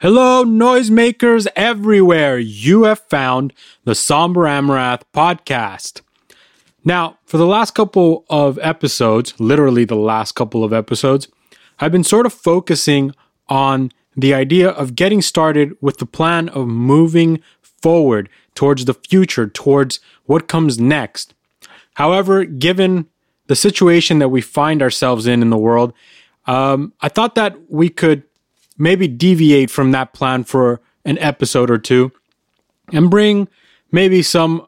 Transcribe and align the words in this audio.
Hello, 0.00 0.44
noisemakers 0.44 1.48
everywhere. 1.56 2.38
You 2.38 2.84
have 2.84 3.00
found 3.00 3.52
the 3.82 3.96
Somber 3.96 4.42
Amarath 4.42 5.02
podcast. 5.12 6.02
Now, 6.84 7.18
for 7.24 7.36
the 7.36 7.44
last 7.44 7.74
couple 7.74 8.24
of 8.30 8.60
episodes, 8.62 9.34
literally 9.40 9.84
the 9.84 9.96
last 9.96 10.36
couple 10.36 10.62
of 10.62 10.72
episodes, 10.72 11.26
I've 11.80 11.90
been 11.90 12.04
sort 12.04 12.26
of 12.26 12.32
focusing 12.32 13.12
on 13.48 13.90
the 14.16 14.34
idea 14.34 14.68
of 14.68 14.94
getting 14.94 15.20
started 15.20 15.76
with 15.80 15.96
the 15.96 16.06
plan 16.06 16.48
of 16.50 16.68
moving 16.68 17.40
forward 17.60 18.28
towards 18.54 18.84
the 18.84 18.94
future, 18.94 19.48
towards 19.48 19.98
what 20.26 20.46
comes 20.46 20.78
next. 20.78 21.34
However, 21.94 22.44
given 22.44 23.08
the 23.48 23.56
situation 23.56 24.20
that 24.20 24.28
we 24.28 24.42
find 24.42 24.80
ourselves 24.80 25.26
in 25.26 25.42
in 25.42 25.50
the 25.50 25.58
world, 25.58 25.92
um, 26.46 26.92
I 27.00 27.08
thought 27.08 27.34
that 27.34 27.56
we 27.68 27.88
could 27.88 28.22
maybe 28.78 29.08
deviate 29.08 29.70
from 29.70 29.90
that 29.92 30.12
plan 30.12 30.44
for 30.44 30.80
an 31.04 31.18
episode 31.18 31.70
or 31.70 31.78
two 31.78 32.12
and 32.92 33.10
bring 33.10 33.48
maybe 33.90 34.22
some 34.22 34.66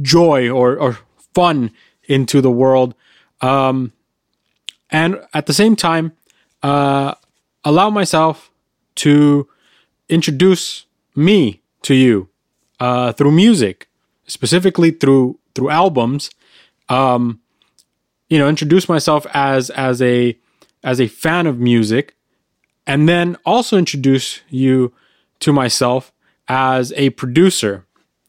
joy 0.00 0.48
or, 0.48 0.78
or 0.78 0.98
fun 1.34 1.70
into 2.04 2.40
the 2.40 2.50
world. 2.50 2.94
Um, 3.40 3.92
and 4.90 5.20
at 5.32 5.46
the 5.46 5.52
same 5.52 5.76
time, 5.76 6.12
uh, 6.62 7.14
allow 7.64 7.90
myself 7.90 8.50
to 8.96 9.48
introduce 10.08 10.86
me 11.14 11.62
to 11.82 11.94
you 11.94 12.28
uh, 12.78 13.12
through 13.12 13.32
music, 13.32 13.88
specifically 14.26 14.90
through 14.90 15.38
through 15.54 15.70
albums. 15.70 16.30
Um, 16.88 17.40
you 18.28 18.38
know, 18.38 18.48
introduce 18.48 18.88
myself 18.88 19.26
as 19.32 19.70
as 19.70 20.02
a 20.02 20.36
as 20.82 21.00
a 21.00 21.06
fan 21.06 21.46
of 21.46 21.58
music, 21.58 22.14
and 22.90 23.08
then 23.08 23.36
also 23.46 23.78
introduce 23.78 24.40
you 24.48 24.92
to 25.38 25.52
myself 25.52 26.12
as 26.48 26.92
a 26.96 27.10
producer. 27.10 27.86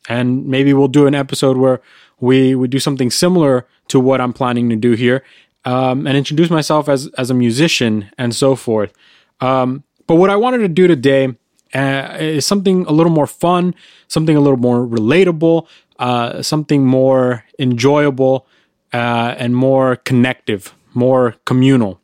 And 0.08 0.46
maybe 0.46 0.72
we'll 0.72 0.88
do 0.88 1.08
an 1.08 1.16
episode 1.16 1.58
where 1.58 1.82
we 2.20 2.54
we 2.54 2.68
do 2.68 2.78
something 2.78 3.10
similar 3.10 3.66
to 3.88 4.00
what 4.00 4.22
I'm 4.22 4.34
planning 4.34 4.70
to 4.70 4.76
do 4.76 4.92
here, 4.92 5.24
um, 5.66 6.06
and 6.06 6.16
introduce 6.16 6.52
myself 6.52 6.88
as 6.90 7.10
as 7.18 7.32
a 7.32 7.34
musician 7.34 8.12
and 8.20 8.36
so 8.36 8.56
forth. 8.56 8.94
Um, 9.40 9.84
but 10.06 10.16
what 10.16 10.30
I 10.30 10.36
wanted 10.36 10.60
to 10.60 10.68
do 10.68 10.86
today 10.88 11.36
uh, 11.74 12.18
is 12.20 12.46
something 12.46 12.86
a 12.86 12.92
little 12.92 13.12
more 13.12 13.28
fun, 13.28 13.74
something 14.10 14.36
a 14.36 14.42
little 14.42 14.60
more 14.70 14.86
relatable, 14.86 15.66
uh, 15.98 16.44
something 16.44 16.86
more 16.86 17.46
enjoyable, 17.58 18.46
uh, 18.94 19.34
and 19.40 19.56
more 19.56 19.96
connective, 19.96 20.76
more 20.94 21.36
communal. 21.46 22.00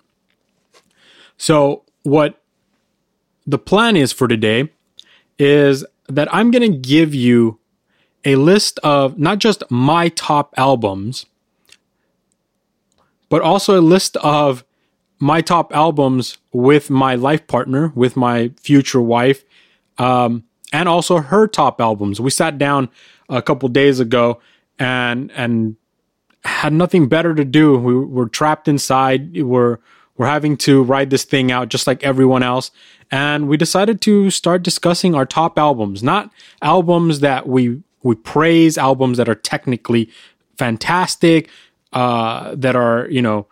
So, 1.38 1.84
what 2.02 2.42
the 3.48 3.58
plan 3.58 3.96
is 3.96 4.12
for 4.12 4.28
today 4.28 4.70
is 5.40 5.86
that 6.10 6.34
I'm 6.34 6.52
going 6.52 6.70
to 6.70 6.78
give 6.78 7.16
you 7.16 7.60
a 8.26 8.36
list 8.36 8.78
of 8.80 9.18
not 9.18 9.40
just 9.40 9.64
my 9.72 10.10
top 10.10 10.54
albums, 10.58 11.26
but 13.30 13.42
also 13.42 13.80
a 13.80 13.82
list 13.82 14.18
of 14.18 14.66
my 15.20 15.42
top 15.42 15.74
albums 15.76 16.38
with 16.52 16.90
my 16.90 17.16
life 17.16 17.48
partner, 17.48 17.92
with 17.96 18.16
my 18.18 18.52
future 18.62 19.02
wife, 19.02 19.44
um, 19.98 20.44
and 20.74 20.90
also 20.90 21.18
her 21.20 21.48
top 21.48 21.80
albums. 21.80 22.20
We 22.20 22.30
sat 22.30 22.58
down 22.58 22.90
a 23.30 23.42
couple 23.42 23.70
days 23.70 24.00
ago 24.00 24.42
and 24.78 25.32
and 25.32 25.78
had 26.44 26.74
nothing 26.74 27.08
better 27.08 27.34
to 27.34 27.44
do. 27.44 27.78
We 27.78 27.96
were 27.96 28.30
trapped 28.30 28.68
inside. 28.68 29.42
We're 29.42 29.80
we're 30.18 30.28
having 30.28 30.58
to 30.58 30.84
ride 30.84 31.10
this 31.10 31.24
thing 31.24 31.52
out 31.52 31.70
just 31.70 31.88
like 31.88 32.04
everyone 32.04 32.44
else. 32.44 32.72
And 33.12 33.48
we 33.48 33.56
decided 33.56 34.02
to 34.02 34.30
start 34.30 34.64
discussing 34.64 35.16
our 35.16 35.26
top 35.26 35.58
albums, 35.58 36.04
not 36.04 36.32
albums 36.62 37.22
that 37.22 37.48
we 37.48 37.82
we 38.04 38.16
praise, 38.16 38.78
albums 38.78 39.18
that 39.18 39.30
are 39.30 39.36
technically 39.36 40.10
fantastic, 40.58 41.50
uh, 41.94 42.54
that 42.56 42.76
are 42.76 43.08
you 43.10 43.22
know 43.22 43.48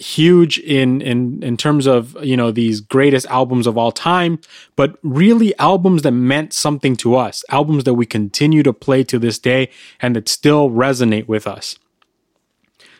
huge 0.00 0.58
in 0.60 1.02
in 1.02 1.42
in 1.42 1.56
terms 1.58 1.86
of 1.86 2.16
you 2.24 2.36
know 2.36 2.50
these 2.50 2.80
greatest 2.80 3.26
albums 3.26 3.66
of 3.66 3.76
all 3.76 3.92
time 3.92 4.40
but 4.74 4.98
really 5.02 5.56
albums 5.58 6.00
that 6.00 6.12
meant 6.12 6.54
something 6.54 6.96
to 6.96 7.14
us 7.14 7.44
albums 7.50 7.84
that 7.84 7.92
we 7.92 8.06
continue 8.06 8.62
to 8.62 8.72
play 8.72 9.04
to 9.04 9.18
this 9.18 9.38
day 9.38 9.68
and 10.00 10.16
that 10.16 10.26
still 10.26 10.70
resonate 10.70 11.28
with 11.28 11.46
us 11.46 11.78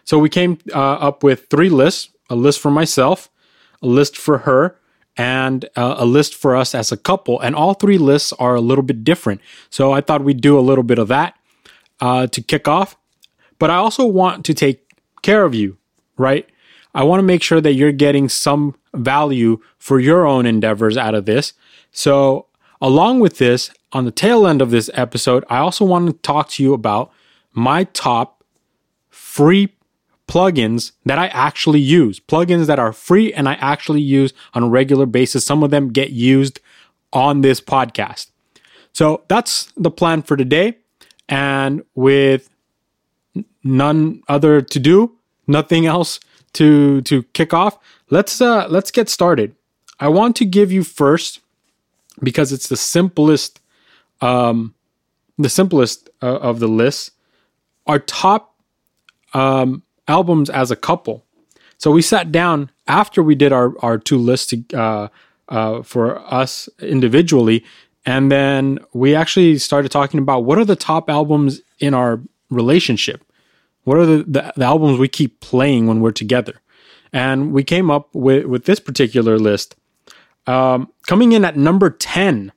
so 0.04 0.18
we 0.18 0.28
came 0.28 0.58
uh, 0.74 0.78
up 0.78 1.22
with 1.22 1.46
three 1.48 1.70
lists 1.70 2.10
a 2.30 2.34
list 2.34 2.60
for 2.60 2.70
myself, 2.70 3.28
a 3.82 3.86
list 3.86 4.16
for 4.16 4.38
her, 4.38 4.78
and 5.16 5.66
uh, 5.76 5.96
a 5.98 6.06
list 6.06 6.34
for 6.34 6.56
us 6.56 6.74
as 6.74 6.90
a 6.92 6.96
couple. 6.96 7.38
And 7.40 7.54
all 7.54 7.74
three 7.74 7.98
lists 7.98 8.32
are 8.34 8.54
a 8.54 8.60
little 8.60 8.84
bit 8.84 9.04
different. 9.04 9.40
So 9.68 9.92
I 9.92 10.00
thought 10.00 10.24
we'd 10.24 10.40
do 10.40 10.58
a 10.58 10.60
little 10.60 10.84
bit 10.84 10.98
of 10.98 11.08
that 11.08 11.36
uh, 12.00 12.28
to 12.28 12.40
kick 12.40 12.68
off. 12.68 12.96
But 13.58 13.68
I 13.68 13.74
also 13.74 14.06
want 14.06 14.46
to 14.46 14.54
take 14.54 14.90
care 15.20 15.44
of 15.44 15.54
you, 15.54 15.76
right? 16.16 16.48
I 16.94 17.04
want 17.04 17.18
to 17.18 17.24
make 17.24 17.42
sure 17.42 17.60
that 17.60 17.74
you're 17.74 17.92
getting 17.92 18.28
some 18.28 18.74
value 18.94 19.60
for 19.78 20.00
your 20.00 20.26
own 20.26 20.46
endeavors 20.46 20.96
out 20.96 21.14
of 21.14 21.26
this. 21.26 21.52
So, 21.92 22.46
along 22.80 23.20
with 23.20 23.38
this, 23.38 23.70
on 23.92 24.04
the 24.04 24.10
tail 24.10 24.46
end 24.46 24.62
of 24.62 24.70
this 24.70 24.88
episode, 24.94 25.44
I 25.50 25.58
also 25.58 25.84
want 25.84 26.06
to 26.06 26.12
talk 26.14 26.48
to 26.50 26.62
you 26.62 26.72
about 26.72 27.12
my 27.52 27.84
top 27.84 28.42
free 29.08 29.74
plugins 30.30 30.92
that 31.04 31.18
I 31.18 31.26
actually 31.26 31.80
use, 31.80 32.20
plugins 32.20 32.66
that 32.66 32.78
are 32.78 32.92
free 32.92 33.34
and 33.34 33.48
I 33.48 33.54
actually 33.54 34.00
use 34.00 34.32
on 34.54 34.62
a 34.62 34.68
regular 34.68 35.04
basis. 35.04 35.44
Some 35.44 35.64
of 35.64 35.70
them 35.70 35.90
get 35.90 36.10
used 36.10 36.60
on 37.12 37.40
this 37.40 37.60
podcast. 37.60 38.28
So 38.92 39.24
that's 39.26 39.72
the 39.76 39.90
plan 39.90 40.22
for 40.22 40.36
today. 40.36 40.76
And 41.28 41.82
with 41.96 42.48
none 43.64 44.22
other 44.28 44.60
to 44.60 44.78
do, 44.78 45.12
nothing 45.48 45.86
else 45.86 46.20
to 46.52 47.00
to 47.02 47.22
kick 47.34 47.52
off, 47.52 47.78
let's 48.10 48.40
uh 48.40 48.66
let's 48.68 48.90
get 48.90 49.08
started. 49.08 49.54
I 49.98 50.08
want 50.08 50.36
to 50.36 50.44
give 50.44 50.70
you 50.70 50.84
first 50.84 51.40
because 52.22 52.52
it's 52.52 52.68
the 52.68 52.76
simplest 52.76 53.60
um 54.20 54.74
the 55.38 55.48
simplest 55.48 56.08
uh, 56.22 56.38
of 56.38 56.60
the 56.60 56.68
list 56.68 57.12
our 57.86 57.98
top 57.98 58.54
um 59.32 59.82
albums 60.10 60.50
as 60.50 60.70
a 60.70 60.76
couple. 60.76 61.24
So 61.78 61.90
we 61.90 62.02
sat 62.02 62.30
down 62.30 62.70
after 62.86 63.22
we 63.22 63.34
did 63.34 63.52
our, 63.52 63.72
our 63.78 63.96
two 63.96 64.18
lists 64.18 64.52
uh, 64.74 65.08
uh, 65.48 65.82
for 65.82 66.18
us 66.32 66.68
individually. 66.80 67.64
And 68.04 68.30
then 68.30 68.78
we 68.92 69.14
actually 69.14 69.58
started 69.58 69.90
talking 69.90 70.20
about 70.20 70.44
what 70.44 70.58
are 70.58 70.64
the 70.64 70.76
top 70.76 71.08
albums 71.08 71.62
in 71.78 71.94
our 71.94 72.20
relationship? 72.50 73.24
What 73.84 73.98
are 73.98 74.06
the, 74.06 74.24
the, 74.24 74.52
the 74.56 74.64
albums 74.64 74.98
we 74.98 75.08
keep 75.08 75.40
playing 75.40 75.86
when 75.86 76.00
we're 76.00 76.12
together? 76.12 76.60
And 77.12 77.52
we 77.52 77.64
came 77.64 77.90
up 77.90 78.14
with, 78.14 78.44
with 78.44 78.64
this 78.64 78.80
particular 78.80 79.38
list. 79.38 79.74
Um, 80.46 80.92
coming 81.06 81.32
in 81.32 81.44
at 81.44 81.56
number 81.56 81.90
10 81.90 82.52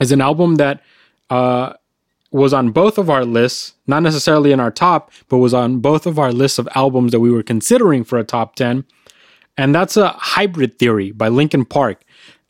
is 0.00 0.12
an 0.12 0.20
album 0.20 0.56
that 0.56 0.82
uh, 1.30 1.74
was 2.30 2.52
on 2.52 2.70
both 2.70 2.96
of 2.96 3.10
our 3.10 3.24
lists, 3.24 3.74
not 3.86 4.02
necessarily 4.02 4.52
in 4.52 4.60
our 4.60 4.70
top, 4.70 5.10
but 5.28 5.38
was 5.38 5.54
on 5.54 5.80
both 5.80 6.06
of 6.06 6.18
our 6.18 6.32
lists 6.32 6.58
of 6.58 6.68
albums 6.74 7.12
that 7.12 7.20
we 7.20 7.30
were 7.30 7.42
considering 7.42 8.04
for 8.04 8.18
a 8.18 8.24
top 8.24 8.54
10. 8.54 8.84
And 9.56 9.74
that's 9.74 9.96
a 9.96 10.08
Hybrid 10.10 10.78
Theory 10.78 11.10
by 11.10 11.28
Linkin 11.28 11.64
Park. 11.64 12.02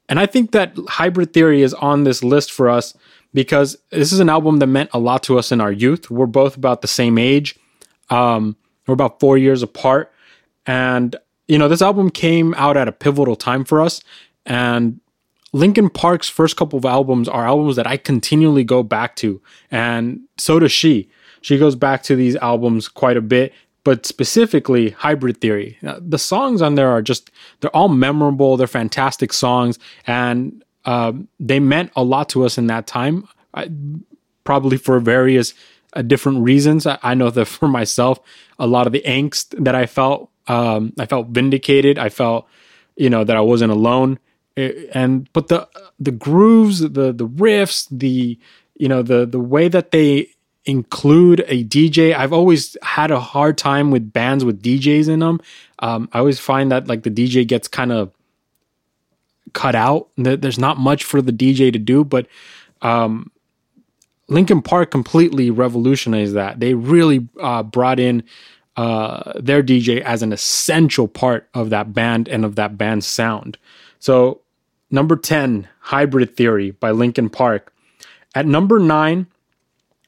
And 0.08 0.20
I 0.20 0.26
think 0.26 0.52
that 0.52 0.76
Hybrid 0.88 1.32
Theory 1.32 1.62
is 1.62 1.72
on 1.74 2.04
this 2.04 2.22
list 2.22 2.52
for 2.52 2.68
us 2.68 2.94
because 3.32 3.76
this 3.90 4.12
is 4.12 4.20
an 4.20 4.28
album 4.28 4.58
that 4.58 4.66
meant 4.66 4.90
a 4.92 4.98
lot 4.98 5.22
to 5.24 5.38
us 5.38 5.52
in 5.52 5.60
our 5.60 5.72
youth. 5.72 6.10
We're 6.10 6.26
both 6.26 6.56
about 6.56 6.82
the 6.82 6.88
same 6.88 7.16
age. 7.16 7.58
Um, 8.10 8.56
we're 8.86 8.94
about 8.94 9.20
four 9.20 9.38
years 9.38 9.62
apart. 9.62 10.12
And, 10.66 11.16
you 11.48 11.58
know, 11.58 11.68
this 11.68 11.80
album 11.80 12.10
came 12.10 12.54
out 12.54 12.76
at 12.76 12.88
a 12.88 12.92
pivotal 12.92 13.36
time 13.36 13.64
for 13.64 13.80
us. 13.80 14.02
And 14.44 15.00
Linkin 15.52 15.90
Park's 15.90 16.28
first 16.28 16.56
couple 16.56 16.78
of 16.78 16.84
albums 16.84 17.28
are 17.28 17.46
albums 17.46 17.76
that 17.76 17.86
I 17.86 17.96
continually 17.96 18.64
go 18.64 18.82
back 18.82 19.16
to, 19.16 19.40
and 19.70 20.20
so 20.38 20.58
does 20.58 20.72
she. 20.72 21.08
She 21.42 21.58
goes 21.58 21.74
back 21.74 22.02
to 22.04 22.16
these 22.16 22.36
albums 22.36 22.86
quite 22.86 23.16
a 23.16 23.22
bit, 23.22 23.52
but 23.82 24.06
specifically 24.06 24.90
Hybrid 24.90 25.40
Theory. 25.40 25.78
The 25.82 26.18
songs 26.18 26.62
on 26.62 26.74
there 26.74 26.90
are 26.90 27.02
just, 27.02 27.30
they're 27.60 27.74
all 27.74 27.88
memorable, 27.88 28.56
they're 28.56 28.66
fantastic 28.66 29.32
songs, 29.32 29.78
and 30.06 30.62
uh, 30.84 31.12
they 31.38 31.60
meant 31.60 31.90
a 31.96 32.04
lot 32.04 32.28
to 32.30 32.44
us 32.44 32.58
in 32.58 32.66
that 32.68 32.86
time, 32.86 33.26
I, 33.54 33.70
probably 34.44 34.76
for 34.76 35.00
various 35.00 35.54
uh, 35.94 36.02
different 36.02 36.42
reasons. 36.42 36.86
I, 36.86 36.98
I, 37.02 37.14
know 37.14 37.30
that 37.30 37.44
for 37.46 37.68
myself, 37.68 38.20
a 38.58 38.66
lot 38.66 38.86
of 38.86 38.92
the 38.92 39.02
angst 39.06 39.62
that 39.62 39.74
I 39.74 39.86
felt, 39.86 40.30
um, 40.46 40.92
I 40.98 41.06
felt 41.06 41.28
vindicated. 41.28 41.98
I 41.98 42.08
felt, 42.08 42.46
you 42.96 43.10
know, 43.10 43.24
that 43.24 43.36
I 43.36 43.40
wasn't 43.40 43.72
alone 43.72 44.18
and 44.56 45.32
but 45.32 45.48
the 45.48 45.68
the 45.98 46.10
grooves, 46.10 46.80
the 46.80 47.12
the 47.12 47.28
riffs, 47.28 47.86
the 47.90 48.38
you 48.76 48.88
know 48.88 49.02
the 49.02 49.26
the 49.26 49.40
way 49.40 49.68
that 49.68 49.90
they 49.90 50.28
include 50.64 51.44
a 51.46 51.64
DJ. 51.64 52.14
I've 52.14 52.32
always 52.32 52.76
had 52.82 53.10
a 53.10 53.20
hard 53.20 53.58
time 53.58 53.90
with 53.90 54.12
bands 54.12 54.44
with 54.44 54.62
DJs 54.62 55.08
in 55.08 55.20
them. 55.20 55.40
Um, 55.78 56.08
I 56.12 56.18
always 56.18 56.38
find 56.38 56.70
that 56.72 56.88
like 56.88 57.02
the 57.02 57.10
DJ 57.10 57.46
gets 57.46 57.68
kind 57.68 57.92
of 57.92 58.12
cut 59.52 59.74
out. 59.74 60.08
There's 60.16 60.58
not 60.58 60.78
much 60.78 61.04
for 61.04 61.22
the 61.22 61.32
DJ 61.32 61.72
to 61.72 61.78
do, 61.78 62.04
but 62.04 62.26
um, 62.82 63.30
Linkin 64.28 64.62
Park 64.62 64.90
completely 64.90 65.50
revolutionized 65.50 66.34
that. 66.34 66.60
They 66.60 66.74
really 66.74 67.28
uh, 67.40 67.62
brought 67.62 67.98
in 67.98 68.22
uh, 68.76 69.32
their 69.40 69.62
DJ 69.62 70.00
as 70.00 70.22
an 70.22 70.32
essential 70.32 71.08
part 71.08 71.48
of 71.54 71.70
that 71.70 71.92
band 71.92 72.28
and 72.28 72.44
of 72.44 72.54
that 72.56 72.78
band's 72.78 73.06
sound. 73.06 73.58
So, 74.00 74.40
number 74.90 75.14
10, 75.14 75.68
Hybrid 75.80 76.36
Theory 76.36 76.72
by 76.72 76.90
Linkin 76.90 77.28
Park. 77.28 77.72
At 78.34 78.46
number 78.46 78.80
nine, 78.80 79.26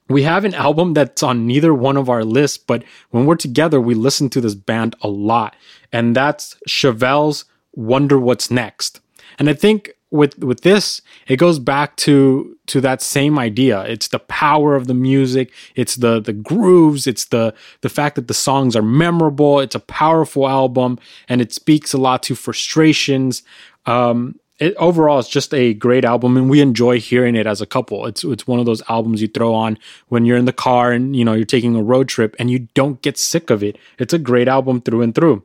we 0.08 0.22
have 0.22 0.44
an 0.44 0.54
album 0.54 0.94
that's 0.94 1.22
on 1.22 1.46
neither 1.46 1.72
one 1.72 1.96
of 1.96 2.08
our 2.08 2.24
lists, 2.24 2.58
but 2.58 2.84
when 3.10 3.26
we're 3.26 3.36
together, 3.36 3.80
we 3.80 3.94
listen 3.94 4.28
to 4.30 4.40
this 4.40 4.54
band 4.54 4.96
a 5.02 5.08
lot. 5.08 5.54
And 5.92 6.16
that's 6.16 6.56
Chevelle's 6.66 7.44
Wonder 7.74 8.18
What's 8.18 8.50
Next. 8.50 9.00
And 9.38 9.48
I 9.48 9.54
think 9.54 9.92
with 10.12 10.38
with 10.38 10.60
this, 10.60 11.00
it 11.26 11.36
goes 11.36 11.58
back 11.58 11.96
to 11.96 12.56
to 12.66 12.80
that 12.82 13.00
same 13.00 13.38
idea. 13.38 13.82
It's 13.84 14.08
the 14.08 14.18
power 14.18 14.76
of 14.76 14.86
the 14.86 14.94
music, 14.94 15.50
it's 15.74 15.96
the 15.96 16.20
the 16.20 16.34
grooves, 16.34 17.06
it's 17.06 17.24
the 17.24 17.54
the 17.80 17.88
fact 17.88 18.16
that 18.16 18.28
the 18.28 18.34
songs 18.34 18.76
are 18.76 18.82
memorable. 18.82 19.58
It's 19.58 19.74
a 19.74 19.80
powerful 19.80 20.46
album, 20.46 20.98
and 21.28 21.40
it 21.40 21.52
speaks 21.52 21.94
a 21.94 21.98
lot 21.98 22.22
to 22.24 22.34
frustrations. 22.34 23.42
Um, 23.86 24.38
it, 24.58 24.76
overall, 24.76 25.18
it's 25.18 25.28
just 25.28 25.52
a 25.52 25.74
great 25.74 26.04
album, 26.04 26.36
and 26.36 26.48
we 26.48 26.60
enjoy 26.60 27.00
hearing 27.00 27.34
it 27.34 27.46
as 27.46 27.60
a 27.60 27.66
couple. 27.66 28.06
It's 28.06 28.22
it's 28.22 28.46
one 28.46 28.60
of 28.60 28.66
those 28.66 28.82
albums 28.88 29.20
you 29.20 29.28
throw 29.28 29.54
on 29.54 29.78
when 30.08 30.24
you're 30.24 30.36
in 30.36 30.44
the 30.44 30.52
car 30.52 30.92
and 30.92 31.16
you 31.16 31.24
know 31.24 31.32
you're 31.32 31.44
taking 31.44 31.74
a 31.74 31.82
road 31.82 32.08
trip, 32.08 32.36
and 32.38 32.50
you 32.50 32.68
don't 32.74 33.02
get 33.02 33.18
sick 33.18 33.50
of 33.50 33.62
it. 33.62 33.76
It's 33.98 34.12
a 34.12 34.18
great 34.18 34.48
album 34.48 34.80
through 34.80 35.02
and 35.02 35.14
through. 35.14 35.42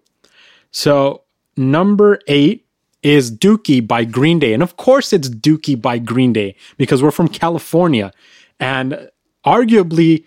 So 0.72 1.24
number 1.56 2.19
eight 2.28 2.68
is 3.01 3.31
Dookie 3.36 3.88
by 3.88 4.04
Green 4.04 4.38
Day, 4.38 4.54
and 4.54 4.62
of 4.62 4.78
course 4.78 5.13
it's 5.13 5.30
Dookie 5.30 5.81
by 5.81 5.98
Green 5.98 6.31
Day 6.31 6.56
because 6.78 7.01
we're 7.01 7.12
from 7.12 7.28
California, 7.28 8.12
and 8.60 9.10
arguably 9.45 10.25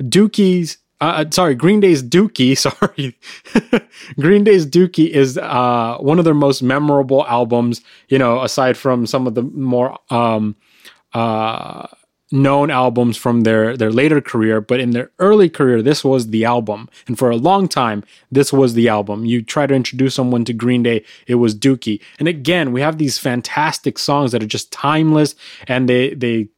Dookie's 0.00 0.78
uh, 1.02 1.04
uh, 1.04 1.24
sorry, 1.30 1.56
Green 1.56 1.80
Day's 1.80 2.00
Dookie, 2.00 2.56
sorry. 2.66 3.18
Green 4.20 4.44
Day's 4.44 4.64
Dookie 4.64 5.08
is 5.08 5.36
uh, 5.36 5.96
one 5.98 6.20
of 6.20 6.24
their 6.24 6.32
most 6.32 6.62
memorable 6.62 7.26
albums, 7.26 7.82
you 8.08 8.18
know, 8.18 8.40
aside 8.40 8.76
from 8.76 9.06
some 9.06 9.26
of 9.26 9.34
the 9.34 9.42
more 9.42 9.98
um, 10.10 10.54
uh, 11.12 11.88
known 12.30 12.70
albums 12.70 13.16
from 13.16 13.40
their, 13.40 13.76
their 13.76 13.90
later 13.90 14.20
career. 14.20 14.60
But 14.60 14.78
in 14.78 14.92
their 14.92 15.10
early 15.18 15.50
career, 15.50 15.82
this 15.82 16.04
was 16.04 16.28
the 16.28 16.44
album. 16.44 16.88
And 17.08 17.18
for 17.18 17.30
a 17.30 17.36
long 17.36 17.66
time, 17.66 18.04
this 18.30 18.52
was 18.52 18.74
the 18.74 18.88
album. 18.88 19.24
You 19.24 19.42
try 19.42 19.66
to 19.66 19.74
introduce 19.74 20.14
someone 20.14 20.44
to 20.44 20.52
Green 20.52 20.84
Day, 20.84 21.04
it 21.26 21.34
was 21.34 21.52
Dookie. 21.52 22.00
And 22.20 22.28
again, 22.28 22.70
we 22.70 22.80
have 22.80 22.98
these 22.98 23.18
fantastic 23.18 23.98
songs 23.98 24.30
that 24.30 24.42
are 24.42 24.46
just 24.46 24.70
timeless 24.70 25.34
and 25.66 25.88
they, 25.88 26.14
they 26.14 26.48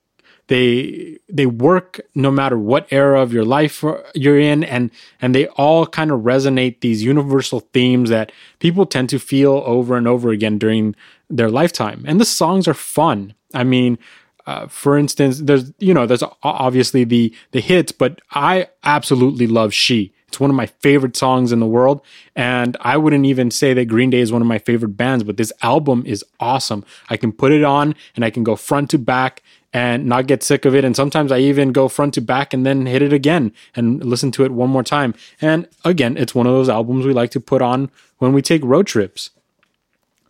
they 0.48 1.18
they 1.28 1.46
work 1.46 2.00
no 2.14 2.30
matter 2.30 2.58
what 2.58 2.86
era 2.90 3.20
of 3.20 3.32
your 3.32 3.44
life 3.44 3.84
you're 4.14 4.38
in 4.38 4.62
and 4.64 4.90
and 5.20 5.34
they 5.34 5.46
all 5.48 5.86
kind 5.86 6.10
of 6.10 6.20
resonate 6.20 6.80
these 6.80 7.02
universal 7.02 7.60
themes 7.60 8.10
that 8.10 8.30
people 8.58 8.84
tend 8.84 9.08
to 9.08 9.18
feel 9.18 9.62
over 9.64 9.96
and 9.96 10.06
over 10.06 10.30
again 10.30 10.58
during 10.58 10.94
their 11.30 11.50
lifetime 11.50 12.04
and 12.06 12.20
the 12.20 12.24
songs 12.24 12.68
are 12.68 12.74
fun 12.74 13.34
i 13.54 13.64
mean 13.64 13.98
uh, 14.46 14.66
for 14.66 14.98
instance 14.98 15.40
there's 15.40 15.72
you 15.78 15.94
know 15.94 16.06
there's 16.06 16.24
obviously 16.42 17.04
the 17.04 17.34
the 17.52 17.60
hits 17.60 17.92
but 17.92 18.20
i 18.32 18.68
absolutely 18.84 19.46
love 19.46 19.72
she 19.72 20.12
it's 20.34 20.40
one 20.40 20.50
of 20.50 20.56
my 20.56 20.66
favorite 20.66 21.16
songs 21.16 21.52
in 21.52 21.60
the 21.60 21.66
world. 21.66 22.00
And 22.34 22.76
I 22.80 22.96
wouldn't 22.96 23.24
even 23.24 23.52
say 23.52 23.72
that 23.72 23.84
Green 23.84 24.10
Day 24.10 24.18
is 24.18 24.32
one 24.32 24.42
of 24.42 24.48
my 24.48 24.58
favorite 24.58 24.96
bands, 24.96 25.22
but 25.22 25.36
this 25.36 25.52
album 25.62 26.02
is 26.06 26.24
awesome. 26.40 26.84
I 27.08 27.16
can 27.16 27.30
put 27.30 27.52
it 27.52 27.62
on 27.62 27.94
and 28.16 28.24
I 28.24 28.30
can 28.30 28.42
go 28.42 28.56
front 28.56 28.90
to 28.90 28.98
back 28.98 29.44
and 29.74 30.06
not 30.06 30.28
get 30.28 30.44
sick 30.44 30.64
of 30.64 30.74
it. 30.74 30.84
And 30.84 30.94
sometimes 30.94 31.32
I 31.32 31.38
even 31.40 31.72
go 31.72 31.88
front 31.88 32.14
to 32.14 32.20
back 32.20 32.54
and 32.54 32.64
then 32.64 32.86
hit 32.86 33.02
it 33.02 33.12
again 33.12 33.52
and 33.74 34.02
listen 34.02 34.30
to 34.32 34.44
it 34.44 34.52
one 34.52 34.70
more 34.70 34.84
time. 34.84 35.14
And 35.40 35.68
again, 35.84 36.16
it's 36.16 36.34
one 36.34 36.46
of 36.46 36.52
those 36.52 36.68
albums 36.68 37.04
we 37.04 37.12
like 37.12 37.32
to 37.32 37.40
put 37.40 37.60
on 37.60 37.90
when 38.18 38.32
we 38.32 38.40
take 38.40 38.62
road 38.64 38.86
trips. 38.86 39.30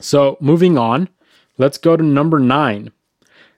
So 0.00 0.38
moving 0.40 0.78
on, 0.78 1.10
let's 1.58 1.76
go 1.76 1.94
to 1.94 2.02
number 2.02 2.40
nine. 2.40 2.90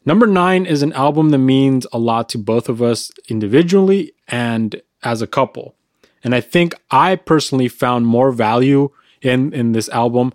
Number 0.05 0.27
nine 0.27 0.67
is 0.67 0.83
an 0.83 0.93
album 0.93 1.31
that 1.31 1.39
means 1.39 1.87
a 1.93 1.99
lot 1.99 2.29
to 2.31 2.39
both 2.39 2.69
of 2.69 2.83
us 2.83 3.13
individually 3.29 4.13
and 4.27 4.83
as 5.05 5.23
a 5.23 5.27
couple. 5.27 5.77
And 6.25 6.35
I 6.35 6.41
think 6.41 6.75
I 6.91 7.15
personally 7.15 7.69
found 7.69 8.07
more 8.07 8.33
value 8.33 8.91
in, 9.23 9.53
in 9.53 9.71
this 9.71 9.89
album 9.91 10.33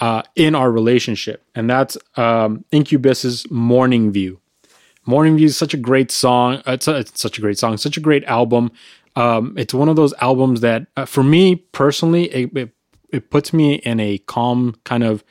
uh, 0.00 0.22
in 0.34 0.56
our 0.56 0.72
relationship. 0.72 1.44
And 1.54 1.70
that's 1.70 1.96
um, 2.16 2.64
Incubus's 2.72 3.48
Morning 3.50 4.10
View. 4.10 4.40
Morning 5.06 5.36
View 5.36 5.46
is 5.46 5.56
such 5.56 5.74
a 5.74 5.78
great 5.78 6.10
song. 6.10 6.62
It's, 6.66 6.86
a, 6.86 6.98
it's 6.98 7.20
such 7.20 7.38
a 7.38 7.40
great 7.40 7.58
song, 7.58 7.76
such 7.76 7.96
a 7.96 8.00
great 8.00 8.24
album. 8.24 8.70
Um, 9.16 9.54
it's 9.56 9.74
one 9.74 9.88
of 9.88 9.96
those 9.96 10.14
albums 10.20 10.60
that, 10.60 10.86
uh, 10.96 11.04
for 11.04 11.22
me 11.22 11.56
personally, 11.56 12.24
it, 12.26 12.56
it, 12.56 12.70
it, 13.10 13.30
puts 13.30 13.52
me 13.52 13.74
in 13.74 13.98
a 13.98 14.18
calm 14.18 14.76
kind 14.84 15.02
of 15.02 15.24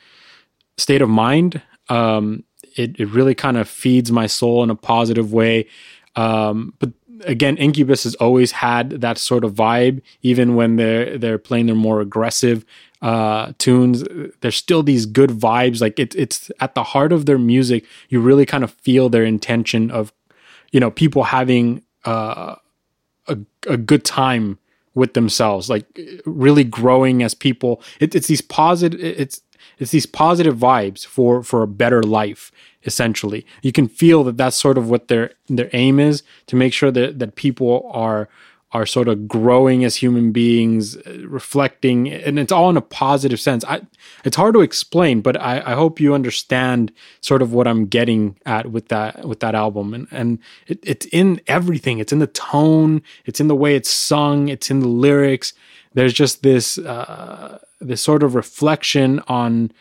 state 0.76 1.00
of 1.00 1.08
mind. 1.08 1.62
Um, 1.88 2.44
it, 2.76 2.98
it 3.00 3.06
really 3.06 3.34
kind 3.34 3.56
of 3.56 3.68
feeds 3.68 4.12
my 4.12 4.26
soul 4.26 4.62
in 4.62 4.70
a 4.70 4.74
positive 4.74 5.32
way. 5.32 5.66
Um, 6.14 6.74
but 6.78 6.90
again, 7.24 7.56
Incubus 7.56 8.04
has 8.04 8.14
always 8.16 8.52
had 8.52 8.90
that 9.00 9.18
sort 9.18 9.44
of 9.44 9.54
vibe, 9.54 10.02
even 10.22 10.54
when 10.54 10.76
they're 10.76 11.18
they're 11.18 11.38
playing 11.38 11.66
their 11.66 11.74
more 11.74 12.00
aggressive 12.00 12.64
uh, 13.02 13.52
tunes. 13.58 14.04
There's 14.40 14.56
still 14.56 14.82
these 14.82 15.06
good 15.06 15.30
vibes. 15.30 15.80
Like 15.80 15.98
it's 15.98 16.16
it's 16.16 16.50
at 16.60 16.74
the 16.74 16.82
heart 16.82 17.12
of 17.12 17.26
their 17.26 17.38
music. 17.38 17.84
You 18.08 18.20
really 18.20 18.46
kind 18.46 18.64
of 18.64 18.72
feel 18.72 19.08
their 19.08 19.24
intention 19.24 19.90
of, 19.90 20.12
you 20.72 20.80
know, 20.80 20.90
people 20.90 21.24
having 21.24 21.82
uh, 22.04 22.56
a 23.28 23.38
a 23.66 23.76
good 23.76 24.04
time 24.04 24.58
with 24.94 25.14
themselves, 25.14 25.70
like 25.70 25.86
really 26.24 26.64
growing 26.64 27.22
as 27.22 27.34
people. 27.34 27.82
It, 28.00 28.14
it's 28.14 28.26
these 28.26 28.42
positive. 28.42 29.00
It's 29.00 29.40
it's 29.78 29.90
these 29.90 30.06
positive 30.06 30.56
vibes 30.56 31.06
for 31.06 31.42
for 31.42 31.62
a 31.62 31.66
better 31.66 32.02
life 32.02 32.52
essentially 32.84 33.44
you 33.60 33.72
can 33.72 33.86
feel 33.88 34.24
that 34.24 34.38
that's 34.38 34.56
sort 34.56 34.78
of 34.78 34.88
what 34.88 35.08
their 35.08 35.32
their 35.48 35.68
aim 35.74 36.00
is 36.00 36.22
to 36.46 36.56
make 36.56 36.72
sure 36.72 36.90
that 36.90 37.18
that 37.18 37.34
people 37.34 37.90
are 37.92 38.28
are 38.72 38.86
sort 38.86 39.08
of 39.08 39.26
growing 39.26 39.84
as 39.84 39.96
human 39.96 40.30
beings, 40.30 40.96
uh, 40.96 41.26
reflecting, 41.26 42.08
and 42.08 42.38
it's 42.38 42.52
all 42.52 42.70
in 42.70 42.76
a 42.76 42.82
positive 42.82 43.40
sense. 43.40 43.64
I, 43.64 43.82
it's 44.24 44.36
hard 44.36 44.54
to 44.54 44.60
explain, 44.60 45.22
but 45.22 45.40
I, 45.40 45.60
I 45.60 45.74
hope 45.74 45.98
you 45.98 46.14
understand 46.14 46.92
sort 47.20 47.42
of 47.42 47.52
what 47.52 47.66
I'm 47.66 47.86
getting 47.86 48.36
at 48.46 48.70
with 48.70 48.88
that 48.88 49.26
with 49.26 49.40
that 49.40 49.54
album, 49.54 49.92
and 49.92 50.06
and 50.12 50.38
it, 50.68 50.78
it's 50.82 51.06
in 51.06 51.40
everything. 51.48 51.98
It's 51.98 52.12
in 52.12 52.20
the 52.20 52.28
tone, 52.28 53.02
it's 53.24 53.40
in 53.40 53.48
the 53.48 53.56
way 53.56 53.74
it's 53.74 53.90
sung, 53.90 54.48
it's 54.48 54.70
in 54.70 54.80
the 54.80 54.88
lyrics. 54.88 55.52
There's 55.94 56.12
just 56.12 56.44
this 56.44 56.78
uh, 56.78 57.58
this 57.80 58.02
sort 58.02 58.22
of 58.22 58.36
reflection 58.36 59.20
on 59.26 59.72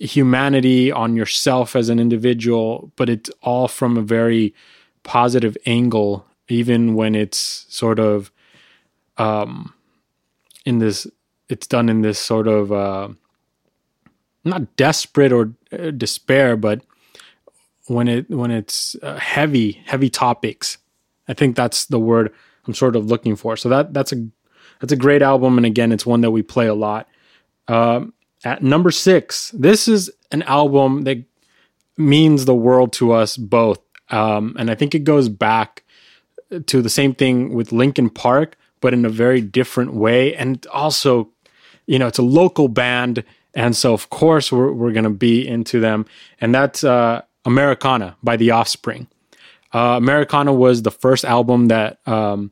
humanity, 0.00 0.90
on 0.90 1.16
yourself 1.16 1.76
as 1.76 1.90
an 1.90 1.98
individual, 1.98 2.92
but 2.96 3.08
it's 3.10 3.30
all 3.42 3.68
from 3.68 3.96
a 3.96 4.02
very 4.02 4.54
positive 5.02 5.56
angle 5.66 6.26
even 6.48 6.94
when 6.94 7.14
it's 7.14 7.66
sort 7.68 7.98
of 7.98 8.30
um, 9.18 9.72
in 10.64 10.78
this, 10.78 11.06
it's 11.48 11.66
done 11.66 11.88
in 11.88 12.02
this 12.02 12.18
sort 12.18 12.48
of 12.48 12.72
uh, 12.72 13.08
not 14.44 14.76
desperate 14.76 15.32
or 15.32 15.52
uh, 15.72 15.90
despair, 15.90 16.56
but 16.56 16.82
when 17.86 18.08
it 18.08 18.28
when 18.30 18.50
it's 18.50 18.96
uh, 19.02 19.18
heavy, 19.18 19.82
heavy 19.86 20.10
topics. 20.10 20.78
I 21.28 21.34
think 21.34 21.56
that's 21.56 21.86
the 21.86 21.98
word 21.98 22.32
I'm 22.66 22.74
sort 22.74 22.96
of 22.96 23.06
looking 23.06 23.36
for. 23.36 23.56
So 23.56 23.68
that 23.68 23.92
that's 23.92 24.12
a 24.12 24.26
that's 24.80 24.92
a 24.92 24.96
great 24.96 25.22
album, 25.22 25.56
and 25.56 25.66
again, 25.66 25.92
it's 25.92 26.06
one 26.06 26.20
that 26.20 26.30
we 26.30 26.42
play 26.42 26.66
a 26.66 26.74
lot. 26.74 27.08
Um, 27.68 28.12
at 28.44 28.62
number 28.62 28.90
six, 28.90 29.50
this 29.52 29.88
is 29.88 30.10
an 30.30 30.42
album 30.42 31.02
that 31.04 31.24
means 31.96 32.44
the 32.44 32.54
world 32.54 32.92
to 32.94 33.12
us 33.12 33.36
both, 33.36 33.80
um, 34.10 34.54
and 34.58 34.70
I 34.70 34.74
think 34.74 34.94
it 34.94 35.00
goes 35.00 35.28
back 35.28 35.82
to 36.66 36.82
the 36.82 36.90
same 36.90 37.14
thing 37.14 37.54
with 37.54 37.72
Linkin 37.72 38.10
Park, 38.10 38.56
but 38.80 38.92
in 38.92 39.04
a 39.04 39.10
very 39.10 39.40
different 39.40 39.94
way. 39.94 40.34
And 40.34 40.64
also, 40.68 41.30
you 41.86 41.98
know, 41.98 42.06
it's 42.06 42.18
a 42.18 42.22
local 42.22 42.68
band. 42.68 43.24
And 43.54 43.76
so, 43.76 43.92
of 43.92 44.10
course, 44.10 44.52
we're, 44.52 44.72
we're 44.72 44.92
going 44.92 45.04
to 45.04 45.10
be 45.10 45.46
into 45.46 45.80
them. 45.80 46.06
And 46.40 46.54
that's 46.54 46.84
uh, 46.84 47.22
Americana 47.44 48.16
by 48.22 48.36
The 48.36 48.50
Offspring. 48.50 49.08
Uh, 49.72 49.96
Americana 49.96 50.52
was 50.52 50.82
the 50.82 50.90
first 50.90 51.24
album 51.24 51.68
that 51.68 51.98
um, 52.06 52.50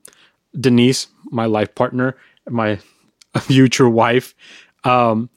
Denise, 0.59 1.07
my 1.31 1.47
life 1.47 1.75
partner, 1.75 2.17
my 2.49 2.79
future 3.41 3.89
wife, 3.89 4.35
um, 4.85 5.31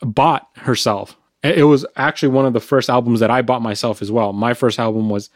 bought 0.00 0.48
herself. 0.56 1.16
It 1.42 1.64
was 1.64 1.84
actually 1.96 2.28
one 2.28 2.46
of 2.46 2.52
the 2.52 2.60
first 2.60 2.88
albums 2.88 3.20
that 3.20 3.30
I 3.30 3.42
bought 3.42 3.62
myself 3.62 4.00
as 4.00 4.12
well. 4.12 4.32
My 4.32 4.54
first 4.54 4.78
album 4.78 5.08
was 5.08 5.28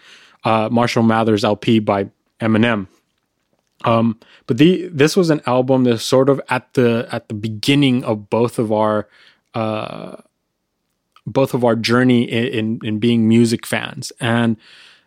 uh, 0.44 0.68
Marshall 0.70 1.02
Mathers 1.02 1.42
LP 1.42 1.80
by 1.80 2.08
Eminem. 2.40 2.86
Um, 3.84 4.18
but 4.46 4.58
the 4.58 4.88
this 4.88 5.16
was 5.16 5.30
an 5.30 5.42
album 5.46 5.84
that's 5.84 6.02
sort 6.02 6.28
of 6.28 6.40
at 6.48 6.72
the 6.74 7.08
at 7.12 7.28
the 7.28 7.34
beginning 7.34 8.04
of 8.04 8.30
both 8.30 8.58
of 8.58 8.72
our 8.72 9.08
uh, 9.54 10.16
both 11.26 11.54
of 11.54 11.64
our 11.64 11.76
journey 11.76 12.24
in, 12.24 12.46
in, 12.46 12.80
in 12.84 12.98
being 12.98 13.28
music 13.28 13.66
fans. 13.66 14.12
And 14.20 14.56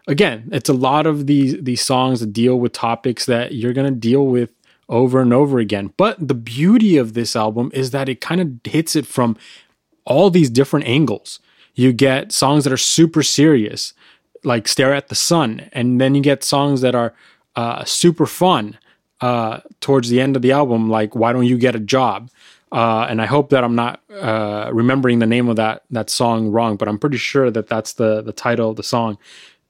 again, 0.07 0.50
it's 0.51 0.69
a 0.69 0.74
lot 0.74 1.07
of 1.07 1.27
these 1.27 1.62
these 1.62 1.81
songs 1.81 2.19
that 2.19 2.33
deal 2.33 2.59
with 2.59 2.74
topics 2.74 3.25
that 3.25 3.53
you're 3.53 3.74
gonna 3.74 3.91
deal 3.91 4.25
with 4.25 4.51
over 4.88 5.21
and 5.21 5.33
over 5.33 5.59
again. 5.59 5.93
But 5.98 6.27
the 6.27 6.33
beauty 6.33 6.98
of 6.98 7.13
this 7.13 7.36
album 7.36 7.71
is 7.74 7.91
that 7.91 8.09
it 8.09 8.21
kind 8.21 8.41
of 8.41 8.71
hits 8.71 8.95
it 8.95 9.05
from 9.05 9.38
all 10.05 10.29
these 10.29 10.50
different 10.50 10.88
angles. 10.88 11.39
You 11.75 11.93
get 11.93 12.31
songs 12.31 12.63
that 12.63 12.74
are 12.74 12.77
super 12.77 13.24
serious, 13.24 13.93
like 14.43 14.67
Stare 14.67 14.93
at 14.93 15.10
the 15.10 15.15
Sun, 15.15 15.69
and 15.74 16.00
then 16.00 16.15
you 16.15 16.22
get 16.22 16.43
songs 16.43 16.81
that 16.81 16.96
are 16.96 17.13
uh, 17.55 17.84
super 17.86 18.25
fun 18.25 18.77
uh, 19.22 19.60
towards 19.81 20.10
the 20.10 20.22
end 20.22 20.36
of 20.36 20.41
the 20.41 20.51
album, 20.51 20.89
like 20.89 21.15
Why 21.15 21.34
Don't 21.34 21.46
You 21.46 21.58
Get 21.58 21.75
a 21.75 21.79
Job? 21.79 22.29
Uh, 22.72 23.08
and 23.10 23.22
I 23.22 23.25
hope 23.25 23.50
that 23.50 23.63
I'm 23.63 23.75
not 23.75 24.01
uh, 24.12 24.69
remembering 24.72 25.19
the 25.19 25.25
name 25.25 25.50
of 25.50 25.55
that 25.55 25.84
that 25.89 26.10
song 26.10 26.50
wrong, 26.50 26.77
but 26.77 26.88
I'm 26.88 27.00
pretty 27.00 27.17
sure 27.17 27.50
that 27.50 27.67
that's 27.67 27.93
the 27.93 28.22
the 28.22 28.31
title 28.31 28.69
of 28.69 28.75
the 28.75 28.84
song. 28.84 29.17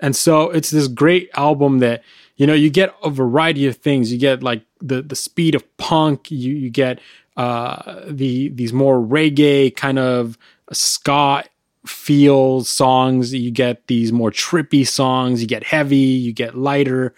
And 0.01 0.15
so 0.15 0.49
it's 0.49 0.69
this 0.69 0.87
great 0.87 1.29
album 1.33 1.79
that 1.79 2.03
you 2.35 2.45
know 2.45 2.53
you 2.53 2.69
get 2.69 2.93
a 3.03 3.09
variety 3.09 3.67
of 3.67 3.77
things. 3.77 4.11
You 4.11 4.19
get 4.19 4.43
like 4.43 4.63
the 4.81 5.01
the 5.01 5.15
speed 5.15 5.55
of 5.55 5.77
punk. 5.77 6.29
You 6.29 6.53
you 6.53 6.69
get 6.69 6.99
uh, 7.37 8.01
the 8.05 8.49
these 8.49 8.73
more 8.73 8.99
reggae 8.99 9.73
kind 9.73 9.97
of 9.97 10.37
ska 10.73 11.45
feel 11.89 12.63
songs. 12.63 13.33
You 13.33 13.51
get 13.51 13.87
these 13.87 14.11
more 14.11 14.31
trippy 14.31 14.87
songs. 14.87 15.41
You 15.41 15.47
get 15.47 15.63
heavy. 15.63 15.97
You 15.97 16.33
get 16.33 16.57
lighter. 16.57 17.13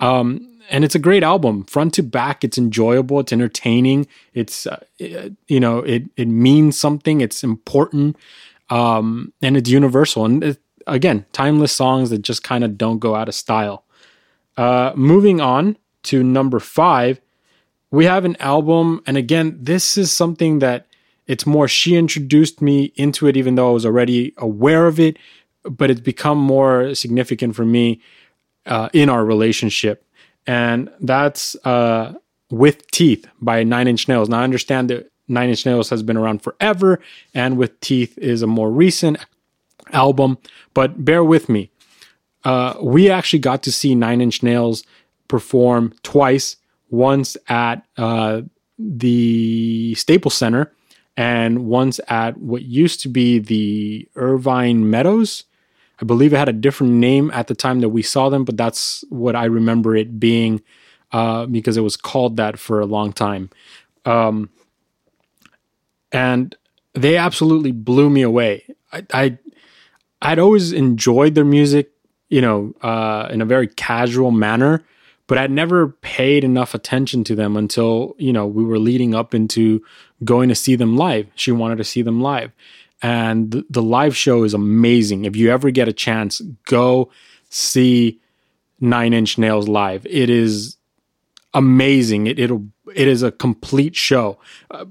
Um, 0.00 0.54
and 0.70 0.84
it's 0.84 0.94
a 0.94 0.98
great 0.98 1.22
album 1.22 1.64
front 1.64 1.94
to 1.94 2.02
back 2.02 2.44
it's 2.44 2.58
enjoyable 2.58 3.20
it's 3.20 3.32
entertaining 3.32 4.06
it's 4.32 4.66
uh, 4.66 4.82
you 4.98 5.60
know 5.60 5.78
it 5.80 6.04
it 6.16 6.26
means 6.26 6.78
something 6.78 7.20
it's 7.20 7.44
important 7.44 8.16
um, 8.70 9.32
and 9.42 9.56
it's 9.56 9.68
universal 9.68 10.24
and 10.24 10.42
it, 10.42 10.58
again 10.86 11.24
timeless 11.32 11.72
songs 11.72 12.10
that 12.10 12.22
just 12.22 12.42
kind 12.42 12.64
of 12.64 12.78
don't 12.78 12.98
go 12.98 13.14
out 13.14 13.28
of 13.28 13.34
style 13.34 13.84
uh, 14.56 14.92
moving 14.94 15.40
on 15.40 15.76
to 16.02 16.22
number 16.22 16.60
five 16.60 17.20
we 17.90 18.04
have 18.04 18.24
an 18.24 18.36
album 18.40 19.02
and 19.06 19.16
again 19.16 19.56
this 19.60 19.96
is 19.96 20.10
something 20.10 20.60
that 20.60 20.86
it's 21.26 21.46
more 21.46 21.68
she 21.68 21.96
introduced 21.96 22.60
me 22.60 22.92
into 22.96 23.26
it 23.26 23.36
even 23.36 23.54
though 23.54 23.68
i 23.68 23.72
was 23.72 23.86
already 23.86 24.32
aware 24.38 24.86
of 24.86 24.98
it 25.00 25.16
but 25.64 25.90
it's 25.90 26.00
become 26.00 26.38
more 26.38 26.94
significant 26.94 27.56
for 27.56 27.64
me 27.64 28.00
uh, 28.66 28.88
in 28.92 29.08
our 29.08 29.24
relationship 29.24 30.04
and 30.46 30.90
that's 31.00 31.56
uh, 31.64 32.14
with 32.50 32.90
Teeth 32.90 33.26
by 33.40 33.62
Nine 33.62 33.88
Inch 33.88 34.08
Nails. 34.08 34.28
Now 34.28 34.40
I 34.40 34.44
understand 34.44 34.90
that 34.90 35.10
Nine 35.28 35.48
Inch 35.48 35.64
Nails 35.64 35.90
has 35.90 36.02
been 36.02 36.16
around 36.16 36.42
forever, 36.42 37.00
and 37.34 37.56
with 37.56 37.78
Teeth 37.80 38.16
is 38.18 38.42
a 38.42 38.46
more 38.46 38.70
recent 38.70 39.18
album. 39.92 40.38
But 40.74 41.04
bear 41.04 41.24
with 41.24 41.48
me. 41.48 41.70
Uh, 42.44 42.74
we 42.80 43.10
actually 43.10 43.38
got 43.38 43.62
to 43.62 43.72
see 43.72 43.94
Nine 43.94 44.20
Inch 44.20 44.42
Nails 44.42 44.84
perform 45.28 45.94
twice. 46.02 46.56
Once 46.90 47.36
at 47.48 47.84
uh, 47.96 48.42
the 48.78 49.94
Staples 49.96 50.34
Center, 50.34 50.72
and 51.16 51.66
once 51.66 52.00
at 52.08 52.36
what 52.38 52.62
used 52.62 53.00
to 53.00 53.08
be 53.08 53.38
the 53.38 54.08
Irvine 54.16 54.90
Meadows 54.90 55.44
I 56.00 56.04
believe 56.04 56.32
it 56.32 56.38
had 56.38 56.48
a 56.48 56.52
different 56.52 56.94
name 56.94 57.30
at 57.32 57.46
the 57.46 57.54
time 57.54 57.80
that 57.80 57.90
we 57.90 58.02
saw 58.02 58.28
them, 58.28 58.44
but 58.44 58.56
that's 58.56 59.04
what 59.10 59.36
I 59.36 59.44
remember 59.44 59.94
it 59.94 60.18
being 60.18 60.62
uh, 61.12 61.46
because 61.46 61.76
it 61.76 61.82
was 61.82 61.96
called 61.96 62.36
that 62.36 62.58
for 62.58 62.80
a 62.80 62.86
long 62.86 63.12
time. 63.12 63.50
Um, 64.04 64.50
and 66.10 66.54
they 66.94 67.16
absolutely 67.16 67.72
blew 67.72 68.10
me 68.10 68.22
away. 68.22 68.64
I, 68.92 69.06
I 69.12 69.38
I'd 70.22 70.38
always 70.38 70.72
enjoyed 70.72 71.34
their 71.34 71.44
music, 71.44 71.90
you 72.28 72.40
know, 72.40 72.74
uh, 72.82 73.28
in 73.30 73.40
a 73.40 73.44
very 73.44 73.68
casual 73.68 74.30
manner, 74.30 74.84
but 75.26 75.38
I'd 75.38 75.50
never 75.50 75.88
paid 75.88 76.44
enough 76.44 76.74
attention 76.74 77.24
to 77.24 77.34
them 77.34 77.56
until 77.56 78.14
you 78.18 78.32
know 78.32 78.46
we 78.46 78.64
were 78.64 78.78
leading 78.78 79.14
up 79.14 79.34
into 79.34 79.82
going 80.24 80.48
to 80.48 80.54
see 80.54 80.76
them 80.76 80.96
live. 80.96 81.26
She 81.34 81.52
wanted 81.52 81.78
to 81.78 81.84
see 81.84 82.02
them 82.02 82.20
live, 82.20 82.52
and 83.02 83.64
the 83.68 83.82
live 83.82 84.16
show 84.16 84.44
is 84.44 84.54
amazing. 84.54 85.24
If 85.24 85.36
you 85.36 85.50
ever 85.50 85.70
get 85.70 85.88
a 85.88 85.92
chance, 85.92 86.40
go 86.66 87.10
see 87.50 88.20
Nine 88.80 89.12
Inch 89.12 89.38
Nails 89.38 89.68
live. 89.68 90.06
It 90.06 90.28
is 90.30 90.76
amazing. 91.52 92.26
It 92.26 92.38
it'll 92.38 92.66
it 92.94 93.08
is 93.08 93.22
a 93.22 93.32
complete 93.32 93.96
show. 93.96 94.38
Uh, 94.70 94.84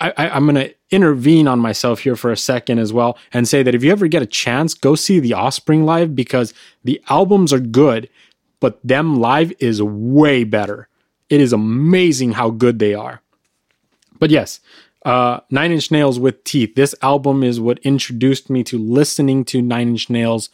I, 0.00 0.12
I, 0.16 0.36
am 0.36 0.46
going 0.46 0.56
to 0.56 0.74
intervene 0.90 1.46
on 1.46 1.60
myself 1.60 2.00
here 2.00 2.16
for 2.16 2.32
a 2.32 2.36
second 2.36 2.80
as 2.80 2.92
well 2.92 3.16
and 3.32 3.46
say 3.46 3.62
that 3.62 3.76
if 3.76 3.84
you 3.84 3.92
ever 3.92 4.08
get 4.08 4.22
a 4.22 4.26
chance, 4.26 4.74
go 4.74 4.96
see 4.96 5.20
the 5.20 5.34
Offspring 5.34 5.84
live 5.84 6.16
because 6.16 6.52
the 6.82 7.00
albums 7.08 7.52
are 7.52 7.60
good, 7.60 8.08
but 8.64 8.80
them 8.82 9.20
live 9.20 9.52
is 9.58 9.82
way 9.82 10.42
better. 10.42 10.88
It 11.28 11.42
is 11.42 11.52
amazing 11.52 12.32
how 12.32 12.48
good 12.48 12.78
they 12.78 12.94
are. 12.94 13.20
But 14.18 14.30
yes, 14.30 14.60
uh, 15.04 15.40
Nine 15.50 15.70
Inch 15.70 15.90
Nails 15.90 16.18
with 16.18 16.42
Teeth. 16.44 16.74
This 16.74 16.94
album 17.02 17.42
is 17.42 17.60
what 17.60 17.78
introduced 17.80 18.48
me 18.48 18.64
to 18.64 18.78
listening 18.78 19.44
to 19.44 19.60
Nine 19.60 19.88
Inch 19.88 20.08
Nails, 20.08 20.48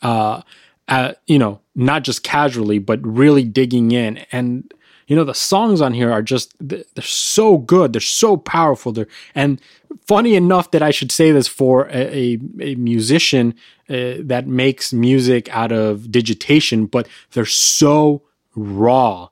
uh, 0.00 0.42
at, 0.86 1.20
you 1.26 1.40
know, 1.40 1.58
not 1.74 2.04
just 2.04 2.22
casually, 2.22 2.78
but 2.78 3.04
really 3.04 3.42
digging 3.42 3.90
in. 3.90 4.18
And, 4.30 4.72
you 5.08 5.16
know, 5.16 5.24
the 5.24 5.34
songs 5.34 5.80
on 5.80 5.92
here 5.92 6.12
are 6.12 6.22
just, 6.22 6.54
they're 6.60 6.84
so 7.00 7.58
good. 7.58 7.92
They're 7.92 8.00
so 8.00 8.36
powerful. 8.36 8.92
They're, 8.92 9.08
and 9.34 9.60
funny 10.06 10.36
enough 10.36 10.70
that 10.70 10.82
I 10.82 10.92
should 10.92 11.10
say 11.10 11.32
this 11.32 11.48
for 11.48 11.88
a, 11.88 12.16
a, 12.16 12.38
a 12.60 12.74
musician 12.76 13.56
uh, 13.88 14.14
that 14.20 14.46
makes 14.46 14.92
music 14.92 15.48
out 15.54 15.72
of 15.72 16.10
digitation, 16.10 16.86
but 16.86 17.08
they're 17.32 17.44
so 17.44 18.22
raw. 18.54 19.28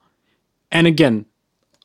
And 0.70 0.86
again, 0.86 1.26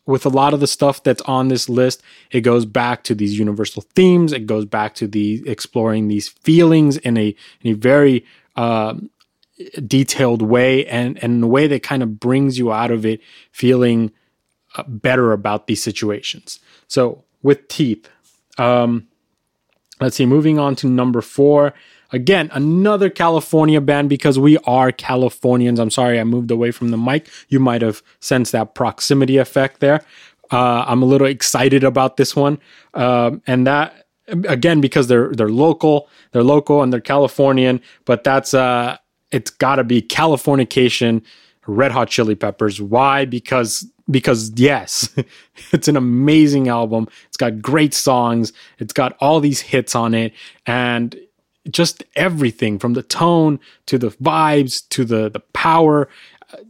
with 0.06 0.26
a 0.26 0.30
lot 0.30 0.54
of 0.56 0.60
the 0.60 0.68
stuff 0.68 1.04
that's 1.04 1.22
on 1.24 1.50
this 1.50 1.70
list, 1.70 2.02
it 2.32 2.42
goes 2.42 2.66
back 2.66 3.04
to 3.04 3.14
these 3.14 3.38
universal 3.38 3.84
themes. 3.96 4.34
It 4.34 4.48
goes 4.48 4.66
back 4.66 4.96
to 4.96 5.08
the 5.08 5.48
exploring 5.48 6.08
these 6.08 6.28
feelings 6.28 6.98
in 6.98 7.16
a 7.16 7.36
in 7.62 7.72
a 7.72 7.76
very 7.76 8.26
uh, 8.56 8.96
detailed 9.86 10.42
way, 10.42 10.86
and 10.88 11.22
and 11.24 11.36
in 11.36 11.44
a 11.44 11.48
way 11.48 11.68
that 11.68 11.84
kind 11.84 12.02
of 12.02 12.20
brings 12.20 12.58
you 12.58 12.72
out 12.72 12.90
of 12.90 13.06
it 13.06 13.22
feeling 13.52 14.12
uh, 14.76 14.84
better 14.88 15.32
about 15.32 15.68
these 15.68 15.82
situations. 15.84 16.60
So 16.88 17.24
with 17.44 17.68
teeth, 17.68 18.10
um, 18.58 19.08
let's 20.02 20.16
see. 20.16 20.26
Moving 20.26 20.58
on 20.58 20.76
to 20.78 20.88
number 20.88 21.22
four. 21.22 21.74
Again, 22.12 22.50
another 22.54 23.10
California 23.10 23.80
band 23.82 24.10
because 24.10 24.40
we 24.40 24.58
are 24.60 24.92
Californians. 24.92 25.80
I'm 25.80 25.92
sorry 25.92 26.20
I 26.20 26.24
moved 26.24 26.50
away 26.50 26.72
from 26.72 26.90
the 26.90 26.98
mic. 26.98 27.30
You 27.50 27.60
might 27.60 27.82
have 27.82 28.02
sensed 28.20 28.52
that 28.54 28.74
proximity 28.74 29.38
effect 29.38 29.80
there. 29.80 30.02
Uh, 30.52 30.84
I'm 30.88 31.04
a 31.04 31.06
little 31.06 31.28
excited 31.28 31.84
about 31.84 32.18
this 32.18 32.36
one, 32.36 32.60
um, 32.96 33.42
and 33.46 33.68
that 33.68 34.08
again 34.28 34.82
because 34.82 35.08
they're 35.08 35.32
they're 35.34 35.50
local, 35.50 36.10
they're 36.32 36.44
local 36.44 36.82
and 36.82 36.92
they're 36.92 37.00
Californian. 37.00 37.82
But 38.06 38.24
that's 38.24 38.56
uh, 38.56 38.98
it's 39.32 39.52
got 39.52 39.76
to 39.76 39.84
be 39.84 40.02
Californication, 40.02 41.22
Red 41.68 41.92
Hot 41.92 42.10
Chili 42.10 42.34
Peppers. 42.34 42.82
Why? 42.82 43.26
Because 43.26 43.86
because 44.10 44.52
yes, 44.56 45.14
it's 45.72 45.88
an 45.88 45.96
amazing 45.96 46.68
album. 46.68 47.08
It's 47.28 47.38
got 47.38 47.62
great 47.62 47.94
songs. 47.94 48.52
It's 48.80 48.94
got 48.94 49.16
all 49.20 49.40
these 49.40 49.62
hits 49.62 49.94
on 49.94 50.16
it, 50.16 50.34
and 50.66 51.16
just 51.70 52.04
everything 52.16 52.80
from 52.80 52.94
the 52.94 53.04
tone 53.04 53.60
to 53.86 53.98
the 53.98 54.10
vibes 54.10 54.88
to 54.90 55.06
the 55.06 55.30
the 55.30 55.42
power. 55.54 56.10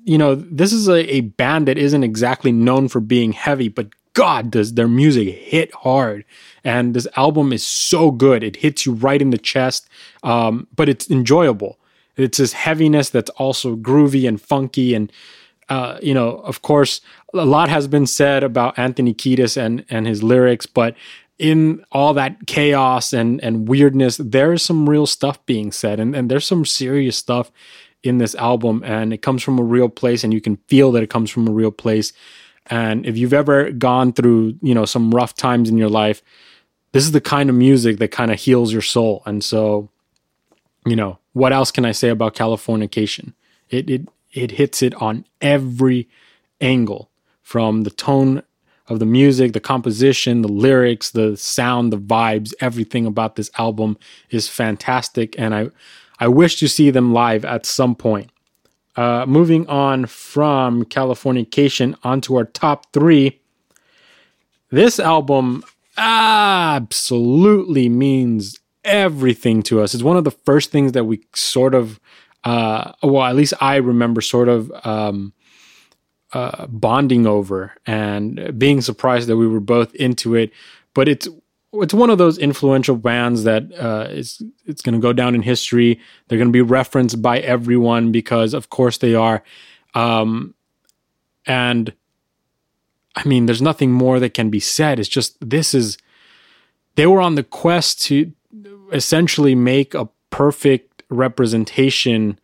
You 0.03 0.17
know, 0.17 0.35
this 0.35 0.73
is 0.73 0.89
a, 0.89 1.09
a 1.13 1.21
band 1.21 1.67
that 1.67 1.77
isn't 1.77 2.03
exactly 2.03 2.51
known 2.51 2.89
for 2.89 2.99
being 2.99 3.31
heavy, 3.31 3.69
but 3.69 3.87
God, 4.13 4.51
does 4.51 4.73
their 4.73 4.87
music 4.87 5.29
hit 5.29 5.73
hard. 5.73 6.25
And 6.63 6.93
this 6.93 7.07
album 7.15 7.53
is 7.53 7.65
so 7.65 8.11
good. 8.11 8.43
It 8.43 8.57
hits 8.57 8.85
you 8.85 8.93
right 8.93 9.21
in 9.21 9.29
the 9.29 9.37
chest, 9.37 9.87
um, 10.23 10.67
but 10.75 10.89
it's 10.89 11.09
enjoyable. 11.09 11.77
It's 12.17 12.37
this 12.37 12.51
heaviness 12.51 13.09
that's 13.09 13.29
also 13.31 13.77
groovy 13.77 14.27
and 14.27 14.41
funky. 14.41 14.93
And, 14.93 15.11
uh, 15.69 15.99
you 16.01 16.13
know, 16.13 16.39
of 16.39 16.61
course, 16.61 16.99
a 17.33 17.45
lot 17.45 17.69
has 17.69 17.87
been 17.87 18.05
said 18.05 18.43
about 18.43 18.77
Anthony 18.77 19.13
Kiedis 19.13 19.55
and, 19.55 19.85
and 19.89 20.05
his 20.05 20.21
lyrics, 20.21 20.65
but 20.65 20.95
in 21.39 21.83
all 21.91 22.13
that 22.13 22.45
chaos 22.45 23.13
and 23.13 23.41
and 23.43 23.67
weirdness, 23.67 24.17
there 24.17 24.53
is 24.53 24.61
some 24.61 24.87
real 24.87 25.07
stuff 25.07 25.43
being 25.45 25.71
said, 25.71 25.99
and, 25.99 26.15
and 26.15 26.29
there's 26.29 26.45
some 26.45 26.65
serious 26.65 27.17
stuff 27.17 27.51
in 28.03 28.17
this 28.17 28.35
album, 28.35 28.83
and 28.85 29.13
it 29.13 29.21
comes 29.21 29.41
from 29.41 29.57
a 29.57 29.63
real 29.63 29.89
place, 29.89 30.23
and 30.23 30.33
you 30.33 30.41
can 30.41 30.57
feel 30.67 30.91
that 30.91 31.03
it 31.03 31.09
comes 31.09 31.31
from 31.31 31.47
a 31.47 31.51
real 31.51 31.71
place. 31.71 32.13
And 32.67 33.05
if 33.05 33.17
you've 33.17 33.33
ever 33.33 33.71
gone 33.71 34.13
through, 34.13 34.59
you 34.61 34.75
know, 34.75 34.85
some 34.85 35.11
rough 35.11 35.33
times 35.33 35.69
in 35.69 35.77
your 35.77 35.89
life, 35.89 36.21
this 36.91 37.03
is 37.03 37.13
the 37.13 37.21
kind 37.21 37.49
of 37.49 37.55
music 37.55 37.97
that 37.97 38.11
kind 38.11 38.31
of 38.31 38.39
heals 38.39 38.71
your 38.71 38.81
soul. 38.81 39.23
And 39.25 39.43
so, 39.43 39.89
you 40.85 40.95
know, 40.95 41.17
what 41.33 41.51
else 41.51 41.71
can 41.71 41.85
I 41.85 41.93
say 41.93 42.09
about 42.09 42.35
Californication? 42.35 43.33
It 43.69 43.89
it 43.89 44.07
it 44.33 44.51
hits 44.51 44.81
it 44.81 44.93
on 44.95 45.25
every 45.41 46.07
angle, 46.61 47.09
from 47.41 47.83
the 47.83 47.89
tone 47.89 48.43
of 48.89 48.99
the 48.99 49.05
music, 49.05 49.53
the 49.53 49.59
composition, 49.59 50.41
the 50.41 50.47
lyrics, 50.47 51.11
the 51.11 51.37
sound, 51.37 51.93
the 51.93 51.97
vibes, 51.97 52.53
everything 52.59 53.05
about 53.05 53.35
this 53.35 53.49
album 53.57 53.97
is 54.31 54.49
fantastic. 54.49 55.37
And 55.39 55.53
I, 55.55 55.69
I 56.19 56.27
wish 56.27 56.57
to 56.59 56.67
see 56.67 56.89
them 56.89 57.13
live 57.13 57.45
at 57.45 57.65
some 57.65 57.95
point. 57.95 58.31
Uh, 58.95 59.25
moving 59.27 59.65
on 59.67 60.07
from 60.07 60.83
Californication 60.83 61.95
onto 62.03 62.35
our 62.35 62.45
top 62.45 62.91
three. 62.91 63.39
This 64.71 64.99
album 64.99 65.63
absolutely 65.97 67.87
means 67.87 68.59
everything 68.83 69.61
to 69.63 69.81
us. 69.81 69.93
It's 69.93 70.03
one 70.03 70.17
of 70.17 70.23
the 70.23 70.31
first 70.31 70.71
things 70.71 70.93
that 70.93 71.05
we 71.05 71.21
sort 71.33 71.75
of, 71.75 71.99
uh, 72.43 72.91
well, 73.03 73.23
at 73.23 73.35
least 73.35 73.53
I 73.61 73.75
remember 73.75 74.21
sort 74.21 74.49
of 74.49 74.71
um, 74.83 75.33
uh, 76.33 76.67
bonding 76.67 77.25
over 77.25 77.73
and 77.85 78.57
being 78.57 78.81
surprised 78.81 79.27
that 79.27 79.37
we 79.37 79.47
were 79.47 79.59
both 79.59 79.93
into 79.95 80.35
it. 80.35 80.51
But 80.93 81.07
it's 81.07 81.27
it's 81.73 81.93
one 81.93 82.09
of 82.09 82.17
those 82.17 82.37
influential 82.37 82.95
bands 82.95 83.43
that 83.43 83.71
uh, 83.77 84.07
is 84.09 84.41
it's 84.65 84.81
going 84.81 84.95
to 84.95 85.01
go 85.01 85.13
down 85.13 85.35
in 85.35 85.41
history. 85.41 85.99
They're 86.27 86.37
going 86.37 86.49
to 86.49 86.53
be 86.53 86.61
referenced 86.61 87.21
by 87.21 87.39
everyone 87.39 88.11
because, 88.11 88.53
of 88.53 88.69
course, 88.69 88.97
they 88.97 89.13
are. 89.13 89.43
Um, 89.93 90.55
and 91.45 91.93
I 93.15 93.27
mean, 93.27 93.45
there's 93.45 93.61
nothing 93.61 93.91
more 93.91 94.19
that 94.19 94.33
can 94.33 94.49
be 94.49 94.59
said. 94.59 94.99
It's 94.99 95.09
just 95.09 95.37
this 95.47 95.73
is 95.73 95.97
they 96.95 97.05
were 97.05 97.21
on 97.21 97.35
the 97.35 97.43
quest 97.43 98.01
to 98.03 98.31
essentially 98.91 99.55
make 99.55 99.93
a 99.93 100.09
perfect 100.29 101.03
representation 101.09 102.39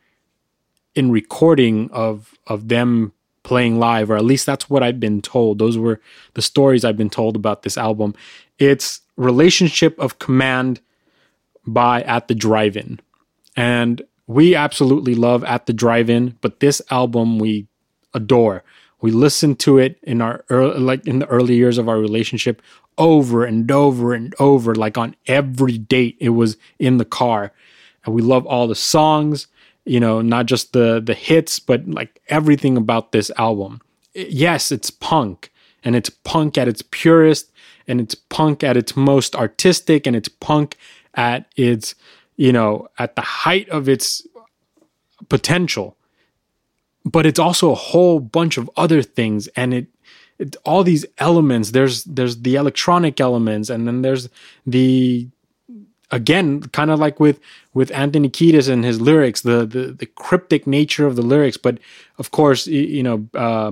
in 0.95 1.11
recording 1.11 1.89
of 1.91 2.35
of 2.47 2.67
them 2.67 3.11
playing 3.45 3.79
live 3.79 4.11
or 4.11 4.17
at 4.17 4.25
least 4.25 4.45
that's 4.45 4.69
what 4.69 4.83
I've 4.83 4.99
been 4.99 5.21
told. 5.21 5.59
Those 5.59 5.77
were 5.77 6.01
the 6.33 6.41
stories 6.41 6.83
I've 6.83 6.97
been 6.97 7.09
told 7.09 7.37
about 7.37 7.61
this 7.61 7.77
album. 7.77 8.13
It's 8.59 9.01
relationship 9.15 9.97
of 9.99 10.19
command 10.19 10.81
by 11.65 12.01
at 12.01 12.27
the 12.27 12.35
drive-in. 12.35 12.99
And 13.55 14.01
we 14.27 14.55
absolutely 14.55 15.15
love 15.15 15.43
at 15.43 15.67
the 15.67 15.73
drive-in 15.73 16.37
but 16.41 16.59
this 16.59 16.81
album 16.89 17.39
we 17.39 17.67
adore. 18.13 18.63
We 18.99 19.11
listened 19.11 19.59
to 19.59 19.77
it 19.77 19.99
in 20.01 20.21
our 20.21 20.43
early, 20.49 20.79
like 20.79 21.05
in 21.05 21.19
the 21.19 21.27
early 21.27 21.55
years 21.55 21.77
of 21.77 21.87
our 21.87 21.99
relationship 21.99 22.61
over 22.97 23.45
and 23.45 23.69
over 23.69 24.13
and 24.13 24.33
over 24.39 24.73
like 24.73 24.97
on 24.97 25.15
every 25.27 25.77
date 25.77 26.17
it 26.19 26.29
was 26.29 26.57
in 26.79 26.97
the 26.97 27.05
car. 27.05 27.51
And 28.03 28.15
we 28.15 28.23
love 28.23 28.45
all 28.47 28.67
the 28.67 28.75
songs 28.75 29.47
you 29.85 29.99
know 29.99 30.21
not 30.21 30.45
just 30.47 30.73
the 30.73 31.01
the 31.03 31.13
hits 31.13 31.59
but 31.59 31.87
like 31.87 32.21
everything 32.27 32.77
about 32.77 33.11
this 33.11 33.31
album. 33.37 33.81
Yes 34.13 34.71
it's 34.71 34.89
punk 34.89 35.51
and 35.83 35.95
it's 35.95 36.09
punk 36.09 36.57
at 36.57 36.67
its 36.67 36.81
purest 36.91 37.51
and 37.87 38.01
it's 38.01 38.15
punk 38.15 38.63
at 38.63 38.77
its 38.77 38.95
most 38.95 39.35
artistic 39.35 40.07
and 40.07 40.15
it's 40.15 40.29
punk 40.29 40.77
at 41.13 41.47
its 41.55 41.95
you 42.35 42.51
know 42.51 42.87
at 42.97 43.15
the 43.15 43.21
height 43.21 43.69
of 43.69 43.87
its 43.87 44.25
potential. 45.29 45.95
But 47.03 47.25
it's 47.27 47.39
also 47.39 47.71
a 47.71 47.75
whole 47.75 48.19
bunch 48.19 48.57
of 48.57 48.69
other 48.75 49.03
things 49.03 49.47
and 49.49 49.73
it, 49.73 49.87
it 50.39 50.55
all 50.65 50.83
these 50.83 51.05
elements 51.19 51.71
there's 51.71 52.03
there's 52.05 52.41
the 52.41 52.55
electronic 52.55 53.21
elements 53.21 53.69
and 53.69 53.87
then 53.87 54.01
there's 54.01 54.27
the 54.65 55.29
again 56.11 56.61
kind 56.61 56.91
of 56.91 56.99
like 56.99 57.19
with 57.19 57.39
with 57.73 57.91
Anthony 57.91 58.29
Kiedis 58.29 58.69
and 58.69 58.83
his 58.83 59.01
lyrics 59.01 59.41
the, 59.41 59.65
the 59.65 59.87
the 59.91 60.05
cryptic 60.05 60.67
nature 60.67 61.05
of 61.05 61.15
the 61.15 61.21
lyrics 61.21 61.57
but 61.57 61.79
of 62.17 62.31
course 62.31 62.67
you 62.67 63.03
know 63.03 63.27
uh, 63.33 63.71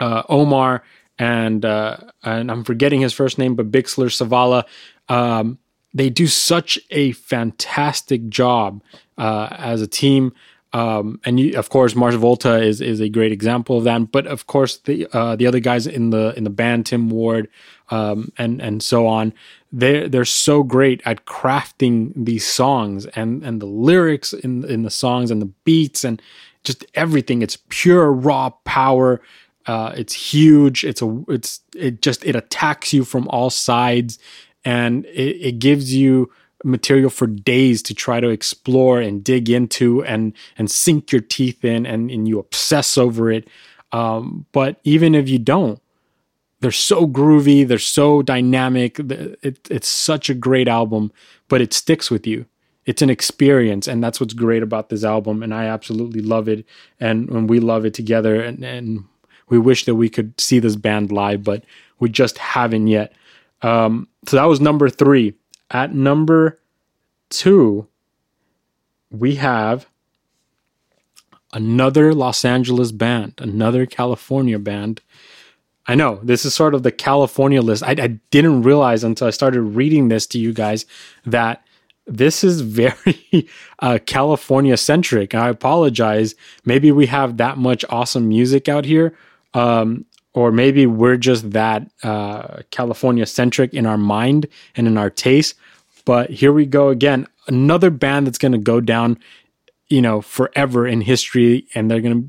uh, 0.00 0.22
Omar 0.28 0.82
and 1.18 1.64
uh, 1.64 1.96
and 2.22 2.50
I'm 2.50 2.64
forgetting 2.64 3.00
his 3.00 3.12
first 3.12 3.38
name 3.38 3.54
but 3.54 3.70
Bixler 3.70 4.06
Zavala 4.08 4.64
um, 5.08 5.58
they 5.94 6.10
do 6.10 6.26
such 6.26 6.78
a 6.90 7.12
fantastic 7.12 8.28
job 8.28 8.82
uh, 9.18 9.48
as 9.50 9.82
a 9.82 9.86
team 9.86 10.32
um, 10.76 11.20
and 11.24 11.40
you, 11.40 11.56
of 11.58 11.70
course, 11.70 11.94
Mars 11.94 12.16
Volta 12.16 12.60
is 12.62 12.82
is 12.82 13.00
a 13.00 13.08
great 13.08 13.32
example 13.32 13.78
of 13.78 13.84
that. 13.84 14.12
But 14.12 14.26
of 14.26 14.46
course, 14.46 14.76
the 14.78 15.06
uh, 15.10 15.34
the 15.34 15.46
other 15.46 15.60
guys 15.60 15.86
in 15.86 16.10
the 16.10 16.34
in 16.36 16.44
the 16.44 16.50
band, 16.50 16.84
Jim 16.84 17.08
Ward, 17.08 17.48
um, 17.90 18.32
and 18.38 18.60
and 18.60 18.82
so 18.82 19.06
on, 19.06 19.32
they 19.72 20.08
they're 20.08 20.24
so 20.24 20.62
great 20.62 21.00
at 21.04 21.24
crafting 21.24 22.12
these 22.16 22.46
songs 22.46 23.06
and 23.06 23.42
and 23.44 23.60
the 23.60 23.66
lyrics 23.66 24.32
in 24.32 24.64
in 24.64 24.82
the 24.82 24.90
songs 24.90 25.30
and 25.30 25.40
the 25.40 25.52
beats 25.64 26.04
and 26.04 26.20
just 26.64 26.84
everything. 26.94 27.42
It's 27.42 27.58
pure 27.68 28.12
raw 28.12 28.50
power. 28.64 29.20
Uh, 29.66 29.92
it's 29.96 30.14
huge. 30.14 30.84
It's 30.84 31.02
a 31.02 31.24
it's 31.28 31.60
it 31.74 32.02
just 32.02 32.24
it 32.24 32.36
attacks 32.36 32.92
you 32.92 33.04
from 33.04 33.28
all 33.28 33.50
sides, 33.50 34.18
and 34.64 35.04
it, 35.06 35.36
it 35.40 35.58
gives 35.58 35.94
you 35.94 36.30
material 36.64 37.10
for 37.10 37.26
days 37.26 37.82
to 37.82 37.94
try 37.94 38.20
to 38.20 38.28
explore 38.28 39.00
and 39.00 39.22
dig 39.22 39.48
into 39.48 40.04
and 40.04 40.32
and 40.58 40.70
sink 40.70 41.12
your 41.12 41.20
teeth 41.20 41.64
in 41.64 41.86
and, 41.86 42.10
and 42.10 42.26
you 42.26 42.38
obsess 42.38 42.96
over 42.96 43.30
it 43.30 43.48
um, 43.92 44.46
but 44.52 44.80
even 44.82 45.14
if 45.14 45.28
you 45.28 45.38
don't 45.38 45.80
they're 46.60 46.70
so 46.70 47.06
groovy 47.06 47.66
they're 47.66 47.78
so 47.78 48.22
dynamic 48.22 48.98
it, 48.98 49.58
it's 49.70 49.88
such 49.88 50.30
a 50.30 50.34
great 50.34 50.68
album 50.68 51.12
but 51.48 51.60
it 51.60 51.72
sticks 51.72 52.10
with 52.10 52.26
you 52.26 52.46
it's 52.84 53.02
an 53.02 53.10
experience 53.10 53.86
and 53.88 54.02
that's 54.02 54.20
what's 54.20 54.34
great 54.34 54.62
about 54.62 54.88
this 54.88 55.04
album 55.04 55.42
and 55.42 55.54
i 55.54 55.66
absolutely 55.66 56.20
love 56.20 56.48
it 56.48 56.64
and 57.00 57.30
when 57.30 57.46
we 57.46 57.60
love 57.60 57.84
it 57.84 57.94
together 57.94 58.40
and, 58.40 58.64
and 58.64 59.04
we 59.48 59.58
wish 59.58 59.84
that 59.84 59.94
we 59.94 60.08
could 60.08 60.38
see 60.40 60.58
this 60.58 60.76
band 60.76 61.12
live 61.12 61.44
but 61.44 61.64
we 61.98 62.08
just 62.08 62.38
haven't 62.38 62.86
yet 62.86 63.12
um, 63.62 64.06
so 64.28 64.36
that 64.36 64.44
was 64.44 64.60
number 64.60 64.88
three 64.88 65.34
at 65.70 65.94
number 65.94 66.60
two, 67.28 67.88
we 69.10 69.36
have 69.36 69.86
another 71.52 72.14
Los 72.14 72.44
Angeles 72.44 72.92
band, 72.92 73.34
another 73.38 73.86
California 73.86 74.58
band. 74.58 75.00
I 75.88 75.94
know 75.94 76.20
this 76.22 76.44
is 76.44 76.54
sort 76.54 76.74
of 76.74 76.82
the 76.82 76.92
California 76.92 77.62
list. 77.62 77.82
I, 77.82 77.90
I 77.90 78.18
didn't 78.30 78.62
realize 78.62 79.04
until 79.04 79.26
I 79.26 79.30
started 79.30 79.60
reading 79.62 80.08
this 80.08 80.26
to 80.28 80.38
you 80.38 80.52
guys 80.52 80.84
that 81.24 81.64
this 82.06 82.42
is 82.42 82.60
very 82.62 83.48
uh, 83.80 83.98
California 84.06 84.76
centric. 84.76 85.34
I 85.34 85.48
apologize. 85.48 86.34
Maybe 86.64 86.92
we 86.92 87.06
have 87.06 87.36
that 87.36 87.58
much 87.58 87.84
awesome 87.88 88.28
music 88.28 88.68
out 88.68 88.84
here. 88.84 89.16
Um, 89.54 90.04
or 90.36 90.52
maybe 90.52 90.86
we're 90.86 91.16
just 91.16 91.52
that 91.52 91.90
uh, 92.02 92.58
California 92.70 93.24
centric 93.24 93.72
in 93.72 93.86
our 93.86 93.96
mind 93.96 94.46
and 94.76 94.86
in 94.86 94.98
our 94.98 95.08
taste. 95.08 95.54
But 96.04 96.28
here 96.28 96.52
we 96.52 96.66
go 96.66 96.90
again, 96.90 97.26
another 97.48 97.90
band 97.90 98.26
that's 98.26 98.36
going 98.36 98.52
to 98.52 98.58
go 98.58 98.80
down, 98.80 99.18
you 99.88 100.02
know, 100.02 100.20
forever 100.20 100.86
in 100.86 101.00
history, 101.00 101.66
and 101.74 101.90
they're 101.90 102.02
gonna 102.02 102.22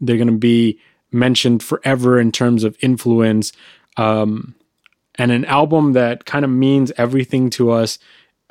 they're 0.00 0.18
gonna 0.18 0.32
be 0.32 0.78
mentioned 1.14 1.62
forever 1.62 2.18
in 2.18 2.32
terms 2.32 2.64
of 2.64 2.76
influence. 2.80 3.52
Um, 3.96 4.54
and 5.16 5.30
an 5.30 5.44
album 5.44 5.92
that 5.92 6.24
kind 6.24 6.44
of 6.44 6.50
means 6.50 6.92
everything 6.96 7.48
to 7.50 7.70
us 7.70 7.98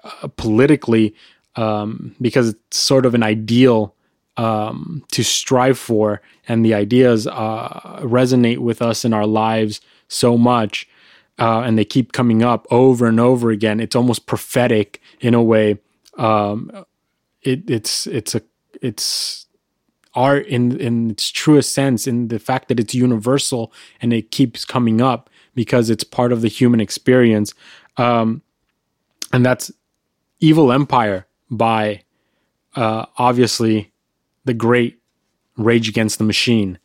uh, 0.04 0.28
politically 0.30 1.14
um, 1.56 2.16
because 2.22 2.50
it's 2.50 2.78
sort 2.78 3.06
of 3.06 3.14
an 3.14 3.24
ideal 3.24 3.94
um, 4.38 5.04
to 5.12 5.24
strive 5.24 5.78
for, 5.78 6.22
and 6.48 6.66
the 6.66 6.74
ideas 6.74 7.28
uh, 7.28 8.00
resonate 8.02 8.58
with 8.58 8.82
us 8.82 9.06
in 9.06 9.14
our 9.14 9.28
lives 9.28 9.82
so 10.08 10.38
much, 10.38 10.88
uh, 11.40 11.62
and 11.62 11.78
they 11.78 11.86
keep 11.86 12.14
coming 12.14 12.42
up 12.44 12.66
over 12.72 13.06
and 13.06 13.20
over 13.20 13.52
again. 13.52 13.80
It's 13.80 13.96
almost 13.96 14.26
prophetic 14.26 15.02
in 15.20 15.34
a 15.34 15.44
way. 15.44 15.80
Um, 16.18 16.86
it, 17.44 17.70
it's 17.70 18.08
it's 18.08 18.34
a 18.34 18.42
it's 18.82 19.43
art 20.16 20.46
in 20.48 20.80
in 20.80 21.12
its 21.12 21.32
truest 21.32 21.74
sense, 21.74 22.08
in 22.08 22.28
the 22.28 22.40
fact 22.40 22.68
that 22.68 22.80
it's 22.80 22.94
universal 22.94 23.74
and 24.02 24.14
it 24.14 24.32
keeps 24.32 24.66
coming 24.66 25.02
up 25.02 25.30
because 25.56 25.90
it's 25.90 26.04
part 26.04 26.32
of 26.32 26.42
the 26.42 26.48
human 26.48 26.80
experience. 26.80 27.54
Um, 27.98 28.42
and 29.32 29.46
that's 29.46 29.72
Evil 30.40 30.72
Empire 30.72 31.26
by 31.50 32.04
uh, 32.76 33.06
obviously 33.18 33.92
the 34.46 34.54
great 34.54 35.00
Rage 35.58 35.90
Against 35.90 36.18
the 36.18 36.24
Machine. 36.24 36.80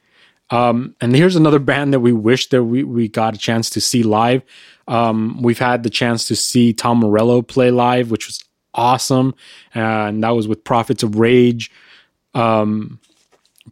Um, 0.51 0.95
and 1.01 1.15
here's 1.15 1.37
another 1.37 1.59
band 1.59 1.93
that 1.93 2.01
we 2.01 2.13
wish 2.13 2.49
that 2.51 2.65
we, 2.65 2.83
we 2.83 3.09
got 3.09 3.35
a 3.35 3.39
chance 3.39 3.69
to 3.71 3.81
see 3.81 4.03
live. 4.03 4.43
Um, 4.87 5.43
we've 5.43 5.59
had 5.59 5.83
the 5.83 5.91
chance 5.91 6.27
to 6.29 6.37
see 6.37 6.73
Tom 6.73 6.99
Morello 6.99 7.43
play 7.43 7.71
live, 7.71 8.11
which 8.11 8.27
was 8.27 8.43
awesome. 8.75 9.35
And 9.75 10.23
that 10.25 10.31
was 10.31 10.49
with 10.49 10.65
Prophets 10.65 11.03
of 11.03 11.19
Rage. 11.19 11.71
Um, 12.35 12.99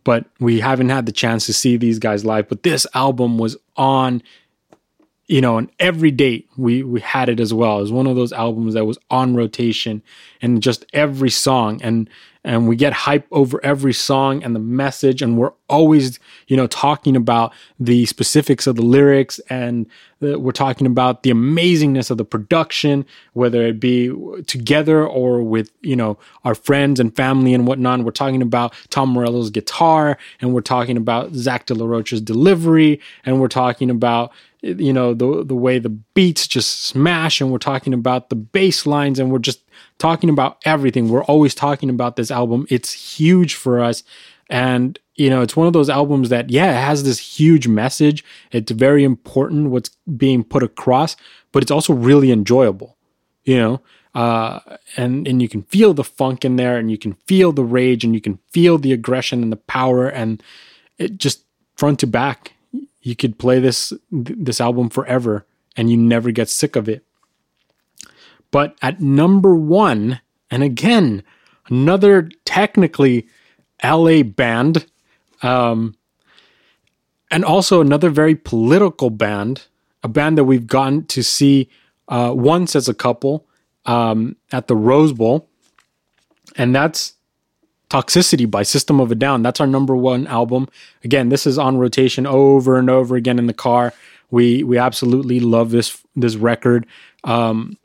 but 0.07 0.25
we 0.39 0.61
haven't 0.61 0.89
had 0.89 1.05
the 1.05 1.11
chance 1.11 1.47
to 1.47 1.53
see 1.53 1.77
these 1.77 1.99
guys 1.99 2.25
live. 2.25 2.49
But 2.49 2.63
this 2.63 2.87
album 2.95 3.39
was 3.39 3.57
on 3.77 4.23
you 5.29 5.41
know, 5.41 5.59
and 5.59 5.71
every 5.81 6.11
date 6.11 6.49
we 6.57 6.83
we 6.83 7.01
had 7.01 7.29
it 7.29 7.41
as 7.41 7.53
well. 7.53 7.79
It 7.79 7.83
was 7.83 7.93
one 7.93 8.07
of 8.07 8.17
those 8.17 8.33
albums 8.33 8.75
that 8.75 8.85
was 8.85 8.99
on 9.11 9.35
rotation 9.35 10.03
and 10.41 10.63
just 10.63 10.87
every 10.93 11.31
song. 11.31 11.81
And 11.83 12.09
and 12.45 12.69
we 12.69 12.77
get 12.77 12.93
hype 12.93 13.27
over 13.33 13.59
every 13.65 13.93
song 13.93 14.45
and 14.45 14.55
the 14.55 14.61
message. 14.61 15.21
And 15.21 15.37
we're 15.37 15.51
always 15.69 16.21
you 16.47 16.57
know 16.57 16.69
talking 16.69 17.17
about 17.17 17.53
the 17.81 18.07
specifics 18.07 18.69
of 18.69 18.77
the 18.77 18.83
lyrics. 18.83 19.41
And 19.51 19.87
the, 20.21 20.39
we're 20.39 20.53
talking 20.53 20.87
about 20.87 21.25
the 21.25 21.31
amazingness 21.31 22.09
of 22.09 22.19
the 22.19 22.25
production 22.25 23.05
whether 23.33 23.63
it 23.63 23.81
be 23.81 24.13
together 24.47 25.05
or 25.05 25.43
with 25.43 25.73
you 25.81 25.97
know 25.97 26.19
our 26.45 26.55
friends 26.55 27.01
and 27.01 27.17
family 27.17 27.53
and 27.53 27.67
whatnot. 27.67 28.05
We're 28.05 28.13
talking 28.13 28.43
about 28.43 28.75
tom 28.91 29.09
morello's 29.09 29.51
guitar. 29.51 30.19
And 30.41 30.55
we're 30.55 30.61
talking 30.61 30.97
about 30.97 31.35
zach 31.35 31.67
de 31.67 31.75
la 31.75 31.87
rocha's 31.87 32.21
delivery. 32.21 33.01
And 33.25 33.41
we're 33.41 33.49
talking 33.49 33.91
about 33.91 34.31
you 34.67 34.93
know 34.93 35.15
the 35.15 35.45
the 35.45 35.55
way 35.55 35.79
the 35.79 35.89
beats 35.89 36.47
just 36.47 36.85
smash 36.85 37.41
and 37.41 37.51
we're 37.51 37.59
talking 37.59 37.95
about 37.95 38.31
the 38.31 38.37
bass 38.37 38.87
lines 38.87 39.19
and 39.19 39.31
we're 39.31 39.39
just 39.39 39.63
talking 39.99 40.31
about 40.31 40.59
everything. 40.65 41.09
We're 41.09 41.25
always 41.25 41.55
talking 41.55 41.91
about 41.91 42.17
this 42.17 42.31
album. 42.31 42.67
It's 42.71 42.93
huge 42.93 43.55
for 43.55 43.81
us. 43.81 44.03
And 44.49 44.99
you 45.15 45.31
know 45.31 45.43
it's 45.43 45.57
one 45.57 45.67
of 45.67 45.73
those 45.73 45.91
albums 45.91 46.29
that 46.29 46.51
yeah 46.51 46.71
it 46.71 46.85
has 46.85 47.05
this 47.05 47.19
huge 47.19 47.67
message. 47.67 48.25
It's 48.53 48.73
very 48.73 49.05
important 49.05 49.71
what's 49.71 49.91
being 50.17 50.45
put 50.45 50.63
across 50.63 51.17
but 51.53 51.63
it's 51.63 51.73
also 51.73 51.95
really 51.95 52.31
enjoyable 52.31 52.97
you 53.47 53.57
know? 53.57 53.81
Uh, 54.15 54.61
and 54.97 55.29
and 55.29 55.43
you 55.43 55.49
can 55.49 55.63
feel 55.65 55.93
the 55.93 56.03
funk 56.03 56.43
in 56.43 56.57
there 56.57 56.79
and 56.79 56.91
you 56.91 56.97
can 56.97 57.13
feel 57.27 57.53
the 57.53 57.65
rage 57.65 58.03
and 58.03 58.15
you 58.15 58.21
can 58.21 58.39
feel 58.51 58.79
the 58.79 58.93
aggression 58.93 59.43
and 59.43 59.53
the 59.53 59.57
power 59.57 60.09
and 60.09 60.43
it 60.97 61.19
just 61.19 61.45
front 61.77 62.01
to 62.01 62.07
back 62.07 62.55
you 63.07 63.15
could 63.15 63.39
play 63.39 63.61
this 63.61 63.93
this 64.11 64.61
album 64.61 64.91
forever 64.91 65.47
and 65.77 65.89
you 65.89 65.97
never 65.97 66.33
get 66.33 66.49
sick 66.49 66.75
of 66.75 66.89
it. 66.89 67.05
But 68.51 68.77
at 68.83 69.01
number 69.01 69.55
1, 69.55 70.21
and 70.51 70.63
again, 70.65 71.23
another 71.69 72.29
technically 72.45 73.29
LA 73.85 74.25
band 74.25 74.87
um, 75.43 75.95
and 77.31 77.45
also 77.45 77.81
another 77.81 78.11
very 78.11 78.35
political 78.35 79.11
band, 79.11 79.67
a 80.03 80.09
band 80.09 80.37
that 80.37 80.45
we've 80.45 80.67
gotten 80.67 81.07
to 81.07 81.23
see 81.23 81.69
uh, 82.09 82.33
once 82.35 82.75
as 82.75 82.89
a 82.89 82.95
couple 82.95 83.47
um, 83.85 84.35
at 84.51 84.67
the 84.67 84.75
Rose 84.75 85.13
Bowl, 85.13 85.49
and 86.57 86.75
that's 86.75 87.13
Toxicity 87.91 88.51
by 88.51 88.63
System 88.63 89.01
of 89.01 89.13
a 89.13 89.15
Down. 89.15 89.43
That's 89.43 89.61
our 89.61 89.67
number 89.67 89.97
one 89.97 90.27
album. 90.27 90.69
Again, 91.05 91.29
this 91.29 91.47
is 91.47 91.59
on 91.59 91.79
rotation 91.79 92.27
over 92.27 92.79
and 92.79 92.91
over 92.91 93.17
again 93.17 93.39
in 93.39 93.47
the 93.47 93.55
car. 93.55 93.93
We 94.31 94.65
we 94.65 94.77
absolutely 94.77 95.39
love 95.41 95.71
this 95.71 96.03
this 96.17 96.37
record. 96.37 96.87
Um, 97.23 97.79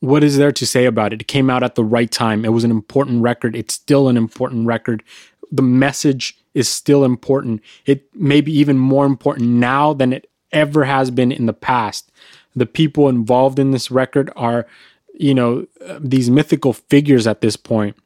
what 0.00 0.24
is 0.24 0.36
there 0.36 0.52
to 0.52 0.66
say 0.66 0.86
about 0.86 1.12
it? 1.12 1.22
It 1.22 1.28
came 1.28 1.50
out 1.50 1.62
at 1.62 1.74
the 1.74 1.84
right 1.84 2.10
time. 2.10 2.44
It 2.44 2.52
was 2.52 2.64
an 2.64 2.70
important 2.70 3.22
record. 3.22 3.54
It's 3.54 3.74
still 3.74 4.08
an 4.08 4.16
important 4.16 4.66
record. 4.66 5.02
The 5.50 5.62
message 5.62 6.38
is 6.54 6.68
still 6.68 7.04
important. 7.04 7.62
It 7.84 8.14
may 8.14 8.40
be 8.40 8.56
even 8.58 8.78
more 8.78 9.06
important 9.06 9.48
now 9.50 9.92
than 9.92 10.12
it 10.12 10.30
ever 10.52 10.84
has 10.84 11.10
been 11.10 11.32
in 11.32 11.46
the 11.46 11.52
past. 11.52 12.10
The 12.54 12.66
people 12.66 13.08
involved 13.08 13.58
in 13.58 13.72
this 13.72 13.90
record 13.90 14.30
are, 14.36 14.66
you 15.14 15.34
know, 15.34 15.66
these 16.00 16.30
mythical 16.30 16.72
figures 16.72 17.26
at 17.26 17.40
this 17.40 17.56
point 17.56 17.96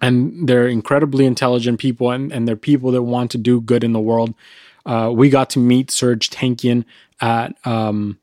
and 0.00 0.48
they're 0.48 0.68
incredibly 0.68 1.26
intelligent 1.26 1.80
people 1.80 2.10
and, 2.10 2.32
and 2.32 2.46
they're 2.46 2.56
people 2.56 2.92
that 2.92 3.02
want 3.02 3.30
to 3.32 3.38
do 3.38 3.60
good 3.60 3.82
in 3.82 3.92
the 3.92 4.00
world. 4.00 4.34
Uh, 4.86 5.10
we 5.12 5.28
got 5.28 5.50
to 5.50 5.58
meet 5.58 5.88
Serj 5.88 6.30
Tankian 6.30 6.84
at 7.20 7.54
um, 7.66 8.18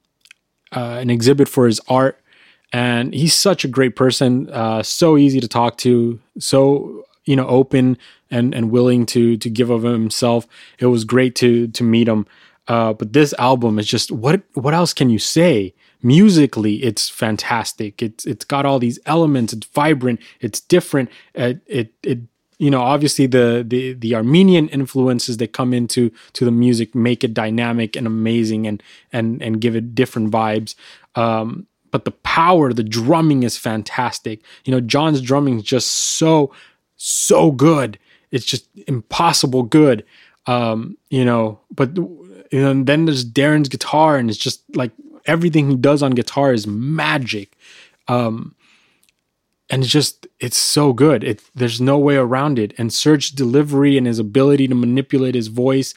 uh, 0.76 0.98
an 1.00 1.10
exhibit 1.10 1.48
for 1.48 1.66
his 1.66 1.80
art, 1.88 2.20
and 2.74 3.14
he's 3.14 3.34
such 3.34 3.64
a 3.64 3.68
great 3.68 3.96
person, 3.96 4.50
uh, 4.50 4.82
so 4.82 5.18
easy 5.18 5.40
to 5.40 5.48
talk 5.48 5.78
to, 5.80 6.20
so 6.40 7.06
you 7.26 7.36
know 7.36 7.48
open 7.48 7.98
and 8.32 8.56
and 8.56 8.72
willing 8.72 9.06
to 9.08 9.38
to 9.38 9.50
give 9.50 9.70
of 9.70 9.84
himself. 9.84 10.48
It 10.80 10.88
was 10.88 11.04
great 11.04 11.36
to 11.36 11.68
to 11.68 11.84
meet 11.84 12.08
him. 12.08 12.26
Uh, 12.68 12.94
but 12.94 13.14
this 13.14 13.34
album 13.38 13.78
is 13.78 13.86
just 13.86 14.12
what 14.12 14.42
what 14.54 14.74
else 14.74 14.94
can 14.94 15.10
you 15.10 15.20
say? 15.20 15.74
Musically 16.02 16.84
it's 16.84 17.10
fantastic. 17.10 18.02
It's 18.02 18.26
it's 18.26 18.46
got 18.46 18.66
all 18.66 18.80
these 18.80 19.00
elements. 19.06 19.54
It's 19.54 19.68
vibrant. 19.68 20.20
It's 20.40 20.60
different. 20.60 21.10
It 21.34 21.62
it, 21.66 21.94
it 22.04 22.20
you 22.58 22.70
know 22.70 22.82
obviously 22.82 23.26
the, 23.28 23.64
the 23.68 23.94
the 23.94 24.16
armenian 24.16 24.70
influences 24.70 25.38
that 25.38 25.54
come 25.54 25.74
into 25.74 26.12
to 26.34 26.46
the 26.46 26.52
music 26.52 26.96
make 26.96 27.24
it 27.24 27.34
dynamic 27.34 27.96
and 27.96 28.08
amazing 28.08 28.68
and 28.68 28.82
and 29.12 29.42
and 29.42 29.62
give 29.62 29.76
it 29.76 29.96
different 29.96 30.32
vibes. 30.32 30.76
Um 31.16 31.68
but 31.92 32.06
the 32.06 32.12
power 32.12 32.74
the 32.74 32.84
drumming 32.84 33.44
is 33.44 33.58
fantastic. 33.58 34.42
You 34.64 34.72
know 34.72 34.82
john's 34.82 35.22
drumming 35.22 35.58
is 35.58 35.64
just 35.64 35.92
so 35.92 36.54
so 36.98 37.52
good. 37.52 38.00
It's 38.32 38.46
just 38.46 38.68
impossible 38.88 39.64
good. 39.64 40.06
Um 40.46 40.98
you 41.10 41.26
know 41.26 41.60
but 41.74 41.98
you 41.98 42.62
know, 42.62 42.72
and 42.72 42.88
then 42.88 43.06
there's 43.06 43.26
daron's 43.26 43.70
guitar 43.70 44.18
and 44.18 44.30
it's 44.30 44.40
just 44.40 44.64
like 44.76 44.92
everything 45.26 45.70
he 45.70 45.76
does 45.76 46.04
on 46.04 46.12
guitar 46.12 46.54
is 46.54 46.68
magic. 46.68 47.58
Um, 48.08 48.56
and 49.70 49.84
it's 49.84 49.92
just 49.92 50.28
it's 50.40 50.58
so 50.58 50.94
good. 50.94 51.24
It 51.24 51.42
there's 51.56 51.82
no 51.82 51.98
way 51.98 52.16
around 52.16 52.60
it. 52.60 52.74
And 52.78 52.92
Serj's 52.92 53.32
delivery 53.32 53.98
and 53.98 54.06
his 54.06 54.20
ability 54.20 54.68
to 54.68 54.76
manipulate 54.76 55.36
his 55.36 55.48
voice, 55.48 55.96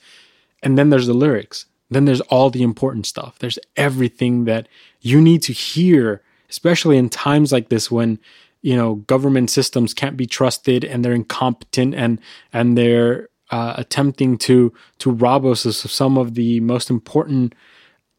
and 0.62 0.79
then 0.79 0.91
there's 0.91 1.07
the 1.07 1.14
lyrics. 1.14 1.67
Then 1.91 2.05
there's 2.05 2.21
all 2.23 2.51
the 2.51 2.62
important 2.62 3.07
stuff. 3.07 3.38
There's 3.38 3.59
everything 3.77 4.45
that 4.45 4.69
you 5.01 5.21
need 5.21 5.43
to 5.43 5.53
hear, 5.53 6.23
especially 6.51 6.97
in 6.97 7.09
times 7.09 7.53
like 7.53 7.69
this 7.69 7.91
when 7.91 8.19
you 8.62 8.75
know 8.75 8.97
government 8.97 9.51
systems 9.51 9.95
can't 9.95 10.17
be 10.17 10.27
trusted 10.27 10.85
and 10.85 11.05
they're 11.05 11.12
incompetent 11.12 11.95
and 11.95 12.21
and 12.53 12.77
they're 12.77 13.29
uh, 13.51 13.75
attempting 13.77 14.37
to 14.38 14.73
to 14.99 15.11
rob 15.11 15.45
us 15.45 15.64
of 15.64 15.75
some 15.75 16.19
of 16.19 16.35
the 16.35 16.61
most 16.61 16.91
important 16.91 17.55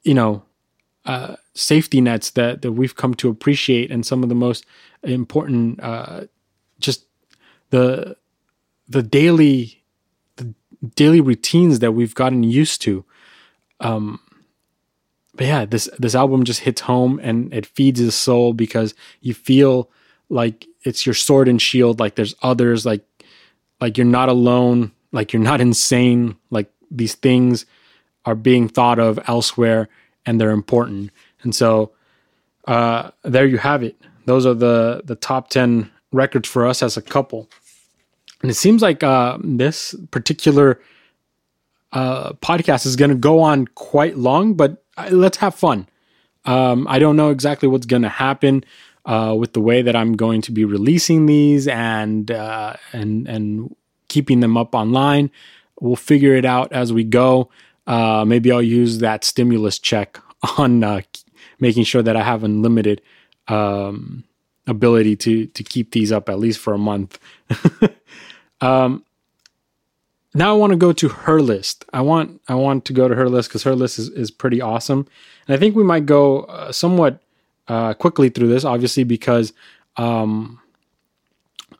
you 0.03 0.13
know 0.13 0.43
uh, 1.05 1.35
safety 1.53 2.01
nets 2.01 2.31
that 2.31 2.61
that 2.61 2.73
we've 2.73 2.95
come 2.95 3.13
to 3.15 3.29
appreciate, 3.29 3.91
and 3.91 4.05
some 4.05 4.23
of 4.23 4.29
the 4.29 4.35
most 4.35 4.65
important, 5.03 5.81
uh, 5.81 6.25
just 6.79 7.05
the 7.69 8.15
the 8.87 9.03
daily 9.03 9.83
the 10.35 10.53
daily 10.95 11.21
routines 11.21 11.79
that 11.79 11.93
we've 11.93 12.15
gotten 12.15 12.43
used 12.43 12.81
to. 12.81 13.05
Um, 13.79 14.19
but 15.35 15.47
yeah, 15.47 15.65
this 15.65 15.89
this 15.97 16.15
album 16.15 16.43
just 16.43 16.61
hits 16.61 16.81
home 16.81 17.19
and 17.23 17.53
it 17.53 17.65
feeds 17.65 18.01
the 18.01 18.11
soul 18.11 18.53
because 18.53 18.93
you 19.21 19.33
feel 19.33 19.89
like 20.29 20.67
it's 20.83 21.05
your 21.05 21.15
sword 21.15 21.47
and 21.47 21.61
shield. 21.61 21.99
Like 21.99 22.15
there's 22.15 22.35
others, 22.41 22.85
like 22.85 23.05
like 23.79 23.97
you're 23.97 24.05
not 24.05 24.29
alone, 24.29 24.91
like 25.11 25.31
you're 25.31 25.41
not 25.41 25.61
insane. 25.61 26.35
Like 26.49 26.69
these 26.91 27.15
things 27.15 27.65
are 28.25 28.35
being 28.35 28.67
thought 28.67 28.99
of 28.99 29.19
elsewhere 29.27 29.87
and 30.29 30.39
they're 30.39 30.51
important. 30.51 31.09
And 31.41 31.55
so 31.55 31.91
uh, 32.67 33.09
there 33.23 33.47
you 33.47 33.57
have 33.57 33.81
it. 33.81 33.99
Those 34.25 34.45
are 34.45 34.53
the 34.53 35.01
the 35.03 35.15
top 35.15 35.49
ten 35.49 35.89
records 36.11 36.47
for 36.47 36.67
us 36.67 36.83
as 36.83 36.97
a 36.97 37.01
couple. 37.01 37.49
And 38.41 38.51
it 38.51 38.53
seems 38.53 38.81
like 38.83 39.03
uh, 39.03 39.39
this 39.43 39.95
particular 40.11 40.79
uh, 41.91 42.33
podcast 42.33 42.85
is 42.85 42.95
going 42.95 43.09
to 43.09 43.17
go 43.17 43.39
on 43.39 43.65
quite 43.67 44.17
long, 44.17 44.53
but 44.53 44.83
uh, 44.97 45.09
let's 45.11 45.37
have 45.37 45.55
fun. 45.55 45.87
Um, 46.45 46.87
I 46.87 46.99
don't 46.99 47.15
know 47.15 47.31
exactly 47.31 47.67
what's 47.67 47.87
going 47.87 48.03
to 48.03 48.09
happen 48.09 48.63
uh, 49.05 49.35
with 49.37 49.53
the 49.53 49.61
way 49.61 49.81
that 49.81 49.95
I'm 49.95 50.13
going 50.15 50.41
to 50.43 50.51
be 50.51 50.63
releasing 50.63 51.25
these 51.25 51.67
and 51.67 52.29
uh, 52.29 52.75
and 52.93 53.27
and 53.27 53.75
keeping 54.09 54.41
them 54.41 54.57
up 54.57 54.75
online. 54.75 55.31
We'll 55.81 55.95
figure 55.95 56.35
it 56.35 56.45
out 56.45 56.71
as 56.71 56.93
we 56.93 57.03
go. 57.03 57.49
Uh, 57.89 58.23
maybe 58.23 58.51
I'll 58.51 58.61
use 58.61 58.99
that 58.99 59.23
stimulus 59.23 59.79
check 59.79 60.19
on 60.57 60.83
uh, 60.83 61.01
making 61.59 61.83
sure 61.83 62.03
that 62.03 62.15
I 62.15 62.23
have 62.23 62.43
unlimited 62.43 63.01
um, 63.47 64.23
ability 64.67 65.15
to 65.15 65.47
to 65.47 65.63
keep 65.63 65.91
these 65.91 66.11
up 66.11 66.29
at 66.29 66.39
least 66.39 66.59
for 66.59 66.73
a 66.73 66.77
month. 66.77 67.19
um, 68.61 69.03
now 70.35 70.53
I 70.53 70.57
want 70.57 70.71
to 70.71 70.77
go 70.77 70.93
to 70.93 71.09
her 71.09 71.41
list. 71.41 71.83
I 71.91 72.01
want 72.01 72.39
I 72.47 72.53
want 72.53 72.85
to 72.85 72.93
go 72.93 73.07
to 73.07 73.15
her 73.15 73.27
list 73.27 73.49
because 73.49 73.63
her 73.63 73.75
list 73.75 73.97
is, 73.97 74.09
is 74.09 74.29
pretty 74.29 74.61
awesome, 74.61 75.07
and 75.47 75.55
I 75.55 75.59
think 75.59 75.75
we 75.75 75.83
might 75.83 76.05
go 76.05 76.41
uh, 76.43 76.71
somewhat 76.71 77.19
uh, 77.67 77.95
quickly 77.95 78.29
through 78.29 78.49
this, 78.49 78.63
obviously 78.63 79.03
because 79.03 79.51
um, 79.97 80.59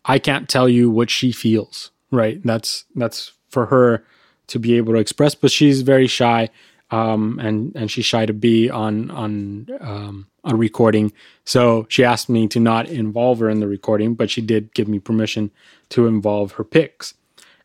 I 0.06 0.18
can't 0.18 0.50
tell 0.50 0.68
you 0.68 0.90
what 0.90 1.12
she 1.12 1.32
feels. 1.32 1.92
Right? 2.10 2.42
That's 2.44 2.86
that's 2.96 3.34
for 3.50 3.68
her 3.68 4.04
to 4.50 4.60
be 4.60 4.78
able 4.78 4.94
to 4.94 5.00
express, 5.00 5.36
but 5.36 5.52
she's 5.52 5.82
very 5.82 6.08
shy, 6.08 6.50
um, 6.92 7.40
and 7.40 7.76
and 7.76 7.90
she's 7.90 8.06
shy 8.06 8.26
to 8.26 8.34
be 8.34 8.70
on 8.70 9.10
on 9.12 9.68
um, 9.80 10.28
on 10.44 10.58
recording. 10.58 11.12
So 11.46 11.86
she 11.90 12.04
asked 12.04 12.30
me 12.30 12.48
to 12.50 12.60
not 12.60 12.88
involve 12.88 13.40
her 13.40 13.50
in 13.50 13.60
the 13.60 13.68
recording, 13.68 14.16
but 14.16 14.30
she 14.30 14.42
did 14.42 14.74
give 14.74 14.88
me 14.88 15.00
permission 15.00 15.52
to 15.90 16.08
involve 16.08 16.54
her 16.54 16.64
picks. 16.64 17.14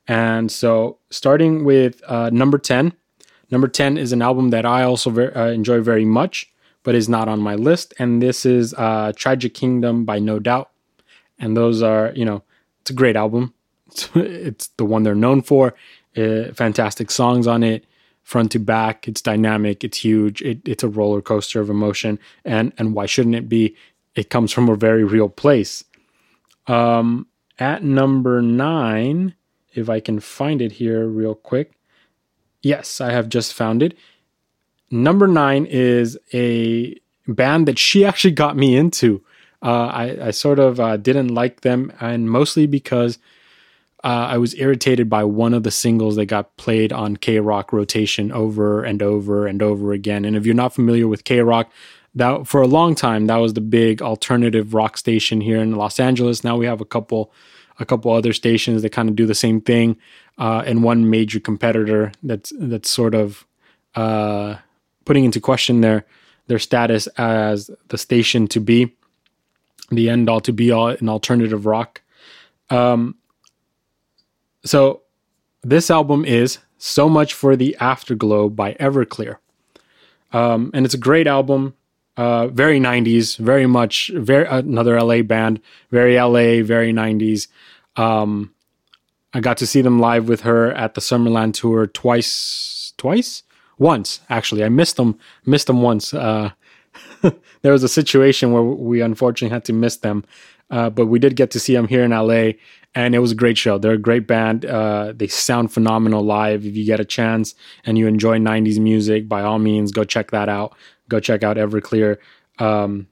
And 0.07 0.53
so, 0.53 0.99
starting 1.11 1.65
with 1.65 2.03
uh, 2.07 2.31
number 2.31 2.59
ten, 2.59 2.93
Number 3.55 3.69
10 3.69 3.99
is 3.99 4.13
an 4.13 4.23
album 4.23 4.51
that 4.51 4.67
I 4.67 4.83
also 4.83 5.11
uh, 5.13 5.47
enjoy 5.47 5.81
very 5.81 6.05
much, 6.05 6.53
but 6.83 6.97
is 6.97 7.09
not 7.09 7.29
on 7.29 7.41
my 7.41 7.55
list. 7.55 7.95
And 8.01 8.21
this 8.21 8.45
is 8.45 8.75
uh, 8.75 9.13
Tragic 9.15 9.55
Kingdom 9.55 10.05
by 10.05 10.19
No 10.19 10.41
Doubt. 10.41 10.71
And 11.39 11.57
those 11.57 11.81
are, 11.81 12.13
you 12.17 12.25
know, 12.25 12.43
it's 12.81 12.91
a 12.91 12.95
great 12.95 13.17
album. 13.17 13.55
It's 14.17 14.69
the 14.77 14.85
one 14.85 15.05
they're 15.05 15.15
known 15.15 15.43
for. 15.43 15.75
Uh, 16.17 16.53
fantastic 16.53 17.11
songs 17.11 17.47
on 17.47 17.63
it, 17.63 17.85
front 18.23 18.53
to 18.53 18.59
back. 18.59 19.09
It's 19.09 19.21
dynamic. 19.21 19.85
It's 19.85 19.99
huge. 19.99 20.43
It, 20.43 20.61
it's 20.67 20.85
a 20.85 20.89
roller 20.89 21.21
coaster 21.21 21.61
of 21.61 21.71
emotion. 21.71 22.19
And 22.45 22.73
and 22.79 22.95
why 22.95 23.07
shouldn't 23.07 23.35
it 23.35 23.49
be? 23.49 23.77
It 24.15 24.31
comes 24.31 24.53
from 24.53 24.69
a 24.69 24.77
very 24.77 25.05
real 25.05 25.29
place. 25.29 25.85
Um, 26.67 27.27
at 27.59 27.83
number 27.83 28.41
nine, 28.41 29.35
if 29.75 29.89
I 29.91 30.01
can 30.01 30.21
find 30.21 30.63
it 30.63 30.73
here 30.73 31.07
real 31.07 31.35
quick. 31.35 31.73
Yes, 32.63 33.01
I 33.01 33.13
have 33.13 33.29
just 33.29 33.53
found 33.53 33.83
it. 33.83 33.97
Number 34.91 35.27
nine 35.27 35.67
is 35.67 36.17
a 36.33 36.99
band 37.27 37.67
that 37.69 37.79
she 37.79 38.05
actually 38.05 38.33
got 38.33 38.57
me 38.57 38.77
into. 38.77 39.23
Uh, 39.63 39.87
I, 39.87 40.27
I, 40.27 40.31
sort 40.31 40.59
of 40.59 40.79
uh, 40.79 40.97
didn't 40.99 41.29
like 41.29 41.63
them, 41.63 41.91
and 42.01 42.31
mostly 42.31 42.67
because 42.67 43.19
uh, 44.05 44.29
I 44.29 44.37
was 44.37 44.55
irritated 44.57 45.09
by 45.09 45.25
one 45.25 45.55
of 45.55 45.63
the 45.63 45.71
singles 45.71 46.17
that 46.17 46.27
got 46.27 46.55
played 46.59 46.93
on 46.93 47.17
KROQ 47.17 47.73
rotation 47.73 48.31
over 48.31 48.85
and 48.85 49.03
over 49.03 49.47
and 49.47 49.63
over 49.63 49.93
again. 49.93 50.27
And 50.27 50.37
if 50.37 50.45
you're 50.45 50.55
not 50.55 50.75
familiar 50.75 51.09
with 51.09 51.25
KROQ, 51.25 51.67
that 52.15 52.47
for 52.47 52.61
a 52.61 52.67
long 52.67 52.95
time 52.95 53.27
that 53.27 53.37
was 53.37 53.55
the 53.55 53.63
big 53.63 54.03
alternative 54.03 54.75
rock 54.75 54.99
station 54.99 55.41
here 55.41 55.59
in 55.59 55.75
Los 55.75 55.99
Angeles. 55.99 56.45
Now 56.45 56.57
we 56.57 56.67
have 56.67 56.83
a 56.83 56.85
couple 56.85 57.33
a 57.81 57.85
couple 57.85 58.13
other 58.13 58.33
stations 58.33 58.83
that 58.83 58.91
kind 58.91 59.09
of 59.09 59.17
do 59.17 59.27
the 59.27 59.35
same 59.35 59.61
thing, 59.61 59.97
uh, 60.39 60.63
and 60.65 60.85
one 60.85 61.11
major 61.11 61.41
competitor 61.41 62.13
that's 62.23 62.53
that's 62.61 62.91
sort 62.91 63.15
of 63.15 63.47
uh, 63.97 64.57
putting 65.07 65.25
into 65.25 65.41
question 65.41 65.81
their 65.81 66.05
their 66.47 66.59
status 66.59 67.07
as 67.19 67.71
the 67.89 67.99
station 67.99 68.47
to 68.49 68.61
be 68.61 68.95
the 69.91 70.11
end 70.11 70.29
all 70.29 70.41
to 70.41 70.53
be 70.53 70.71
all 70.71 70.89
in 70.91 71.09
alternative 71.09 71.67
rock. 71.67 72.03
Um, 72.71 73.17
so 74.65 75.03
this 75.63 75.91
album 75.91 76.25
is 76.25 76.59
so 76.79 77.09
much 77.09 77.35
for 77.35 77.57
the 77.57 77.77
afterglow 77.81 78.49
by 78.49 78.75
Everclear, 78.75 79.37
um, 80.33 80.71
and 80.75 80.85
it's 80.85 80.95
a 80.95 80.99
great 80.99 81.27
album. 81.27 81.75
Uh, 82.17 82.47
very 82.47 82.79
90s, 82.79 83.37
very 83.39 83.67
much, 83.67 84.09
very 84.15 84.47
another 84.47 85.01
LA 85.01 85.23
band, 85.23 85.61
very 85.91 86.15
LA, 86.15 86.63
very 86.65 86.93
90s. 86.93 87.49
Um, 87.97 88.55
I 89.33 89.41
got 89.41 89.57
to 89.57 89.67
see 89.67 89.83
them 89.83 89.99
live 89.99 90.29
with 90.29 90.43
her 90.43 90.71
at 90.73 90.95
the 90.95 91.01
Summerland 91.01 91.55
tour 91.55 91.89
twice, 91.89 92.93
twice, 92.97 93.43
once 93.79 94.21
actually. 94.31 94.63
I 94.63 94.69
missed 94.69 94.97
them, 94.97 95.19
missed 95.45 95.67
them 95.67 95.83
once. 95.83 96.15
Uh, 96.15 96.51
there 97.63 97.73
was 97.73 97.83
a 97.83 97.89
situation 97.89 98.53
where 98.53 98.63
we 98.63 99.01
unfortunately 99.01 99.53
had 99.53 99.65
to 99.65 99.73
miss 99.73 99.97
them, 99.99 100.25
uh, 100.71 100.91
but 100.91 101.07
we 101.07 101.19
did 101.19 101.35
get 101.35 101.51
to 101.53 101.61
see 101.61 101.75
them 101.75 101.89
here 101.89 102.05
in 102.05 102.13
LA, 102.13 102.53
and 102.95 103.15
it 103.15 103.19
was 103.19 103.33
a 103.33 103.35
great 103.35 103.59
show. 103.59 103.79
They're 103.79 103.93
a 103.93 103.99
great 103.99 104.27
band. 104.27 104.65
Uh, 104.65 105.13
they 105.15 105.27
sound 105.27 105.73
phenomenal 105.73 106.23
live. 106.23 106.65
If 106.65 106.77
you 106.77 106.85
get 106.85 107.01
a 107.01 107.05
chance 107.05 107.55
and 107.85 107.99
you 107.99 108.07
enjoy 108.07 108.39
'90s 108.39 108.79
music, 108.79 109.29
by 109.29 109.43
all 109.43 109.59
means, 109.59 109.93
go 109.93 110.05
check 110.05 110.31
that 110.31 110.49
out. 110.49 110.77
Go 111.09 111.21
check 111.21 111.43
out 111.43 111.57
Everclear. 111.57 112.19
Um, 112.59 113.09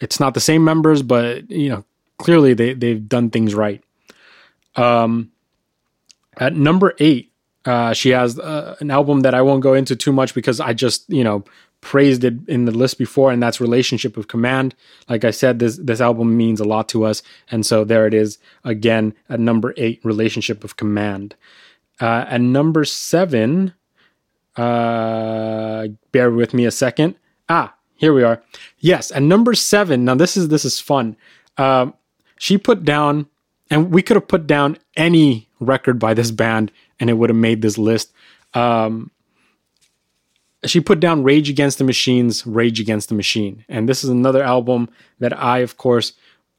it's 0.00 0.20
not 0.20 0.34
the 0.34 0.40
same 0.40 0.64
members, 0.64 1.02
but 1.02 1.50
you 1.50 1.68
know 1.68 1.84
clearly 2.18 2.54
they 2.54 2.74
they've 2.74 3.08
done 3.08 3.30
things 3.30 3.54
right. 3.54 3.82
Um, 4.76 5.32
at 6.38 6.54
number 6.54 6.94
eight, 6.98 7.32
uh, 7.64 7.92
she 7.92 8.10
has 8.10 8.38
uh, 8.38 8.76
an 8.80 8.90
album 8.90 9.20
that 9.20 9.34
I 9.34 9.42
won't 9.42 9.62
go 9.62 9.74
into 9.74 9.96
too 9.96 10.12
much 10.12 10.34
because 10.34 10.60
I 10.60 10.72
just 10.72 11.08
you 11.08 11.24
know 11.24 11.44
praised 11.82 12.24
it 12.24 12.34
in 12.48 12.64
the 12.64 12.72
list 12.72 12.96
before, 12.96 13.30
and 13.30 13.42
that's 13.42 13.60
Relationship 13.60 14.16
of 14.16 14.28
Command. 14.28 14.74
Like 15.10 15.24
I 15.24 15.30
said, 15.30 15.58
this 15.58 15.76
this 15.76 16.00
album 16.00 16.34
means 16.38 16.60
a 16.60 16.64
lot 16.64 16.88
to 16.90 17.04
us, 17.04 17.22
and 17.50 17.66
so 17.66 17.84
there 17.84 18.06
it 18.06 18.14
is 18.14 18.38
again 18.64 19.14
at 19.28 19.38
number 19.38 19.74
eight, 19.76 20.00
Relationship 20.02 20.64
of 20.64 20.76
Command. 20.76 21.34
Uh, 22.00 22.24
at 22.28 22.40
number 22.40 22.84
seven, 22.86 23.74
uh, 24.56 25.88
bear 26.12 26.30
with 26.30 26.54
me 26.54 26.64
a 26.64 26.70
second. 26.70 27.16
Ah, 27.48 27.74
here 27.96 28.14
we 28.14 28.22
are. 28.22 28.42
Yes, 28.78 29.12
at 29.12 29.22
number 29.22 29.52
seven. 29.52 30.06
Now 30.06 30.14
this 30.14 30.36
is 30.36 30.48
this 30.48 30.64
is 30.64 30.80
fun. 30.80 31.16
Um, 31.58 31.94
she 32.38 32.56
put 32.56 32.84
down, 32.84 33.26
and 33.70 33.92
we 33.92 34.02
could 34.02 34.16
have 34.16 34.28
put 34.28 34.46
down 34.46 34.78
any 34.96 35.48
record 35.60 35.98
by 35.98 36.14
this 36.14 36.30
band, 36.30 36.72
and 36.98 37.10
it 37.10 37.14
would 37.14 37.28
have 37.28 37.36
made 37.36 37.60
this 37.60 37.76
list. 37.76 38.12
Um, 38.54 39.10
she 40.64 40.80
put 40.80 41.00
down 41.00 41.22
Rage 41.22 41.50
Against 41.50 41.78
the 41.78 41.84
Machine's 41.84 42.46
Rage 42.46 42.80
Against 42.80 43.08
the 43.08 43.14
Machine. 43.14 43.64
And 43.68 43.88
this 43.88 44.04
is 44.04 44.10
another 44.10 44.42
album 44.42 44.88
that 45.18 45.36
I, 45.38 45.58
of 45.58 45.76
course, 45.76 46.12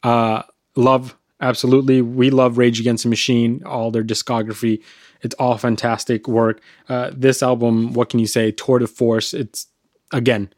uh, 0.04 0.44
love. 0.76 1.16
Absolutely. 1.40 2.02
We 2.02 2.30
love 2.30 2.58
Rage 2.58 2.80
Against 2.80 3.04
the 3.04 3.10
Machine, 3.10 3.62
all 3.66 3.92
their 3.92 4.04
discography. 4.04 4.82
It's 5.22 5.36
all 5.36 5.58
fantastic 5.58 6.28
work. 6.28 6.62
Uh, 6.90 7.12
this 7.14 7.42
album, 7.42 7.94
what 7.94 8.10
can 8.10 8.20
you 8.20 8.28
say? 8.28 8.52
Tour 8.52 8.80
de 8.80 8.88
Force. 8.88 9.34
It's, 9.34 9.68
again, 10.12 10.54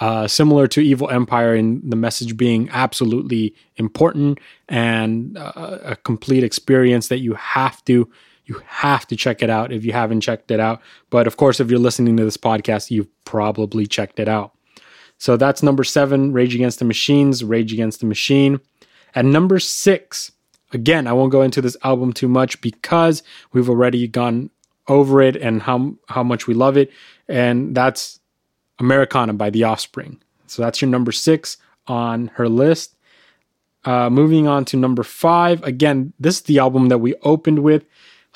uh, 0.00 0.28
similar 0.28 0.66
to 0.68 0.80
Evil 0.80 1.10
Empire 1.10 1.54
in 1.54 1.88
the 1.88 1.96
message 1.96 2.36
being 2.36 2.68
absolutely 2.70 3.54
important 3.76 4.38
and 4.68 5.36
uh, 5.36 5.78
a 5.82 5.96
complete 5.96 6.44
experience 6.44 7.08
that 7.08 7.18
you 7.18 7.34
have 7.34 7.84
to 7.84 8.08
you 8.48 8.60
have 8.66 9.06
to 9.06 9.16
check 9.16 9.42
it 9.42 9.50
out 9.50 9.72
if 9.72 9.84
you 9.84 9.92
haven't 9.92 10.22
checked 10.22 10.50
it 10.50 10.58
out. 10.58 10.80
But 11.10 11.26
of 11.26 11.36
course, 11.36 11.60
if 11.60 11.70
you're 11.70 11.78
listening 11.78 12.16
to 12.16 12.24
this 12.24 12.38
podcast, 12.38 12.90
you've 12.90 13.08
probably 13.24 13.86
checked 13.86 14.18
it 14.18 14.28
out. 14.28 14.52
So 15.18 15.36
that's 15.36 15.62
number 15.62 15.84
seven, 15.84 16.32
Rage 16.32 16.54
Against 16.54 16.78
the 16.78 16.84
Machines, 16.84 17.44
Rage 17.44 17.72
Against 17.72 18.00
the 18.00 18.06
Machine. 18.06 18.60
At 19.14 19.24
number 19.24 19.58
six, 19.58 20.32
again, 20.72 21.06
I 21.06 21.12
won't 21.12 21.32
go 21.32 21.42
into 21.42 21.60
this 21.60 21.76
album 21.84 22.12
too 22.12 22.28
much 22.28 22.60
because 22.60 23.22
we've 23.52 23.68
already 23.68 24.08
gone 24.08 24.50
over 24.86 25.20
it 25.20 25.36
and 25.36 25.62
how 25.62 25.94
how 26.08 26.22
much 26.22 26.46
we 26.46 26.54
love 26.54 26.76
it. 26.76 26.90
And 27.28 27.74
that's 27.74 28.20
Americana 28.78 29.34
by 29.34 29.50
The 29.50 29.64
Offspring. 29.64 30.22
So 30.46 30.62
that's 30.62 30.80
your 30.80 30.88
number 30.88 31.12
six 31.12 31.58
on 31.86 32.28
her 32.34 32.48
list. 32.48 32.94
Uh, 33.84 34.08
moving 34.10 34.46
on 34.46 34.64
to 34.66 34.76
number 34.76 35.02
five. 35.02 35.62
Again, 35.62 36.12
this 36.18 36.36
is 36.36 36.42
the 36.42 36.58
album 36.58 36.88
that 36.88 36.98
we 36.98 37.14
opened 37.22 37.60
with. 37.60 37.84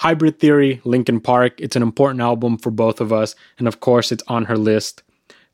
Hybrid 0.02 0.40
Theory, 0.40 0.80
Linkin 0.82 1.20
Park. 1.20 1.60
It's 1.60 1.76
an 1.76 1.82
important 1.82 2.20
album 2.20 2.58
for 2.58 2.72
both 2.72 3.00
of 3.00 3.12
us. 3.12 3.36
And 3.56 3.68
of 3.68 3.78
course, 3.78 4.10
it's 4.10 4.24
on 4.26 4.46
her 4.46 4.58
list. 4.58 5.04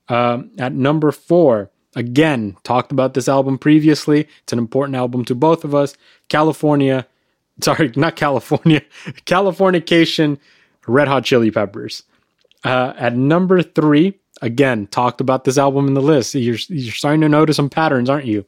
Um, 0.09 0.51
at 0.57 0.73
number 0.73 1.13
four, 1.13 1.71
again, 1.95 2.57
talked 2.63 2.91
about 2.91 3.13
this 3.13 3.29
album 3.29 3.59
previously. 3.59 4.27
It's 4.45 4.55
an 4.55 4.59
important 4.59 4.97
album 4.97 5.27
to 5.27 5.35
both 5.35 5.65
of 5.65 5.75
us. 5.75 5.99
California, 6.31 7.07
sorry, 7.61 7.93
not 7.95 8.17
California, 8.17 8.81
Californication, 9.27 10.39
Red 10.87 11.09
Hot 11.09 11.27
Chili 11.27 11.51
Peppers. 11.51 12.05
Uh, 12.65 12.95
at 12.97 13.15
number 13.15 13.61
three, 13.61 14.19
again, 14.41 14.87
talked 14.87 15.21
about 15.21 15.45
this 15.45 15.59
album 15.59 15.89
in 15.89 15.93
the 15.93 16.01
list. 16.01 16.35
You're, 16.35 16.57
you're 16.69 16.95
starting 16.95 17.21
to 17.21 17.29
notice 17.29 17.57
some 17.57 17.69
patterns, 17.69 18.09
aren't 18.09 18.25
you? 18.25 18.47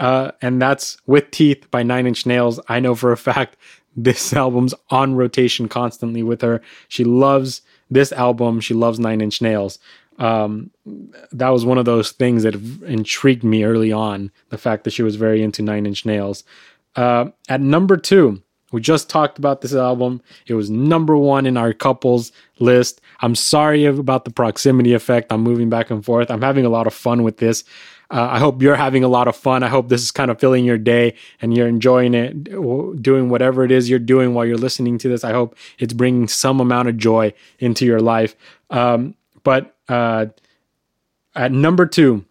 Uh, 0.00 0.32
and 0.42 0.60
that's 0.60 0.96
With 1.06 1.30
Teeth 1.30 1.70
by 1.70 1.84
Nine 1.84 2.08
Inch 2.08 2.26
Nails. 2.26 2.58
I 2.68 2.80
know 2.80 2.96
for 2.96 3.12
a 3.12 3.16
fact 3.16 3.56
this 4.04 4.32
album's 4.32 4.74
on 4.90 5.14
rotation 5.14 5.68
constantly 5.68 6.22
with 6.22 6.40
her. 6.42 6.60
She 6.88 7.04
loves 7.04 7.62
this 7.90 8.12
album. 8.12 8.60
She 8.60 8.74
loves 8.74 8.98
Nine 8.98 9.20
Inch 9.20 9.42
Nails. 9.42 9.78
Um, 10.18 10.70
that 11.30 11.50
was 11.50 11.64
one 11.64 11.78
of 11.78 11.84
those 11.84 12.10
things 12.10 12.42
that 12.42 12.54
intrigued 12.86 13.44
me 13.44 13.64
early 13.64 13.92
on. 13.92 14.30
The 14.50 14.58
fact 14.58 14.84
that 14.84 14.92
she 14.92 15.02
was 15.02 15.16
very 15.16 15.42
into 15.42 15.62
Nine 15.62 15.86
Inch 15.86 16.04
Nails. 16.04 16.44
Uh, 16.96 17.26
at 17.48 17.60
number 17.60 17.96
two, 17.96 18.42
we 18.72 18.80
just 18.80 19.08
talked 19.08 19.38
about 19.38 19.60
this 19.60 19.74
album. 19.74 20.20
It 20.46 20.54
was 20.54 20.68
number 20.68 21.16
one 21.16 21.46
in 21.46 21.56
our 21.56 21.72
couples 21.72 22.32
list. 22.58 23.00
I'm 23.20 23.34
sorry 23.34 23.84
about 23.86 24.24
the 24.24 24.30
proximity 24.30 24.92
effect. 24.92 25.32
I'm 25.32 25.42
moving 25.42 25.70
back 25.70 25.90
and 25.90 26.04
forth. 26.04 26.30
I'm 26.30 26.42
having 26.42 26.66
a 26.66 26.70
lot 26.70 26.86
of 26.86 26.94
fun 26.94 27.22
with 27.22 27.38
this. 27.38 27.64
Uh, 28.10 28.28
I 28.30 28.38
hope 28.38 28.62
you're 28.62 28.76
having 28.76 29.04
a 29.04 29.08
lot 29.08 29.28
of 29.28 29.36
fun. 29.36 29.62
I 29.62 29.68
hope 29.68 29.88
this 29.88 30.02
is 30.02 30.10
kind 30.10 30.30
of 30.30 30.40
filling 30.40 30.64
your 30.64 30.78
day 30.78 31.14
and 31.42 31.54
you're 31.54 31.68
enjoying 31.68 32.14
it, 32.14 32.44
doing 33.02 33.28
whatever 33.28 33.64
it 33.64 33.70
is 33.70 33.90
you're 33.90 33.98
doing 33.98 34.32
while 34.32 34.46
you're 34.46 34.56
listening 34.56 34.96
to 34.98 35.08
this. 35.08 35.24
I 35.24 35.32
hope 35.32 35.56
it's 35.78 35.92
bringing 35.92 36.26
some 36.26 36.60
amount 36.60 36.88
of 36.88 36.96
joy 36.96 37.34
into 37.58 37.84
your 37.84 38.00
life. 38.00 38.34
Um, 38.70 39.14
but 39.42 39.76
uh, 39.88 40.26
at 41.34 41.52
number 41.52 41.84
two, 41.84 42.24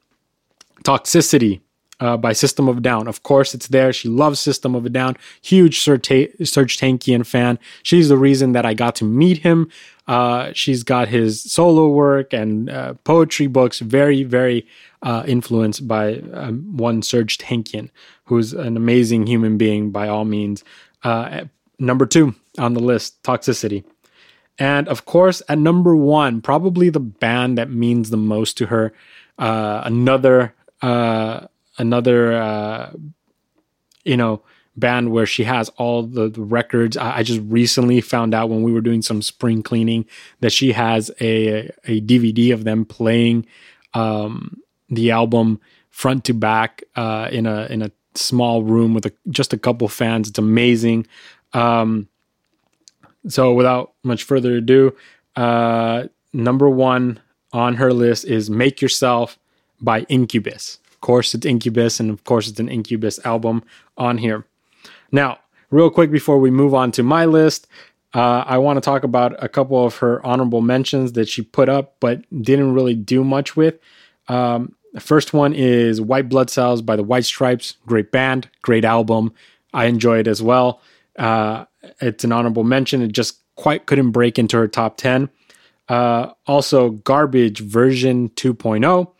Toxicity 0.83 1.61
uh, 1.99 2.17
by 2.17 2.33
System 2.33 2.67
of 2.67 2.81
Down. 2.81 3.07
Of 3.07 3.23
course, 3.23 3.53
it's 3.53 3.67
there. 3.67 3.91
She 3.93 4.07
loves 4.09 4.39
System 4.39 4.75
of 4.75 4.85
a 4.85 4.89
Down. 4.89 5.17
Huge 5.41 5.79
Serj 5.79 6.37
Tankian 6.39 7.25
fan. 7.25 7.59
She's 7.83 8.09
the 8.09 8.17
reason 8.17 8.51
that 8.51 8.65
I 8.65 8.73
got 8.73 8.95
to 8.95 9.05
meet 9.05 9.39
him. 9.39 9.69
Uh, 10.07 10.51
she's 10.53 10.83
got 10.83 11.09
his 11.09 11.41
solo 11.41 11.89
work 11.89 12.33
and 12.33 12.69
uh, 12.69 12.93
poetry 13.03 13.47
books. 13.47 13.79
Very, 13.79 14.23
very 14.23 14.65
uh, 15.01 15.23
influenced 15.27 15.87
by 15.87 16.19
um, 16.33 16.77
one 16.77 17.01
Serj 17.01 17.37
Tankian, 17.37 17.89
who's 18.25 18.53
an 18.53 18.77
amazing 18.77 19.27
human 19.27 19.57
being 19.57 19.91
by 19.91 20.07
all 20.07 20.25
means. 20.25 20.63
Uh, 21.03 21.45
number 21.79 22.05
two 22.05 22.35
on 22.57 22.73
the 22.73 22.79
list, 22.79 23.21
Toxicity. 23.23 23.83
And 24.59 24.87
of 24.87 25.05
course, 25.05 25.41
at 25.47 25.59
number 25.59 25.95
one, 25.95 26.41
probably 26.41 26.89
the 26.89 26.99
band 26.99 27.57
that 27.57 27.69
means 27.69 28.09
the 28.09 28.17
most 28.17 28.57
to 28.57 28.67
her. 28.67 28.93
Uh, 29.37 29.81
another, 29.85 30.55
uh, 30.81 31.47
another, 31.77 32.33
uh, 32.33 32.91
you 34.03 34.17
know, 34.17 34.41
band 34.77 35.11
where 35.11 35.25
she 35.25 35.43
has 35.43 35.69
all 35.77 36.03
the, 36.03 36.29
the 36.29 36.41
records. 36.41 36.95
I, 36.95 37.17
I, 37.17 37.23
just 37.23 37.41
recently 37.45 37.99
found 37.99 38.33
out 38.33 38.49
when 38.49 38.61
we 38.61 38.71
were 38.71 38.81
doing 38.81 39.01
some 39.01 39.21
spring 39.21 39.63
cleaning 39.63 40.05
that 40.39 40.51
she 40.51 40.71
has 40.71 41.09
a 41.19 41.71
a 41.85 41.99
DVD 42.01 42.53
of 42.53 42.63
them 42.63 42.85
playing 42.85 43.47
um, 43.93 44.61
the 44.89 45.11
album 45.11 45.59
front 45.89 46.23
to 46.25 46.33
back 46.33 46.83
uh, 46.95 47.27
in 47.31 47.45
a 47.45 47.65
in 47.65 47.81
a 47.81 47.91
small 48.13 48.63
room 48.63 48.93
with 48.93 49.05
a, 49.05 49.11
just 49.29 49.53
a 49.53 49.57
couple 49.57 49.87
fans. 49.87 50.29
It's 50.29 50.39
amazing. 50.39 51.07
Um, 51.53 52.07
so 53.27 53.53
without 53.53 53.93
much 54.03 54.23
further 54.23 54.57
ado, 54.57 54.95
uh, 55.35 56.05
number 56.33 56.69
one 56.69 57.19
on 57.51 57.75
her 57.75 57.91
list 57.91 58.25
is 58.25 58.49
"Make 58.49 58.81
Yourself" 58.81 59.39
by 59.81 60.01
Incubus. 60.01 60.79
Of 60.97 61.01
course, 61.01 61.35
it's 61.35 61.45
Incubus, 61.45 61.99
and 61.99 62.09
of 62.09 62.23
course, 62.23 62.47
it's 62.47 62.59
an 62.59 62.69
Incubus 62.69 63.19
album 63.23 63.63
on 63.97 64.17
here. 64.17 64.45
Now, 65.11 65.39
real 65.69 65.91
quick 65.91 66.11
before 66.11 66.39
we 66.39 66.49
move 66.49 66.73
on 66.73 66.91
to 66.93 67.03
my 67.03 67.25
list, 67.25 67.67
uh, 68.13 68.43
I 68.47 68.57
want 68.57 68.77
to 68.77 68.81
talk 68.81 69.03
about 69.03 69.41
a 69.43 69.47
couple 69.47 69.85
of 69.85 69.97
her 69.97 70.25
honorable 70.25 70.61
mentions 70.61 71.13
that 71.13 71.29
she 71.29 71.43
put 71.43 71.69
up 71.69 71.97
but 71.99 72.23
didn't 72.41 72.73
really 72.73 72.95
do 72.95 73.23
much 73.23 73.55
with. 73.55 73.75
Um, 74.27 74.75
the 74.93 75.01
first 75.01 75.33
one 75.33 75.53
is 75.53 76.01
White 76.01 76.29
Blood 76.29 76.49
Cells 76.49 76.81
by 76.81 76.95
the 76.95 77.03
White 77.03 77.25
Stripes. 77.25 77.77
Great 77.85 78.11
band, 78.11 78.49
great 78.63 78.85
album. 78.85 79.33
I 79.73 79.85
enjoy 79.85 80.17
it 80.17 80.27
as 80.27 80.41
well. 80.41 80.81
Uh, 81.19 81.65
it's 82.01 82.23
an 82.23 82.31
honorable 82.31 82.63
mention. 82.63 83.03
It 83.03 83.11
just 83.11 83.39
quite 83.55 83.85
couldn't 83.85 84.11
break 84.11 84.39
into 84.39 84.57
her 84.57 84.67
top 84.67 84.97
10. 84.97 85.29
Uh, 85.89 86.31
also, 86.47 86.89
Garbage 86.89 87.59
version 87.59 88.29
2.0. 88.29 89.11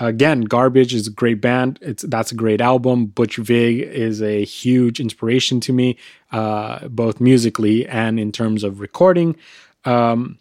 Again, 0.00 0.40
Garbage 0.40 0.94
is 0.94 1.06
a 1.06 1.10
great 1.10 1.42
band. 1.42 1.78
It's 1.82 2.02
that's 2.04 2.32
a 2.32 2.34
great 2.34 2.62
album. 2.62 3.06
Butch 3.06 3.36
Vig 3.36 3.80
is 3.80 4.22
a 4.22 4.44
huge 4.44 4.98
inspiration 4.98 5.60
to 5.60 5.74
me, 5.74 5.98
uh, 6.32 6.88
both 6.88 7.20
musically 7.20 7.86
and 7.86 8.18
in 8.18 8.32
terms 8.32 8.64
of 8.64 8.80
recording. 8.80 9.36
Um, 9.84 10.38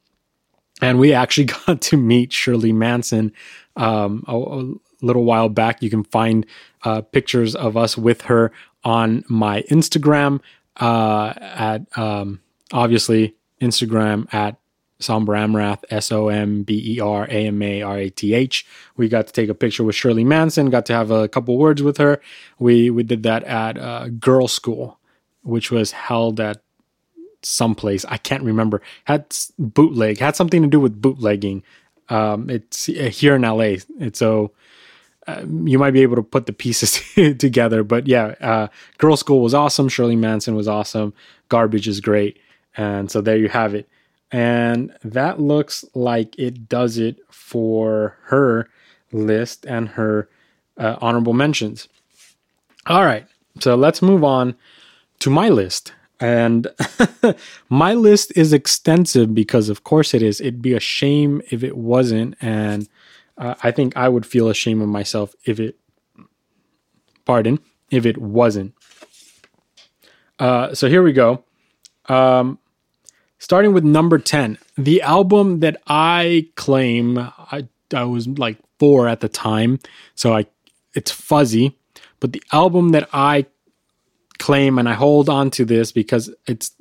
and 0.81 0.97
we 0.97 1.13
actually 1.13 1.43
got 1.67 1.81
to 1.81 1.97
meet 1.97 2.31
Shirley 2.31 2.71
Manson 2.71 3.33
um, 3.75 4.23
a, 4.27 4.35
a, 4.35 4.73
little 5.01 5.23
while 5.23 5.49
back. 5.49 5.81
You 5.81 5.89
can 5.89 6.03
find 6.05 6.45
uh, 6.83 7.01
pictures 7.01 7.55
of 7.55 7.77
us 7.77 7.97
with 7.97 8.23
her 8.23 8.51
on 8.83 9.23
my 9.27 9.63
Instagram 9.63 10.41
uh, 10.77 11.33
at 11.37 11.85
um, 11.97 12.41
obviously 12.71 13.35
Instagram 13.61 14.33
at 14.33 14.57
Somber 14.99 15.35
S 15.89 16.11
O 16.11 16.27
M 16.27 16.63
B 16.63 16.95
E 16.95 16.99
R 16.99 17.25
A 17.25 17.47
M 17.47 17.61
A 17.61 17.81
R 17.81 17.97
A 17.97 18.09
T 18.09 18.33
H. 18.33 18.65
We 18.97 19.07
got 19.07 19.27
to 19.27 19.33
take 19.33 19.49
a 19.49 19.55
picture 19.55 19.83
with 19.83 19.95
Shirley 19.95 20.23
Manson, 20.23 20.69
got 20.69 20.85
to 20.87 20.93
have 20.93 21.09
a 21.11 21.27
couple 21.27 21.57
words 21.57 21.81
with 21.81 21.97
her. 21.97 22.21
We 22.59 22.89
we 22.89 23.03
did 23.03 23.23
that 23.23 23.43
at 23.45 23.77
uh, 23.77 24.09
Girl 24.09 24.47
School, 24.47 24.99
which 25.43 25.71
was 25.71 25.91
held 25.91 26.39
at 26.39 26.61
someplace 27.41 28.03
I 28.05 28.17
can't 28.17 28.43
remember. 28.43 28.81
Had 29.05 29.33
bootleg, 29.57 30.19
had 30.19 30.35
something 30.35 30.61
to 30.61 30.67
do 30.67 30.79
with 30.79 31.01
bootlegging. 31.01 31.63
Um, 32.09 32.49
it's 32.49 32.89
uh, 32.89 33.09
here 33.11 33.35
in 33.35 33.43
LA. 33.43 33.77
It's 33.99 34.19
so 34.19 34.51
uh, 35.27 35.43
you 35.63 35.77
might 35.77 35.91
be 35.91 36.01
able 36.01 36.15
to 36.15 36.23
put 36.23 36.45
the 36.45 36.53
pieces 36.53 37.01
together. 37.37 37.83
But 37.83 38.07
yeah, 38.07 38.35
uh, 38.41 38.67
Girl 38.97 39.15
School 39.15 39.41
was 39.41 39.53
awesome. 39.53 39.87
Shirley 39.87 40.15
Manson 40.15 40.55
was 40.55 40.67
awesome. 40.67 41.13
Garbage 41.49 41.87
is 41.87 42.01
great. 42.01 42.39
And 42.75 43.09
so 43.11 43.21
there 43.21 43.37
you 43.37 43.49
have 43.49 43.75
it. 43.75 43.87
And 44.31 44.95
that 45.03 45.39
looks 45.39 45.83
like 45.95 46.37
it 46.37 46.69
does 46.69 46.97
it 46.97 47.19
for 47.31 48.17
her 48.25 48.69
list 49.11 49.65
and 49.65 49.89
her 49.89 50.29
uh, 50.77 50.97
honorable 51.01 51.33
mentions. 51.33 51.87
All 52.85 53.03
right, 53.03 53.25
so 53.59 53.75
let's 53.75 54.01
move 54.01 54.23
on 54.23 54.55
to 55.19 55.29
my 55.29 55.49
list. 55.49 55.93
And 56.19 56.67
my 57.69 57.93
list 57.93 58.33
is 58.35 58.51
extensive 58.53 59.33
because, 59.33 59.69
of 59.69 59.83
course, 59.83 60.13
it 60.13 60.21
is. 60.21 60.41
It'd 60.41 60.61
be 60.61 60.73
a 60.73 60.79
shame 60.79 61.41
if 61.49 61.63
it 61.63 61.77
wasn't. 61.77 62.35
And 62.41 62.87
uh, 63.37 63.55
I 63.63 63.71
think 63.71 63.95
I 63.95 64.09
would 64.09 64.25
feel 64.25 64.49
ashamed 64.49 64.81
of 64.81 64.89
myself 64.89 65.33
if 65.45 65.59
it, 65.59 65.77
pardon, 67.25 67.59
if 67.89 68.05
it 68.05 68.17
wasn't. 68.17 68.73
Uh, 70.39 70.73
so 70.73 70.89
here 70.89 71.03
we 71.03 71.13
go. 71.13 71.43
Um, 72.07 72.59
starting 73.39 73.73
with 73.73 73.83
number 73.83 74.19
10, 74.19 74.57
the 74.77 75.01
album 75.01 75.61
that 75.61 75.81
I 75.87 76.47
claim 76.55 77.17
I, 77.17 77.67
I 77.93 78.03
was 78.03 78.27
like 78.27 78.57
four 78.77 79.07
at 79.07 79.21
the 79.21 79.29
time, 79.29 79.79
so 80.15 80.35
I 80.35 80.45
it's 80.93 81.11
fuzzy, 81.11 81.77
but 82.19 82.33
the 82.33 82.43
album 82.51 82.89
that 82.89 83.07
I 83.13 83.45
claim 84.37 84.79
and 84.79 84.87
I 84.89 84.93
hold 84.93 85.29
on 85.29 85.51
to 85.51 85.65
this 85.65 85.91
because 85.91 86.33
it's 86.47 86.71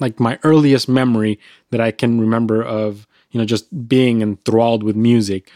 like 0.00 0.20
my 0.20 0.38
earliest 0.42 0.88
memory 0.88 1.38
that 1.70 1.80
I 1.80 1.90
can 1.90 2.20
remember 2.20 2.62
of, 2.62 3.06
you 3.30 3.40
know, 3.40 3.46
just 3.46 3.88
being 3.88 4.20
enthralled 4.20 4.82
with 4.82 4.96
music. 4.96 5.50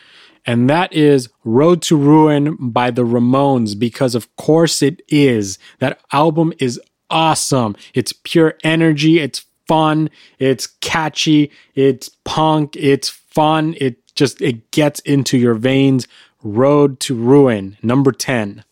And 0.46 0.70
that 0.70 0.92
is 0.92 1.28
Road 1.44 1.82
to 1.82 1.96
Ruin 1.96 2.56
by 2.58 2.90
the 2.90 3.04
Ramones 3.04 3.78
because 3.78 4.14
of 4.14 4.34
course 4.36 4.80
it 4.80 5.02
is. 5.08 5.58
That 5.80 6.00
album 6.12 6.54
is 6.58 6.80
awesome. 7.10 7.76
It's 7.92 8.12
pure 8.12 8.54
energy, 8.64 9.18
it's 9.18 9.44
fun, 9.70 10.10
it's 10.40 10.66
catchy, 10.66 11.48
it's 11.76 12.08
punk, 12.24 12.74
it's 12.74 13.08
fun, 13.08 13.76
it 13.80 13.98
just 14.16 14.42
it 14.42 14.68
gets 14.72 14.98
into 15.00 15.38
your 15.38 15.54
veins. 15.54 16.08
Road 16.42 16.98
to 16.98 17.14
Ruin, 17.14 17.76
number 17.80 18.10
10. 18.10 18.64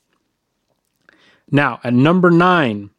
Now, 1.52 1.78
at 1.84 1.94
number 1.94 2.32
9, 2.32 2.90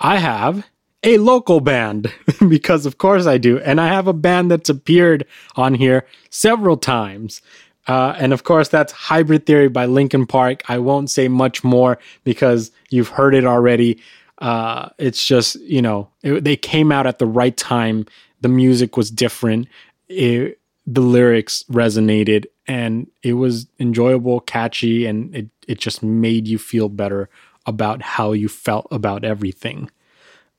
I 0.00 0.16
have 0.16 0.66
a 1.04 1.18
local 1.18 1.60
band 1.60 2.12
because 2.48 2.84
of 2.84 2.98
course 2.98 3.26
I 3.26 3.38
do. 3.38 3.60
And 3.60 3.80
I 3.80 3.86
have 3.86 4.08
a 4.08 4.12
band 4.12 4.50
that's 4.50 4.68
appeared 4.68 5.26
on 5.54 5.74
here 5.74 6.04
several 6.30 6.76
times. 6.76 7.42
Uh, 7.86 8.14
and 8.18 8.32
of 8.32 8.42
course, 8.42 8.68
that's 8.68 8.92
Hybrid 8.92 9.46
Theory 9.46 9.68
by 9.68 9.86
Linkin 9.86 10.26
Park. 10.26 10.62
I 10.68 10.78
won't 10.78 11.10
say 11.10 11.28
much 11.28 11.62
more 11.62 11.98
because 12.24 12.72
you've 12.88 13.08
heard 13.08 13.36
it 13.36 13.44
already. 13.44 14.02
Uh, 14.40 14.88
it's 14.98 15.24
just 15.26 15.56
you 15.60 15.82
know 15.82 16.08
it, 16.22 16.44
they 16.44 16.56
came 16.56 16.90
out 16.90 17.06
at 17.06 17.18
the 17.18 17.26
right 17.26 17.56
time. 17.56 18.06
The 18.40 18.48
music 18.48 18.96
was 18.96 19.10
different. 19.10 19.68
It, 20.08 20.58
the 20.86 21.02
lyrics 21.02 21.62
resonated, 21.70 22.46
and 22.66 23.06
it 23.22 23.34
was 23.34 23.66
enjoyable, 23.78 24.40
catchy, 24.40 25.06
and 25.06 25.34
it 25.34 25.48
it 25.68 25.78
just 25.78 26.02
made 26.02 26.48
you 26.48 26.58
feel 26.58 26.88
better 26.88 27.28
about 27.66 28.02
how 28.02 28.32
you 28.32 28.48
felt 28.48 28.86
about 28.90 29.24
everything. 29.24 29.90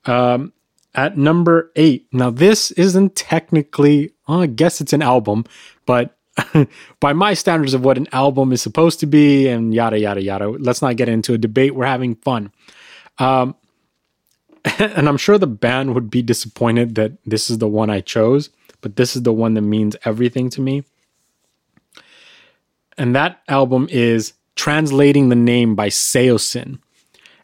Um, 0.06 0.54
at 0.94 1.18
number 1.18 1.72
eight, 1.76 2.08
now 2.12 2.30
this 2.30 2.72
isn't 2.72 3.16
technically, 3.16 4.12
well, 4.28 4.42
I 4.42 4.46
guess 4.46 4.82
it's 4.82 4.94
an 4.94 5.02
album, 5.02 5.46
but 5.86 6.18
by 7.00 7.14
my 7.14 7.34
standards 7.34 7.74
of 7.74 7.84
what 7.84 7.98
an 7.98 8.08
album 8.12 8.52
is 8.52 8.62
supposed 8.62 9.00
to 9.02 9.06
be, 9.06 9.48
and 9.48 9.74
yada 9.74 10.00
yada 10.00 10.22
yada. 10.22 10.50
Let's 10.50 10.82
not 10.82 10.96
get 10.96 11.10
into 11.10 11.34
a 11.34 11.38
debate. 11.38 11.76
We're 11.76 11.86
having 11.86 12.16
fun. 12.16 12.52
Um, 13.18 13.56
and 14.80 15.08
I'm 15.08 15.18
sure 15.18 15.38
the 15.38 15.48
band 15.48 15.96
would 15.96 16.10
be 16.10 16.22
disappointed 16.22 16.96
that 16.96 17.14
this 17.26 17.50
is 17.50 17.58
the 17.58 17.68
one 17.68 17.90
I 17.90 18.02
chose, 18.02 18.50
but 18.82 18.96
this 18.96 19.16
is 19.16 19.24
the 19.24 19.34
one 19.34 19.54
that 19.56 19.62
means 19.62 19.96
everything 20.06 20.50
to 20.52 20.62
me. 20.62 20.84
And 22.98 23.16
that 23.16 23.42
album 23.48 23.88
is 23.90 24.34
Translating 24.56 25.30
the 25.30 25.36
Name 25.36 25.76
by 25.76 25.88
Saosin. 25.88 26.80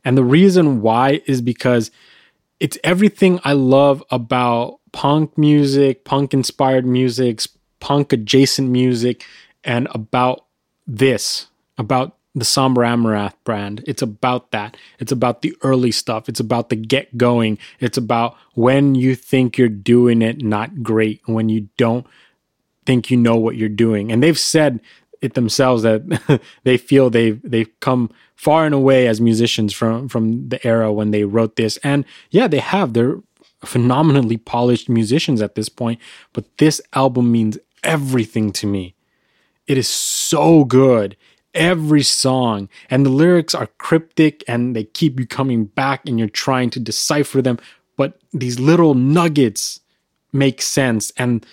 And 0.03 0.17
the 0.17 0.23
reason 0.23 0.81
why 0.81 1.21
is 1.25 1.41
because 1.41 1.89
it's 2.59 2.77
everything 2.83 3.39
I 3.43 3.53
love 3.53 4.03
about 4.11 4.79
punk 4.91 5.37
music, 5.37 6.05
punk 6.05 6.33
inspired 6.33 6.85
music, 6.85 7.41
punk 7.79 8.13
adjacent 8.13 8.69
music, 8.69 9.25
and 9.63 9.87
about 9.91 10.45
this, 10.85 11.47
about 11.77 12.15
the 12.37 12.45
Somber 12.45 12.81
Amarath 12.81 13.33
brand. 13.43 13.83
It's 13.87 14.01
about 14.01 14.51
that. 14.51 14.77
It's 14.99 15.11
about 15.11 15.41
the 15.41 15.55
early 15.63 15.91
stuff. 15.91 16.29
It's 16.29 16.39
about 16.39 16.69
the 16.69 16.75
get 16.75 17.17
going. 17.17 17.57
It's 17.79 17.97
about 17.97 18.35
when 18.53 18.95
you 18.95 19.15
think 19.15 19.57
you're 19.57 19.69
doing 19.69 20.21
it 20.21 20.43
not 20.43 20.83
great, 20.83 21.21
when 21.25 21.49
you 21.49 21.69
don't 21.77 22.05
think 22.85 23.09
you 23.09 23.17
know 23.17 23.35
what 23.35 23.55
you're 23.55 23.69
doing. 23.69 24.11
And 24.11 24.21
they've 24.21 24.37
said 24.37 24.81
it 25.21 25.33
themselves 25.33 25.83
that 25.83 26.41
they 26.63 26.77
feel 26.77 27.09
they've 27.09 27.41
they've 27.43 27.79
come 27.79 28.11
far 28.35 28.65
and 28.65 28.75
away 28.75 29.07
as 29.07 29.19
musicians 29.19 29.73
from 29.73 30.07
from 30.07 30.49
the 30.49 30.65
era 30.65 30.93
when 30.93 31.11
they 31.11 31.23
wrote 31.23 31.55
this. 31.55 31.77
And 31.77 32.05
yeah, 32.29 32.47
they 32.47 32.59
have. 32.59 32.93
They're 32.93 33.17
phenomenally 33.65 34.37
polished 34.37 34.89
musicians 34.89 35.41
at 35.41 35.55
this 35.55 35.69
point, 35.69 35.99
but 36.33 36.45
this 36.59 36.79
album 36.93 37.31
means 37.31 37.57
everything 37.83 38.51
to 38.53 38.67
me. 38.67 38.93
It 39.65 39.77
is 39.77 39.87
so 39.87 40.63
good 40.63 41.17
every 41.57 42.03
song 42.03 42.69
and 42.89 43.05
the 43.05 43.09
lyrics 43.09 43.55
are 43.55 43.67
cryptic 43.79 44.43
and 44.47 44.75
they 44.75 44.83
keep 44.83 45.19
you 45.19 45.25
coming 45.25 45.65
back 45.65 46.07
and 46.07 46.19
you're 46.19 46.29
trying 46.29 46.69
to 46.69 46.79
decipher 46.79 47.41
them 47.41 47.57
but 47.97 48.19
these 48.31 48.59
little 48.59 48.93
nuggets 48.93 49.79
make 50.31 50.61
sense 50.61 51.11
and 51.17 51.45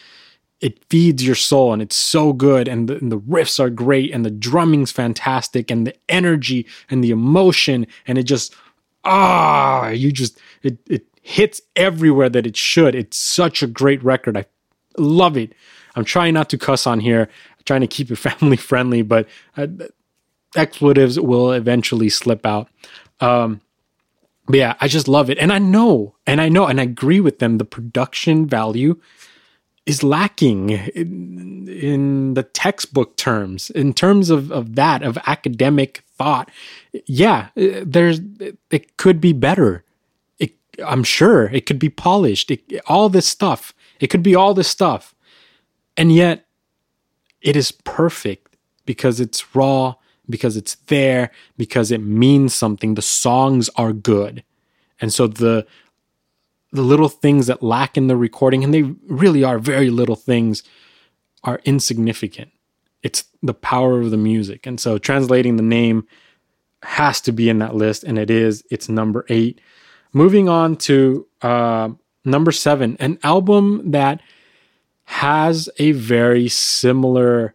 it 0.61 0.85
feeds 0.85 1.27
your 1.27 1.35
soul 1.35 1.73
and 1.73 1.83
it's 1.83 1.97
so 1.97 2.33
good 2.33 2.69
and 2.69 2.89
the, 2.89 2.97
and 2.99 3.11
the, 3.11 3.19
riffs 3.19 3.59
are 3.59 3.71
great 3.71 4.13
and 4.13 4.25
the 4.25 4.31
drumming's 4.31 4.93
fantastic 4.93 5.71
and 5.71 5.87
the 5.87 5.95
energy 6.09 6.67
and 6.91 7.03
the 7.03 7.11
emotion 7.11 7.87
and 8.07 8.19
it 8.19 8.25
just 8.25 8.55
ah 9.05 9.89
you 9.89 10.13
just 10.13 10.39
it 10.63 10.79
it 10.87 11.07
hits 11.25 11.63
everywhere 11.75 12.29
that 12.29 12.47
it 12.47 12.55
should. 12.55 12.95
It's 12.95 13.17
such 13.17 13.63
a 13.63 13.67
great 13.67 14.05
record. 14.05 14.37
I 14.37 14.45
love 14.99 15.39
it. 15.39 15.55
I'm 15.97 16.05
trying 16.05 16.35
not 16.35 16.51
to 16.51 16.59
cuss 16.59 16.87
on 16.87 17.01
here 17.01 17.29
trying 17.65 17.81
to 17.81 17.87
keep 17.87 18.11
it 18.11 18.17
family 18.17 18.57
friendly 18.57 19.03
but 19.03 19.27
uh, 19.57 19.67
expletives 20.55 21.19
will 21.19 21.53
eventually 21.53 22.09
slip 22.09 22.47
out. 22.47 22.69
Um 23.21 23.61
but 24.47 24.57
yeah 24.57 24.75
i 24.81 24.89
just 24.89 25.09
love 25.09 25.31
it. 25.31 25.39
And 25.39 25.53
i 25.53 25.59
know 25.59 26.15
and 26.27 26.41
i 26.41 26.49
know 26.49 26.67
and 26.67 26.81
i 26.81 26.85
agree 26.85 27.21
with 27.21 27.39
them. 27.39 27.59
The 27.59 27.65
production 27.65 28.47
value 28.47 29.01
is 29.87 30.03
lacking 30.03 30.71
in, 30.71 31.69
in, 31.69 32.35
the 32.35 32.43
textbook 32.43 33.17
terms 33.17 33.69
in 33.71 33.93
terms 33.93 34.31
of, 34.31 34.51
of 34.51 34.77
that 34.77 35.03
of 35.03 35.19
academic 35.27 36.03
thought. 36.17 36.51
Yeah 37.07 37.49
there's 37.55 38.21
it 38.71 38.97
could 38.97 39.21
be 39.21 39.33
better. 39.33 39.85
It, 40.39 40.55
i'm 40.85 41.05
sure 41.05 41.47
it 41.47 41.67
could 41.67 41.79
be 41.79 41.91
polished. 41.91 42.51
It, 42.51 42.63
all 42.87 43.09
this 43.09 43.27
stuff 43.27 43.73
it 44.01 44.09
could 44.09 44.23
be 44.23 44.35
all 44.35 44.55
this 44.55 44.69
stuff. 44.69 45.15
And 45.97 46.13
yet 46.13 46.47
it 47.41 47.57
is 47.57 47.73
perfect 47.73 48.57
because 48.87 49.21
it's 49.21 49.55
raw 49.55 49.95
because 50.29 50.57
it's 50.57 50.77
there 50.87 51.31
because 51.57 51.91
it 51.91 52.01
means 52.01 52.55
something 52.55 52.95
the 52.95 53.03
songs 53.03 53.69
are 53.77 53.93
good 53.93 54.43
and 55.01 55.13
so 55.13 55.27
the 55.27 55.67
the 56.75 56.83
little 56.83 57.09
things 57.09 57.47
that 57.47 57.63
lack 57.63 57.97
in 57.97 58.09
the 58.09 58.17
recording, 58.17 58.65
and 58.65 58.75
they 58.75 58.83
really 59.07 59.45
are 59.45 59.61
very 59.61 59.91
little 59.91 60.17
things, 60.17 60.65
are 61.45 61.61
insignificant. 61.65 62.51
It's 63.03 63.25
the 63.43 63.55
power 63.55 64.01
of 64.01 64.11
the 64.11 64.17
music. 64.17 64.67
And 64.67 64.81
so 64.81 64.99
translating 64.99 65.57
the 65.57 65.63
name 65.63 66.07
has 66.83 67.21
to 67.23 67.33
be 67.33 67.49
in 67.49 67.61
that 67.61 67.77
list, 67.77 68.03
and 68.03 68.19
it 68.19 68.29
is. 68.29 68.65
It's 68.71 68.89
number 68.89 69.25
eight. 69.29 69.61
Moving 70.13 70.49
on 70.49 70.77
to 70.79 71.27
uh, 71.43 71.91
number 72.25 72.51
seven, 72.51 72.97
an 72.99 73.19
album 73.23 73.93
that 73.93 74.21
has 75.05 75.69
a 75.79 75.93
very 75.93 76.49
similar 76.49 77.55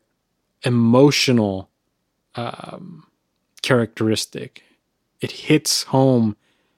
emotional 0.64 1.69
um, 2.40 3.06
characteristic. 3.62 4.64
It 5.22 5.32
hits 5.32 5.84
home 5.84 6.36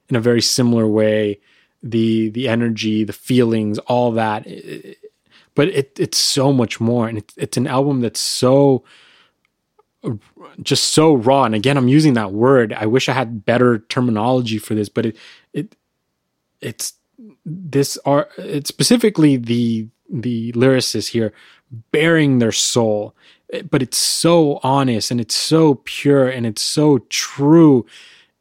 in 0.10 0.16
a 0.16 0.22
very 0.22 0.42
similar 0.42 0.88
way 0.88 1.40
the 1.84 2.30
the 2.30 2.48
energy, 2.48 3.04
the 3.04 3.14
feelings, 3.14 3.80
all 3.80 4.12
that. 4.12 4.46
But 5.56 5.70
it 5.70 6.00
it's 6.00 6.18
so 6.18 6.54
much 6.54 6.80
more, 6.80 7.08
and 7.08 7.18
it, 7.20 7.34
it's 7.38 7.58
an 7.58 7.68
album 7.68 8.02
that's 8.02 8.20
so 8.20 8.84
just 10.62 10.94
so 10.94 11.14
raw. 11.14 11.44
And 11.44 11.56
again, 11.56 11.78
I'm 11.78 11.88
using 11.88 12.14
that 12.14 12.32
word. 12.32 12.74
I 12.74 12.86
wish 12.86 13.10
I 13.10 13.14
had 13.14 13.46
better 13.46 13.80
terminology 13.80 14.58
for 14.58 14.76
this, 14.76 14.90
but 14.90 15.06
it 15.06 15.18
it 15.54 15.76
it's 16.62 16.94
this 17.46 17.98
are 18.06 18.30
it's 18.38 18.70
specifically 18.70 19.38
the 19.38 19.88
the 20.10 20.52
lyricists 20.54 21.10
here 21.10 21.34
bearing 21.92 22.40
their 22.40 22.52
soul 22.52 23.16
but 23.70 23.82
it's 23.82 23.98
so 23.98 24.60
honest 24.64 25.12
and 25.12 25.20
it's 25.20 25.36
so 25.36 25.76
pure 25.84 26.28
and 26.28 26.46
it's 26.46 26.62
so 26.62 27.00
true 27.10 27.86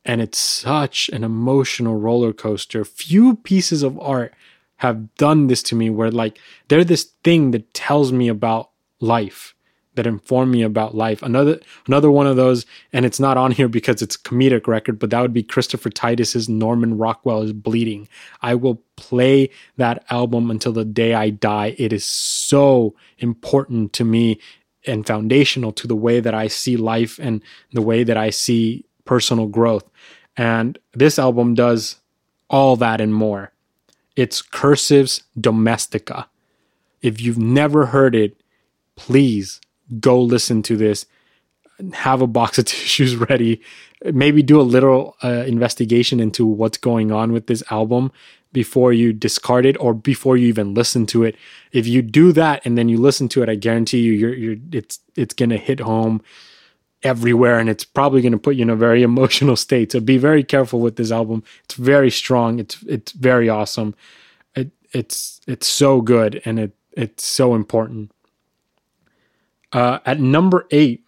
and 0.05 0.21
it's 0.21 0.39
such 0.39 1.09
an 1.11 1.25
emotional 1.25 1.97
roller 1.97 2.33
coaster. 2.33 2.85
Few 2.85 3.37
pieces 3.37 3.83
of 3.83 3.99
art 3.99 4.33
have 4.77 5.15
done 5.17 5.47
this 5.47 5.63
to 5.65 5.75
me 5.75 5.91
where 5.91 6.11
like 6.11 6.39
they're 6.69 6.85
this 6.85 7.13
thing 7.23 7.51
that 7.51 7.75
tells 7.75 8.13
me 8.13 8.29
about 8.29 8.71
life 9.01 9.55
that 9.95 10.07
inform 10.07 10.51
me 10.51 10.63
about 10.63 10.95
life. 10.95 11.23
Another 11.23 11.61
another 11.87 12.11
one 12.11 12.27
of 12.27 12.37
those, 12.37 12.65
and 12.93 13.05
it's 13.05 13.21
not 13.21 13.37
on 13.37 13.51
here 13.51 13.69
because 13.69 14.01
it's 14.01 14.17
comedic 14.17 14.67
record, 14.67 14.99
but 14.99 15.11
that 15.11 15.21
would 15.21 15.33
be 15.33 15.43
Christopher 15.43 15.91
Titus's 15.91 16.49
Norman 16.49 16.97
Rockwell 16.97 17.43
is 17.43 17.53
Bleeding. 17.53 18.09
I 18.41 18.55
will 18.55 18.83
play 18.97 19.51
that 19.77 20.05
album 20.09 20.51
until 20.51 20.73
the 20.73 20.85
day 20.85 21.15
I 21.15 21.31
die. 21.31 21.75
It 21.77 21.93
is 21.93 22.05
so 22.05 22.95
important 23.19 23.93
to 23.95 24.05
me 24.05 24.41
and 24.91 25.07
foundational 25.07 25.73
to 25.73 25.87
the 25.87 25.97
way 25.97 26.21
that 26.21 26.35
I 26.35 26.49
see 26.49 26.77
life 26.77 27.19
and 27.19 27.43
the 27.73 27.83
way 27.83 28.05
that 28.05 28.17
I 28.17 28.31
see 28.31 28.85
personal 29.05 29.47
growth. 29.47 29.89
And 30.37 30.79
this 30.93 31.19
album 31.19 31.55
does 31.55 31.97
all 32.49 32.77
that 32.77 33.01
and 33.01 33.15
more. 33.15 33.53
It's 34.17 34.43
Cursive's 34.43 35.23
Domestica. 35.41 36.29
If 37.01 37.21
you've 37.21 37.39
never 37.39 37.87
heard 37.87 38.15
it, 38.15 38.37
please 38.97 39.61
go 40.01 40.21
listen 40.21 40.63
to 40.65 40.77
this. 40.77 41.07
Have 41.93 42.23
a 42.23 42.27
box 42.27 42.59
of 42.59 42.65
tissues 42.67 43.17
ready. 43.17 43.61
Maybe 44.05 44.43
do 44.43 44.61
a 44.61 44.63
little 44.63 45.17
uh, 45.23 45.45
investigation 45.47 46.21
into 46.21 46.47
what's 46.47 46.79
going 46.79 47.13
on 47.13 47.33
with 47.33 47.47
this 47.47 47.63
album 47.71 48.13
before 48.53 48.93
you 48.93 49.13
discard 49.13 49.65
it 49.65 49.77
or 49.79 49.95
before 49.95 50.37
you 50.37 50.49
even 50.49 50.75
listen 50.75 51.07
to 51.07 51.23
it. 51.23 51.37
If 51.73 51.87
you 51.87 52.03
do 52.03 52.33
that 52.33 52.63
and 52.65 52.77
then 52.77 52.89
you 52.89 52.99
listen 52.99 53.29
to 53.31 53.43
it, 53.43 53.49
I 53.49 53.55
guarantee 53.55 54.01
you, 54.01 54.13
you're, 54.13 54.35
you're 54.35 54.57
it's 54.73 55.01
it's 55.17 55.35
gonna 55.35 55.57
hit 55.57 55.81
home 55.81 56.23
everywhere 57.03 57.59
and 57.59 57.69
it's 57.69 57.85
probably 57.85 58.21
going 58.21 58.33
to 58.33 58.39
put 58.39 58.57
you 58.57 58.63
in 58.63 58.71
a 58.71 58.77
very 58.77 59.03
emotional 59.11 59.57
state. 59.57 59.93
So 59.93 60.01
be 60.01 60.19
very 60.19 60.45
careful 60.45 60.81
with 60.81 60.97
this 60.97 61.11
album. 61.11 61.43
It's 61.65 61.75
very 61.75 62.11
strong. 62.11 62.59
It's 62.59 62.83
it's 62.83 63.13
very 63.13 63.49
awesome. 63.49 63.95
It 64.55 64.71
it's 64.93 65.41
it's 65.47 65.67
so 65.67 66.01
good 66.01 66.43
and 66.45 66.59
it 66.59 66.73
it's 66.93 67.25
so 67.25 67.55
important. 67.55 68.13
Uh, 69.73 70.01
at 70.05 70.19
number 70.19 70.67
eight, 70.73 71.05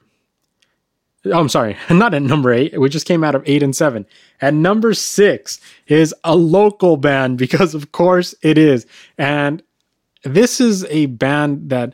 oh, 1.26 1.40
I'm 1.40 1.48
sorry, 1.48 1.76
not 1.90 2.14
at 2.14 2.22
number 2.22 2.52
eight. 2.52 2.78
We 2.78 2.88
just 2.88 3.06
came 3.06 3.24
out 3.24 3.34
of 3.34 3.42
eight 3.46 3.62
and 3.62 3.74
seven. 3.74 4.06
At 4.40 4.54
number 4.54 4.94
six 4.94 5.60
is 5.86 6.14
a 6.24 6.36
local 6.36 6.96
band 6.96 7.38
because, 7.38 7.74
of 7.74 7.92
course, 7.92 8.34
it 8.42 8.58
is. 8.58 8.86
And 9.18 9.62
this 10.24 10.60
is 10.60 10.84
a 10.86 11.06
band 11.06 11.70
that 11.70 11.92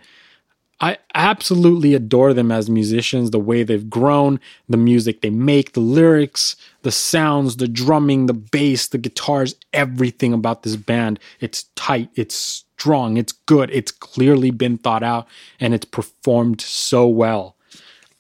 I 0.81 0.99
absolutely 1.14 1.95
adore 1.95 2.33
them 2.33 2.53
as 2.53 2.70
musicians, 2.70 3.31
the 3.31 3.41
way 3.41 3.64
they've 3.64 3.91
grown, 3.91 4.39
the 4.68 4.76
music 4.76 5.22
they 5.22 5.31
make, 5.31 5.72
the 5.72 5.81
lyrics, 5.81 6.55
the 6.83 6.93
sounds, 6.93 7.57
the 7.57 7.66
drumming, 7.66 8.26
the 8.26 8.35
bass, 8.35 8.87
the 8.87 8.99
guitars, 8.99 9.57
everything 9.72 10.33
about 10.33 10.62
this 10.62 10.76
band. 10.76 11.18
It's 11.41 11.64
tight, 11.74 12.11
it's 12.14 12.37
strong, 12.37 13.16
it's 13.16 13.33
good, 13.33 13.70
it's 13.72 13.91
clearly 13.91 14.53
been 14.53 14.79
thought 14.79 15.03
out, 15.03 15.26
and 15.59 15.74
it's 15.74 15.85
performed 15.85 16.61
so 16.61 17.09
well. 17.09 17.57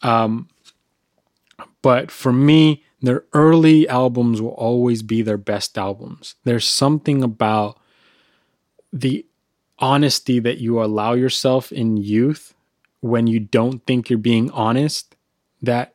Um, 0.02 0.48
but 1.82 2.10
for 2.10 2.32
me, 2.32 2.84
their 3.00 3.24
early 3.32 3.88
albums 3.88 4.42
will 4.42 4.50
always 4.50 5.02
be 5.02 5.22
their 5.22 5.36
best 5.36 5.78
albums. 5.78 6.34
There's 6.44 6.66
something 6.66 7.22
about 7.22 7.78
the 8.92 9.24
honesty 9.78 10.40
that 10.40 10.58
you 10.58 10.82
allow 10.82 11.12
yourself 11.12 11.70
in 11.70 11.96
youth 11.96 12.54
when 13.00 13.26
you 13.26 13.38
don't 13.38 13.86
think 13.86 14.10
you're 14.10 14.18
being 14.18 14.50
honest 14.50 15.14
that 15.62 15.94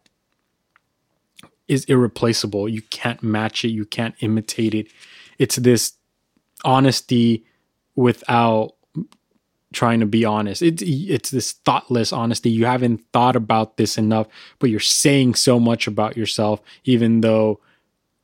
is 1.67 1.85
irreplaceable. 1.85 2.69
You 2.69 2.81
can't 2.83 3.21
match 3.21 3.65
it, 3.65 3.69
you 3.69 3.85
can't 3.85 4.15
imitate 4.19 4.73
it. 4.73 4.87
It's 5.37 5.57
this 5.57 5.93
honesty 6.63 7.45
without 7.95 8.75
trying 9.73 9.99
to 9.99 10.05
be 10.05 10.23
honest. 10.23 10.61
It's 10.61 10.83
it's 10.85 11.31
this 11.31 11.51
thoughtless 11.51 12.13
honesty. 12.13 12.49
You 12.49 12.65
haven't 12.65 13.01
thought 13.11 13.35
about 13.35 13.77
this 13.77 13.97
enough, 13.97 14.27
but 14.59 14.69
you're 14.69 14.79
saying 14.79 15.35
so 15.35 15.59
much 15.59 15.87
about 15.87 16.15
yourself 16.15 16.61
even 16.85 17.21
though 17.21 17.59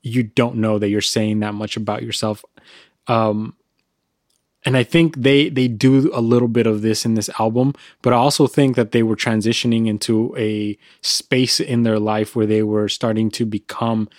you 0.01 0.23
don't 0.23 0.55
know 0.55 0.79
that 0.79 0.89
you're 0.89 1.01
saying 1.01 1.39
that 1.39 1.53
much 1.53 1.75
about 1.75 2.03
yourself. 2.03 2.43
Um, 3.07 3.55
and 4.65 4.75
I 4.75 4.83
think 4.83 5.15
they 5.15 5.49
they 5.49 5.67
do 5.67 6.11
a 6.13 6.21
little 6.21 6.47
bit 6.47 6.67
of 6.67 6.81
this 6.81 7.05
in 7.05 7.13
this 7.13 7.29
album, 7.39 7.73
but 8.01 8.13
I 8.13 8.17
also 8.17 8.45
think 8.45 8.75
that 8.75 8.91
they 8.91 9.03
were 9.03 9.15
transitioning 9.15 9.87
into 9.87 10.35
a 10.37 10.77
space 11.01 11.59
in 11.59 11.83
their 11.83 11.99
life 11.99 12.35
where 12.35 12.45
they 12.45 12.63
were 12.63 12.89
starting 12.89 13.31
to 13.31 13.45
become 13.45 14.09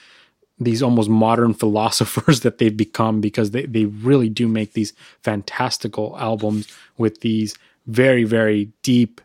these 0.61 0.83
almost 0.83 1.09
modern 1.09 1.55
philosophers 1.63 2.41
that 2.41 2.59
they've 2.59 2.77
become 2.77 3.21
because 3.21 3.51
they, 3.51 3.67
they 3.67 3.87
really 3.87 4.29
do 4.29 4.47
make 4.47 4.75
these 4.75 4.93
fantastical 5.23 6.17
albums 6.19 6.69
with 6.99 7.21
these 7.21 7.57
very 7.87 8.25
very 8.25 8.71
deep 8.83 9.21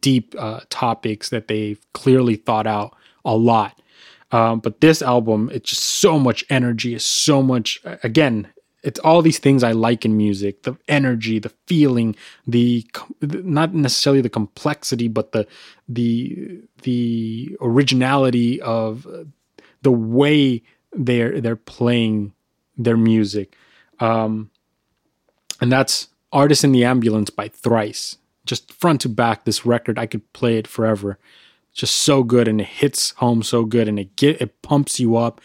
deep 0.00 0.34
uh, 0.38 0.60
topics 0.70 1.28
that 1.30 1.48
they've 1.48 1.80
clearly 1.92 2.36
thought 2.36 2.66
out 2.66 2.94
a 3.24 3.34
lot. 3.34 3.80
Um, 4.32 4.60
but 4.60 4.80
this 4.80 5.00
album 5.00 5.50
it's 5.52 5.70
just 5.70 5.82
so 5.82 6.18
much 6.18 6.44
energy. 6.50 6.94
It's 6.94 7.04
so 7.04 7.42
much 7.42 7.80
again 8.02 8.48
it's 8.82 9.00
all 9.00 9.22
these 9.22 9.38
things 9.38 9.62
I 9.64 9.72
like 9.72 10.04
in 10.04 10.16
music: 10.16 10.62
the 10.62 10.76
energy, 10.86 11.38
the 11.38 11.52
feeling, 11.66 12.14
the 12.46 12.86
not 13.22 13.74
necessarily 13.74 14.20
the 14.20 14.28
complexity, 14.28 15.08
but 15.08 15.32
the 15.32 15.46
the 15.88 16.60
the 16.82 17.56
originality 17.60 18.60
of 18.60 19.06
the 19.82 19.92
way 19.92 20.62
they're 20.92 21.40
they're 21.40 21.56
playing 21.56 22.32
their 22.76 22.96
music. 22.96 23.56
Um, 24.00 24.50
and 25.60 25.72
that's 25.72 26.08
Artist 26.32 26.64
in 26.64 26.72
the 26.72 26.84
Ambulance 26.84 27.30
by 27.30 27.48
Thrice. 27.48 28.16
Just 28.46 28.72
front 28.72 29.00
to 29.02 29.08
back, 29.08 29.44
this 29.44 29.66
record, 29.66 29.98
I 29.98 30.06
could 30.06 30.32
play 30.32 30.56
it 30.56 30.66
forever. 30.66 31.18
Just 31.72 31.96
so 31.96 32.22
good 32.22 32.48
and 32.48 32.60
it 32.60 32.66
hits 32.66 33.10
home 33.12 33.42
so 33.42 33.64
good 33.64 33.88
and 33.88 33.98
it 33.98 34.16
get 34.16 34.40
it 34.40 34.62
pumps 34.62 34.98
you 34.98 35.16
up 35.16 35.40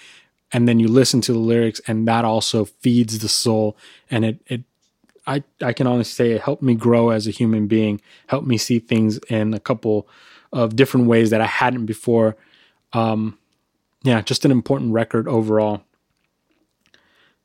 and 0.51 0.67
then 0.67 0.79
you 0.79 0.88
listen 0.88 1.21
to 1.21 1.34
the 1.34 1.39
lyrics 1.39 1.81
and 1.88 2.07
that 2.07 2.25
also 2.25 2.65
feeds 2.65 3.19
the 3.19 3.29
soul 3.29 3.77
and 4.09 4.25
it 4.25 4.41
it 4.47 4.63
I, 5.25 5.43
I 5.61 5.73
can 5.73 5.88
honestly 5.88 6.25
say 6.25 6.31
it 6.31 6.41
helped 6.41 6.63
me 6.63 6.75
grow 6.75 7.09
as 7.09 7.27
a 7.27 7.31
human 7.31 7.67
being, 7.67 8.01
helped 8.27 8.47
me 8.47 8.57
see 8.57 8.79
things 8.79 9.19
in 9.29 9.53
a 9.53 9.59
couple 9.59 10.07
of 10.51 10.75
different 10.75 11.07
ways 11.07 11.29
that 11.29 11.41
I 11.41 11.45
hadn't 11.45 11.86
before. 11.86 12.36
Um, 12.91 13.38
yeah, 14.04 14.22
just 14.22 14.45
an 14.45 14.51
important 14.51 14.93
record 14.93 15.28
overall. 15.28 15.84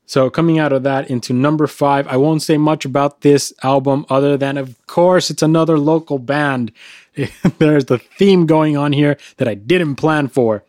So 0.05 0.29
coming 0.29 0.57
out 0.57 0.73
of 0.73 0.83
that 0.83 1.09
into 1.09 1.33
number 1.33 1.67
five, 1.67 2.07
I 2.07 2.17
won't 2.17 2.41
say 2.41 2.57
much 2.57 2.83
about 2.83 3.21
this 3.21 3.53
album 3.61 4.07
other 4.09 4.37
than, 4.37 4.57
of 4.57 4.75
course, 4.87 5.29
it's 5.29 5.43
another 5.43 5.77
local 5.77 6.17
band. 6.17 6.71
There's 7.59 7.85
the 7.85 7.99
theme 7.99 8.45
going 8.47 8.75
on 8.75 8.91
here 8.91 9.17
that 9.37 9.47
I 9.47 9.53
didn't 9.53 9.97
plan 9.97 10.27
for. 10.27 10.63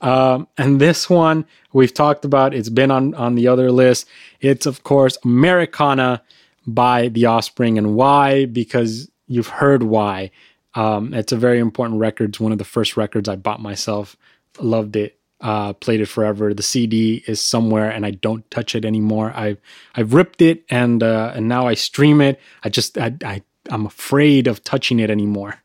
Um, 0.00 0.48
and 0.58 0.80
this 0.80 1.08
one 1.08 1.46
we've 1.72 1.94
talked 1.94 2.24
about, 2.24 2.52
it's 2.52 2.68
been 2.68 2.90
on, 2.90 3.14
on 3.14 3.36
the 3.36 3.46
other 3.46 3.70
list. 3.70 4.08
It's, 4.40 4.66
of 4.66 4.82
course, 4.82 5.16
Americana 5.24 6.20
by 6.66 7.08
The 7.08 7.26
Offspring. 7.26 7.78
And 7.78 7.94
why? 7.94 8.46
Because 8.46 9.08
you've 9.28 9.46
heard 9.46 9.84
why. 9.84 10.32
Um, 10.74 11.14
it's 11.14 11.30
a 11.30 11.36
very 11.36 11.60
important 11.60 12.00
record. 12.00 12.30
It's 12.30 12.40
one 12.40 12.50
of 12.50 12.58
the 12.58 12.64
first 12.64 12.96
records 12.96 13.28
I 13.28 13.36
bought 13.36 13.62
myself. 13.62 14.16
Loved 14.58 14.96
it 14.96 15.19
uh, 15.40 15.72
played 15.74 16.00
it 16.00 16.06
forever. 16.06 16.52
The 16.52 16.62
CD 16.62 17.24
is 17.26 17.40
somewhere, 17.40 17.90
and 17.90 18.04
I 18.04 18.10
don't 18.10 18.48
touch 18.50 18.74
it 18.74 18.84
anymore. 18.84 19.32
I've 19.34 19.58
I've 19.94 20.12
ripped 20.14 20.42
it, 20.42 20.64
and 20.68 21.02
uh, 21.02 21.32
and 21.34 21.48
now 21.48 21.66
I 21.66 21.74
stream 21.74 22.20
it. 22.20 22.40
I 22.62 22.68
just 22.68 22.98
I, 22.98 23.14
I 23.24 23.42
I'm 23.70 23.86
afraid 23.86 24.46
of 24.46 24.62
touching 24.64 25.00
it 25.00 25.10
anymore. 25.10 25.56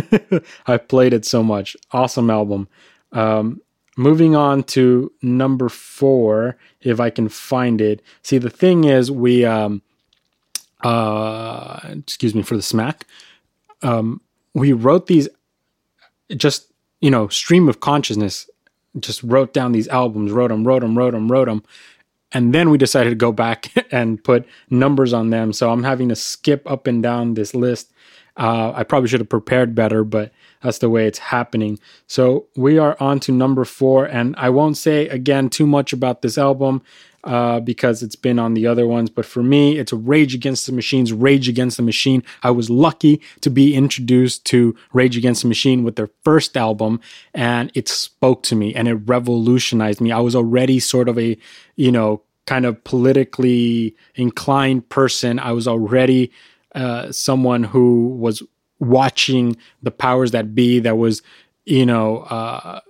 I've 0.66 0.88
played 0.88 1.12
it 1.12 1.24
so 1.24 1.42
much. 1.42 1.76
Awesome 1.92 2.30
album. 2.30 2.68
Um, 3.12 3.60
moving 3.96 4.36
on 4.36 4.62
to 4.62 5.12
number 5.22 5.68
four, 5.68 6.56
if 6.80 7.00
I 7.00 7.10
can 7.10 7.28
find 7.28 7.80
it. 7.80 8.02
See, 8.22 8.38
the 8.38 8.50
thing 8.50 8.84
is, 8.84 9.10
we 9.10 9.44
um, 9.44 9.82
uh, 10.82 11.80
excuse 11.98 12.34
me 12.34 12.42
for 12.42 12.56
the 12.56 12.62
smack. 12.62 13.06
Um, 13.82 14.20
we 14.54 14.72
wrote 14.72 15.06
these 15.06 15.28
just 16.36 16.72
you 17.00 17.10
know 17.10 17.28
stream 17.28 17.68
of 17.68 17.80
consciousness 17.80 18.48
just 18.98 19.22
wrote 19.22 19.52
down 19.52 19.72
these 19.72 19.88
albums, 19.88 20.32
wrote 20.32 20.48
them, 20.48 20.66
wrote 20.66 20.80
them, 20.82 20.96
wrote 20.96 21.12
them, 21.12 21.30
wrote 21.30 21.46
them. 21.46 21.62
And 22.32 22.54
then 22.54 22.70
we 22.70 22.78
decided 22.78 23.10
to 23.10 23.16
go 23.16 23.32
back 23.32 23.72
and 23.92 24.22
put 24.22 24.46
numbers 24.68 25.12
on 25.12 25.30
them. 25.30 25.52
So 25.52 25.70
I'm 25.70 25.82
having 25.82 26.08
to 26.08 26.16
skip 26.16 26.68
up 26.70 26.86
and 26.86 27.02
down 27.02 27.34
this 27.34 27.54
list. 27.54 27.92
Uh, 28.36 28.72
I 28.74 28.84
probably 28.84 29.08
should 29.08 29.20
have 29.20 29.28
prepared 29.28 29.74
better, 29.74 30.04
but 30.04 30.32
that's 30.62 30.78
the 30.78 30.90
way 30.90 31.06
it's 31.06 31.18
happening. 31.18 31.78
So 32.06 32.46
we 32.56 32.78
are 32.78 32.96
on 33.00 33.20
to 33.20 33.32
number 33.32 33.64
four. 33.64 34.06
And 34.06 34.34
I 34.36 34.50
won't 34.50 34.76
say 34.76 35.08
again 35.08 35.48
too 35.48 35.66
much 35.66 35.92
about 35.92 36.22
this 36.22 36.36
album 36.36 36.82
uh, 37.24 37.60
because 37.60 38.02
it's 38.02 38.16
been 38.16 38.38
on 38.38 38.54
the 38.54 38.66
other 38.66 38.86
ones. 38.86 39.10
But 39.10 39.26
for 39.26 39.42
me, 39.42 39.78
it's 39.78 39.92
Rage 39.92 40.34
Against 40.34 40.66
the 40.66 40.72
Machine's 40.72 41.12
Rage 41.12 41.48
Against 41.48 41.76
the 41.76 41.82
Machine. 41.82 42.22
I 42.42 42.50
was 42.50 42.70
lucky 42.70 43.20
to 43.40 43.50
be 43.50 43.74
introduced 43.74 44.44
to 44.46 44.74
Rage 44.92 45.16
Against 45.16 45.42
the 45.42 45.48
Machine 45.48 45.84
with 45.84 45.96
their 45.96 46.10
first 46.24 46.56
album, 46.56 47.00
and 47.34 47.70
it 47.74 47.88
spoke 47.88 48.42
to 48.44 48.56
me 48.56 48.74
and 48.74 48.88
it 48.88 48.94
revolutionized 48.94 50.00
me. 50.00 50.12
I 50.12 50.20
was 50.20 50.34
already 50.34 50.80
sort 50.80 51.08
of 51.08 51.18
a, 51.18 51.36
you 51.76 51.92
know, 51.92 52.22
kind 52.46 52.64
of 52.66 52.82
politically 52.84 53.94
inclined 54.14 54.88
person. 54.88 55.38
I 55.38 55.52
was 55.52 55.68
already 55.68 56.32
uh, 56.74 57.12
someone 57.12 57.64
who 57.64 58.08
was 58.18 58.42
watching 58.80 59.56
the 59.82 59.90
powers 59.90 60.32
that 60.32 60.54
be, 60.54 60.80
that 60.80 60.98
was, 60.98 61.22
you 61.64 61.86
know, 61.86 62.18
uh, 62.18 62.80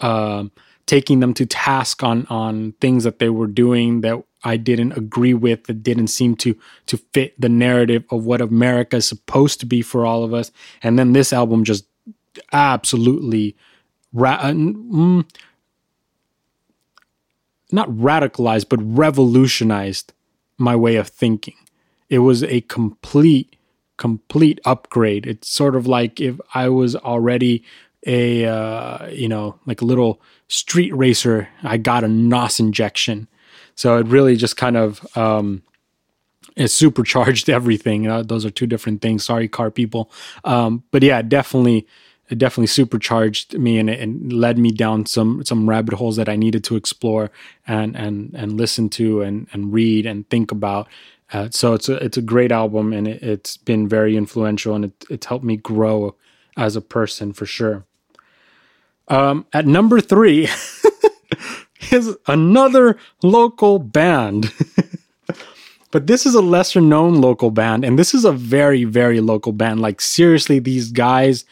uh, 0.00 0.44
taking 0.86 1.20
them 1.20 1.34
to 1.34 1.46
task 1.46 2.02
on 2.02 2.26
on 2.26 2.72
things 2.80 3.04
that 3.04 3.18
they 3.18 3.30
were 3.30 3.46
doing 3.46 4.02
that 4.02 4.22
I 4.44 4.58
didn't 4.58 4.92
agree 4.92 5.34
with 5.34 5.64
that 5.64 5.82
didn't 5.82 6.08
seem 6.08 6.36
to 6.36 6.56
to 6.86 6.98
fit 7.12 7.40
the 7.40 7.48
narrative 7.48 8.04
of 8.10 8.26
what 8.26 8.40
America 8.40 8.96
is 8.96 9.08
supposed 9.08 9.60
to 9.60 9.66
be 9.66 9.82
for 9.82 10.04
all 10.04 10.22
of 10.22 10.34
us. 10.34 10.52
And 10.82 10.98
then 10.98 11.12
this 11.12 11.32
album 11.32 11.64
just 11.64 11.86
absolutely 12.52 13.56
ra- 14.12 14.40
uh, 14.40 14.52
mm, 14.52 15.24
not 17.72 17.88
radicalized 17.88 18.68
but 18.68 18.80
revolutionized 18.82 20.12
my 20.58 20.76
way 20.76 20.96
of 20.96 21.08
thinking. 21.08 21.56
It 22.10 22.18
was 22.18 22.42
a 22.44 22.60
complete 22.62 23.56
complete 23.96 24.60
upgrade. 24.64 25.26
It's 25.26 25.48
sort 25.48 25.76
of 25.76 25.86
like 25.86 26.20
if 26.20 26.40
I 26.54 26.68
was 26.68 26.96
already 26.96 27.64
a 28.06 28.44
uh, 28.44 29.08
you 29.08 29.28
know 29.28 29.58
like 29.66 29.80
a 29.80 29.84
little 29.84 30.20
street 30.48 30.94
racer, 30.94 31.48
I 31.62 31.76
got 31.76 32.04
a 32.04 32.08
NOS 32.08 32.60
injection. 32.60 33.28
So 33.74 33.98
it 33.98 34.06
really 34.06 34.36
just 34.36 34.56
kind 34.56 34.76
of 34.76 35.16
um, 35.16 35.62
it 36.56 36.68
supercharged 36.68 37.48
everything. 37.58 38.04
Those 38.26 38.44
are 38.44 38.50
two 38.50 38.66
different 38.66 39.02
things. 39.02 39.24
Sorry, 39.24 39.48
car 39.48 39.70
people. 39.70 40.10
Um, 40.44 40.84
but 40.90 41.02
yeah, 41.02 41.22
definitely, 41.22 41.86
it 42.30 42.38
definitely 42.38 42.68
supercharged 42.68 43.58
me 43.58 43.78
and, 43.78 43.90
and 43.90 44.32
led 44.32 44.58
me 44.58 44.70
down 44.70 45.06
some 45.06 45.44
some 45.44 45.68
rabbit 45.68 45.94
holes 45.94 46.16
that 46.16 46.28
I 46.28 46.36
needed 46.36 46.64
to 46.64 46.76
explore 46.76 47.30
and 47.66 47.96
and 47.96 48.34
and 48.34 48.56
listen 48.56 48.88
to 48.90 49.22
and 49.22 49.48
and 49.52 49.72
read 49.72 50.06
and 50.06 50.28
think 50.30 50.52
about. 50.52 50.88
Uh, 51.34 51.48
so 51.50 51.74
it's 51.74 51.88
a 51.88 51.96
it's 51.96 52.16
a 52.16 52.22
great 52.22 52.52
album 52.52 52.92
and 52.92 53.08
it, 53.08 53.22
has 53.22 53.56
been 53.56 53.88
very 53.88 54.16
influential 54.16 54.74
and 54.74 54.84
it, 54.86 55.04
it's 55.10 55.26
helped 55.26 55.44
me 55.44 55.56
grow 55.56 56.14
as 56.56 56.76
a 56.76 56.80
person 56.80 57.32
for 57.32 57.44
sure. 57.44 57.84
Um, 59.08 59.44
at 59.52 59.66
number 59.66 60.00
three 60.00 60.48
is 61.90 62.16
another 62.26 62.96
local 63.22 63.78
band. 63.78 64.52
but 65.90 66.06
this 66.06 66.24
is 66.24 66.34
a 66.34 66.40
lesser 66.40 66.80
known 66.80 67.20
local 67.20 67.50
band, 67.50 67.84
and 67.84 67.98
this 67.98 68.14
is 68.14 68.24
a 68.24 68.32
very, 68.32 68.84
very 68.84 69.20
local 69.20 69.52
band. 69.52 69.80
Like, 69.80 70.00
seriously, 70.00 70.58
these 70.58 70.90
guys 70.90 71.44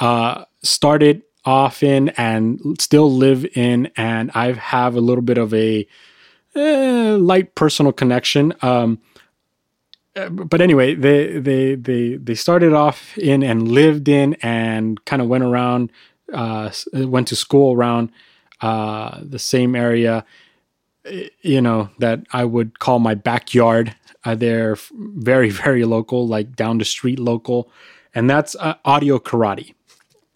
uh, 0.00 0.44
started 0.62 1.22
off 1.44 1.82
in 1.82 2.10
and 2.10 2.76
still 2.80 3.10
live 3.10 3.46
in, 3.54 3.90
and 3.96 4.30
I 4.34 4.52
have 4.52 4.96
a 4.96 5.00
little 5.00 5.22
bit 5.22 5.38
of 5.38 5.54
a 5.54 5.86
eh, 6.54 7.16
light 7.18 7.54
personal 7.54 7.92
connection. 7.92 8.52
Um, 8.62 9.00
but 10.28 10.60
anyway, 10.60 10.94
they 10.94 11.38
they 11.38 11.74
they 11.74 12.16
they 12.16 12.34
started 12.34 12.72
off 12.72 13.16
in 13.16 13.42
and 13.42 13.68
lived 13.68 14.08
in 14.08 14.34
and 14.42 15.04
kind 15.04 15.22
of 15.22 15.28
went 15.28 15.44
around 15.44 15.90
uh, 16.32 16.70
went 16.92 17.28
to 17.28 17.36
school 17.36 17.74
around 17.74 18.10
uh, 18.60 19.20
the 19.22 19.38
same 19.38 19.74
area, 19.74 20.24
you 21.42 21.60
know, 21.60 21.90
that 21.98 22.20
I 22.32 22.44
would 22.44 22.78
call 22.78 22.98
my 22.98 23.14
backyard. 23.14 23.94
Uh, 24.24 24.34
they're 24.34 24.76
very, 24.92 25.50
very 25.64 25.84
local, 25.84 26.26
like 26.26 26.56
down 26.56 26.78
the 26.78 26.84
street 26.84 27.18
local. 27.18 27.70
And 28.14 28.28
that's 28.28 28.56
uh, 28.56 28.74
Audio 28.84 29.18
Karate. 29.18 29.74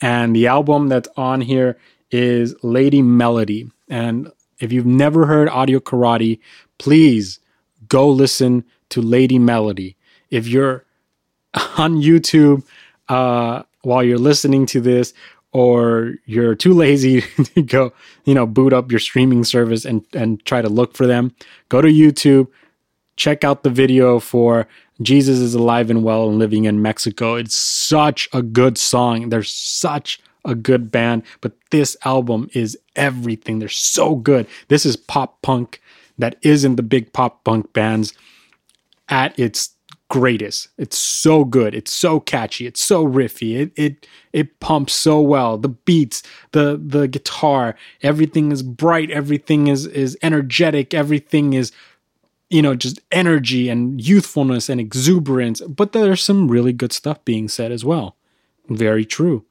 And 0.01 0.35
the 0.35 0.47
album 0.47 0.89
that's 0.89 1.09
on 1.17 1.41
here 1.41 1.79
is 2.11 2.55
Lady 2.63 3.03
Melody. 3.03 3.71
And 3.89 4.31
if 4.61 4.73
you've 4.73 4.87
never 4.87 5.27
heard 5.27 5.49
Audio 5.49 5.81
Karate, 5.81 6.39
please 6.79 7.41
go 7.89 8.09
listen 8.09 8.65
to 8.91 9.01
Lady 9.01 9.39
Melody. 9.39 9.97
If 10.31 10.47
you're 10.47 10.85
on 11.79 11.97
YouTube 11.97 12.65
uh, 13.09 13.63
while 13.83 14.03
you're 14.03 14.19
listening 14.19 14.67
to 14.67 14.81
this, 14.81 15.15
or 15.53 16.17
you're 16.27 16.57
too 16.57 16.75
lazy 16.75 17.21
to 17.55 17.63
go, 17.63 17.93
you 18.25 18.35
know, 18.35 18.45
boot 18.45 18.73
up 18.73 18.91
your 18.91 18.99
streaming 18.99 19.45
service 19.45 19.85
and 19.85 20.05
and 20.13 20.45
try 20.45 20.61
to 20.61 20.69
look 20.69 20.97
for 20.97 21.07
them, 21.07 21.35
go 21.69 21.81
to 21.81 21.89
YouTube, 21.89 22.49
check 23.17 23.45
out 23.45 23.63
the 23.63 23.71
video 23.71 24.19
for 24.19 24.67
Jesus 25.03 25.39
is 25.39 25.55
alive 25.55 25.91
and 25.91 26.05
well 26.05 26.29
and 26.29 26.39
living 26.39 26.65
in 26.65 26.83
Mexico. 26.83 27.35
It's 27.35 27.57
such 27.57 28.29
a 28.33 28.43
good 28.43 28.79
song. 28.79 29.29
They're 29.29 29.43
such 29.43 30.21
a 30.45 30.55
good 30.55 30.91
band, 30.91 31.23
but 31.41 31.53
this 31.71 31.97
album 32.05 32.49
is 32.53 32.79
everything. 32.95 33.59
They're 33.59 33.69
so 33.69 34.15
good. 34.15 34.47
This 34.69 34.85
is 34.85 34.97
pop 34.97 35.41
punk 35.43 35.81
that 36.19 36.37
isn't 36.43 36.77
the 36.77 36.83
big 36.83 37.13
pop 37.13 37.45
punk 37.45 37.73
bands 37.73 38.13
at 39.09 39.39
its 39.39 39.71
greatest. 40.09 40.69
It's 40.79 40.97
so 40.97 41.45
good. 41.45 41.75
It's 41.75 41.93
so 41.93 42.21
catchy. 42.21 42.67
It's 42.67 42.83
so 42.83 43.05
riffy. 43.05 43.59
It 43.59 43.73
it 43.75 44.07
it 44.33 44.61
pumps 44.61 44.93
so 44.93 45.21
well. 45.21 45.59
The 45.59 45.71
beats, 45.71 46.23
the 46.53 46.81
the 46.81 47.09
guitar, 47.09 47.75
everything 48.03 48.53
is 48.53 48.63
bright. 48.63 49.11
Everything 49.11 49.67
is 49.67 49.87
is 49.87 50.17
energetic. 50.23 50.95
Everything 50.95 51.55
is 51.55 51.73
you 52.49 52.63
know 52.63 52.77
just 52.77 53.01
energy 53.11 53.69
and 53.69 54.01
youthfulness 54.01 54.69
and 54.69 54.81
exuberance. 54.81 55.61
But 55.63 55.93
there's 55.93 56.23
some 56.23 56.49
really 56.49 56.73
good 56.73 56.93
stuff 56.93 57.25
being 57.25 57.49
said 57.49 57.73
as 57.73 57.85
well. 57.85 58.15
Very 58.69 59.05
true. 59.05 59.45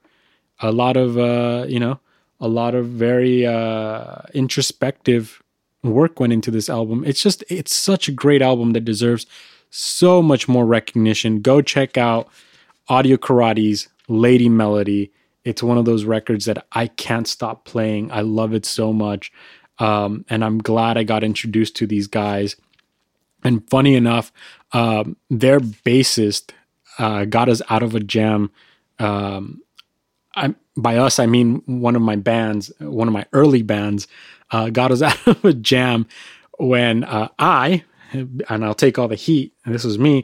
A 0.61 0.71
lot 0.71 0.95
of 0.95 1.17
uh, 1.17 1.65
you 1.67 1.79
know 1.79 1.99
a 2.39 2.47
lot 2.47 2.73
of 2.73 2.87
very 2.87 3.45
uh, 3.45 4.21
introspective 4.33 5.42
work 5.83 6.19
went 6.19 6.33
into 6.33 6.51
this 6.51 6.69
album. 6.69 7.03
It's 7.05 7.21
just 7.21 7.43
it's 7.49 7.75
such 7.75 8.07
a 8.07 8.11
great 8.11 8.41
album 8.41 8.73
that 8.73 8.85
deserves 8.85 9.25
so 9.69 10.21
much 10.21 10.47
more 10.47 10.65
recognition. 10.65 11.41
Go 11.41 11.61
check 11.61 11.97
out 11.97 12.29
Audio 12.87 13.17
Karate's 13.17 13.87
Lady 14.07 14.49
Melody. 14.49 15.11
It's 15.43 15.63
one 15.63 15.77
of 15.77 15.85
those 15.85 16.05
records 16.05 16.45
that 16.45 16.65
I 16.71 16.87
can't 16.87 17.27
stop 17.27 17.65
playing. 17.65 18.11
I 18.11 18.21
love 18.21 18.53
it 18.53 18.65
so 18.65 18.93
much. 18.93 19.31
Um, 19.79 20.25
and 20.29 20.43
I'm 20.45 20.59
glad 20.59 20.97
I 20.97 21.03
got 21.03 21.23
introduced 21.23 21.75
to 21.77 21.87
these 21.87 22.07
guys. 22.07 22.55
And 23.43 23.67
funny 23.69 23.95
enough, 23.95 24.31
um, 24.71 25.17
their 25.29 25.59
bassist 25.59 26.51
uh, 26.97 27.25
got 27.25 27.49
us 27.49 27.61
out 27.69 27.83
of 27.83 27.95
a 27.95 27.99
jam. 27.99 28.51
Um, 28.99 29.61
I, 30.35 30.55
by 30.77 30.97
us, 30.97 31.19
I 31.19 31.25
mean 31.25 31.61
one 31.65 31.95
of 31.95 32.01
my 32.01 32.15
bands, 32.15 32.71
one 32.79 33.07
of 33.07 33.13
my 33.13 33.25
early 33.33 33.61
bands, 33.63 34.07
uh, 34.53 34.69
got 34.69 34.91
us 34.91 35.01
out 35.01 35.27
of 35.27 35.43
a 35.43 35.53
jam 35.53 36.07
when 36.59 37.03
uh, 37.03 37.27
I, 37.37 37.83
and 38.13 38.63
I'll 38.63 38.75
take 38.75 38.97
all 38.97 39.09
the 39.09 39.15
heat, 39.15 39.53
and 39.65 39.73
this 39.73 39.83
was 39.83 39.99
me, 39.99 40.23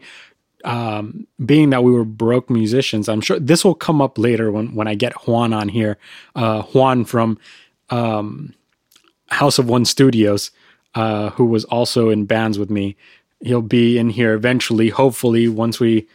um, 0.64 1.28
being 1.44 1.72
that 1.72 1.84
we 1.84 1.92
were 1.92 2.06
broke 2.06 2.50
musicians. 2.50 3.10
I'm 3.10 3.22
sure 3.22 3.40
this 3.40 3.66
will 3.66 3.76
come 3.76 4.02
up 4.02 4.18
later 4.18 4.52
when, 4.52 4.76
when 4.76 4.88
I 4.88 4.96
get 4.96 5.28
Juan 5.28 5.54
on 5.54 5.70
here. 5.70 5.98
Uh, 6.36 6.62
Juan 6.62 7.06
from 7.06 7.38
um, 7.90 8.54
House 9.30 9.58
of 9.58 9.68
One 9.68 9.86
Studios, 9.86 10.52
uh, 10.96 11.32
who 11.32 11.46
was 11.46 11.66
also 11.66 12.10
in 12.10 12.26
bands 12.26 12.60
with 12.60 12.70
me. 12.70 12.96
He'll 13.42 13.62
be 13.62 13.98
in 13.98 14.10
here 14.10 14.34
eventually, 14.34 14.90
hopefully, 14.90 15.48
once 15.48 15.80
we, 15.80 16.08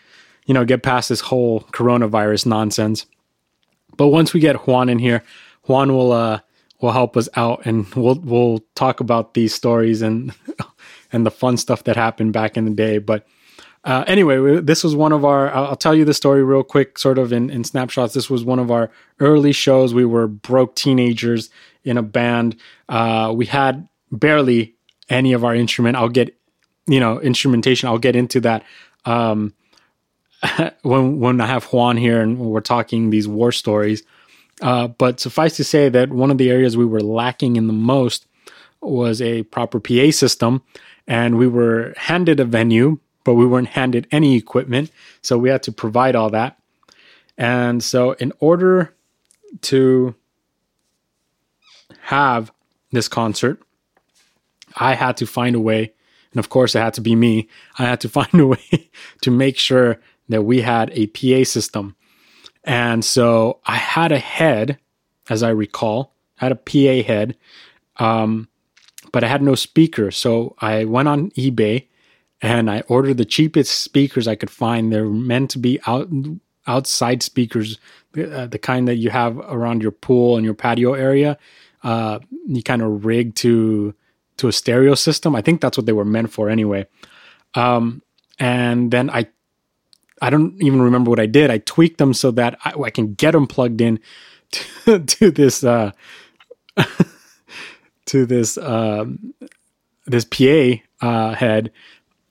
you 0.47 0.55
know, 0.55 0.65
get 0.65 0.83
past 0.83 1.09
this 1.09 1.21
whole 1.21 1.61
coronavirus 1.73 2.47
nonsense. 2.47 3.07
But 3.97 4.09
once 4.09 4.35
we 4.35 4.41
get 4.41 4.67
Juan 4.67 4.89
in 4.89 4.99
here, 4.99 5.23
Juan 5.65 5.95
will 5.95 6.13
uh, 6.13 6.41
will 6.85 6.93
help 6.93 7.17
us 7.17 7.29
out, 7.35 7.65
and 7.65 7.87
we'll 7.95 8.21
we'll 8.21 8.65
talk 8.75 9.01
about 9.01 9.35
these 9.35 9.55
stories 9.55 10.03
and 10.03 10.33
and 11.13 11.25
the 11.25 11.31
fun 11.31 11.57
stuff 11.57 11.85
that 11.85 11.97
happened 11.97 12.33
back 12.33 12.57
in 12.57 12.67
the 12.67 12.71
day. 12.71 12.99
But 12.99 13.27
uh, 13.85 14.05
anyway, 14.07 14.61
this 14.61 14.85
was 14.85 14.95
one 14.95 15.13
of 15.13 15.25
our. 15.25 15.53
I'll, 15.53 15.77
tell 15.77 15.95
you 15.95 16.05
the 16.05 16.15
story 16.15 16.45
real 16.45 16.63
quick, 16.63 16.99
sort 16.99 17.19
of 17.19 17.33
in, 17.33 17.51
in 17.51 17.65
snapshots. 17.65 18.13
This 18.13 18.29
was 18.29 18.45
one 18.45 18.59
of 18.59 18.71
our 18.71 18.91
early 19.19 19.53
shows. 19.53 19.95
We 19.95 20.05
were 20.05 20.27
broke 20.27 20.77
teenagers 20.77 21.51
in 21.85 21.97
a 21.97 22.03
band. 22.03 22.57
Uh, 22.89 23.33
we 23.35 23.47
had 23.47 23.89
barely 24.13 24.75
any 25.09 25.33
of 25.33 25.45
our 25.45 25.55
instrument. 25.55 25.97
I'll 25.97 26.09
get, 26.09 26.37
you 26.87 27.01
know, 27.01 27.19
instrumentation. 27.21 27.89
I'll 27.89 27.99
get 27.99 28.17
into 28.17 28.41
that 28.41 28.63
um, 29.07 29.55
when 30.83 31.19
when 31.19 31.41
I 31.41 31.47
have 31.47 31.65
Juan 31.65 31.97
here 31.97 32.21
and 32.21 32.39
we're 32.39 32.61
talking 32.61 33.09
these 33.09 33.27
war 33.27 33.53
stories. 33.53 34.03
Uh, 34.63 34.89
but 34.89 35.21
suffice 35.21 35.57
to 35.57 35.65
say 35.65 35.89
that 35.89 36.11
one 36.11 36.31
of 36.31 36.39
the 36.39 36.51
areas 36.51 36.77
we 36.77 36.85
were 36.85 37.01
lacking 37.01 37.57
in 37.57 37.67
the 37.67 37.73
most 37.73 38.27
was 38.81 39.21
a 39.21 39.43
proper 39.45 39.81
PA 39.81 40.11
system, 40.11 40.63
and 41.07 41.39
we 41.39 41.49
were 41.49 41.95
handed 41.97 42.41
a 42.41 42.45
venue, 42.45 42.99
but 43.25 43.35
we 43.35 43.47
weren't 43.47 43.69
handed 43.69 44.07
any 44.13 44.37
equipment, 44.37 44.91
so 45.23 45.39
we 45.39 45.49
had 45.49 45.63
to 45.65 45.73
provide 45.73 46.15
all 46.15 46.31
that. 46.31 46.59
And 47.37 47.83
so, 47.83 48.13
in 48.13 48.33
order 48.39 48.95
to 49.63 50.15
have 52.03 52.53
this 52.93 53.09
concert, 53.09 53.61
I 54.77 54.95
had 54.95 55.17
to 55.19 55.27
find 55.27 55.57
a 55.57 55.61
way, 55.61 55.93
and 56.33 56.39
of 56.39 56.49
course, 56.49 56.75
it 56.75 56.81
had 56.81 56.95
to 56.95 57.01
be 57.01 57.17
me. 57.17 57.49
I 57.79 57.85
had 57.85 58.01
to 58.03 58.09
find 58.19 58.33
a 58.35 58.47
way 58.47 58.91
to 59.23 59.31
make 59.31 59.59
sure 59.59 60.01
that 60.29 60.43
we 60.43 60.61
had 60.61 60.91
a 60.95 61.07
PA 61.09 61.45
system. 61.45 61.97
And 62.65 63.05
so 63.05 63.61
I 63.67 63.77
had 63.77 64.13
a 64.13 64.19
head, 64.19 64.79
as 65.29 65.43
I 65.43 65.51
recall, 65.51 66.15
I 66.41 66.47
had 66.47 66.53
a 66.53 66.57
PA 66.57 67.07
head, 67.07 67.37
um, 67.97 68.49
but 69.13 69.23
I 69.23 69.29
had 69.29 69.43
no 69.43 69.55
speaker. 69.55 70.11
So 70.11 70.57
I 70.59 70.85
went 70.85 71.09
on 71.09 71.31
eBay 71.33 71.87
and 72.41 72.71
I 72.71 72.81
ordered 72.89 73.19
the 73.19 73.25
cheapest 73.25 73.83
speakers 73.83 74.27
I 74.27 74.35
could 74.35 74.51
find. 74.51 74.93
They're 74.93 75.05
meant 75.07 75.51
to 75.53 75.59
be 75.59 75.79
out 75.87 76.09
outside 76.67 77.23
speakers, 77.23 77.79
uh, 78.19 78.47
the 78.47 78.59
kind 78.59 78.89
that 78.89 78.97
you 78.97 79.11
have 79.11 79.39
around 79.39 79.83
your 79.83 79.93
pool 79.93 80.37
and 80.37 80.45
your 80.45 80.55
patio 80.55 80.95
area. 80.95 81.39
Uh, 81.83 82.19
you 82.47 82.63
kind 82.63 82.83
of 82.83 83.05
rig 83.05 83.35
to 83.37 83.95
to 84.39 84.49
a 84.49 84.53
stereo 84.53 84.95
system. 84.95 85.37
I 85.37 85.43
think 85.43 85.61
that's 85.61 85.77
what 85.77 85.87
they 85.87 85.93
were 85.93 86.05
meant 86.05 86.33
for 86.33 86.49
anyway. 86.49 86.87
Um, 87.55 88.03
and 88.39 88.91
then 88.91 89.11
I 89.11 89.29
I 90.25 90.31
don't 90.31 90.55
even 90.63 90.81
remember 90.81 91.11
what 91.11 91.21
I 91.21 91.27
did. 91.27 91.51
I 91.51 91.59
tweaked 91.59 91.99
them 91.99 92.15
so 92.15 92.31
that 92.31 92.59
I, 92.65 92.73
I 92.85 92.89
can 92.89 93.13
get 93.13 93.33
them 93.33 93.47
plugged 93.47 93.83
in 93.83 94.01
to, 94.53 94.99
to 95.07 95.31
this 95.31 95.63
uh, 95.63 95.93
to 98.07 98.25
this 98.25 98.57
um, 98.57 99.35
this 100.07 100.25
PA 100.25 101.07
uh, 101.07 101.35
head. 101.35 101.73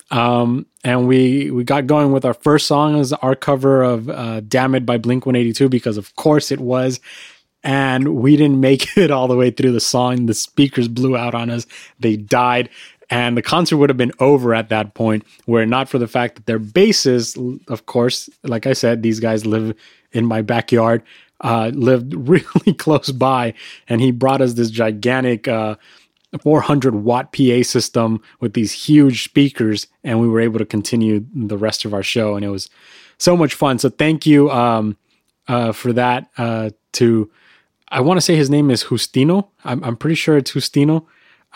Um, 0.10 0.66
and 0.84 1.08
we 1.08 1.52
we 1.52 1.64
got 1.64 1.86
going 1.86 2.12
with 2.12 2.26
our 2.26 2.34
first 2.34 2.66
song 2.66 3.00
as 3.00 3.14
our 3.14 3.36
cover 3.36 3.84
of 3.84 4.10
uh, 4.10 4.40
"Damn 4.42 4.74
It" 4.74 4.88
by 4.88 4.98
Blink 4.98 5.28
One 5.28 5.36
Eighty 5.36 5.54
Two 5.54 5.70
because 5.70 5.98
of 5.98 6.16
course 6.16 6.52
it 6.52 6.60
was. 6.60 7.00
And 7.66 8.16
we 8.16 8.36
didn't 8.36 8.60
make 8.60 8.98
it 8.98 9.12
all 9.12 9.28
the 9.28 9.38
way 9.38 9.52
through 9.52 9.72
the 9.72 9.80
song. 9.80 10.26
The 10.26 10.34
speakers 10.34 10.88
blew 10.88 11.16
out 11.16 11.36
on 11.36 11.52
us. 11.52 11.68
They 12.00 12.18
died 12.18 12.70
and 13.10 13.38
the 13.38 13.42
concert 13.42 13.78
would 13.78 13.90
have 13.90 13.98
been 13.98 14.14
over 14.20 14.54
at 14.54 14.70
that 14.70 14.94
point 14.94 15.26
were 15.46 15.66
not 15.66 15.90
for 15.90 15.98
the 15.98 16.08
fact 16.08 16.36
that 16.36 16.46
their 16.46 16.60
bassist 16.60 17.62
of 17.68 17.86
course 17.86 18.30
like 18.44 18.66
i 18.66 18.74
said 18.74 19.04
these 19.04 19.20
guys 19.20 19.46
live 19.46 19.76
in 20.12 20.26
my 20.26 20.42
backyard 20.42 21.04
uh, 21.44 21.72
lived 21.74 22.14
really 22.28 22.74
close 22.78 23.12
by. 23.12 23.54
And 23.88 24.02
he 24.02 24.12
brought 24.12 24.42
us 24.42 24.54
this 24.54 24.72
gigantic 24.72 25.48
uh, 25.48 25.76
400 26.42 26.96
watt 26.96 27.32
pa 27.32 27.62
system 27.64 28.22
with 28.40 28.54
these 28.54 28.72
huge 28.72 29.24
speakers 29.24 29.88
and 30.04 30.20
we 30.20 30.28
were 30.28 30.40
able 30.40 30.58
to 30.58 30.66
continue 30.66 31.26
the 31.36 31.58
rest 31.58 31.86
of 31.86 31.94
our 31.94 32.02
show. 32.02 32.36
And 32.36 32.44
it 32.44 32.50
was 32.50 32.70
so 33.20 33.38
much 33.38 33.54
fun. 33.54 33.78
So 33.78 33.90
thank 33.90 34.26
you 34.26 34.50
um, 34.50 34.98
uh, 35.48 35.74
for 35.74 35.94
that 35.94 36.30
uh, 36.38 36.72
to 36.94 37.30
i 37.90 38.00
want 38.00 38.18
to 38.18 38.22
say 38.22 38.36
his 38.36 38.50
name 38.50 38.72
is 38.72 38.86
justino. 38.86 39.50
I'm, 39.64 39.84
I'm 39.84 39.96
pretty 39.96 40.16
sure 40.16 40.38
it's 40.38 40.52
justino. 40.52 41.06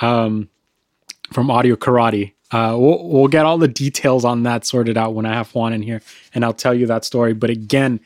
Um, 0.01 0.49
from 1.31 1.49
Audio 1.51 1.75
Karate. 1.75 2.33
Uh, 2.51 2.75
we'll, 2.79 3.07
we'll 3.07 3.27
get 3.27 3.45
all 3.45 3.57
the 3.57 3.67
details 3.67 4.23
on 4.23 4.43
that 4.43 4.65
sorted 4.65 4.97
out 4.97 5.13
when 5.13 5.25
I 5.25 5.33
have 5.33 5.53
Juan 5.53 5.73
in 5.73 5.81
here, 5.81 6.01
and 6.33 6.45
I'll 6.45 6.53
tell 6.53 6.73
you 6.73 6.87
that 6.87 7.03
story. 7.03 7.33
But 7.33 7.49
again, 7.49 7.99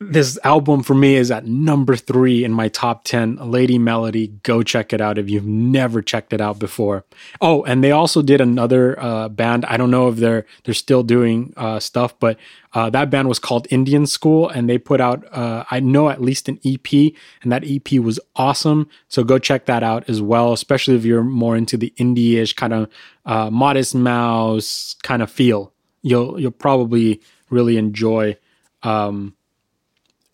this 0.00 0.38
album 0.44 0.82
for 0.82 0.94
me 0.94 1.16
is 1.16 1.30
at 1.30 1.46
number 1.46 1.94
three 1.94 2.42
in 2.42 2.52
my 2.52 2.68
top 2.68 3.04
10 3.04 3.36
lady 3.36 3.78
melody 3.78 4.28
go 4.42 4.62
check 4.62 4.94
it 4.94 5.00
out 5.00 5.18
if 5.18 5.28
you've 5.28 5.46
never 5.46 6.00
checked 6.00 6.32
it 6.32 6.40
out 6.40 6.58
before. 6.58 7.04
Oh 7.42 7.62
and 7.64 7.84
they 7.84 7.90
also 7.92 8.22
did 8.22 8.40
another 8.40 8.98
uh, 8.98 9.28
band. 9.28 9.66
I 9.66 9.76
don't 9.76 9.90
know 9.90 10.08
if 10.08 10.16
they're 10.16 10.46
they're 10.64 10.72
still 10.72 11.02
doing 11.02 11.52
uh, 11.58 11.80
stuff 11.80 12.18
but 12.18 12.38
uh, 12.72 12.88
that 12.88 13.10
band 13.10 13.28
was 13.28 13.38
called 13.38 13.66
indian 13.68 14.06
school 14.06 14.48
and 14.48 14.70
they 14.70 14.78
put 14.78 15.00
out 15.00 15.24
uh, 15.32 15.64
i 15.70 15.80
know 15.80 16.08
at 16.08 16.22
least 16.22 16.48
an 16.48 16.58
ep 16.64 16.92
and 17.42 17.52
that 17.52 17.64
ep 17.64 17.92
was 18.00 18.18
awesome. 18.36 18.88
So 19.08 19.22
go 19.22 19.38
check 19.38 19.66
that 19.66 19.82
out 19.82 20.08
as 20.08 20.22
well 20.22 20.54
especially 20.54 20.96
if 20.96 21.04
you're 21.04 21.22
more 21.22 21.56
into 21.58 21.76
the 21.76 21.92
indie-ish 21.98 22.54
kind 22.54 22.72
of 22.72 22.88
uh, 23.26 23.50
modest 23.50 23.94
mouse 23.94 24.96
kind 25.02 25.20
of 25.20 25.30
feel. 25.30 25.74
You'll 26.00 26.40
you'll 26.40 26.52
probably 26.52 27.20
really 27.50 27.76
enjoy 27.76 28.38
um, 28.82 29.34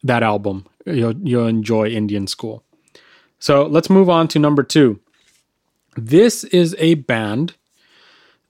that 0.07 0.23
album. 0.23 0.67
You'll, 0.85 1.17
you'll 1.19 1.47
enjoy 1.47 1.89
Indian 1.89 2.27
School. 2.27 2.63
So 3.39 3.67
let's 3.67 3.91
move 3.91 4.09
on 4.09 4.29
to 4.29 4.39
number 4.39 4.63
two. 4.63 5.01
This 5.97 6.45
is 6.45 6.75
a 6.79 6.95
band 6.95 7.55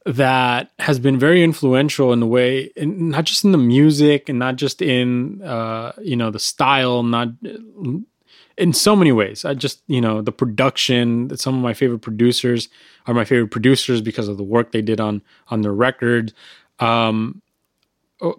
that 0.04 0.70
has 0.78 1.00
been 1.00 1.18
very 1.18 1.42
influential 1.42 2.12
in 2.12 2.20
the 2.20 2.26
way, 2.26 2.70
not 2.76 3.24
just 3.24 3.44
in 3.44 3.52
the 3.52 3.59
music 3.59 4.28
and 4.28 4.38
not 4.38 4.57
just 4.57 4.80
in 4.80 5.42
uh, 5.42 5.92
you 6.00 6.16
know 6.16 6.30
the 6.30 6.38
style, 6.38 7.02
not 7.02 7.28
in 8.57 8.72
so 8.72 8.94
many 8.94 9.11
ways. 9.12 9.44
I 9.44 9.54
just 9.54 9.82
you 9.88 10.00
know 10.00 10.22
the 10.22 10.32
production. 10.32 11.36
Some 11.36 11.57
of 11.57 11.62
my 11.62 11.74
favorite 11.74 12.00
producers 12.00 12.68
are 13.07 13.14
my 13.14 13.24
favorite 13.24 13.50
producers 13.50 14.00
because 14.00 14.28
of 14.28 14.36
the 14.36 14.44
work 14.44 14.70
they 14.70 14.82
did 14.82 15.00
on 15.00 15.22
on 15.48 15.62
their 15.62 15.74
record. 15.74 16.32
Um, 16.78 17.42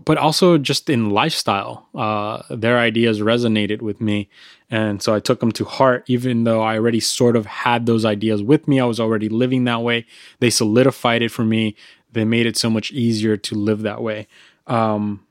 but 0.06 0.18
also 0.18 0.58
just 0.58 0.90
in 0.90 1.10
lifestyle. 1.10 1.88
Uh, 1.96 2.44
their 2.50 2.78
ideas 2.78 3.20
resonated 3.20 3.82
with 3.82 4.02
me. 4.02 4.30
And 4.70 5.02
so 5.02 5.14
I 5.14 5.20
took 5.20 5.40
them 5.40 5.52
to 5.54 5.66
heart, 5.66 6.04
even 6.08 6.44
though 6.44 6.62
I 6.62 6.76
already 6.78 7.00
sort 7.00 7.36
of 7.36 7.46
had 7.46 7.86
those 7.86 8.06
ideas 8.06 8.44
with 8.44 8.68
me. 8.68 8.80
I 8.80 8.86
was 8.86 9.00
already 9.00 9.30
living 9.30 9.64
that 9.64 9.82
way. 9.82 10.06
They 10.40 10.50
solidified 10.50 11.22
it 11.22 11.30
for 11.30 11.44
me. 11.44 11.76
They 12.12 12.26
made 12.26 12.46
it 12.46 12.58
so 12.58 12.70
much 12.70 12.92
easier 12.92 13.38
to 13.38 13.56
live 13.56 13.82
that 13.82 14.02
way. 14.02 14.28
Um, 14.68 15.26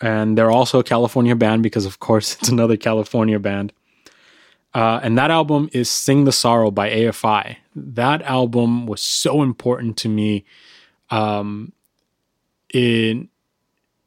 and 0.00 0.36
they're 0.36 0.50
also 0.50 0.78
a 0.78 0.84
California 0.84 1.34
band 1.34 1.62
because, 1.62 1.86
of 1.86 1.98
course, 2.00 2.34
it's 2.40 2.48
another 2.48 2.76
California 2.76 3.38
band. 3.38 3.72
Uh, 4.74 4.98
and 5.02 5.16
that 5.16 5.30
album 5.30 5.68
is 5.72 5.88
Sing 5.88 6.24
the 6.24 6.32
Sorrow 6.32 6.70
by 6.70 6.90
AFI. 6.90 7.56
That 7.76 8.22
album 8.22 8.86
was 8.86 9.00
so 9.00 9.42
important 9.42 9.96
to 9.98 10.08
me 10.08 10.44
um, 11.10 11.72
in 12.72 13.28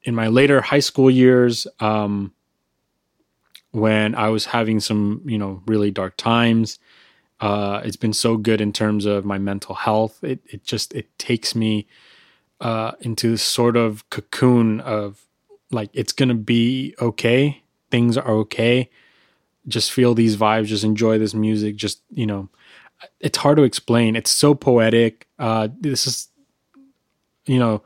in 0.08 0.16
my 0.16 0.28
later 0.30 0.62
high 0.62 0.84
school 0.89 1.12
years, 1.12 1.68
um, 1.80 2.32
when 3.72 4.16
I 4.16 4.30
was 4.30 4.45
having 4.45 4.80
some, 4.80 5.22
you 5.26 5.38
know, 5.38 5.62
really 5.68 5.91
dark 5.91 6.16
times, 6.18 6.80
Uh, 7.39 7.82
it's 7.86 7.99
been 7.99 8.14
so 8.14 8.38
good 8.38 8.62
in 8.62 8.72
terms 8.74 9.05
of 9.05 9.24
my 9.24 9.38
mental 9.38 9.76
health. 9.76 10.24
It 10.24 10.39
it 10.53 10.62
just 10.72 10.93
it 10.95 11.05
takes 11.18 11.53
me 11.55 11.86
uh, 12.60 12.91
into 12.99 13.30
this 13.30 13.43
sort 13.43 13.78
of 13.78 14.03
cocoon 14.10 14.82
of 14.82 15.22
like 15.70 15.91
it's 15.93 16.14
gonna 16.14 16.34
be 16.58 16.95
okay. 16.99 17.62
Things 17.91 18.18
are 18.18 18.32
okay. 18.41 18.89
Just 19.68 19.91
feel 19.91 20.16
these 20.16 20.36
vibes. 20.36 20.70
Just 20.70 20.84
enjoy 20.84 21.20
this 21.20 21.34
music. 21.36 21.76
Just 21.76 22.01
you 22.10 22.26
know, 22.26 22.49
it's 23.20 23.38
hard 23.38 23.58
to 23.58 23.64
explain. 23.64 24.16
It's 24.16 24.32
so 24.32 24.55
poetic. 24.55 25.28
Uh, 25.38 25.68
this 25.80 26.08
is, 26.08 26.30
you 27.45 27.60
know, 27.60 27.84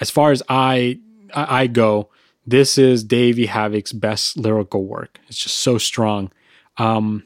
as 0.00 0.10
far 0.10 0.32
as 0.32 0.42
I 0.48 1.00
I, 1.34 1.62
I 1.62 1.66
go, 1.66 2.08
this 2.46 2.78
is 2.78 3.02
Davey 3.02 3.46
Havok's 3.48 3.92
best 3.92 4.36
lyrical 4.36 4.84
work. 4.84 5.18
It's 5.28 5.38
just 5.38 5.58
so 5.58 5.78
strong. 5.78 6.30
Um, 6.76 7.24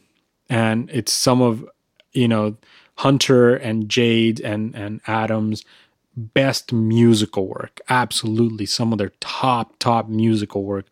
and 0.48 0.88
it's 0.90 1.12
some 1.12 1.42
of, 1.42 1.64
you 2.12 2.28
know, 2.28 2.56
Hunter 2.96 3.54
and 3.54 3.88
Jade 3.88 4.40
and, 4.40 4.74
and 4.74 5.00
Adam's 5.06 5.64
best 6.16 6.72
musical 6.72 7.46
work. 7.46 7.80
Absolutely. 7.88 8.66
Some 8.66 8.92
of 8.92 8.98
their 8.98 9.12
top, 9.20 9.78
top 9.78 10.08
musical 10.08 10.64
work. 10.64 10.86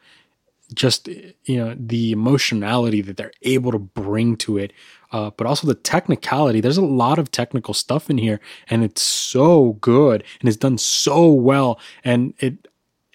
Just, 0.75 1.09
you 1.09 1.57
know, 1.57 1.75
the 1.79 2.13
emotionality 2.13 3.01
that 3.01 3.17
they're 3.17 3.33
able 3.43 3.73
to 3.73 3.79
bring 3.79 4.37
to 4.37 4.59
it. 4.59 4.73
Uh, 5.11 5.31
but 5.31 5.47
also 5.47 5.67
the 5.67 5.75
technicality. 5.75 6.61
There's 6.61 6.77
a 6.77 6.85
lot 6.85 7.19
of 7.19 7.31
technical 7.31 7.73
stuff 7.73 8.11
in 8.11 8.19
here, 8.19 8.41
and 8.69 8.85
it's 8.85 9.01
so 9.01 9.79
good 9.81 10.23
and 10.39 10.49
it's 10.49 10.59
done 10.59 10.77
so 10.77 11.33
well. 11.33 11.81
And 12.05 12.35
it 12.41 12.68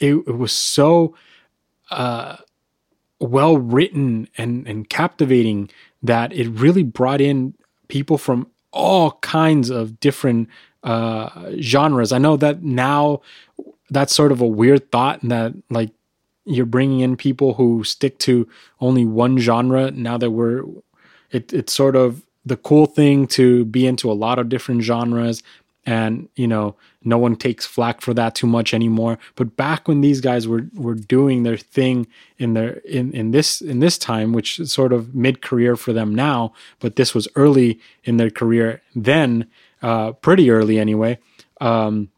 it, 0.04 0.16
it 0.28 0.38
was 0.38 0.52
so 0.52 1.16
uh, 1.90 2.36
well 3.20 3.58
written 3.58 4.28
and, 4.38 4.68
and 4.68 4.90
captivating 4.90 5.70
that 6.02 6.34
it 6.34 6.50
really 6.50 6.84
brought 6.84 7.22
in 7.22 7.56
people 7.88 8.18
from 8.18 8.48
all 8.72 9.12
kinds 9.22 9.70
of 9.70 10.02
different 10.02 10.50
uh, 10.84 11.52
genres. 11.62 12.12
I 12.12 12.18
know 12.18 12.36
that 12.36 12.64
now 12.64 13.22
that's 13.90 14.14
sort 14.14 14.34
of 14.34 14.42
a 14.42 14.48
weird 14.48 14.92
thought 14.92 15.22
that 15.24 15.54
like 15.70 15.92
you're 16.44 16.66
bringing 16.66 17.00
in 17.00 17.16
people 17.16 17.54
who 17.54 17.86
stick 17.86 18.18
to 18.20 18.46
only 18.82 19.06
one 19.06 19.38
genre. 19.38 19.90
Now 19.92 20.18
that 20.18 20.32
we're, 20.32 20.64
it, 21.32 21.54
it's 21.54 21.72
sort 21.72 21.96
of 21.96 22.26
the 22.46 22.58
cool 22.58 22.88
thing 22.88 23.26
to 23.28 23.64
be 23.64 23.88
into 23.88 24.12
a 24.12 24.14
lot 24.14 24.38
of 24.38 24.50
different 24.50 24.82
genres 24.82 25.42
and 25.86 26.30
you 26.36 26.48
know 26.48 26.76
no 27.04 27.18
one 27.18 27.36
takes 27.36 27.66
flack 27.66 28.02
for 28.02 28.14
that 28.14 28.36
too 28.36 28.48
much 28.48 28.74
anymore. 28.74 29.18
But 29.36 29.58
back 29.58 29.88
when 29.88 30.02
these 30.02 30.22
guys 30.22 30.48
were 30.48 30.66
were 30.74 30.96
doing 30.96 31.44
their 31.44 31.58
thing 31.58 32.08
in 32.38 32.54
their 32.54 32.74
in 32.80 33.12
in 33.14 33.32
this 33.32 33.62
in 33.62 33.80
this 33.80 33.98
time 33.98 34.34
which 34.34 34.60
is 34.60 34.72
sort 34.72 34.94
of 34.94 35.14
mid 35.14 35.42
career 35.42 35.76
for 35.76 35.94
them 35.94 36.16
now 36.16 36.54
but 36.80 36.96
this 36.96 37.14
was 37.14 37.28
early 37.36 37.80
in 38.04 38.18
their 38.18 38.30
career 38.30 38.82
then 38.96 39.48
uh 39.82 40.12
pretty 40.14 40.50
early 40.50 40.80
anyway 40.80 41.18
um 41.62 42.10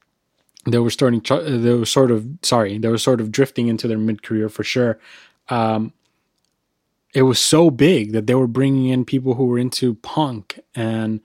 they 0.66 0.80
were 0.80 0.89
starting 0.89 1.22
they 1.61 1.74
were 1.74 1.86
sort 1.86 2.11
of 2.11 2.28
sorry 2.41 2.78
they 2.78 2.89
were 2.89 2.97
sort 2.97 3.22
of 3.22 3.32
drifting 3.32 3.68
into 3.68 3.88
their 3.88 3.97
mid 3.97 4.24
career 4.24 4.49
for 4.49 4.63
sure. 4.63 4.99
Um 5.49 5.93
it 7.13 7.22
was 7.22 7.39
so 7.39 7.72
big 7.72 8.11
that 8.11 8.28
they 8.28 8.36
were 8.36 8.47
bringing 8.47 8.88
in 8.88 9.05
people 9.05 9.36
who 9.36 9.45
were 9.45 9.57
into 9.57 9.95
punk 9.95 10.59
and 10.76 11.22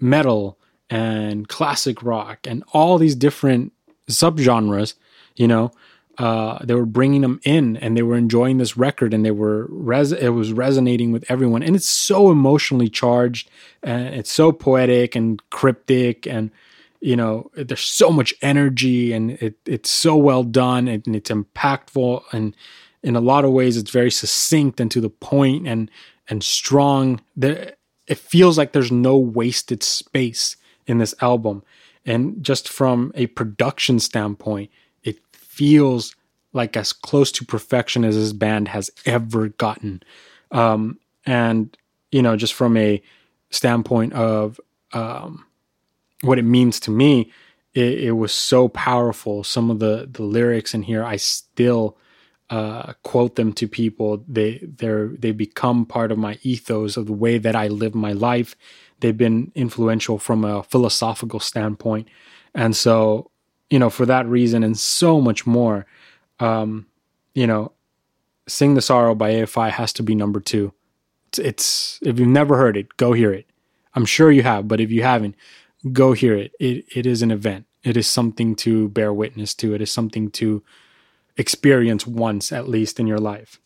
metal 0.00 0.55
and 0.90 1.48
classic 1.48 2.02
rock 2.02 2.46
and 2.46 2.62
all 2.72 2.98
these 2.98 3.14
different 3.14 3.72
subgenres, 4.08 4.94
you 5.34 5.48
know, 5.48 5.70
uh, 6.18 6.58
they 6.64 6.74
were 6.74 6.86
bringing 6.86 7.20
them 7.20 7.40
in 7.44 7.76
and 7.76 7.96
they 7.96 8.02
were 8.02 8.16
enjoying 8.16 8.56
this 8.56 8.76
record 8.76 9.12
and 9.12 9.24
they 9.24 9.30
were 9.30 9.66
res- 9.68 10.12
it 10.12 10.30
was 10.30 10.52
resonating 10.52 11.12
with 11.12 11.24
everyone. 11.30 11.62
And 11.62 11.76
it's 11.76 11.88
so 11.88 12.30
emotionally 12.30 12.88
charged 12.88 13.50
and 13.82 14.14
it's 14.14 14.32
so 14.32 14.50
poetic 14.50 15.14
and 15.14 15.42
cryptic 15.50 16.26
and 16.26 16.50
you 17.00 17.14
know 17.14 17.50
there's 17.54 17.80
so 17.82 18.10
much 18.10 18.34
energy 18.40 19.12
and 19.12 19.32
it, 19.32 19.56
it's 19.66 19.90
so 19.90 20.16
well 20.16 20.42
done 20.42 20.88
and 20.88 21.14
it's 21.14 21.30
impactful 21.30 22.22
and 22.32 22.56
in 23.02 23.14
a 23.14 23.20
lot 23.20 23.44
of 23.44 23.52
ways 23.52 23.76
it's 23.76 23.90
very 23.90 24.10
succinct 24.10 24.80
and 24.80 24.90
to 24.90 25.00
the 25.02 25.10
point 25.10 25.68
and 25.68 25.90
and 26.28 26.42
strong. 26.42 27.20
There 27.36 27.74
it 28.06 28.18
feels 28.18 28.56
like 28.56 28.72
there's 28.72 28.92
no 28.92 29.18
wasted 29.18 29.82
space 29.82 30.56
in 30.86 30.98
this 30.98 31.14
album. 31.20 31.62
And 32.04 32.42
just 32.42 32.68
from 32.68 33.12
a 33.14 33.26
production 33.28 33.98
standpoint, 33.98 34.70
it 35.02 35.18
feels 35.32 36.14
like 36.52 36.76
as 36.76 36.92
close 36.92 37.30
to 37.32 37.44
perfection 37.44 38.04
as 38.04 38.16
this 38.16 38.32
band 38.32 38.68
has 38.68 38.90
ever 39.04 39.48
gotten. 39.48 40.02
Um, 40.50 40.98
and, 41.26 41.76
you 42.12 42.22
know, 42.22 42.36
just 42.36 42.54
from 42.54 42.76
a 42.76 43.02
standpoint 43.50 44.12
of 44.12 44.60
um, 44.92 45.44
what 46.22 46.38
it 46.38 46.44
means 46.44 46.80
to 46.80 46.90
me, 46.90 47.32
it, 47.74 48.04
it, 48.04 48.12
was 48.12 48.32
so 48.32 48.68
powerful. 48.68 49.44
Some 49.44 49.70
of 49.70 49.80
the, 49.80 50.08
the 50.10 50.22
lyrics 50.22 50.72
in 50.72 50.82
here, 50.82 51.04
I 51.04 51.16
still 51.16 51.98
uh, 52.48 52.92
quote 53.02 53.34
them 53.34 53.52
to 53.54 53.68
people. 53.68 54.24
They 54.28 54.60
they're 54.62 55.08
they 55.08 55.32
become 55.32 55.84
part 55.84 56.12
of 56.12 56.18
my 56.18 56.38
ethos 56.42 56.96
of 56.96 57.06
the 57.06 57.12
way 57.12 57.38
that 57.38 57.56
I 57.56 57.66
live 57.68 57.94
my 57.94 58.12
life 58.12 58.54
they've 59.00 59.16
been 59.16 59.52
influential 59.54 60.18
from 60.18 60.44
a 60.44 60.62
philosophical 60.62 61.40
standpoint. 61.40 62.08
And 62.54 62.74
so, 62.74 63.30
you 63.70 63.78
know, 63.78 63.90
for 63.90 64.06
that 64.06 64.26
reason 64.26 64.62
and 64.62 64.78
so 64.78 65.20
much 65.20 65.46
more, 65.46 65.86
um, 66.40 66.86
you 67.34 67.46
know, 67.46 67.72
Sing 68.48 68.74
the 68.74 68.80
Sorrow 68.80 69.14
by 69.14 69.32
AFI 69.32 69.70
has 69.70 69.92
to 69.94 70.02
be 70.02 70.14
number 70.14 70.40
two. 70.40 70.72
It's, 71.28 71.38
it's, 71.38 71.98
if 72.02 72.18
you've 72.18 72.28
never 72.28 72.56
heard 72.56 72.76
it, 72.76 72.96
go 72.96 73.12
hear 73.12 73.32
it. 73.32 73.46
I'm 73.94 74.04
sure 74.04 74.30
you 74.30 74.42
have, 74.42 74.68
but 74.68 74.80
if 74.80 74.90
you 74.90 75.02
haven't, 75.02 75.34
go 75.92 76.12
hear 76.12 76.36
it. 76.36 76.52
It 76.60 76.84
it 76.94 77.06
is 77.06 77.22
an 77.22 77.30
event. 77.30 77.66
It 77.82 77.96
is 77.96 78.06
something 78.06 78.56
to 78.56 78.88
bear 78.88 79.12
witness 79.12 79.54
to. 79.54 79.74
It 79.74 79.80
is 79.80 79.90
something 79.90 80.30
to 80.32 80.62
experience 81.36 82.06
once 82.06 82.52
at 82.52 82.68
least 82.68 82.98
in 82.98 83.06
your 83.06 83.18
life. 83.18 83.60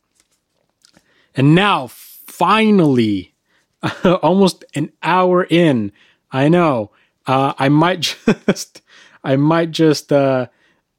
And 1.34 1.54
now 1.54 1.86
finally 1.88 3.34
almost 4.22 4.64
an 4.74 4.92
hour 5.02 5.44
in. 5.44 5.92
I 6.30 6.48
know. 6.48 6.90
Uh, 7.26 7.54
I 7.58 7.68
might 7.68 8.00
just, 8.46 8.82
I 9.24 9.36
might 9.36 9.70
just 9.70 10.12
uh, 10.12 10.46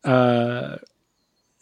uh, 0.04 0.78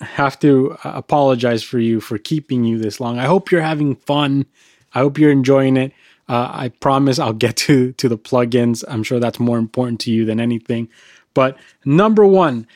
have 0.01 0.39
to 0.39 0.77
apologize 0.83 1.63
for 1.63 1.79
you 1.79 1.99
for 1.99 2.17
keeping 2.17 2.63
you 2.63 2.77
this 2.77 2.99
long. 2.99 3.19
I 3.19 3.25
hope 3.25 3.51
you're 3.51 3.61
having 3.61 3.95
fun. 3.95 4.45
I 4.93 4.99
hope 4.99 5.17
you're 5.17 5.31
enjoying 5.31 5.77
it. 5.77 5.91
Uh, 6.27 6.49
I 6.51 6.69
promise 6.69 7.19
I'll 7.19 7.33
get 7.33 7.57
to 7.67 7.91
to 7.93 8.09
the 8.09 8.17
plugins. 8.17 8.83
I'm 8.87 9.03
sure 9.03 9.19
that's 9.19 9.39
more 9.39 9.57
important 9.57 9.99
to 10.01 10.11
you 10.11 10.25
than 10.25 10.39
anything. 10.39 10.89
But 11.33 11.57
number 11.85 12.25
one, 12.25 12.67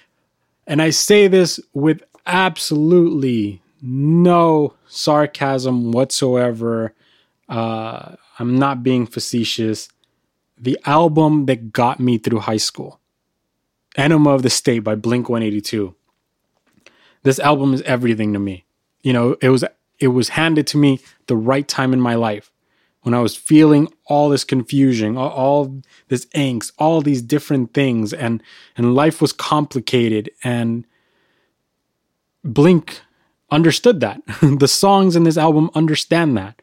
and 0.68 0.82
I 0.82 0.92
say 0.92 1.28
this 1.28 1.60
with 1.74 2.04
absolutely 2.26 3.62
no 3.82 4.74
sarcasm 4.88 5.92
whatsoever. 5.92 6.94
Uh, 7.50 8.16
I'm 8.40 8.58
not 8.58 8.84
being 8.84 9.06
facetious. 9.06 9.90
The 10.58 10.80
album 10.86 11.46
that 11.46 11.72
got 11.72 12.00
me 12.00 12.18
through 12.18 12.40
high 12.40 12.58
school, 12.58 13.00
Enema 13.96 14.32
of 14.32 14.44
the 14.44 14.50
State 14.50 14.80
by 14.80 14.96
Blink 14.96 15.30
182. 15.30 15.94
This 17.24 17.40
album 17.40 17.74
is 17.74 17.82
everything 17.84 18.34
to 18.34 18.40
me. 18.40 18.66
You 19.02 19.14
know, 19.14 19.38
it 19.42 19.50
was 19.50 19.64
it 20.00 20.08
was 20.10 20.30
handed 20.30 20.68
to 20.68 20.78
me 20.78 21.00
the 21.28 21.36
right 21.36 21.68
time 21.68 21.94
in 21.94 22.02
my 22.02 22.16
life 22.16 22.52
when 23.04 23.14
I 23.14 23.20
was 23.20 23.36
feeling 23.36 23.92
all 24.06 24.30
this 24.30 24.44
confusion, 24.44 25.18
all, 25.18 25.82
this 26.08 26.26
angst, 26.28 26.72
all 26.78 27.02
these 27.02 27.22
different 27.22 27.74
things, 27.74 28.14
and 28.14 28.42
and 28.76 28.96
life 28.96 29.22
was 29.22 29.34
complicated. 29.34 30.32
And 30.44 30.86
Blink 32.44 33.02
understood 33.52 34.00
that. 34.00 34.22
the 34.42 34.68
songs 34.68 35.16
in 35.16 35.24
this 35.24 35.38
album 35.38 35.70
understand 35.76 36.36
that 36.38 36.62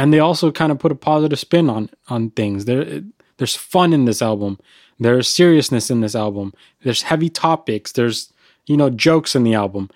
and 0.00 0.14
they 0.14 0.18
also 0.18 0.50
kind 0.50 0.72
of 0.72 0.78
put 0.78 0.92
a 0.92 0.94
positive 0.94 1.38
spin 1.38 1.68
on 1.68 1.90
on 2.08 2.30
things. 2.30 2.64
There, 2.64 3.02
there's 3.36 3.54
fun 3.54 3.92
in 3.92 4.06
this 4.06 4.22
album. 4.22 4.58
There's 4.98 5.28
seriousness 5.28 5.90
in 5.90 6.00
this 6.00 6.14
album. 6.14 6.54
There's 6.82 7.02
heavy 7.02 7.28
topics. 7.28 7.92
There's 7.92 8.32
you 8.66 8.78
know 8.78 8.88
jokes 8.88 9.36
in 9.36 9.44
the 9.44 9.52
album. 9.52 9.90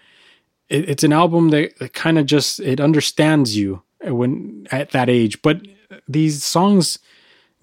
It, 0.68 0.90
it's 0.90 1.04
an 1.04 1.14
album 1.14 1.48
that, 1.50 1.78
that 1.78 1.94
kind 1.94 2.18
of 2.18 2.26
just 2.26 2.60
it 2.60 2.80
understands 2.80 3.56
you 3.56 3.82
when 4.02 4.66
at 4.70 4.90
that 4.90 5.08
age. 5.08 5.40
But 5.40 5.62
these 6.06 6.44
songs 6.44 6.98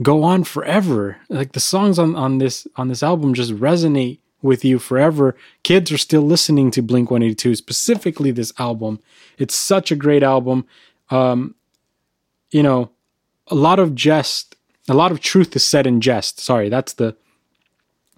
go 0.02 0.24
on 0.24 0.44
forever. 0.44 1.18
Like 1.30 1.52
the 1.52 1.60
songs 1.60 2.00
on 2.00 2.16
on 2.16 2.40
this 2.40 2.66
on 2.76 2.88
this 2.88 3.04
album 3.04 3.36
just 3.36 3.54
resonate 3.54 4.18
with 4.42 4.66
you 4.66 4.80
forever. 4.80 5.36
Kids 5.62 5.92
are 5.92 5.98
still 6.00 6.24
listening 6.24 6.72
to 6.72 6.82
Blink 6.82 7.12
182, 7.12 7.54
specifically 7.56 8.32
this 8.32 8.52
album. 8.58 9.00
It's 9.38 9.54
such 9.54 9.92
a 9.92 9.96
great 9.96 10.24
album. 10.24 10.66
Um, 11.12 11.54
you 12.52 12.64
know, 12.64 12.92
a 13.48 13.56
lot 13.56 13.80
of 13.80 13.96
jest, 13.96 14.56
a 14.90 14.94
lot 14.94 15.12
of 15.12 15.20
truth 15.20 15.56
is 15.56 15.64
said 15.64 15.88
in 15.88 16.02
jest. 16.02 16.40
Sorry, 16.40 16.70
that's 16.70 16.94
the 16.94 17.16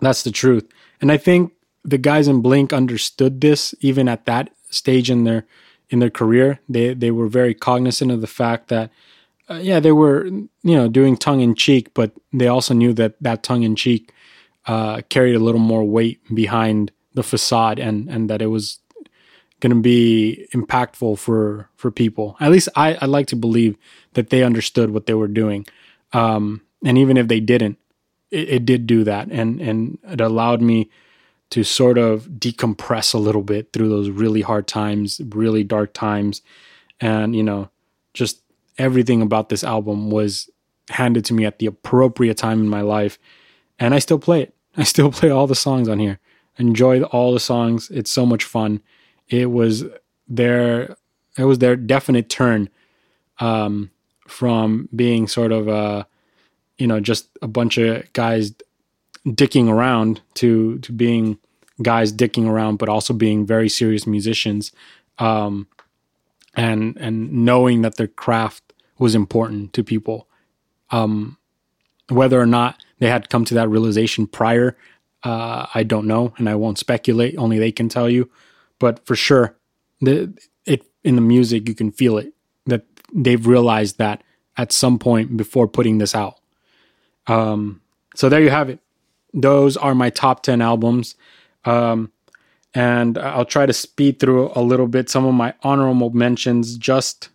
that's 0.02 0.24
the 0.24 0.32
truth. 0.32 0.68
And 1.02 1.12
I 1.12 1.18
think 1.18 1.54
the 1.84 1.98
guys 1.98 2.28
in 2.28 2.42
Blink 2.42 2.74
understood 2.74 3.42
this 3.42 3.74
even 3.80 4.08
at 4.08 4.26
that 4.26 4.50
stage 4.70 5.10
in 5.10 5.24
their 5.24 5.46
in 5.90 6.00
their 6.00 6.10
career. 6.10 6.60
They 6.68 6.94
they 6.94 7.12
were 7.12 7.28
very 7.28 7.54
cognizant 7.54 8.12
of 8.12 8.22
the 8.22 8.28
fact 8.28 8.68
that 8.70 8.92
uh, 9.50 9.60
yeah, 9.62 9.80
they 9.80 9.92
were 9.92 10.26
you 10.26 10.50
know 10.64 10.88
doing 10.88 11.18
tongue 11.18 11.42
in 11.42 11.56
cheek, 11.56 11.94
but 11.94 12.12
they 12.32 12.48
also 12.48 12.74
knew 12.74 12.94
that 12.94 13.16
that 13.22 13.44
tongue 13.44 13.64
in 13.64 13.76
cheek 13.76 14.14
uh, 14.66 15.02
carried 15.10 15.36
a 15.36 15.40
little 15.40 15.60
more 15.60 15.84
weight 15.84 16.20
behind 16.34 16.92
the 17.14 17.24
facade, 17.24 17.80
and 17.80 18.10
and 18.10 18.30
that 18.30 18.42
it 18.42 18.48
was 18.48 18.80
going 19.64 19.74
to 19.74 19.82
be 19.82 20.46
impactful 20.54 21.18
for 21.18 21.70
for 21.78 21.90
people. 21.90 22.36
At 22.42 22.52
least 22.52 22.68
I 22.76 22.96
I 22.96 23.06
like 23.06 23.28
to 23.28 23.38
believe 23.38 23.78
that 24.12 24.30
they 24.30 24.44
understood 24.44 24.92
what 24.92 25.06
they 25.06 25.14
were 25.14 25.30
doing, 25.30 25.66
um, 26.12 26.62
and 26.84 26.98
even 26.98 27.16
if 27.16 27.30
they 27.30 27.40
didn't, 27.40 27.80
it, 28.30 28.50
it 28.50 28.66
did 28.66 28.86
do 28.86 29.06
that, 29.06 29.30
and 29.32 29.62
and 29.62 29.98
it 30.04 30.20
allowed 30.20 30.62
me 30.62 30.90
to 31.52 31.64
sort 31.64 31.98
of 31.98 32.28
decompress 32.28 33.14
a 33.14 33.18
little 33.18 33.42
bit 33.42 33.72
through 33.72 33.88
those 33.88 34.10
really 34.10 34.42
hard 34.42 34.68
times, 34.68 35.22
really 35.30 35.64
dark 35.64 35.94
times, 35.94 36.42
and 37.00 37.34
you 37.34 37.44
know, 37.44 37.70
just 38.14 38.42
everything 38.78 39.22
about 39.22 39.48
this 39.48 39.64
album 39.64 40.12
was 40.12 40.50
handed 40.90 41.24
to 41.24 41.34
me 41.34 41.46
at 41.46 41.60
the 41.60 41.68
appropriate 41.68 42.36
time 42.36 42.60
in 42.60 42.68
my 42.68 42.82
life, 42.82 43.18
and 43.80 43.94
I 43.94 44.00
still 44.00 44.20
play 44.20 44.42
it. 44.42 44.54
I 44.76 44.84
still 44.84 45.12
play 45.20 45.30
all 45.30 45.48
the 45.48 45.56
songs 45.56 45.88
on 45.88 46.00
here. 46.00 46.20
Enjoy 46.58 47.02
all 47.04 47.34
the 47.34 47.40
songs. 47.40 47.90
It's 47.92 48.12
so 48.12 48.26
much 48.26 48.44
fun 48.44 48.82
it 49.30 49.52
was 49.52 49.86
their 50.28 50.96
it 51.38 51.46
was 51.46 51.60
their 51.60 51.76
definite 51.76 52.30
turn 52.30 52.70
um, 53.40 53.90
from 54.28 54.88
being 54.96 55.28
sort 55.28 55.52
of 55.52 55.68
a 55.68 56.08
you 56.78 56.88
know 56.88 57.00
just 57.00 57.30
a 57.42 57.48
bunch 57.48 57.78
of 57.78 58.12
guys 58.14 58.54
dicking 59.26 59.70
around 59.70 60.22
to 60.36 60.80
to 60.80 60.92
being 60.92 61.38
guys 61.82 62.14
dicking 62.14 62.48
around 62.48 62.78
but 62.78 62.90
also 62.90 63.14
being 63.14 63.46
very 63.46 63.70
serious 63.70 64.06
musicians 64.06 64.72
um, 65.20 65.68
and 66.56 66.98
and 66.98 67.32
knowing 67.32 67.82
that 67.82 67.96
their 67.96 68.08
craft 68.08 68.74
was 68.98 69.16
important 69.16 69.74
to 69.74 69.84
people. 69.84 70.28
Um, 70.92 71.38
whether 72.10 72.40
or 72.40 72.46
not 72.46 72.84
they 73.00 73.08
had 73.08 73.30
come 73.30 73.46
to 73.46 73.54
that 73.56 73.70
realization 73.70 74.28
prior 74.28 74.78
uh, 75.24 75.68
I 75.74 75.84
don't 75.84 76.06
know 76.06 76.34
and 76.38 76.50
I 76.50 76.56
won't 76.56 76.78
speculate. 76.78 77.38
Only 77.38 77.58
they 77.58 77.72
can 77.72 77.90
tell 77.90 78.10
you 78.10 78.30
but 78.80 79.06
for 79.06 79.16
sure, 79.16 79.56
the 80.02 80.34
it 80.66 80.86
in 81.04 81.16
the 81.16 81.22
music 81.22 81.68
you 81.68 81.76
can 81.76 81.92
feel 81.92 82.18
it 82.18 82.34
that 82.66 82.86
they've 83.14 83.46
realized 83.46 83.98
that 83.98 84.24
at 84.58 84.72
some 84.72 85.00
point 85.00 85.36
before 85.36 85.68
putting 85.68 85.98
this 85.98 86.16
out. 86.16 86.40
Um, 87.28 87.82
so 88.16 88.30
there 88.30 88.42
you 88.42 88.50
have 88.50 88.70
it. 88.70 88.80
Those 89.34 89.78
are 89.78 89.96
my 89.96 90.10
top 90.10 90.44
ten 90.44 90.62
albums, 90.62 91.16
um, 91.66 92.12
and 92.74 93.18
I'll 93.18 93.46
try 93.46 93.66
to 93.66 93.74
speed 93.74 94.20
through 94.20 94.52
a 94.56 94.62
little 94.62 94.88
bit 94.88 95.10
some 95.10 95.26
of 95.26 95.34
my 95.34 95.54
honorable 95.64 96.12
mentions, 96.12 96.78
just 96.78 97.30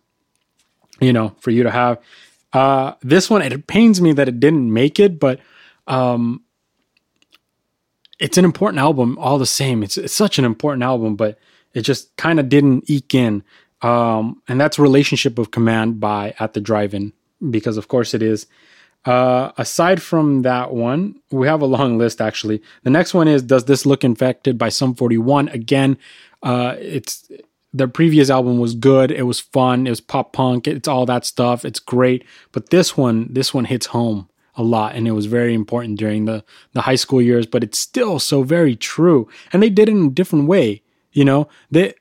you 1.01 1.13
know, 1.13 1.35
for 1.39 1.51
you 1.51 1.63
to 1.63 1.71
have. 1.71 1.99
Uh, 2.51 2.93
this 3.01 3.29
one 3.29 3.41
it 3.41 3.67
pains 3.67 4.01
me 4.01 4.11
that 4.13 4.27
it 4.27 4.39
didn't 4.39 4.71
make 4.73 4.99
it, 4.99 5.19
but 5.19 5.39
um, 5.87 6.43
it's 8.19 8.37
an 8.37 8.45
important 8.45 8.79
album 8.79 9.17
all 9.17 9.37
the 9.37 9.45
same. 9.45 9.81
It's, 9.81 9.97
it's 9.97 10.13
such 10.13 10.37
an 10.37 10.45
important 10.45 10.83
album, 10.83 11.15
but 11.15 11.39
it 11.73 11.81
just 11.81 12.15
kind 12.17 12.39
of 12.39 12.49
didn't 12.49 12.89
eke 12.89 13.15
in. 13.15 13.43
Um, 13.81 14.41
and 14.47 14.59
that's 14.59 14.77
Relationship 14.77 15.39
of 15.39 15.51
Command 15.51 15.99
by 15.99 16.35
At 16.39 16.53
the 16.53 16.59
Drive-In, 16.59 17.13
because 17.49 17.77
of 17.77 17.87
course 17.87 18.13
it 18.13 18.21
is. 18.21 18.45
Uh, 19.05 19.51
aside 19.57 20.01
from 20.01 20.41
that 20.41 20.73
one, 20.73 21.15
we 21.31 21.47
have 21.47 21.61
a 21.61 21.65
long 21.65 21.97
list 21.97 22.19
actually. 22.19 22.61
The 22.83 22.89
next 22.89 23.13
one 23.13 23.29
is 23.29 23.41
Does 23.41 23.63
This 23.65 23.85
Look 23.85 24.03
Infected 24.03 24.57
by 24.57 24.67
Sum 24.67 24.93
41. 24.93 25.47
Again, 25.49 25.97
uh, 26.43 26.75
it's 26.77 27.31
their 27.71 27.87
previous 27.87 28.29
album 28.29 28.59
was 28.59 28.75
good. 28.75 29.11
It 29.11 29.23
was 29.23 29.39
fun. 29.39 29.87
It 29.87 29.91
was 29.91 30.01
pop 30.01 30.33
punk. 30.33 30.67
It's 30.67 30.87
all 30.87 31.05
that 31.05 31.23
stuff. 31.23 31.63
It's 31.63 31.79
great. 31.79 32.25
But 32.51 32.71
this 32.71 32.97
one, 32.97 33.27
this 33.31 33.53
one 33.53 33.65
hits 33.65 33.87
home 33.87 34.27
a 34.59 34.63
lot 34.63 34.93
and 34.93 35.07
it 35.07 35.13
was 35.13 35.25
very 35.25 35.55
important 35.55 35.97
during 35.97 36.25
the 36.25 36.43
the 36.73 36.81
high 36.81 36.95
school 36.95 37.21
years 37.21 37.47
but 37.47 37.63
it's 37.63 37.79
still 37.79 38.19
so 38.19 38.43
very 38.43 38.75
true 38.75 39.27
and 39.51 39.63
they 39.63 39.69
did 39.69 39.89
it 39.89 39.93
in 39.93 40.05
a 40.05 40.09
different 40.11 40.47
way 40.47 40.83
you 41.11 41.25
know? 41.25 41.47
They 41.71 41.93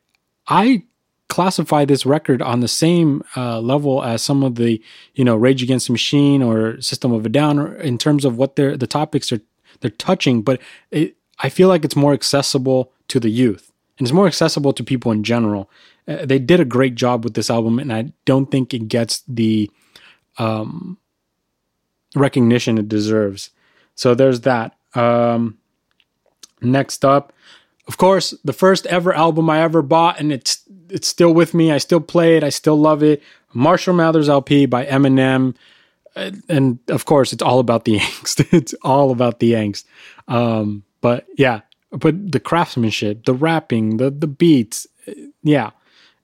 i 0.46 0.82
classify 1.28 1.84
this 1.84 2.06
record 2.06 2.40
on 2.40 2.60
the 2.60 2.68
same 2.68 3.22
uh, 3.36 3.60
level 3.60 4.02
as 4.02 4.22
some 4.22 4.42
of 4.42 4.54
the 4.54 4.82
you 5.14 5.24
know 5.24 5.36
rage 5.36 5.62
against 5.62 5.88
the 5.88 5.92
machine 5.92 6.42
or 6.42 6.80
system 6.80 7.12
of 7.12 7.26
a 7.26 7.28
down 7.28 7.76
in 7.82 7.98
terms 7.98 8.24
of 8.24 8.38
what 8.38 8.56
they're 8.56 8.78
the 8.78 8.86
topics 8.86 9.30
are 9.30 9.40
they're 9.80 9.90
touching 9.90 10.40
but 10.40 10.58
it, 10.90 11.16
i 11.40 11.50
feel 11.50 11.68
like 11.68 11.84
it's 11.84 11.94
more 11.94 12.14
accessible 12.14 12.90
to 13.08 13.20
the 13.20 13.28
youth 13.28 13.70
and 13.98 14.06
it's 14.06 14.14
more 14.14 14.26
accessible 14.26 14.72
to 14.72 14.84
people 14.84 15.12
in 15.12 15.22
general. 15.22 15.68
Uh, 16.06 16.24
they 16.24 16.38
did 16.38 16.60
a 16.60 16.64
great 16.64 16.94
job 16.94 17.24
with 17.24 17.34
this 17.34 17.50
album 17.50 17.78
and 17.78 17.92
i 17.92 18.10
don't 18.24 18.50
think 18.50 18.72
it 18.72 18.88
gets 18.88 19.22
the 19.28 19.70
um 20.38 20.96
recognition 22.14 22.78
it 22.78 22.88
deserves. 22.88 23.50
So 23.94 24.14
there's 24.14 24.42
that. 24.42 24.76
Um, 24.94 25.58
next 26.60 27.04
up, 27.04 27.32
of 27.88 27.96
course, 27.96 28.34
the 28.44 28.52
first 28.52 28.86
ever 28.86 29.14
album 29.14 29.48
I 29.48 29.60
ever 29.60 29.82
bought, 29.82 30.20
and 30.20 30.30
it's 30.30 30.62
it's 30.90 31.08
still 31.08 31.32
with 31.32 31.54
me. 31.54 31.72
I 31.72 31.78
still 31.78 32.00
play 32.00 32.36
it. 32.36 32.44
I 32.44 32.50
still 32.50 32.78
love 32.78 33.02
it. 33.02 33.22
Marshall 33.54 33.94
Mathers 33.94 34.28
LP 34.28 34.66
by 34.66 34.84
Eminem, 34.84 35.54
and 36.48 36.78
of 36.88 37.06
course, 37.06 37.32
it's 37.32 37.42
all 37.42 37.58
about 37.58 37.84
the 37.84 37.98
angst. 37.98 38.52
it's 38.52 38.74
all 38.82 39.10
about 39.10 39.40
the 39.40 39.52
angst. 39.52 39.84
Um, 40.28 40.84
but 41.00 41.26
yeah, 41.36 41.62
but 41.90 42.32
the 42.32 42.40
craftsmanship, 42.40 43.24
the 43.24 43.34
rapping, 43.34 43.96
the 43.96 44.10
the 44.10 44.26
beats, 44.26 44.86
yeah, 45.42 45.70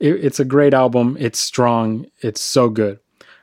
it, 0.00 0.24
it's 0.24 0.40
a 0.40 0.44
great 0.44 0.74
album. 0.74 1.16
It's 1.18 1.38
strong. 1.38 2.06
It's 2.20 2.42
so 2.42 2.68
good. 2.68 2.98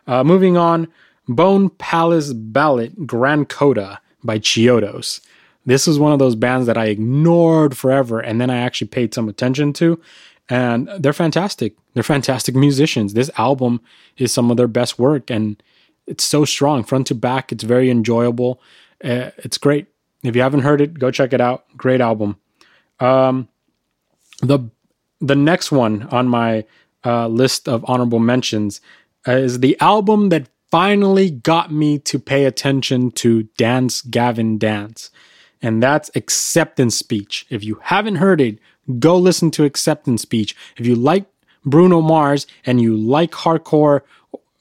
Uh, 0.06 0.24
moving 0.24 0.58
on, 0.58 0.88
Bone 1.36 1.70
Palace 1.70 2.34
Ballet 2.34 2.92
Grand 3.06 3.50
Coda 3.50 4.02
by 4.24 4.40
Chiodos. 4.40 5.22
This 5.66 5.88
is 5.88 6.00
one 6.00 6.12
of 6.12 6.20
those 6.20 6.36
bands 6.36 6.68
that 6.68 6.78
I 6.78 6.86
ignored 6.86 7.78
forever 7.78 8.20
and 8.20 8.42
then 8.42 8.50
I 8.50 8.58
actually 8.58 8.88
paid 8.88 9.14
some 9.14 9.30
attention 9.30 9.74
to. 9.74 10.00
And 10.50 10.90
they're 11.00 11.14
fantastic. 11.14 11.76
They're 11.94 12.04
fantastic 12.18 12.56
musicians. 12.56 13.14
This 13.14 13.30
album 13.38 13.82
is 14.18 14.32
some 14.32 14.52
of 14.52 14.58
their 14.58 14.68
best 14.68 15.00
work 15.00 15.30
and 15.30 15.62
it's 16.08 16.24
so 16.24 16.46
strong 16.46 16.84
front 16.84 17.08
to 17.08 17.16
back. 17.16 17.52
It's 17.52 17.64
very 17.64 17.90
enjoyable. 17.90 18.62
Uh, 19.04 19.32
it's 19.38 19.58
great. 19.58 19.88
If 20.24 20.36
you 20.36 20.42
haven't 20.42 20.62
heard 20.62 20.82
it, 20.82 21.00
go 21.00 21.12
check 21.12 21.34
it 21.34 21.42
out. 21.42 21.66
Great 21.78 22.02
album. 22.02 22.38
Um, 23.00 23.48
the 24.42 24.60
the 25.20 25.36
next 25.36 25.72
one 25.72 26.04
on 26.12 26.28
my 26.28 26.66
uh, 27.06 27.28
list 27.28 27.68
of 27.68 27.86
honorable 27.88 28.20
mentions 28.20 28.82
is 29.26 29.60
the 29.60 29.80
album 29.80 30.30
that 30.30 30.50
finally 30.72 31.30
got 31.30 31.72
me 31.72 32.00
to 32.00 32.18
pay 32.18 32.46
attention 32.46 33.12
to 33.12 33.44
Dance 33.58 34.02
Gavin 34.02 34.58
Dance. 34.58 35.12
And 35.62 35.84
that's 35.84 36.10
acceptance 36.16 36.98
speech. 36.98 37.46
If 37.50 37.64
you 37.64 37.80
haven't 37.84 38.16
heard 38.16 38.42
it, 38.42 38.58
go 38.98 39.18
listen 39.18 39.52
to 39.52 39.66
acceptance 39.66 40.24
speech. 40.24 40.56
If 40.78 40.88
you 40.88 40.96
like 40.96 41.26
Bruno 41.66 42.02
Mars 42.02 42.48
and 42.66 42.82
you 42.82 42.96
like 42.96 43.32
hardcore 43.32 44.02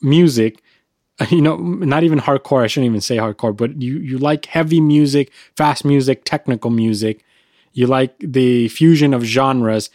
music, 0.02 0.62
you 1.30 1.40
know, 1.40 1.56
not 1.56 2.02
even 2.02 2.18
hardcore, 2.20 2.62
I 2.62 2.66
shouldn't 2.66 2.90
even 2.90 3.00
say 3.00 3.16
hardcore, 3.16 3.56
but 3.56 3.80
you, 3.80 3.98
you 3.98 4.18
like 4.18 4.46
heavy 4.46 4.80
music, 4.80 5.32
fast 5.56 5.84
music, 5.84 6.24
technical 6.24 6.70
music, 6.70 7.24
you 7.72 7.86
like 7.86 8.14
the 8.18 8.68
fusion 8.68 9.14
of 9.14 9.22
genres, 9.22 9.90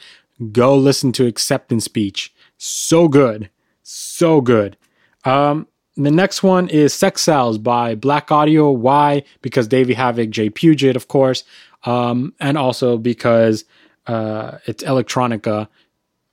go 0.51 0.76
listen 0.76 1.11
to 1.13 1.28
acceptance 1.28 1.86
speech. 1.86 2.34
So 2.57 3.07
good. 3.07 3.49
So 3.84 4.41
good. 4.41 4.78
Um, 5.24 5.68
the 5.96 6.12
next 6.12 6.43
one 6.43 6.68
is 6.68 6.93
CexCells 6.93 7.62
by 7.62 7.96
Blaqk 7.96 8.32
Audio. 8.32 8.72
Why? 8.72 9.24
Because 9.41 9.68
Davey 9.68 9.96
Havok, 9.96 10.30
Jade 10.30 10.56
Puget, 10.56 10.96
of 10.96 11.08
course, 11.08 11.43
um, 11.86 12.34
and 12.39 12.58
also 12.58 12.98
because 12.98 13.64
uh, 14.08 14.58
it's 14.66 14.84
electronica, 14.84 15.68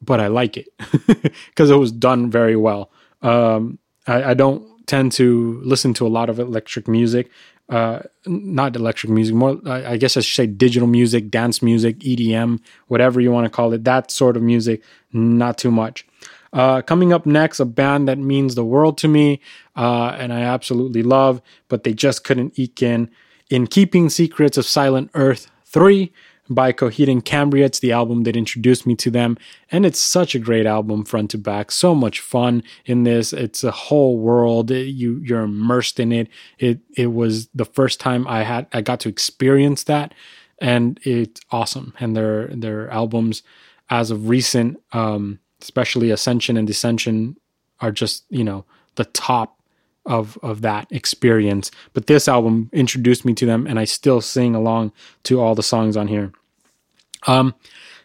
but 0.00 0.20
I 0.20 0.26
like 0.26 0.56
it 0.56 0.68
because 1.06 1.70
it 1.70 1.76
was 1.76 1.92
done 1.92 2.30
very 2.30 2.56
well. 2.56 2.90
Um, 3.22 3.78
I, 4.06 4.30
I, 4.30 4.34
don't 4.34 4.66
tend 4.86 5.12
to 5.12 5.60
listen 5.62 5.94
to 5.94 6.06
a 6.06 6.08
lot 6.08 6.28
of 6.28 6.40
electric 6.40 6.88
music, 6.88 7.30
uh, 7.68 8.00
not 8.26 8.74
electric 8.74 9.12
music, 9.12 9.34
more 9.34 9.60
I, 9.64 9.92
I 9.92 9.96
guess 9.96 10.16
I 10.16 10.20
should 10.20 10.34
say 10.34 10.46
digital 10.46 10.88
music, 10.88 11.30
dance 11.30 11.62
music, 11.62 12.00
EDM, 12.00 12.58
whatever 12.88 13.20
you 13.20 13.30
want 13.30 13.44
to 13.44 13.50
call 13.50 13.72
it. 13.72 13.84
That 13.84 14.10
sort 14.10 14.36
of 14.36 14.42
music, 14.42 14.82
not 15.12 15.56
too 15.56 15.70
much. 15.70 16.04
Uh, 16.52 16.82
coming 16.82 17.12
up 17.12 17.24
next, 17.24 17.60
a 17.60 17.64
band 17.64 18.06
that 18.08 18.18
means 18.18 18.54
the 18.54 18.64
world 18.64 18.98
to 18.98 19.08
me 19.08 19.40
uh, 19.76 20.14
and 20.18 20.32
I 20.32 20.40
absolutely 20.40 21.02
love, 21.02 21.40
but 21.68 21.84
they 21.84 21.94
just 21.94 22.24
couldn't 22.24 22.58
eke 22.58 22.82
in. 22.82 23.10
In 23.50 23.66
Keeping 23.66 24.08
Secrets 24.10 24.56
of 24.56 24.66
Silent 24.66 25.10
Earth 25.14 25.50
3 25.66 26.12
by 26.50 26.72
Coheed 26.72 27.10
and 27.10 27.24
Cambria. 27.24 27.66
It's 27.66 27.78
the 27.78 27.92
album 27.92 28.24
that 28.24 28.36
introduced 28.36 28.86
me 28.86 28.94
to 28.96 29.10
them, 29.10 29.36
and 29.70 29.86
it's 29.86 30.00
such 30.00 30.34
a 30.34 30.38
great 30.38 30.66
album 30.66 31.04
front 31.04 31.30
to 31.30 31.38
back. 31.38 31.70
So 31.70 31.94
much 31.94 32.20
fun 32.20 32.62
in 32.84 33.04
this. 33.04 33.32
It's 33.32 33.64
a 33.64 33.70
whole 33.70 34.18
world. 34.18 34.70
You 34.70 35.20
you're 35.24 35.42
immersed 35.42 36.00
in 36.00 36.12
it. 36.12 36.28
It 36.58 36.80
it 36.96 37.12
was 37.12 37.48
the 37.54 37.64
first 37.64 38.00
time 38.00 38.26
I 38.26 38.42
had 38.42 38.66
I 38.72 38.80
got 38.80 39.00
to 39.00 39.08
experience 39.08 39.84
that, 39.84 40.14
and 40.58 40.98
it's 41.04 41.40
awesome. 41.50 41.94
And 42.00 42.16
their 42.16 42.48
their 42.48 42.90
albums, 42.90 43.42
as 43.88 44.10
of 44.10 44.28
recent, 44.28 44.80
um, 44.92 45.38
especially 45.62 46.10
Ascension 46.10 46.56
and 46.56 46.68
Descension, 46.68 47.36
are 47.80 47.92
just 47.92 48.24
you 48.30 48.44
know 48.44 48.64
the 48.96 49.04
top 49.06 49.58
of 50.06 50.38
of 50.42 50.62
that 50.62 50.90
experience. 50.90 51.70
But 51.92 52.06
this 52.06 52.28
album 52.28 52.70
introduced 52.72 53.24
me 53.24 53.34
to 53.34 53.46
them, 53.46 53.66
and 53.66 53.78
I 53.78 53.84
still 53.84 54.20
sing 54.20 54.54
along 54.54 54.92
to 55.24 55.40
all 55.40 55.54
the 55.54 55.62
songs 55.62 55.96
on 55.96 56.08
here. 56.08 56.32
Um, 57.26 57.54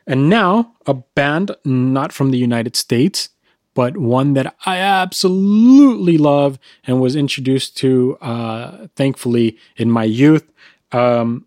and 0.05 0.29
now 0.29 0.73
a 0.85 0.93
band 0.93 1.51
not 1.65 2.13
from 2.13 2.31
the 2.31 2.37
United 2.37 2.75
States, 2.75 3.29
but 3.73 3.97
one 3.97 4.33
that 4.33 4.55
I 4.65 4.77
absolutely 4.77 6.17
love 6.17 6.57
and 6.85 7.01
was 7.01 7.15
introduced 7.15 7.77
to, 7.77 8.17
uh, 8.21 8.87
thankfully, 8.95 9.57
in 9.75 9.91
my 9.91 10.03
youth. 10.03 10.49
Um, 10.91 11.45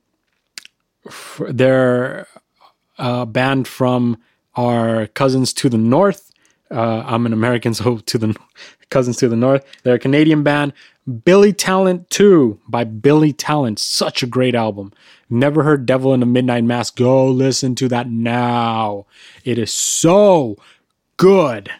they're 1.49 2.27
a 2.99 3.25
band 3.25 3.67
from 3.67 4.19
our 4.57 5.07
cousins 5.09 5.53
to 5.55 5.69
the 5.69 5.79
north. 5.79 6.33
Uh, 6.71 7.03
I'm 7.07 7.27
an 7.27 7.33
American, 7.33 7.75
so 7.75 7.99
to 7.99 8.19
the 8.19 8.37
cousins 8.91 9.17
to 9.19 9.29
the 9.29 9.37
north. 9.37 9.65
They're 9.83 9.95
a 9.95 10.01
Canadian 10.01 10.43
band. 10.43 10.73
Billy 11.25 11.53
Talent 11.53 12.09
2 12.11 12.61
by 12.69 12.85
Billy 12.85 13.33
Talent. 13.33 13.79
Such 13.79 14.23
a 14.23 14.27
great 14.27 14.55
album. 14.55 14.93
Never 15.29 15.63
heard 15.63 15.87
Devil 15.87 16.15
in 16.15 16.23
a 16.23 16.27
Midnight 16.27 16.65
Mass? 16.65 16.91
Go 16.91 17.29
listen 17.29 17.75
to 17.77 17.89
that 17.89 18.09
now. 18.09 19.07
It 19.45 19.59
is 19.59 19.73
so 19.73 20.57
good. 21.17 21.71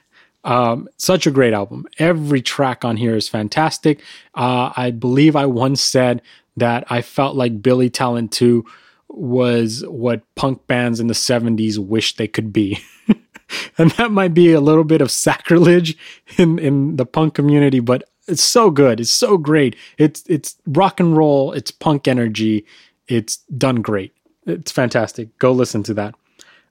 Um, 0.43 0.89
such 0.97 1.27
a 1.27 1.31
great 1.31 1.53
album. 1.53 1.87
Every 1.99 2.41
track 2.41 2.85
on 2.85 2.97
here 2.97 3.15
is 3.15 3.29
fantastic. 3.29 4.01
Uh, 4.35 4.73
I 4.77 4.91
believe 4.91 5.37
I 5.37 5.47
once 5.47 5.83
said 5.83 6.23
that 6.57 6.85
I 6.89 7.03
felt 7.03 7.37
like 7.37 7.63
Billy 7.63 7.91
Talent 7.91 8.33
2 8.33 8.65
was 9.13 9.85
what 9.87 10.23
punk 10.35 10.67
bands 10.67 11.01
in 11.01 11.07
the 11.07 11.15
70s 11.15 11.79
wished 11.79 12.19
they 12.19 12.29
could 12.29 12.53
be. 12.53 12.79
and 13.79 13.91
that 13.93 14.11
might 14.11 14.35
be 14.35 14.53
a 14.53 14.61
little 14.61 14.85
bit 14.85 15.01
of 15.01 15.11
sacrilege 15.11 15.97
in, 16.39 16.59
in 16.59 16.97
the 16.97 17.07
punk 17.07 17.35
community, 17.35 17.81
but 17.81 18.05
it's 18.29 18.43
so 18.43 18.71
good. 18.71 19.01
It's 19.01 19.11
so 19.11 19.37
great. 19.37 19.77
It's 19.99 20.23
it's 20.29 20.57
rock 20.67 21.01
and 21.01 21.17
roll, 21.17 21.53
it's 21.53 21.71
punk 21.71 22.07
energy. 22.07 22.65
It's 23.09 23.39
done 23.59 23.83
great. 23.83 24.15
It's 24.47 24.71
fantastic. 24.71 25.37
Go 25.39 25.53
listen 25.53 25.83
to 25.85 25.95
that. 25.95 26.15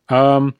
Um, 0.07 0.55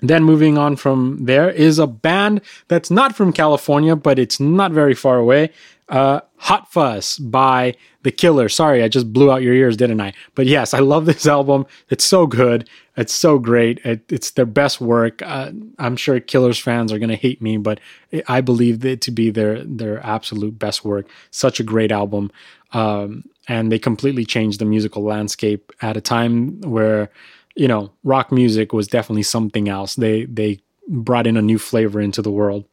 then 0.00 0.24
moving 0.24 0.56
on 0.56 0.76
from 0.76 1.18
there 1.24 1.50
is 1.50 1.78
a 1.78 1.86
band 1.86 2.40
that's 2.68 2.90
not 2.90 3.14
from 3.14 3.32
California, 3.32 3.94
but 3.94 4.18
it's 4.18 4.40
not 4.40 4.72
very 4.72 4.94
far 4.94 5.18
away. 5.18 5.50
Uh, 5.90 6.20
Hot 6.36 6.72
Fuss 6.72 7.18
by 7.18 7.74
The 8.02 8.12
Killer. 8.12 8.48
Sorry, 8.48 8.82
I 8.82 8.88
just 8.88 9.12
blew 9.12 9.30
out 9.30 9.42
your 9.42 9.54
ears, 9.54 9.76
didn't 9.76 10.00
I? 10.00 10.14
But 10.34 10.46
yes, 10.46 10.72
I 10.72 10.78
love 10.78 11.04
this 11.04 11.26
album. 11.36 11.66
It's 11.90 12.04
so 12.04 12.26
good. 12.26 12.68
It's 12.96 13.12
so 13.12 13.38
great. 13.38 13.78
It, 13.84 14.10
it's 14.10 14.30
their 14.30 14.46
best 14.46 14.80
work. 14.80 15.20
Uh, 15.22 15.50
I'm 15.78 15.96
sure 15.96 16.20
Killers 16.20 16.58
fans 16.58 16.92
are 16.92 16.98
going 16.98 17.10
to 17.10 17.16
hate 17.16 17.42
me, 17.42 17.56
but 17.56 17.80
I 18.28 18.40
believe 18.40 18.84
it 18.84 19.00
to 19.02 19.10
be 19.10 19.30
their 19.30 19.64
their 19.64 20.04
absolute 20.06 20.58
best 20.58 20.84
work. 20.84 21.08
Such 21.30 21.60
a 21.60 21.64
great 21.64 21.92
album. 21.92 22.30
Um, 22.72 23.24
and 23.48 23.72
they 23.72 23.78
completely 23.78 24.24
changed 24.24 24.60
the 24.60 24.64
musical 24.64 25.02
landscape 25.02 25.72
at 25.82 25.96
a 25.96 26.00
time 26.00 26.60
where 26.60 27.10
you 27.56 27.68
know, 27.68 27.90
rock 28.04 28.32
music 28.32 28.72
was 28.72 28.88
definitely 28.88 29.22
something 29.22 29.68
else. 29.68 29.94
They 29.94 30.24
they 30.24 30.60
brought 30.88 31.26
in 31.26 31.36
a 31.36 31.42
new 31.42 31.58
flavor 31.58 32.00
into 32.00 32.22
the 32.22 32.30
world. 32.30 32.64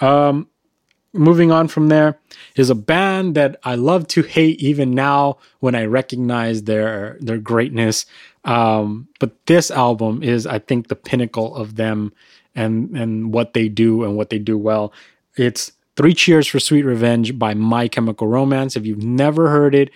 Um, 0.00 0.48
moving 1.16 1.50
on 1.50 1.68
from 1.68 1.88
there 1.88 2.18
is 2.54 2.70
a 2.70 2.74
band 2.74 3.34
that 3.34 3.58
I 3.64 3.74
love 3.74 4.06
to 4.08 4.22
hate 4.22 4.60
even 4.60 4.92
now 4.92 5.38
when 5.60 5.74
I 5.74 5.84
recognize 5.84 6.64
their 6.64 7.16
their 7.20 7.38
greatness. 7.38 8.06
Um, 8.44 9.08
but 9.18 9.46
this 9.46 9.70
album 9.70 10.22
is, 10.22 10.46
I 10.46 10.58
think, 10.58 10.88
the 10.88 10.96
pinnacle 10.96 11.54
of 11.54 11.76
them 11.76 12.12
and 12.54 12.96
and 12.96 13.32
what 13.32 13.52
they 13.54 13.68
do 13.68 14.04
and 14.04 14.16
what 14.16 14.30
they 14.30 14.38
do 14.38 14.56
well. 14.56 14.92
It's 15.36 15.72
Three 15.96 16.14
Cheers 16.14 16.46
for 16.46 16.60
Sweet 16.60 16.84
Revenge 16.84 17.38
by 17.38 17.54
My 17.54 17.88
Chemical 17.88 18.28
Romance. 18.28 18.76
If 18.76 18.86
you've 18.86 19.02
never 19.02 19.48
heard 19.48 19.74
it, 19.74 19.90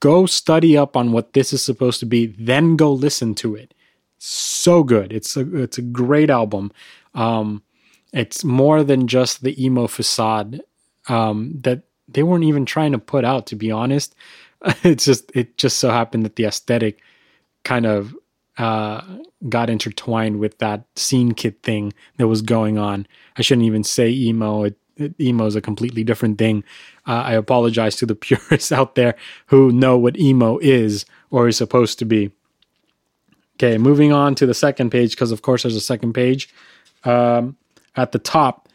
go 0.00 0.26
study 0.26 0.76
up 0.76 0.96
on 0.96 1.12
what 1.12 1.32
this 1.32 1.52
is 1.52 1.62
supposed 1.62 2.00
to 2.00 2.06
be, 2.06 2.26
then 2.26 2.76
go 2.76 2.92
listen 2.92 3.34
to 3.36 3.54
it. 3.54 3.72
So 4.18 4.82
good. 4.82 5.12
It's 5.12 5.36
a 5.36 5.62
it's 5.62 5.78
a 5.78 5.82
great 5.82 6.30
album. 6.30 6.72
Um, 7.14 7.62
it's 8.12 8.44
more 8.44 8.84
than 8.84 9.06
just 9.08 9.42
the 9.42 9.62
emo 9.62 9.86
facade 9.86 10.60
um, 11.08 11.52
that 11.62 11.82
they 12.08 12.22
weren't 12.22 12.44
even 12.44 12.66
trying 12.66 12.92
to 12.92 12.98
put 12.98 13.24
out. 13.24 13.46
To 13.46 13.56
be 13.56 13.70
honest, 13.70 14.14
it's 14.82 15.04
just 15.04 15.30
it 15.34 15.56
just 15.56 15.78
so 15.78 15.90
happened 15.90 16.24
that 16.24 16.36
the 16.36 16.44
aesthetic 16.44 17.00
kind 17.64 17.86
of 17.86 18.14
uh, 18.58 19.02
got 19.48 19.70
intertwined 19.70 20.38
with 20.38 20.58
that 20.58 20.84
scene 20.96 21.32
kid 21.32 21.62
thing 21.62 21.92
that 22.18 22.28
was 22.28 22.42
going 22.42 22.78
on. 22.78 23.06
I 23.36 23.42
shouldn't 23.42 23.66
even 23.66 23.84
say 23.84 24.10
emo. 24.10 24.64
It 24.64 24.78
emo 25.18 25.46
is 25.46 25.56
a 25.56 25.60
completely 25.60 26.04
different 26.04 26.38
thing. 26.38 26.64
Uh, 27.06 27.22
I 27.24 27.32
apologize 27.32 27.96
to 27.96 28.06
the 28.06 28.14
purists 28.26 28.72
out 28.72 28.94
there 28.94 29.16
who 29.46 29.72
know 29.72 29.96
what 29.96 30.18
emo 30.18 30.58
is 30.58 31.06
or 31.30 31.48
is 31.48 31.56
supposed 31.56 31.98
to 32.00 32.04
be. 32.04 32.30
Okay, 33.56 33.78
moving 33.78 34.12
on 34.12 34.34
to 34.36 34.46
the 34.46 34.54
second 34.54 34.90
page, 34.90 35.12
because 35.12 35.30
of 35.30 35.42
course 35.42 35.62
there's 35.62 35.76
a 35.76 35.80
second 35.80 36.14
page. 36.14 36.52
Um, 37.04 37.56
at 37.96 38.12
the 38.12 38.18
top, 38.18 38.68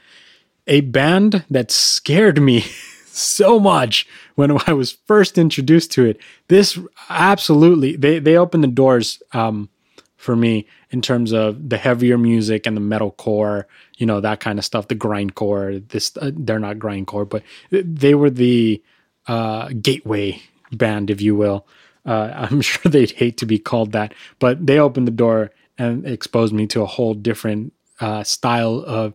a 0.67 0.81
band 0.81 1.45
that 1.49 1.71
scared 1.71 2.41
me 2.41 2.61
so 3.05 3.59
much 3.59 4.07
when 4.35 4.51
I 4.67 4.73
was 4.73 4.91
first 4.91 5.37
introduced 5.37 5.91
to 5.93 6.05
it. 6.05 6.19
This 6.47 6.77
absolutely, 7.09 7.95
they, 7.95 8.19
they 8.19 8.37
opened 8.37 8.63
the 8.63 8.69
doors 8.69 9.21
um, 9.33 9.69
for 10.17 10.35
me 10.35 10.67
in 10.89 11.01
terms 11.01 11.31
of 11.31 11.69
the 11.69 11.77
heavier 11.77 12.17
music 12.17 12.65
and 12.67 12.75
the 12.75 12.81
metalcore, 12.81 13.65
you 13.97 14.05
know, 14.05 14.19
that 14.21 14.39
kind 14.39 14.59
of 14.59 14.65
stuff, 14.65 14.87
the 14.87 14.95
grindcore. 14.95 15.87
This 15.89 16.15
uh, 16.17 16.31
they're 16.33 16.59
not 16.59 16.77
grindcore, 16.77 17.27
but 17.27 17.43
they 17.69 18.15
were 18.15 18.29
the 18.29 18.83
uh, 19.27 19.69
gateway 19.81 20.41
band, 20.71 21.09
if 21.09 21.21
you 21.21 21.35
will. 21.35 21.65
Uh, 22.05 22.31
I'm 22.51 22.61
sure 22.61 22.91
they'd 22.91 23.11
hate 23.11 23.37
to 23.37 23.45
be 23.45 23.59
called 23.59 23.91
that, 23.93 24.13
but 24.39 24.65
they 24.65 24.79
opened 24.79 25.07
the 25.07 25.11
door 25.11 25.51
and 25.77 26.05
exposed 26.05 26.53
me 26.53 26.65
to 26.67 26.81
a 26.81 26.87
whole 26.87 27.13
different 27.13 27.73
uh, 27.99 28.23
style 28.23 28.83
of 28.85 29.13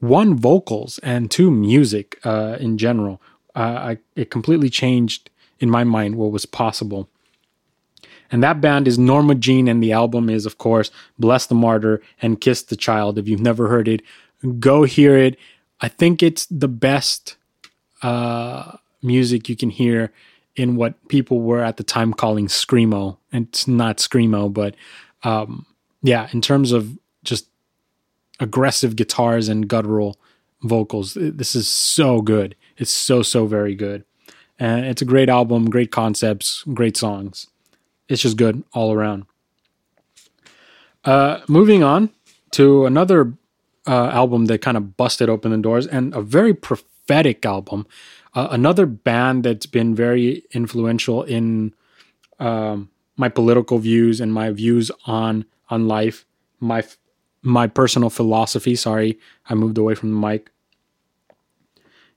one 0.00 0.36
vocals 0.36 0.98
and 1.02 1.30
two 1.30 1.50
music 1.50 2.18
uh, 2.24 2.56
in 2.60 2.78
general. 2.78 3.20
Uh, 3.54 3.58
I, 3.58 3.98
it 4.16 4.30
completely 4.30 4.68
changed 4.68 5.30
in 5.60 5.70
my 5.70 5.84
mind 5.84 6.16
what 6.16 6.32
was 6.32 6.46
possible. 6.46 7.08
And 8.30 8.42
that 8.42 8.60
band 8.60 8.88
is 8.88 8.98
Norma 8.98 9.34
Jean, 9.34 9.68
and 9.68 9.82
the 9.82 9.92
album 9.92 10.28
is, 10.28 10.46
of 10.46 10.58
course, 10.58 10.90
Bless 11.18 11.46
the 11.46 11.54
Martyr 11.54 12.02
and 12.20 12.40
Kiss 12.40 12.62
the 12.62 12.76
Child. 12.76 13.18
If 13.18 13.28
you've 13.28 13.40
never 13.40 13.68
heard 13.68 13.86
it, 13.86 14.02
go 14.58 14.82
hear 14.82 15.16
it. 15.16 15.36
I 15.80 15.88
think 15.88 16.22
it's 16.22 16.46
the 16.46 16.68
best 16.68 17.36
uh, 18.02 18.76
music 19.02 19.48
you 19.48 19.56
can 19.56 19.70
hear 19.70 20.12
in 20.56 20.76
what 20.76 21.08
people 21.08 21.40
were 21.40 21.62
at 21.62 21.76
the 21.76 21.84
time 21.84 22.12
calling 22.12 22.46
screamo. 22.46 23.18
It's 23.32 23.68
not 23.68 23.98
screamo, 23.98 24.52
but 24.52 24.74
um, 25.22 25.66
yeah, 26.02 26.28
in 26.32 26.40
terms 26.40 26.72
of 26.72 26.98
aggressive 28.40 28.96
guitars 28.96 29.48
and 29.48 29.68
guttural 29.68 30.18
vocals, 30.62 31.14
this 31.14 31.54
is 31.54 31.68
so 31.68 32.20
good. 32.20 32.56
It's 32.76 32.90
so 32.90 33.22
so 33.22 33.46
very 33.46 33.74
good, 33.74 34.04
and 34.58 34.84
it's 34.84 35.02
a 35.02 35.04
great 35.04 35.28
album, 35.28 35.70
great 35.70 35.90
concepts, 35.92 36.64
great 36.72 36.96
songs 36.96 37.46
it's 38.08 38.22
just 38.22 38.36
good 38.36 38.64
all 38.72 38.92
around. 38.92 39.26
Uh, 41.04 41.40
moving 41.48 41.82
on 41.82 42.10
to 42.52 42.86
another 42.86 43.34
uh, 43.86 44.08
album 44.08 44.46
that 44.46 44.62
kind 44.62 44.76
of 44.76 44.96
busted 44.96 45.28
open 45.28 45.50
the 45.50 45.58
doors 45.58 45.86
and 45.86 46.14
a 46.14 46.20
very 46.20 46.54
prophetic 46.54 47.44
album. 47.44 47.86
Uh, 48.34 48.48
another 48.50 48.86
band 48.86 49.44
that's 49.44 49.66
been 49.66 49.94
very 49.94 50.42
influential 50.52 51.22
in 51.22 51.74
um, 52.38 52.90
my 53.16 53.28
political 53.28 53.78
views 53.78 54.20
and 54.20 54.32
my 54.32 54.50
views 54.50 54.90
on 55.06 55.44
on 55.70 55.88
life, 55.88 56.26
my 56.60 56.84
my 57.44 57.66
personal 57.66 58.10
philosophy. 58.10 58.74
Sorry, 58.74 59.18
I 59.48 59.54
moved 59.54 59.78
away 59.78 59.94
from 59.94 60.10
the 60.10 60.26
mic. 60.26 60.50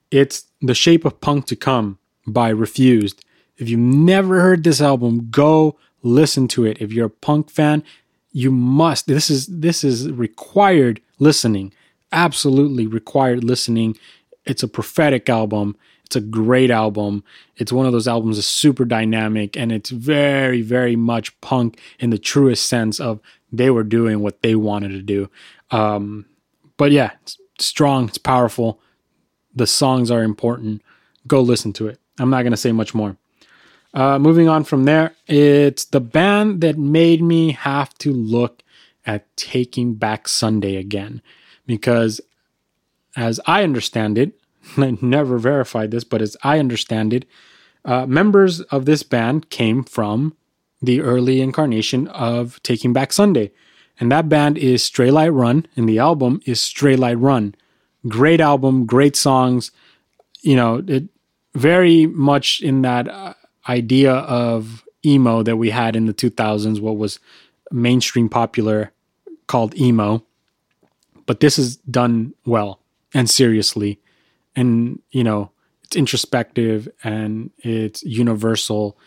It's 0.10 0.46
The 0.62 0.74
Shape 0.74 1.06
of 1.06 1.20
Punk 1.20 1.46
to 1.48 1.56
Come 1.56 2.00
by 2.26 2.50
Refused. 2.50 3.24
If 3.58 3.70
you've 3.70 3.80
never 3.80 4.42
heard 4.42 4.64
this 4.64 4.82
album, 4.82 5.30
go 5.30 5.78
listen 6.02 6.48
to 6.50 6.66
it. 6.66 6.82
If 6.82 6.94
you're 6.94 7.08
a 7.08 7.10
punk 7.10 7.50
fan, 7.50 7.84
you 8.32 8.52
must. 8.52 9.08
This 9.08 9.30
is 9.30 9.48
this 9.48 9.84
is 9.84 10.12
required 10.12 11.02
listening. 11.20 11.74
Absolutely 12.12 12.88
required 12.88 13.44
listening. 13.44 13.98
It's 14.46 14.64
a 14.64 14.68
prophetic 14.68 15.30
album. 15.30 15.76
It's 16.06 16.16
a 16.16 16.22
great 16.22 16.72
album. 16.72 17.24
It's 17.58 17.74
one 17.74 17.86
of 17.86 17.92
those 17.92 18.08
albums 18.08 18.38
that's 18.38 18.48
super 18.48 18.86
dynamic 18.86 19.58
and 19.58 19.74
it's 19.74 19.90
very, 19.90 20.62
very 20.62 20.96
much 20.96 21.40
punk 21.42 21.80
in 22.00 22.12
the 22.12 22.18
truest 22.18 22.66
sense 22.68 23.02
of 23.02 23.20
they 23.52 23.70
were 23.70 23.84
doing 23.84 24.20
what 24.20 24.42
they 24.42 24.56
wanted 24.56 24.90
to 24.90 25.02
do. 25.02 25.30
Um, 25.72 26.26
but 26.78 26.92
yeah, 26.92 27.12
it's 27.24 27.38
strong, 27.60 28.08
it's 28.08 28.18
powerful. 28.18 28.80
The 29.56 29.68
songs 29.68 30.12
are 30.12 30.24
important. 30.24 30.82
Go 31.28 31.42
listen 31.42 31.74
to 31.74 31.88
it. 31.88 32.00
I'm 32.20 32.30
not 32.30 32.44
going 32.44 32.52
to 32.52 32.58
say 32.58 32.72
much 32.72 32.94
more. 32.94 33.18
Uh, 33.94 34.20
moving 34.20 34.48
on 34.48 34.64
from 34.64 34.84
there, 34.84 35.16
it's 35.28 35.86
the 35.86 36.00
band 36.00 36.62
that 36.62 36.78
made 36.78 37.22
me 37.22 37.52
have 37.54 37.94
to 37.96 38.12
look 38.12 38.62
at 39.06 39.36
Taking 39.38 39.96
Back 39.96 40.28
Sunday 40.28 40.76
again. 40.76 41.22
Because, 41.66 42.22
as 43.16 43.40
I 43.46 43.64
understand 43.64 44.18
it, 44.18 44.40
I 44.78 44.98
never 45.02 45.38
verified 45.38 45.92
this, 45.92 46.04
but 46.04 46.22
as 46.22 46.38
I 46.44 46.60
understand 46.60 47.14
it, 47.14 47.26
uh, 47.86 48.06
members 48.06 48.62
of 48.62 48.86
this 48.86 49.02
band 49.02 49.50
came 49.50 49.84
from 49.84 50.36
the 50.82 51.02
early 51.02 51.42
incarnation 51.42 52.08
of 52.10 52.62
Taking 52.64 52.94
Back 52.94 53.12
Sunday. 53.12 53.52
And 54.00 54.12
that 54.12 54.30
band 54.30 54.58
is 54.58 54.84
Straylight 54.84 55.34
Run, 55.34 55.66
and 55.76 55.90
the 55.90 56.00
album 56.00 56.42
is 56.46 56.60
Straylight 56.60 57.20
Run. 57.20 57.56
Great 58.08 58.40
album, 58.40 58.86
great 58.86 59.16
songs. 59.16 59.72
You 60.42 60.56
know, 60.56 60.84
it 60.88 61.06
very 61.56 62.06
much 62.06 62.62
in 62.62 62.84
that 62.84 63.08
uh, 63.08 63.34
idea 63.68 64.14
of 64.14 64.84
emo 65.06 65.42
that 65.44 65.58
we 65.58 65.72
had 65.72 65.96
in 65.96 66.06
the 66.06 66.14
2000s, 66.14 66.80
what 66.80 66.98
was 66.98 67.20
mainstream 67.72 68.30
popular 68.30 68.92
called 69.48 69.76
emo. 69.76 70.24
But 71.26 71.40
this 71.40 71.58
is 71.58 71.78
done 71.78 72.34
well 72.46 72.80
and 73.14 73.30
seriously. 73.30 74.00
And, 74.56 75.02
you 75.12 75.24
know, 75.24 75.52
it's 75.84 75.96
introspective 75.96 76.88
and 77.04 77.52
it's 77.60 78.04
universal 78.04 78.98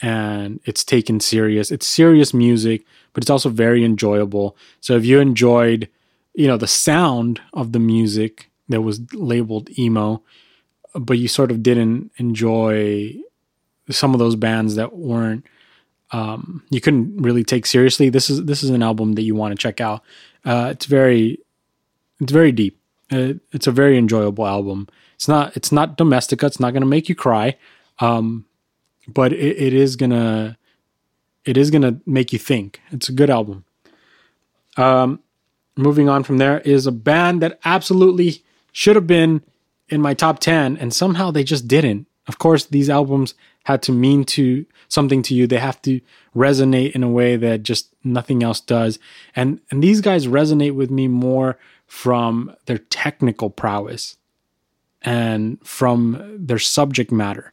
and 0.00 0.60
it's 0.64 0.84
taken 0.84 1.20
serious. 1.20 1.70
It's 1.70 1.86
serious 1.86 2.32
music, 2.32 2.84
but 3.12 3.24
it's 3.24 3.30
also 3.30 3.48
very 3.48 3.84
enjoyable. 3.84 4.56
So 4.80 4.96
if 4.96 5.04
you 5.04 5.20
enjoyed, 5.20 5.88
you 6.34 6.46
know, 6.46 6.56
the 6.56 6.66
sound 6.66 7.40
of 7.52 7.72
the 7.72 7.78
music 7.78 8.50
that 8.68 8.82
was 8.82 9.00
labeled 9.12 9.70
emo, 9.78 10.22
but 10.94 11.18
you 11.18 11.28
sort 11.28 11.50
of 11.50 11.62
didn't 11.62 12.10
enjoy 12.16 13.14
some 13.90 14.12
of 14.12 14.18
those 14.18 14.36
bands 14.36 14.74
that 14.76 14.94
weren't 14.96 15.46
um, 16.10 16.62
you 16.70 16.80
couldn't 16.80 17.20
really 17.20 17.44
take 17.44 17.66
seriously. 17.66 18.08
This 18.08 18.30
is 18.30 18.44
this 18.44 18.62
is 18.62 18.70
an 18.70 18.82
album 18.82 19.12
that 19.14 19.22
you 19.22 19.34
want 19.34 19.52
to 19.52 19.58
check 19.58 19.80
out. 19.80 20.02
Uh, 20.44 20.68
it's 20.72 20.86
very 20.86 21.38
it's 22.20 22.32
very 22.32 22.52
deep. 22.52 22.80
Uh, 23.10 23.34
it's 23.52 23.66
a 23.66 23.72
very 23.72 23.98
enjoyable 23.98 24.46
album. 24.46 24.88
It's 25.16 25.28
not 25.28 25.56
it's 25.56 25.72
not 25.72 25.96
domestica. 25.96 26.46
It's 26.46 26.60
not 26.60 26.72
going 26.72 26.82
to 26.82 26.88
make 26.88 27.08
you 27.08 27.14
cry, 27.14 27.56
um, 27.98 28.46
but 29.08 29.32
it, 29.32 29.56
it 29.58 29.72
is 29.74 29.96
gonna 29.96 30.56
it 31.44 31.56
is 31.56 31.70
gonna 31.70 32.00
make 32.06 32.32
you 32.32 32.38
think. 32.38 32.80
It's 32.90 33.08
a 33.08 33.12
good 33.12 33.30
album. 33.30 33.64
Um, 34.76 35.20
moving 35.76 36.08
on 36.08 36.22
from 36.22 36.38
there 36.38 36.60
is 36.60 36.86
a 36.86 36.92
band 36.92 37.42
that 37.42 37.58
absolutely 37.64 38.44
should 38.70 38.96
have 38.96 39.06
been 39.06 39.42
in 39.88 40.00
my 40.00 40.14
top 40.14 40.38
ten, 40.38 40.76
and 40.76 40.92
somehow 40.92 41.30
they 41.30 41.44
just 41.44 41.66
didn't. 41.66 42.06
Of 42.26 42.38
course, 42.38 42.66
these 42.66 42.90
albums 42.90 43.34
had 43.64 43.82
to 43.82 43.92
mean 43.92 44.24
to 44.24 44.66
something 44.88 45.22
to 45.22 45.34
you. 45.34 45.46
They 45.46 45.58
have 45.58 45.80
to 45.82 46.00
resonate 46.36 46.92
in 46.92 47.02
a 47.02 47.08
way 47.08 47.36
that 47.36 47.62
just 47.62 47.94
nothing 48.04 48.42
else 48.42 48.60
does. 48.60 48.98
And 49.34 49.60
and 49.70 49.82
these 49.82 50.00
guys 50.02 50.26
resonate 50.26 50.74
with 50.74 50.90
me 50.90 51.08
more 51.08 51.58
from 51.86 52.54
their 52.66 52.78
technical 52.78 53.48
prowess 53.48 54.16
and 55.02 55.58
from 55.66 56.36
their 56.38 56.58
subject 56.58 57.10
matter. 57.10 57.52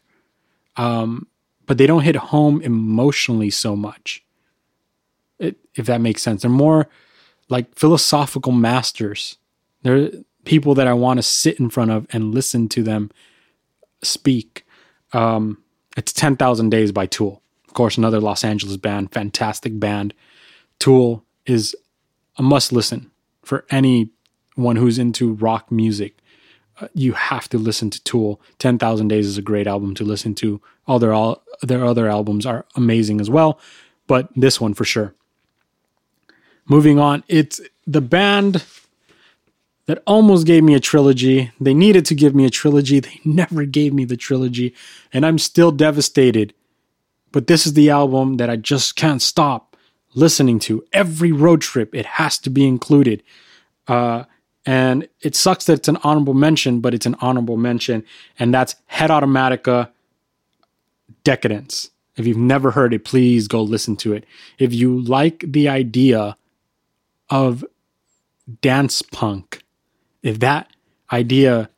Um, 0.76 1.28
but 1.66 1.78
they 1.78 1.88
don't 1.88 2.04
hit 2.04 2.16
home 2.16 2.62
emotionally 2.62 3.50
so 3.50 3.76
much. 3.76 4.24
It, 5.40 5.58
if 5.76 5.86
that 5.88 6.02
makes 6.02 6.22
sense. 6.22 6.42
They're 6.42 6.52
more 6.52 6.88
like 7.50 7.76
philosophical 7.76 8.52
masters. 8.52 9.38
They're 9.84 10.12
people 10.46 10.76
that 10.76 10.88
I 10.88 10.94
want 10.94 11.18
to 11.18 11.24
sit 11.24 11.60
in 11.60 11.70
front 11.70 11.92
of 11.92 12.08
and 12.12 12.34
listen 12.34 12.70
to 12.70 12.84
them 12.84 13.12
speak. 14.04 14.66
Um, 15.14 15.62
it's 15.98 16.14
10,000 16.14 16.70
Days 16.70 16.92
by 16.92 17.06
Tool. 17.06 17.42
Of 17.68 17.74
course, 17.74 17.98
another 17.98 18.22
Los 18.22 18.44
Angeles 18.44 18.78
band, 18.78 19.12
fantastic 19.12 19.80
band. 19.80 20.14
Tool 20.80 21.24
is 21.46 21.76
a 22.38 22.44
must 22.44 22.72
listen 22.72 23.12
for 23.44 23.66
anyone 23.70 24.76
who's 24.76 25.00
into 25.00 25.34
rock 25.34 25.72
music. 25.72 26.18
You 26.94 27.14
have 27.14 27.48
to 27.50 27.58
listen 27.58 27.90
to 27.90 28.04
Tool. 28.04 28.42
10,000 28.60 29.08
Days 29.08 29.28
is 29.28 29.38
a 29.38 29.42
great 29.42 29.68
album 29.68 29.96
to 29.96 30.04
listen 30.04 30.36
to. 30.36 30.62
All 30.88 31.00
their 31.00 31.14
all 31.14 31.42
their 31.62 31.86
other 31.86 32.10
albums 32.10 32.46
are 32.46 32.66
amazing 32.76 33.22
as 33.22 33.30
well, 33.30 33.60
but 34.08 34.30
this 34.36 34.60
one 34.60 34.74
for 34.74 34.86
sure. 34.86 35.14
Moving 36.68 37.00
on, 37.00 37.24
it's 37.28 37.62
the 37.88 38.02
band 38.02 38.64
that 39.86 40.02
almost 40.06 40.48
gave 40.48 40.64
me 40.64 40.74
a 40.74 40.80
trilogy. 40.80 41.52
They 41.62 41.74
needed 41.74 42.06
to 42.08 42.16
give 42.16 42.36
me 42.36 42.46
a 42.46 42.50
trilogy. 42.50 43.00
They 43.00 43.20
never 43.26 43.66
gave 43.66 43.94
me 43.94 44.06
the 44.06 44.18
trilogy, 44.18 44.74
and 45.14 45.26
I'm 45.26 45.40
still 45.40 45.72
devastated. 45.72 46.54
But 47.32 47.48
this 47.48 47.66
is 47.66 47.74
the 47.74 47.90
album 47.90 48.38
that 48.38 48.50
I 48.50 48.56
just 48.56 48.96
can't 48.96 49.22
stop 49.22 49.76
listening 50.14 50.60
to. 50.60 50.84
Every 50.94 51.32
road 51.32 51.62
trip, 51.62 51.94
it 51.94 52.06
has 52.06 52.38
to 52.40 52.50
be 52.50 52.68
included. 52.68 53.22
Uh, 53.88 54.24
and 54.66 55.08
it 55.22 55.36
sucks 55.36 55.66
that 55.66 55.74
it's 55.74 55.88
an 55.88 55.98
honorable 56.04 56.34
mention, 56.34 56.80
but 56.80 56.94
it's 56.94 57.06
an 57.06 57.16
honorable 57.22 57.58
mention, 57.58 58.04
and 58.40 58.54
that's 58.54 58.76
Head 58.88 59.10
Automatica 59.10 59.90
Decadence. 61.24 61.92
If 62.16 62.26
you've 62.26 62.38
never 62.38 62.72
heard 62.72 62.94
it, 62.94 63.04
please 63.04 63.48
go 63.48 63.62
listen 63.62 63.96
to 63.98 64.14
it. 64.14 64.26
If 64.58 64.74
you 64.74 65.02
like 65.02 65.44
the 65.46 65.68
idea 65.68 66.38
of 67.30 67.66
dance 68.62 69.02
punk, 69.02 69.64
if 70.24 70.40
that 70.40 70.70
idea 71.12 71.70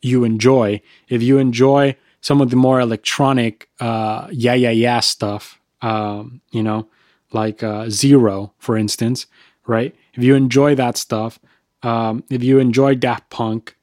you 0.00 0.24
enjoy, 0.24 0.80
if 1.08 1.22
you 1.22 1.38
enjoy 1.38 1.96
some 2.20 2.40
of 2.40 2.50
the 2.50 2.56
more 2.56 2.80
electronic, 2.80 3.68
uh, 3.80 4.28
yeah, 4.30 4.54
yeah, 4.54 4.70
yeah 4.70 5.00
stuff, 5.00 5.58
um, 5.82 6.40
you 6.50 6.62
know, 6.62 6.88
like 7.32 7.62
uh, 7.62 7.88
Zero, 7.90 8.52
for 8.58 8.76
instance, 8.76 9.26
right? 9.66 9.94
If 10.14 10.22
you 10.22 10.34
enjoy 10.34 10.74
that 10.74 10.96
stuff, 10.96 11.38
um, 11.82 12.24
if 12.30 12.42
you 12.42 12.58
enjoy 12.58 12.94
Daft 12.94 13.30
Punk, 13.30 13.76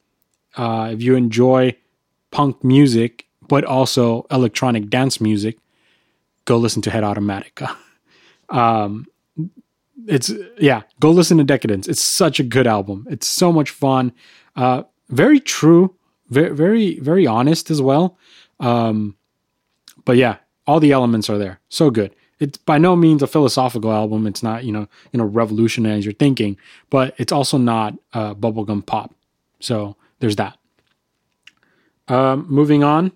uh, 0.56 0.90
if 0.94 1.02
you 1.02 1.16
enjoy 1.16 1.76
punk 2.32 2.64
music, 2.64 3.26
but 3.48 3.64
also 3.64 4.26
electronic 4.32 4.90
dance 4.90 5.22
music, 5.22 5.58
go 6.46 6.58
listen 6.58 6.82
to 6.84 6.92
Head 6.92 7.04
Automatica. 7.04 7.76
um, 8.50 9.08
it's 10.08 10.32
yeah, 10.58 10.84
go 11.00 11.12
listen 11.12 11.38
to 11.38 11.44
Decadence. 11.44 11.88
It's 11.88 12.02
such 12.02 12.40
a 12.40 12.44
good 12.44 12.68
album. 12.68 13.08
It's 13.10 13.28
so 13.28 13.52
much 13.52 13.70
fun. 13.70 14.14
Uh, 14.56 14.84
very 15.10 15.40
true, 15.40 15.96
very 16.30 16.56
very 16.56 17.00
very 17.00 17.28
honest 17.28 17.70
as 17.70 17.82
well. 17.82 18.18
Um, 18.60 19.16
but 20.06 20.18
yeah, 20.18 20.38
all 20.66 20.80
the 20.80 20.92
elements 20.92 21.30
are 21.30 21.38
there. 21.38 21.60
So 21.70 21.90
good. 21.90 22.16
It's 22.40 22.58
by 22.58 22.78
no 22.78 22.96
means 22.96 23.24
a 23.24 23.28
philosophical 23.28 23.92
album. 23.92 24.28
It's 24.28 24.44
not 24.44 24.64
you 24.64 24.72
know 24.72 24.88
you 25.12 25.18
know 25.18 25.26
revolutionary 25.26 25.98
as 25.98 26.06
you're 26.06 26.14
thinking, 26.14 26.58
but 26.90 27.16
it's 27.18 27.32
also 27.32 27.58
not 27.58 27.96
uh, 28.14 28.34
bubblegum 28.34 28.86
pop. 28.86 29.14
So 29.60 29.96
there's 30.20 30.36
that. 30.36 30.58
Um, 32.08 32.46
moving 32.48 32.84
on, 32.84 33.12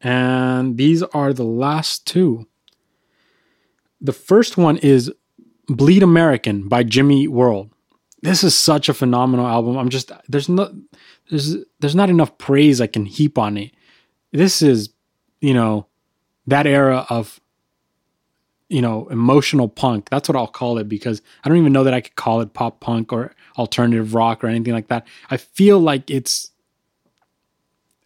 and 0.00 0.76
these 0.76 1.02
are 1.02 1.32
the 1.32 1.44
last 1.44 2.06
two. 2.06 2.48
The 4.00 4.12
first 4.12 4.56
one 4.56 4.78
is 4.78 5.12
Bleed 5.68 6.02
American 6.02 6.68
by 6.68 6.82
Jimmy 6.82 7.28
World. 7.28 7.70
This 8.22 8.44
is 8.44 8.56
such 8.56 8.88
a 8.88 8.94
phenomenal 8.94 9.46
album. 9.46 9.76
I'm 9.76 9.88
just 9.88 10.10
there's 10.28 10.48
not 10.48 10.72
there's 11.30 11.56
there's 11.80 11.94
not 11.94 12.10
enough 12.10 12.36
praise 12.38 12.80
I 12.80 12.86
can 12.86 13.04
heap 13.04 13.38
on 13.38 13.56
it. 13.56 13.72
This 14.32 14.62
is, 14.62 14.90
you 15.40 15.54
know, 15.54 15.86
that 16.46 16.66
era 16.66 17.06
of 17.10 17.40
you 18.72 18.80
know, 18.80 19.06
emotional 19.08 19.68
punk. 19.68 20.08
That's 20.08 20.28
what 20.28 20.36
I'll 20.36 20.46
call 20.46 20.78
it 20.78 20.88
because 20.88 21.20
I 21.44 21.48
don't 21.48 21.58
even 21.58 21.72
know 21.72 21.84
that 21.84 21.94
I 21.94 22.00
could 22.00 22.16
call 22.16 22.40
it 22.40 22.54
pop 22.54 22.80
punk 22.80 23.12
or 23.12 23.34
alternative 23.58 24.14
rock 24.14 24.42
or 24.42 24.46
anything 24.46 24.72
like 24.72 24.88
that. 24.88 25.06
I 25.30 25.36
feel 25.36 25.78
like 25.78 26.10
it's 26.10 26.50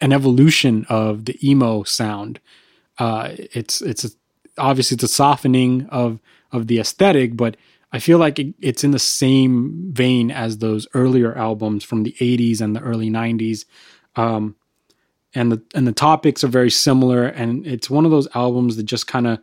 an 0.01 0.13
evolution 0.13 0.85
of 0.89 1.25
the 1.25 1.39
emo 1.49 1.85
sound. 1.85 2.41
Uh, 2.99 3.31
it's 3.55 3.81
it's 3.81 4.05
a, 4.05 4.09
obviously 4.59 4.97
it's 4.97 5.05
a 5.05 5.09
softening 5.09 5.87
of 5.91 6.19
of 6.51 6.67
the 6.67 6.81
aesthetic, 6.81 7.37
but 7.37 7.57
I 7.93 8.01
feel 8.01 8.19
like 8.19 8.39
it, 8.39 8.55
it's 8.61 8.83
in 8.83 8.91
the 8.91 8.99
same 8.99 9.91
vein 9.93 10.33
as 10.33 10.59
those 10.59 10.89
earlier 10.95 11.37
albums 11.37 11.85
from 11.85 12.03
the 12.03 12.13
80s 12.21 12.61
and 12.61 12.75
the 12.75 12.81
early 12.81 13.09
90s. 13.09 13.65
Um, 14.17 14.57
and 15.35 15.53
the 15.53 15.63
and 15.75 15.87
the 15.87 15.93
topics 15.93 16.43
are 16.43 16.49
very 16.49 16.71
similar 16.71 17.25
and 17.25 17.67
it's 17.67 17.89
one 17.89 18.05
of 18.05 18.11
those 18.11 18.27
albums 18.35 18.77
that 18.77 18.85
just 18.85 19.07
kind 19.07 19.27
of 19.27 19.39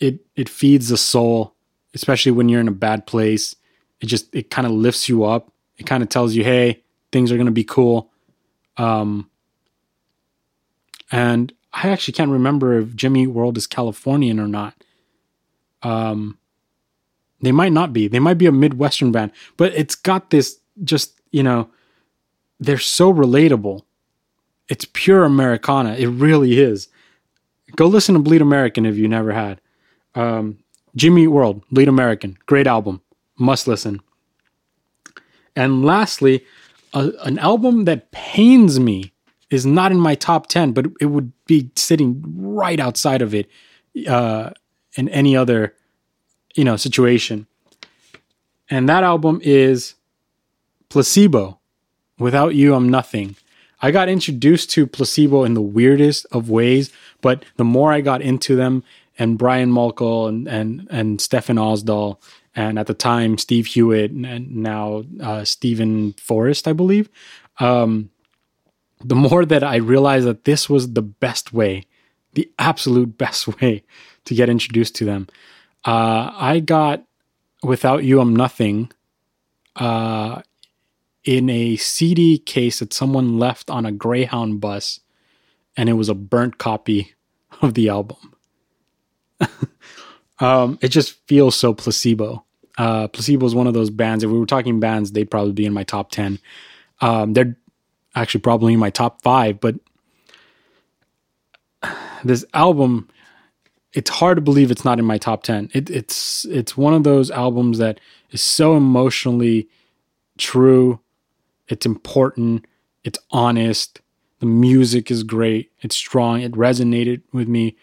it 0.00 0.20
it 0.34 0.48
feeds 0.48 0.88
the 0.88 0.96
soul, 0.96 1.54
especially 1.94 2.32
when 2.32 2.48
you're 2.48 2.60
in 2.60 2.68
a 2.68 2.72
bad 2.72 3.06
place. 3.06 3.54
It 4.00 4.06
just 4.06 4.34
it 4.34 4.50
kind 4.50 4.66
of 4.66 4.72
lifts 4.72 5.08
you 5.08 5.24
up. 5.24 5.52
It 5.78 5.86
kind 5.86 6.02
of 6.02 6.08
tells 6.08 6.34
you, 6.34 6.44
"Hey, 6.44 6.82
things 7.12 7.32
are 7.32 7.36
going 7.36 7.46
to 7.46 7.52
be 7.52 7.64
cool." 7.64 8.10
Um 8.76 9.30
and 11.10 11.52
I 11.72 11.90
actually 11.90 12.14
can't 12.14 12.30
remember 12.30 12.78
if 12.78 12.96
Jimmy 12.96 13.26
World 13.26 13.56
is 13.58 13.66
Californian 13.66 14.40
or 14.40 14.48
not. 14.48 14.74
Um, 15.82 16.38
they 17.42 17.52
might 17.52 17.72
not 17.72 17.92
be. 17.92 18.08
They 18.08 18.18
might 18.18 18.38
be 18.38 18.46
a 18.46 18.52
Midwestern 18.52 19.12
band, 19.12 19.32
but 19.56 19.74
it's 19.74 19.94
got 19.94 20.30
this 20.30 20.58
just, 20.84 21.20
you 21.30 21.42
know, 21.42 21.68
they're 22.58 22.78
so 22.78 23.12
relatable. 23.12 23.82
It's 24.68 24.86
pure 24.92 25.24
Americana. 25.24 25.94
It 25.94 26.06
really 26.06 26.58
is. 26.58 26.88
Go 27.76 27.86
listen 27.86 28.14
to 28.14 28.20
Bleed 28.20 28.40
American 28.40 28.86
if 28.86 28.96
you 28.96 29.06
never 29.06 29.32
had. 29.32 29.60
Um, 30.16 30.58
Jimmy 30.96 31.26
World, 31.26 31.62
Bleed 31.70 31.88
American, 31.88 32.38
great 32.46 32.66
album, 32.66 33.02
must 33.38 33.68
listen. 33.68 34.00
And 35.54 35.84
lastly, 35.84 36.44
a, 36.92 37.12
an 37.22 37.38
album 37.38 37.84
that 37.84 38.10
pains 38.10 38.80
me 38.80 39.12
is 39.50 39.64
not 39.64 39.92
in 39.92 40.00
my 40.00 40.14
top 40.14 40.48
10, 40.48 40.72
but 40.72 40.86
it 41.00 41.06
would 41.06 41.32
be 41.46 41.70
sitting 41.76 42.22
right 42.36 42.80
outside 42.80 43.22
of 43.22 43.34
it 43.34 43.48
uh, 44.08 44.50
in 44.96 45.08
any 45.10 45.36
other, 45.36 45.74
you 46.54 46.64
know, 46.64 46.76
situation. 46.76 47.46
And 48.68 48.88
that 48.88 49.04
album 49.04 49.40
is 49.42 49.94
Placebo. 50.88 51.58
Without 52.18 52.54
You, 52.54 52.74
I'm 52.74 52.88
Nothing. 52.88 53.36
I 53.82 53.90
got 53.90 54.08
introduced 54.08 54.70
to 54.70 54.86
Placebo 54.86 55.44
in 55.44 55.52
the 55.52 55.60
weirdest 55.60 56.26
of 56.32 56.48
ways, 56.48 56.90
but 57.20 57.44
the 57.56 57.64
more 57.64 57.92
I 57.92 58.00
got 58.00 58.22
into 58.22 58.56
them, 58.56 58.82
and 59.18 59.38
Brian 59.38 59.70
Molko 59.70 60.28
and 60.28 60.48
and 60.48 60.86
and 60.90 61.20
Stefan 61.20 61.56
Olsdal, 61.56 62.20
and 62.54 62.78
at 62.78 62.86
the 62.86 62.94
time 62.94 63.38
Steve 63.38 63.66
Hewitt, 63.66 64.10
and 64.10 64.56
now 64.56 65.04
uh, 65.20 65.44
Steven 65.44 66.12
Forrest, 66.14 66.68
I 66.68 66.72
believe. 66.72 67.08
Um, 67.58 68.10
the 69.04 69.14
more 69.14 69.44
that 69.44 69.62
I 69.62 69.76
realized 69.76 70.26
that 70.26 70.44
this 70.44 70.68
was 70.68 70.92
the 70.92 71.02
best 71.02 71.52
way, 71.52 71.84
the 72.34 72.50
absolute 72.58 73.18
best 73.18 73.60
way 73.60 73.84
to 74.24 74.34
get 74.34 74.48
introduced 74.48 74.94
to 74.96 75.04
them. 75.04 75.28
Uh, 75.84 76.30
I 76.34 76.60
got 76.60 77.04
Without 77.62 78.04
You, 78.04 78.20
I'm 78.20 78.34
Nothing 78.34 78.90
uh, 79.76 80.42
in 81.24 81.50
a 81.50 81.76
CD 81.76 82.38
case 82.38 82.78
that 82.78 82.92
someone 82.92 83.38
left 83.38 83.70
on 83.70 83.86
a 83.86 83.92
Greyhound 83.92 84.60
bus, 84.60 85.00
and 85.76 85.88
it 85.88 85.94
was 85.94 86.08
a 86.08 86.14
burnt 86.14 86.58
copy 86.58 87.14
of 87.62 87.74
the 87.74 87.88
album. 87.88 88.35
um, 90.38 90.78
it 90.82 90.88
just 90.88 91.14
feels 91.26 91.56
so 91.56 91.74
placebo. 91.74 92.44
Uh, 92.78 93.08
placebo 93.08 93.46
is 93.46 93.54
one 93.54 93.66
of 93.66 93.74
those 93.74 93.90
bands. 93.90 94.22
If 94.22 94.30
we 94.30 94.38
were 94.38 94.46
talking 94.46 94.80
bands, 94.80 95.12
they'd 95.12 95.30
probably 95.30 95.52
be 95.52 95.66
in 95.66 95.72
my 95.72 95.84
top 95.84 96.10
10. 96.10 96.38
Um, 97.00 97.32
they're 97.32 97.56
actually 98.14 98.40
probably 98.40 98.74
in 98.74 98.78
my 98.78 98.90
top 98.90 99.22
five, 99.22 99.60
but 99.60 99.76
this 102.24 102.44
album, 102.54 103.08
it's 103.92 104.10
hard 104.10 104.36
to 104.36 104.42
believe 104.42 104.70
it's 104.70 104.84
not 104.84 104.98
in 104.98 105.04
my 105.04 105.18
top 105.18 105.42
10. 105.42 105.70
It, 105.72 105.88
it's, 105.90 106.44
it's 106.46 106.76
one 106.76 106.94
of 106.94 107.04
those 107.04 107.30
albums 107.30 107.78
that 107.78 108.00
is 108.30 108.42
so 108.42 108.76
emotionally 108.76 109.68
true. 110.36 111.00
It's 111.68 111.86
important. 111.86 112.66
It's 113.04 113.18
honest. 113.30 114.00
The 114.40 114.46
music 114.46 115.10
is 115.10 115.22
great. 115.22 115.70
It's 115.80 115.96
strong. 115.96 116.42
It 116.42 116.52
resonated 116.52 117.22
with 117.32 117.48
me 117.48 117.76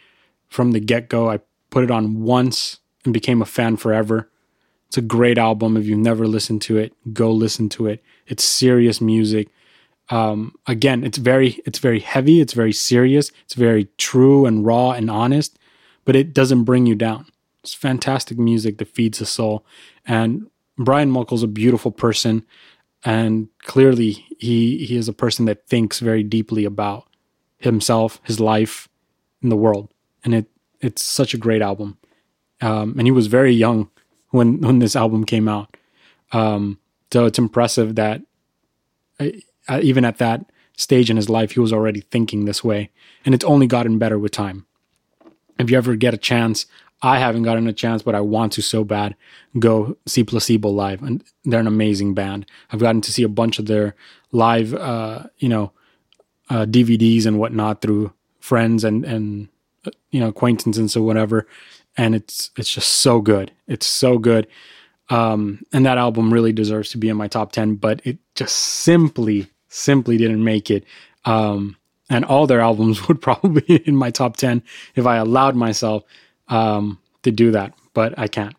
from 0.53 0.71
the 0.71 0.79
get 0.79 1.09
go. 1.09 1.31
I 1.31 1.39
put 1.71 1.83
it 1.83 1.89
on 1.89 2.21
once 2.21 2.79
and 3.03 3.13
became 3.13 3.41
a 3.41 3.45
fan 3.45 3.75
forever. 3.75 4.29
It's 4.87 4.97
a 4.97 5.01
great 5.01 5.39
album. 5.39 5.75
If 5.75 5.87
you've 5.87 5.97
never 5.97 6.27
listened 6.27 6.61
to 6.63 6.77
it, 6.77 6.93
go 7.11 7.31
listen 7.31 7.69
to 7.69 7.87
it. 7.87 8.03
It's 8.27 8.43
serious 8.43 9.01
music. 9.01 9.49
Um, 10.09 10.53
again, 10.67 11.03
it's 11.03 11.17
very 11.17 11.59
it's 11.65 11.79
very 11.79 11.99
heavy. 11.99 12.39
It's 12.39 12.53
very 12.53 12.71
serious. 12.71 13.31
It's 13.45 13.55
very 13.55 13.87
true 13.97 14.45
and 14.45 14.63
raw 14.63 14.91
and 14.91 15.09
honest, 15.09 15.57
but 16.05 16.15
it 16.15 16.33
doesn't 16.35 16.65
bring 16.65 16.85
you 16.85 16.93
down. 16.93 17.25
It's 17.63 17.73
fantastic 17.73 18.37
music 18.37 18.77
that 18.77 18.89
feeds 18.89 19.17
the 19.17 19.25
soul. 19.25 19.65
And 20.05 20.47
Brian 20.77 21.09
Molko's 21.09 21.41
a 21.41 21.47
beautiful 21.47 21.91
person, 21.91 22.45
and 23.03 23.47
clearly 23.59 24.11
he 24.37 24.85
he 24.85 24.97
is 24.97 25.07
a 25.07 25.13
person 25.13 25.45
that 25.45 25.65
thinks 25.67 25.99
very 25.99 26.21
deeply 26.21 26.63
about 26.63 27.07
himself, 27.57 28.21
his 28.23 28.39
life, 28.39 28.87
and 29.41 29.51
the 29.51 29.57
world. 29.57 29.92
And 30.23 30.35
it 30.35 30.47
it's 30.81 31.03
such 31.03 31.33
a 31.33 31.37
great 31.37 31.61
album. 31.61 31.97
Um, 32.61 32.95
and 32.97 33.07
he 33.07 33.11
was 33.11 33.27
very 33.27 33.53
young 33.53 33.89
when 34.29 34.61
when 34.65 34.79
this 34.79 34.95
album 34.95 35.23
came 35.25 35.47
out. 35.47 35.75
Um, 36.31 36.79
so 37.11 37.25
it's 37.25 37.39
impressive 37.39 37.95
that 37.95 38.21
uh, 39.19 39.27
uh, 39.67 39.79
even 39.83 40.03
at 40.03 40.17
that 40.17 40.45
stage 40.75 41.09
in 41.09 41.17
his 41.17 41.29
life, 41.29 41.51
he 41.51 41.59
was 41.59 41.71
already 41.71 42.01
thinking 42.01 42.45
this 42.45 42.63
way, 42.63 42.89
and 43.25 43.35
it's 43.35 43.45
only 43.45 43.67
gotten 43.67 43.99
better 43.99 44.17
with 44.17 44.31
time. 44.31 44.65
If 45.59 45.69
you 45.69 45.77
ever 45.77 45.95
get 45.95 46.15
a 46.15 46.17
chance, 46.17 46.65
I 47.03 47.19
haven't 47.19 47.43
gotten 47.43 47.67
a 47.67 47.73
chance, 47.73 48.01
but 48.01 48.15
I 48.15 48.21
want 48.21 48.53
to 48.53 48.61
so 48.61 48.83
bad. 48.83 49.15
Go 49.59 49.97
see 50.07 50.23
Placebo 50.23 50.69
live, 50.69 51.03
and 51.03 51.23
they're 51.43 51.59
an 51.59 51.67
amazing 51.67 52.13
band. 52.15 52.47
I've 52.71 52.79
gotten 52.79 53.01
to 53.01 53.11
see 53.11 53.23
a 53.23 53.29
bunch 53.29 53.59
of 53.59 53.67
their 53.67 53.95
live, 54.31 54.73
uh, 54.73 55.25
you 55.37 55.49
know, 55.49 55.71
uh, 56.49 56.65
DVDs 56.65 57.25
and 57.25 57.37
whatnot 57.39 57.81
through 57.81 58.13
friends 58.39 58.83
and 58.83 59.05
and 59.05 59.49
you 60.11 60.19
know 60.19 60.29
acquaintances 60.29 60.95
or 60.95 61.03
whatever, 61.03 61.47
and 61.97 62.15
it's 62.15 62.51
it's 62.57 62.73
just 62.73 62.89
so 62.89 63.21
good. 63.21 63.51
It's 63.67 63.87
so 63.87 64.17
good. 64.17 64.47
Um, 65.09 65.63
and 65.73 65.85
that 65.85 65.97
album 65.97 66.33
really 66.33 66.53
deserves 66.53 66.89
to 66.91 66.97
be 66.97 67.09
in 67.09 67.17
my 67.17 67.27
top 67.27 67.51
10, 67.51 67.75
but 67.75 68.01
it 68.03 68.17
just 68.35 68.55
simply, 68.55 69.47
simply 69.67 70.17
didn't 70.17 70.43
make 70.43 70.71
it. 70.71 70.85
Um, 71.25 71.77
and 72.09 72.25
all 72.25 72.47
their 72.47 72.61
albums 72.61 73.07
would 73.07 73.21
probably 73.21 73.61
be 73.61 73.87
in 73.87 73.95
my 73.95 74.11
top 74.11 74.37
10 74.37 74.63
if 74.95 75.05
I 75.05 75.17
allowed 75.17 75.55
myself 75.55 76.03
um, 76.47 76.99
to 77.23 77.31
do 77.31 77.51
that, 77.51 77.73
but 77.93 78.17
I 78.17 78.27
can't. 78.27 78.55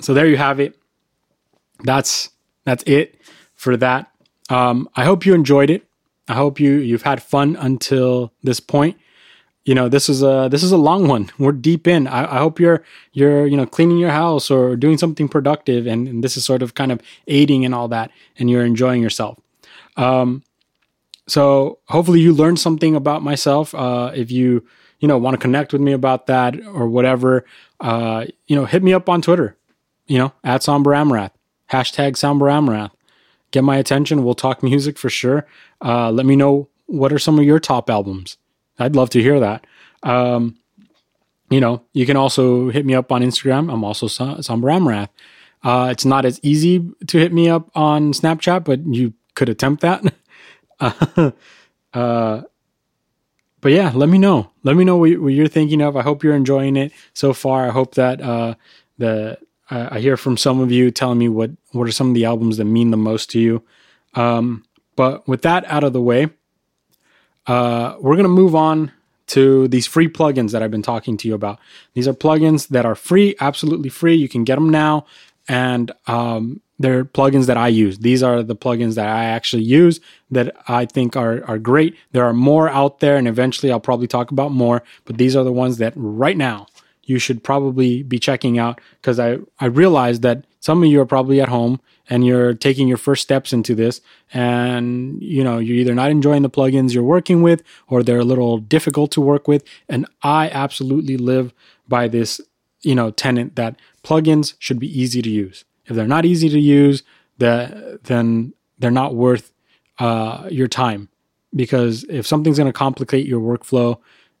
So 0.00 0.14
there 0.14 0.26
you 0.26 0.36
have 0.36 0.60
it. 0.60 0.76
That's 1.82 2.30
that's 2.64 2.82
it 2.86 3.20
for 3.54 3.76
that. 3.76 4.10
Um, 4.48 4.88
I 4.96 5.04
hope 5.04 5.26
you 5.26 5.34
enjoyed 5.34 5.70
it. 5.70 5.86
I 6.28 6.34
hope 6.34 6.58
you 6.58 6.72
you've 6.72 7.02
had 7.02 7.22
fun 7.22 7.56
until 7.56 8.32
this 8.42 8.60
point 8.60 8.96
you 9.64 9.74
know 9.74 9.88
this 9.88 10.08
is 10.08 10.22
a 10.22 10.48
this 10.50 10.62
is 10.62 10.72
a 10.72 10.76
long 10.76 11.08
one. 11.08 11.30
We're 11.38 11.52
deep 11.52 11.86
in. 11.86 12.06
I, 12.06 12.36
I, 12.36 12.38
hope 12.38 12.60
you're 12.60 12.84
you're 13.12 13.46
you 13.46 13.56
know 13.56 13.66
cleaning 13.66 13.98
your 13.98 14.10
house 14.10 14.50
or 14.50 14.76
doing 14.76 14.98
something 14.98 15.28
productive 15.28 15.86
and, 15.86 16.06
and, 16.06 16.24
this 16.24 16.36
is 16.36 16.44
sort 16.44 16.62
of 16.62 16.74
kind 16.74 16.92
of 16.92 17.00
aiding 17.26 17.62
in 17.62 17.72
all 17.72 17.88
that 17.88 18.10
and 18.38 18.50
you're 18.50 18.64
enjoying 18.64 19.02
yourself. 19.02 19.38
Um, 19.96 20.42
so 21.26 21.78
hopefully 21.88 22.20
you 22.20 22.32
learned 22.34 22.58
something 22.58 22.94
about 22.94 23.22
myself 23.22 23.74
uh, 23.74 24.12
if 24.14 24.30
you 24.30 24.64
you 25.00 25.08
know 25.08 25.18
want 25.18 25.34
to 25.34 25.38
connect 25.38 25.72
with 25.72 25.80
me 25.80 25.92
about 25.92 26.26
that 26.26 26.60
or 26.66 26.88
whatever 26.88 27.44
uh, 27.80 28.26
you 28.46 28.56
know 28.56 28.64
hit 28.66 28.82
me 28.82 28.92
up 28.92 29.08
on 29.08 29.22
twitter 29.22 29.56
you 30.06 30.18
know 30.18 30.32
at 30.42 30.62
somber 30.62 30.90
amarath 30.90 31.30
hashtag 31.70 32.16
somber 32.16 32.46
amarath 32.46 32.90
get 33.54 33.62
my 33.62 33.76
attention. 33.76 34.24
We'll 34.24 34.34
talk 34.34 34.62
music 34.62 34.98
for 34.98 35.08
sure. 35.08 35.46
Uh, 35.80 36.10
let 36.10 36.26
me 36.26 36.34
know 36.34 36.68
what 36.86 37.12
are 37.12 37.18
some 37.20 37.38
of 37.38 37.44
your 37.44 37.60
top 37.60 37.88
albums 37.88 38.36
I'd 38.78 38.96
love 38.96 39.10
to 39.10 39.22
hear 39.22 39.40
that. 39.40 39.66
Um, 40.02 40.56
you 41.50 41.60
know, 41.60 41.82
you 41.92 42.06
can 42.06 42.16
also 42.16 42.70
hit 42.70 42.84
me 42.84 42.94
up 42.94 43.12
on 43.12 43.22
Instagram. 43.22 43.72
I'm 43.72 43.84
also 43.84 44.06
Somber 44.06 44.68
Amarath. 44.68 45.08
Uh, 45.62 45.88
it's 45.90 46.04
not 46.04 46.24
as 46.24 46.40
easy 46.42 46.90
to 47.06 47.18
hit 47.18 47.32
me 47.32 47.48
up 47.48 47.70
on 47.74 48.12
Snapchat, 48.12 48.64
but 48.64 48.84
you 48.86 49.14
could 49.34 49.48
attempt 49.48 49.82
that. 49.82 50.14
uh, 51.94 52.42
but 53.60 53.72
yeah, 53.72 53.92
let 53.94 54.10
me 54.10 54.18
know. 54.18 54.50
Let 54.62 54.76
me 54.76 54.84
know 54.84 54.96
what, 54.96 55.18
what, 55.20 55.32
you're 55.32 55.48
thinking 55.48 55.80
of. 55.80 55.96
I 55.96 56.02
hope 56.02 56.22
you're 56.22 56.34
enjoying 56.34 56.76
it 56.76 56.92
so 57.14 57.32
far. 57.32 57.66
I 57.66 57.70
hope 57.70 57.94
that 57.94 58.20
uh, 58.20 58.56
the 58.98 59.38
I 59.70 60.00
hear 60.00 60.18
from 60.18 60.36
some 60.36 60.60
of 60.60 60.70
you 60.70 60.90
telling 60.90 61.18
me 61.18 61.28
what 61.28 61.50
what 61.72 61.88
are 61.88 61.92
some 61.92 62.08
of 62.08 62.14
the 62.14 62.26
albums 62.26 62.58
that 62.58 62.66
mean 62.66 62.90
the 62.90 62.98
most 62.98 63.30
to 63.30 63.40
you. 63.40 63.62
Um, 64.12 64.64
but 64.96 65.26
with 65.26 65.42
that 65.42 65.64
out 65.64 65.82
of 65.82 65.94
the 65.94 66.02
way, 66.02 66.28
uh, 67.46 67.96
we're 68.00 68.16
going 68.16 68.24
to 68.24 68.28
move 68.28 68.54
on 68.54 68.92
to 69.26 69.68
these 69.68 69.86
free 69.86 70.08
plugins 70.08 70.52
that 70.52 70.62
I've 70.62 70.70
been 70.70 70.82
talking 70.82 71.16
to 71.18 71.28
you 71.28 71.34
about. 71.34 71.58
These 71.94 72.06
are 72.06 72.12
plugins 72.12 72.68
that 72.68 72.84
are 72.84 72.94
free, 72.94 73.34
absolutely 73.40 73.88
free. 73.88 74.14
You 74.14 74.28
can 74.28 74.44
get 74.44 74.56
them 74.56 74.68
now, 74.68 75.06
and 75.48 75.92
um, 76.06 76.60
they're 76.78 77.04
plugins 77.04 77.46
that 77.46 77.56
I 77.56 77.68
use. 77.68 77.98
These 77.98 78.22
are 78.22 78.42
the 78.42 78.56
plugins 78.56 78.96
that 78.96 79.08
I 79.08 79.24
actually 79.24 79.62
use 79.62 80.00
that 80.30 80.54
I 80.68 80.86
think 80.86 81.16
are 81.16 81.44
are 81.44 81.58
great. 81.58 81.96
There 82.12 82.24
are 82.24 82.32
more 82.32 82.68
out 82.68 83.00
there, 83.00 83.16
and 83.16 83.28
eventually 83.28 83.72
I'll 83.72 83.80
probably 83.80 84.06
talk 84.08 84.30
about 84.30 84.52
more. 84.52 84.82
But 85.04 85.18
these 85.18 85.36
are 85.36 85.44
the 85.44 85.52
ones 85.52 85.78
that 85.78 85.92
right 85.96 86.36
now 86.36 86.66
you 87.04 87.18
should 87.18 87.42
probably 87.44 88.02
be 88.02 88.18
checking 88.18 88.58
out 88.58 88.80
because 89.00 89.18
I 89.18 89.38
I 89.60 89.66
realize 89.66 90.20
that 90.20 90.44
some 90.64 90.82
of 90.82 90.88
you 90.88 90.98
are 90.98 91.04
probably 91.04 91.42
at 91.42 91.50
home 91.50 91.78
and 92.08 92.26
you're 92.26 92.54
taking 92.54 92.88
your 92.88 92.96
first 92.96 93.20
steps 93.20 93.52
into 93.52 93.74
this 93.74 94.00
and 94.32 95.22
you 95.22 95.44
know 95.44 95.58
you're 95.58 95.76
either 95.76 95.94
not 95.94 96.10
enjoying 96.10 96.40
the 96.40 96.48
plugins 96.48 96.94
you're 96.94 97.02
working 97.02 97.42
with 97.42 97.62
or 97.86 98.02
they're 98.02 98.20
a 98.20 98.30
little 98.32 98.56
difficult 98.56 99.10
to 99.10 99.20
work 99.20 99.46
with. 99.46 99.62
And 99.90 100.06
i 100.22 100.48
absolutely 100.48 101.18
live 101.18 101.52
by 101.86 102.08
this 102.08 102.40
you 102.80 102.94
know 102.94 103.10
tenant 103.10 103.56
that 103.56 103.76
plugins 104.02 104.54
should 104.58 104.78
be 104.78 104.88
easy 104.98 105.20
to 105.20 105.28
use. 105.28 105.66
If 105.84 105.96
they're 105.96 106.06
not 106.06 106.24
easy 106.24 106.48
to 106.48 106.58
use 106.58 107.02
that 107.36 108.04
then 108.04 108.54
they're 108.78 108.90
not 108.90 109.14
worth 109.14 109.52
uh, 109.98 110.48
your 110.50 110.68
time. 110.68 111.10
Because 111.54 112.04
if 112.04 112.26
something's 112.26 112.56
going 112.56 112.72
to 112.72 112.78
complicate 112.86 113.26
your 113.26 113.40
workflow 113.40 113.98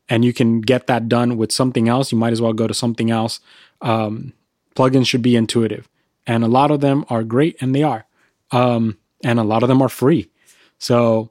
and 0.08 0.24
you 0.24 0.32
can 0.32 0.62
get 0.62 0.86
that 0.86 1.06
done 1.06 1.36
with 1.36 1.52
something 1.52 1.86
else 1.86 2.12
you 2.12 2.16
might 2.16 2.32
as 2.32 2.40
well 2.40 2.54
go 2.54 2.66
to 2.66 2.72
something 2.72 3.10
else. 3.10 3.40
Um, 3.82 4.32
plugins 4.74 5.06
should 5.06 5.20
be 5.20 5.36
intuitive 5.36 5.86
and 6.26 6.44
a 6.44 6.48
lot 6.48 6.70
of 6.70 6.80
them 6.80 7.04
are 7.08 7.22
great, 7.22 7.56
and 7.60 7.74
they 7.74 7.82
are, 7.82 8.06
um, 8.50 8.98
and 9.22 9.38
a 9.38 9.44
lot 9.44 9.62
of 9.62 9.68
them 9.68 9.82
are 9.82 9.88
free. 9.88 10.30
So 10.78 11.30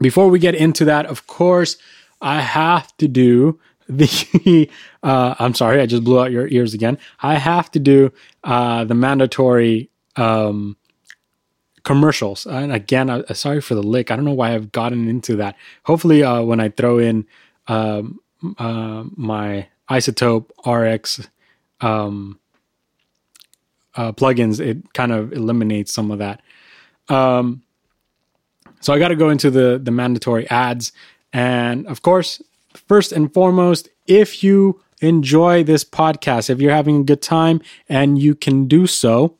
before 0.00 0.28
we 0.28 0.38
get 0.38 0.54
into 0.54 0.84
that, 0.86 1.06
of 1.06 1.26
course, 1.26 1.76
I 2.20 2.40
have 2.40 2.96
to 2.98 3.08
do 3.08 3.58
the. 3.88 4.70
uh, 5.02 5.34
I'm 5.38 5.54
sorry, 5.54 5.80
I 5.80 5.86
just 5.86 6.04
blew 6.04 6.20
out 6.20 6.30
your 6.30 6.48
ears 6.48 6.74
again. 6.74 6.98
I 7.20 7.34
have 7.34 7.70
to 7.72 7.78
do 7.78 8.12
uh, 8.44 8.84
the 8.84 8.94
mandatory 8.94 9.90
um, 10.16 10.76
commercials. 11.82 12.46
And 12.46 12.72
again, 12.72 13.10
I, 13.10 13.22
sorry 13.32 13.60
for 13.60 13.74
the 13.74 13.82
lick. 13.82 14.10
I 14.10 14.16
don't 14.16 14.24
know 14.24 14.32
why 14.32 14.54
I've 14.54 14.72
gotten 14.72 15.08
into 15.08 15.36
that. 15.36 15.56
Hopefully, 15.84 16.22
uh, 16.22 16.42
when 16.42 16.60
I 16.60 16.68
throw 16.70 16.98
in 16.98 17.26
um, 17.66 18.18
uh, 18.58 19.04
my 19.16 19.68
iZotope 19.88 20.50
RX 20.66 21.28
um, 21.80 22.39
uh, 23.96 24.12
plugins, 24.12 24.60
it 24.60 24.92
kind 24.94 25.12
of 25.12 25.32
eliminates 25.32 25.92
some 25.92 26.10
of 26.10 26.18
that. 26.18 26.42
Um, 27.08 27.62
so 28.80 28.92
I 28.92 28.98
got 28.98 29.08
to 29.08 29.16
go 29.16 29.30
into 29.30 29.50
the 29.50 29.80
the 29.82 29.90
mandatory 29.90 30.48
ads, 30.48 30.92
and 31.32 31.86
of 31.86 32.02
course, 32.02 32.42
first 32.74 33.12
and 33.12 33.32
foremost, 33.32 33.88
if 34.06 34.42
you 34.42 34.80
enjoy 35.00 35.64
this 35.64 35.84
podcast, 35.84 36.50
if 36.50 36.60
you're 36.60 36.72
having 36.72 37.00
a 37.00 37.04
good 37.04 37.22
time 37.22 37.60
and 37.88 38.18
you 38.18 38.34
can 38.34 38.68
do 38.68 38.86
so, 38.86 39.36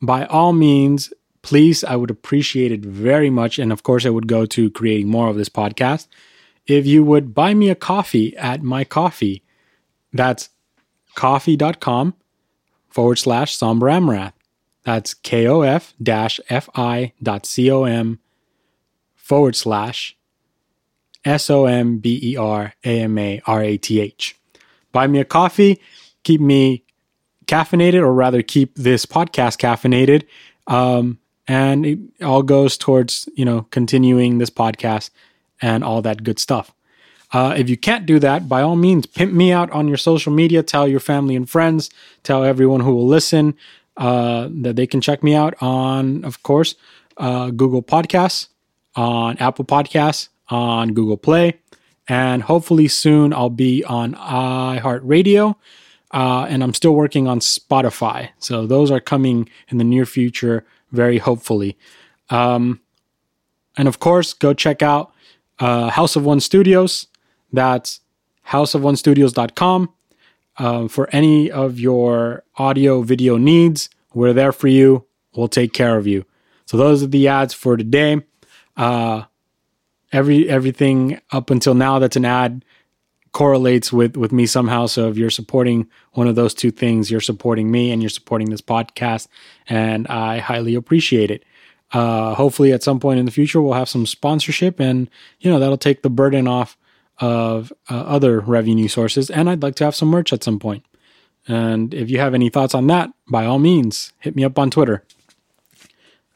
by 0.00 0.24
all 0.26 0.52
means, 0.52 1.12
please, 1.42 1.84
I 1.84 1.96
would 1.96 2.10
appreciate 2.10 2.72
it 2.72 2.80
very 2.80 3.30
much. 3.30 3.58
And 3.58 3.72
of 3.72 3.82
course, 3.82 4.06
I 4.06 4.10
would 4.10 4.26
go 4.26 4.46
to 4.46 4.70
creating 4.70 5.08
more 5.08 5.28
of 5.28 5.36
this 5.36 5.48
podcast. 5.48 6.06
If 6.66 6.86
you 6.86 7.04
would 7.04 7.34
buy 7.34 7.54
me 7.54 7.70
a 7.70 7.74
coffee 7.74 8.36
at 8.36 8.62
my 8.62 8.84
coffee, 8.84 9.42
that's 10.12 10.50
ko-fi.com 11.14 12.14
forward 12.98 13.16
slash 13.16 13.54
Somber 13.54 13.86
Amarath. 13.86 14.32
That's 14.82 15.14
kof 15.14 15.92
dash 16.02 16.40
fi 16.48 17.12
dot 17.22 17.48
com 17.56 18.18
forward 19.14 19.54
slash 19.54 20.16
S 21.24 21.48
O 21.48 21.66
M 21.66 21.98
B 21.98 22.18
E 22.20 22.36
R 22.36 22.74
A 22.84 23.00
M 23.02 23.16
A 23.16 23.40
R 23.46 23.62
A 23.62 23.76
T 23.76 24.00
H. 24.00 24.36
Buy 24.90 25.06
me 25.06 25.20
a 25.20 25.24
coffee, 25.24 25.80
keep 26.24 26.40
me 26.40 26.82
caffeinated, 27.46 28.00
or 28.00 28.12
rather, 28.12 28.42
keep 28.42 28.74
this 28.74 29.06
podcast 29.06 29.58
caffeinated. 29.60 30.24
Um, 30.66 31.20
and 31.46 31.86
it 31.86 32.00
all 32.20 32.42
goes 32.42 32.76
towards, 32.76 33.28
you 33.36 33.44
know, 33.44 33.62
continuing 33.70 34.38
this 34.38 34.50
podcast 34.50 35.10
and 35.62 35.84
all 35.84 36.02
that 36.02 36.24
good 36.24 36.40
stuff. 36.40 36.74
Uh, 37.32 37.54
if 37.56 37.68
you 37.68 37.76
can't 37.76 38.06
do 38.06 38.18
that, 38.18 38.48
by 38.48 38.62
all 38.62 38.76
means, 38.76 39.06
pimp 39.06 39.32
me 39.32 39.52
out 39.52 39.70
on 39.70 39.86
your 39.86 39.96
social 39.96 40.32
media. 40.32 40.62
Tell 40.62 40.88
your 40.88 41.00
family 41.00 41.36
and 41.36 41.48
friends. 41.48 41.90
Tell 42.22 42.42
everyone 42.42 42.80
who 42.80 42.94
will 42.94 43.06
listen 43.06 43.54
uh, 43.96 44.48
that 44.62 44.76
they 44.76 44.86
can 44.86 45.00
check 45.00 45.22
me 45.22 45.34
out 45.34 45.54
on, 45.60 46.24
of 46.24 46.42
course, 46.42 46.74
uh, 47.18 47.50
Google 47.50 47.82
Podcasts, 47.82 48.48
on 48.94 49.36
Apple 49.38 49.64
Podcasts, 49.64 50.28
on 50.48 50.94
Google 50.94 51.18
Play, 51.18 51.60
and 52.08 52.42
hopefully 52.42 52.88
soon 52.88 53.32
I'll 53.34 53.50
be 53.50 53.84
on 53.84 54.14
iHeartRadio. 54.14 55.56
Uh, 56.10 56.46
and 56.48 56.62
I'm 56.62 56.72
still 56.72 56.94
working 56.94 57.28
on 57.28 57.40
Spotify. 57.40 58.30
So 58.38 58.66
those 58.66 58.90
are 58.90 59.00
coming 59.00 59.46
in 59.68 59.76
the 59.76 59.84
near 59.84 60.06
future, 60.06 60.64
very 60.90 61.18
hopefully. 61.18 61.76
Um, 62.30 62.80
and 63.76 63.86
of 63.86 63.98
course, 63.98 64.32
go 64.32 64.54
check 64.54 64.80
out 64.80 65.12
uh, 65.58 65.90
House 65.90 66.16
of 66.16 66.24
One 66.24 66.40
Studios. 66.40 67.08
That's 67.52 68.00
houseofonestudios.com. 68.48 69.92
Uh, 70.56 70.88
for 70.88 71.08
any 71.12 71.50
of 71.50 71.78
your 71.78 72.42
audio 72.56 73.02
video 73.02 73.36
needs, 73.36 73.88
we're 74.12 74.32
there 74.32 74.52
for 74.52 74.68
you. 74.68 75.06
We'll 75.36 75.48
take 75.48 75.72
care 75.72 75.96
of 75.96 76.06
you. 76.06 76.24
So 76.66 76.76
those 76.76 77.02
are 77.02 77.06
the 77.06 77.28
ads 77.28 77.54
for 77.54 77.76
today. 77.76 78.22
Uh, 78.76 79.24
every 80.12 80.48
everything 80.48 81.20
up 81.32 81.50
until 81.50 81.74
now 81.74 81.98
that's 81.98 82.16
an 82.16 82.24
ad 82.24 82.64
correlates 83.32 83.92
with 83.92 84.16
with 84.16 84.32
me 84.32 84.46
somehow 84.46 84.86
so 84.86 85.08
if 85.08 85.16
you're 85.16 85.30
supporting 85.30 85.86
one 86.12 86.26
of 86.26 86.34
those 86.34 86.54
two 86.54 86.70
things 86.70 87.10
you're 87.10 87.20
supporting 87.20 87.70
me 87.70 87.90
and 87.90 88.02
you're 88.02 88.08
supporting 88.08 88.48
this 88.50 88.62
podcast 88.62 89.28
and 89.68 90.06
i 90.08 90.38
highly 90.38 90.74
appreciate 90.74 91.30
it 91.30 91.44
uh, 91.92 92.34
hopefully 92.34 92.72
at 92.72 92.82
some 92.82 93.00
point 93.00 93.18
in 93.18 93.26
the 93.26 93.30
future 93.30 93.60
we'll 93.60 93.74
have 93.74 93.88
some 93.88 94.06
sponsorship 94.06 94.80
and 94.80 95.10
you 95.40 95.50
know 95.50 95.58
that'll 95.58 95.76
take 95.76 96.02
the 96.02 96.10
burden 96.10 96.48
off 96.48 96.76
of 97.20 97.72
uh, 97.90 97.94
other 97.94 98.40
revenue 98.40 98.88
sources 98.88 99.30
and 99.30 99.48
i'd 99.50 99.62
like 99.62 99.74
to 99.74 99.84
have 99.84 99.94
some 99.94 100.08
merch 100.08 100.32
at 100.32 100.44
some 100.44 100.58
point. 100.58 100.84
and 101.46 101.94
if 101.94 102.10
you 102.10 102.18
have 102.18 102.34
any 102.34 102.48
thoughts 102.48 102.74
on 102.74 102.86
that 102.86 103.10
by 103.28 103.44
all 103.44 103.58
means 103.58 104.12
hit 104.20 104.36
me 104.36 104.44
up 104.44 104.58
on 104.58 104.70
twitter 104.70 105.04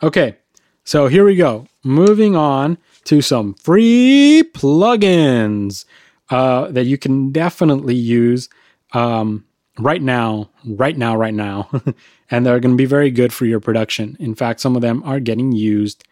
okay 0.03 0.37
so 0.85 1.07
here 1.07 1.25
we 1.25 1.37
go 1.37 1.67
moving 1.85 2.37
on 2.37 2.79
to 3.05 3.21
some 3.21 3.55
free 3.55 4.43
plugins 4.55 5.85
uh, 6.31 6.69
that 6.69 6.85
you 6.85 6.97
can 6.97 7.31
definitely 7.31 7.95
use 7.95 8.49
um, 8.93 9.45
right 9.79 10.03
now, 10.03 10.51
right 10.65 10.97
now, 10.97 11.17
right 11.17 11.35
now. 11.35 11.69
and 12.31 12.47
they're 12.47 12.61
going 12.61 12.73
to 12.73 12.77
be 12.77 12.87
very 12.87 13.11
good 13.11 13.33
for 13.33 13.45
your 13.45 13.61
production. 13.61 14.17
In 14.19 14.35
fact, 14.35 14.61
some 14.61 14.77
of 14.77 14.83
them 14.83 15.03
are 15.05 15.21
getting 15.21 15.53
used 15.53 16.05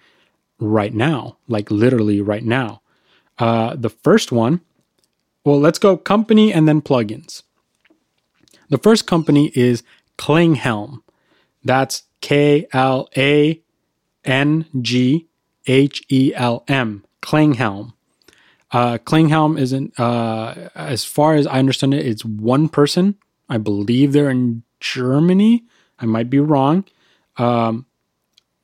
right 0.59 0.93
now, 0.93 1.39
like 1.49 1.71
literally 1.71 2.21
right 2.21 2.45
now. 2.45 2.80
Uh, 3.41 3.75
the 3.75 3.89
first 3.89 4.31
one, 4.31 4.61
well, 5.45 5.59
let's 5.59 5.79
go 5.79 5.97
company 5.97 6.53
and 6.53 6.69
then 6.69 6.83
plugins. 6.83 7.43
The 8.69 8.79
first 8.79 9.07
company 9.07 9.51
is 9.55 9.83
Klanghelm. 10.19 11.03
That's 11.65 12.05
K 12.21 12.67
L 12.73 13.09
A 13.17 13.61
N 14.25 14.67
G 14.81 15.27
H 15.67 16.05
E 16.11 16.33
L 16.35 16.65
M, 16.69 17.05
Klanghelm. 17.23 17.95
Uh, 18.71 18.99
Klanghelm 18.99 19.59
isn't, 19.59 19.99
uh, 19.99 20.69
as 20.75 21.05
far 21.05 21.35
as 21.35 21.47
I 21.47 21.59
understand 21.59 21.95
it, 21.95 22.07
it's 22.07 22.25
one 22.25 22.69
person. 22.69 23.17
I 23.49 23.59
believe 23.59 24.13
they're 24.13 24.31
in 24.31 24.63
Germany. 24.79 25.65
I 25.99 26.07
might 26.07 26.31
be 26.31 26.39
wrong. 26.39 26.85
Um, 27.37 27.87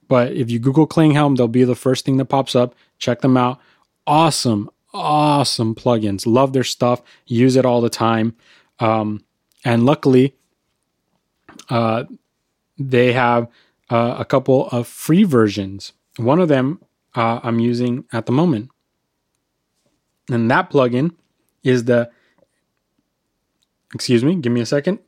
but 0.06 0.32
if 0.32 0.50
you 0.50 0.58
Google 0.58 0.86
Klanghelm, 0.86 1.36
they'll 1.36 1.48
be 1.48 1.64
the 1.64 1.74
first 1.74 2.04
thing 2.04 2.18
that 2.18 2.26
pops 2.26 2.54
up. 2.54 2.74
Check 2.98 3.22
them 3.22 3.36
out. 3.36 3.58
Awesome, 4.06 4.70
awesome 4.94 5.74
plugins. 5.74 6.26
Love 6.26 6.52
their 6.52 6.64
stuff. 6.64 7.02
Use 7.26 7.56
it 7.56 7.64
all 7.64 7.80
the 7.80 7.90
time. 7.90 8.36
Um, 8.78 9.24
and 9.64 9.84
luckily, 9.84 10.36
uh, 11.68 12.04
they 12.78 13.12
have 13.12 13.48
uh, 13.90 14.16
a 14.18 14.24
couple 14.24 14.68
of 14.68 14.86
free 14.86 15.24
versions. 15.24 15.92
One 16.16 16.40
of 16.40 16.48
them 16.48 16.80
uh, 17.14 17.40
I'm 17.42 17.58
using 17.58 18.04
at 18.12 18.26
the 18.26 18.32
moment. 18.32 18.70
And 20.30 20.50
that 20.50 20.70
plugin 20.70 21.14
is 21.62 21.84
the, 21.84 22.10
excuse 23.94 24.24
me, 24.24 24.36
give 24.36 24.52
me 24.52 24.60
a 24.60 24.66
second. 24.66 24.98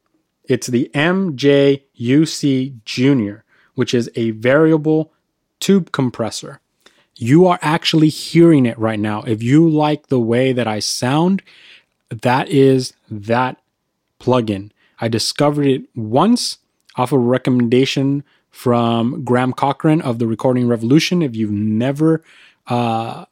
It's 0.45 0.66
the 0.69 0.91
MJUC 0.95 2.85
Junior, 2.85 3.45
which 3.75 3.93
is 3.95 4.11
a 4.16 4.31
variable 4.31 5.12
tube 5.61 5.93
compressor. 5.93 6.61
You 7.20 7.49
are 7.49 7.59
actually 7.62 8.11
hearing 8.11 8.65
it 8.65 8.78
right 8.78 8.99
now. 8.99 9.23
If 9.23 9.43
you 9.43 9.69
like 9.69 10.07
the 10.07 10.20
way 10.20 10.53
that 10.53 10.69
I 10.69 10.78
sound, 10.78 11.43
that 12.11 12.49
is 12.49 12.93
that 13.11 13.61
plugin. 14.20 14.70
I 15.01 15.09
discovered 15.09 15.66
it 15.66 15.82
once 15.97 16.59
off 16.95 17.11
a 17.11 17.19
recommendation 17.19 18.23
from 18.51 19.24
Graham 19.24 19.53
Cochran 19.53 20.01
of 20.01 20.20
the 20.20 20.28
Recording 20.28 20.69
Revolution. 20.69 21.20
If 21.20 21.35
you've 21.35 21.51
never 21.51 22.23
uh, 22.69 23.24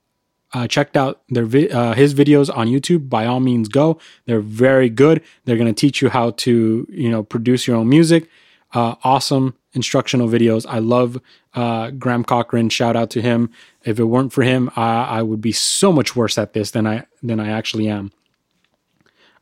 uh, 0.52 0.66
checked 0.66 0.96
out 0.96 1.22
their 1.28 1.44
vi- 1.44 1.68
uh, 1.68 1.94
his 1.94 2.12
videos 2.12 2.54
on 2.54 2.66
YouTube, 2.66 3.08
by 3.08 3.24
all 3.24 3.38
means 3.38 3.68
go. 3.68 4.00
They're 4.24 4.40
very 4.40 4.88
good. 4.88 5.22
They're 5.44 5.56
going 5.56 5.72
to 5.72 5.80
teach 5.80 6.02
you 6.02 6.08
how 6.08 6.30
to 6.30 6.88
you 6.90 7.08
know 7.08 7.22
produce 7.22 7.68
your 7.68 7.76
own 7.76 7.88
music. 7.88 8.28
Uh, 8.72 8.96
awesome 9.04 9.54
instructional 9.72 10.28
videos. 10.28 10.66
I 10.68 10.80
love 10.80 11.20
uh, 11.54 11.90
Graham 11.90 12.24
Cochran. 12.24 12.68
Shout 12.68 12.96
out 12.96 13.10
to 13.10 13.22
him. 13.22 13.50
If 13.86 13.98
it 13.98 14.04
weren't 14.04 14.32
for 14.32 14.42
him, 14.42 14.70
I, 14.76 15.04
I 15.04 15.22
would 15.22 15.40
be 15.40 15.52
so 15.52 15.92
much 15.92 16.14
worse 16.14 16.36
at 16.36 16.52
this 16.52 16.72
than 16.72 16.86
I 16.86 17.06
than 17.22 17.40
I 17.40 17.48
actually 17.48 17.88
am. 17.88 18.12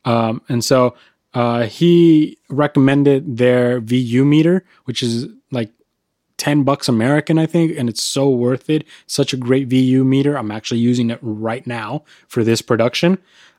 Um, 0.05 0.41
and 0.47 0.63
so 0.63 0.95
uh, 1.33 1.63
he 1.63 2.37
recommended 2.47 3.37
their 3.37 3.79
VU 3.81 4.23
meter, 4.23 4.63
which 4.85 5.03
is 5.03 5.27
like 5.51 5.71
10 6.37 6.63
bucks 6.63 6.87
American, 6.87 7.37
I 7.37 7.45
think, 7.45 7.77
and 7.77 7.89
it's 7.89 8.03
so 8.03 8.29
worth 8.29 8.69
it. 8.69 8.85
Such 9.07 9.33
a 9.33 9.37
great 9.37 9.67
VU 9.67 10.03
meter. 10.03 10.37
I'm 10.37 10.51
actually 10.51 10.79
using 10.79 11.09
it 11.09 11.19
right 11.21 11.65
now 11.65 12.03
for 12.27 12.43
this 12.43 12.61
production. 12.61 13.17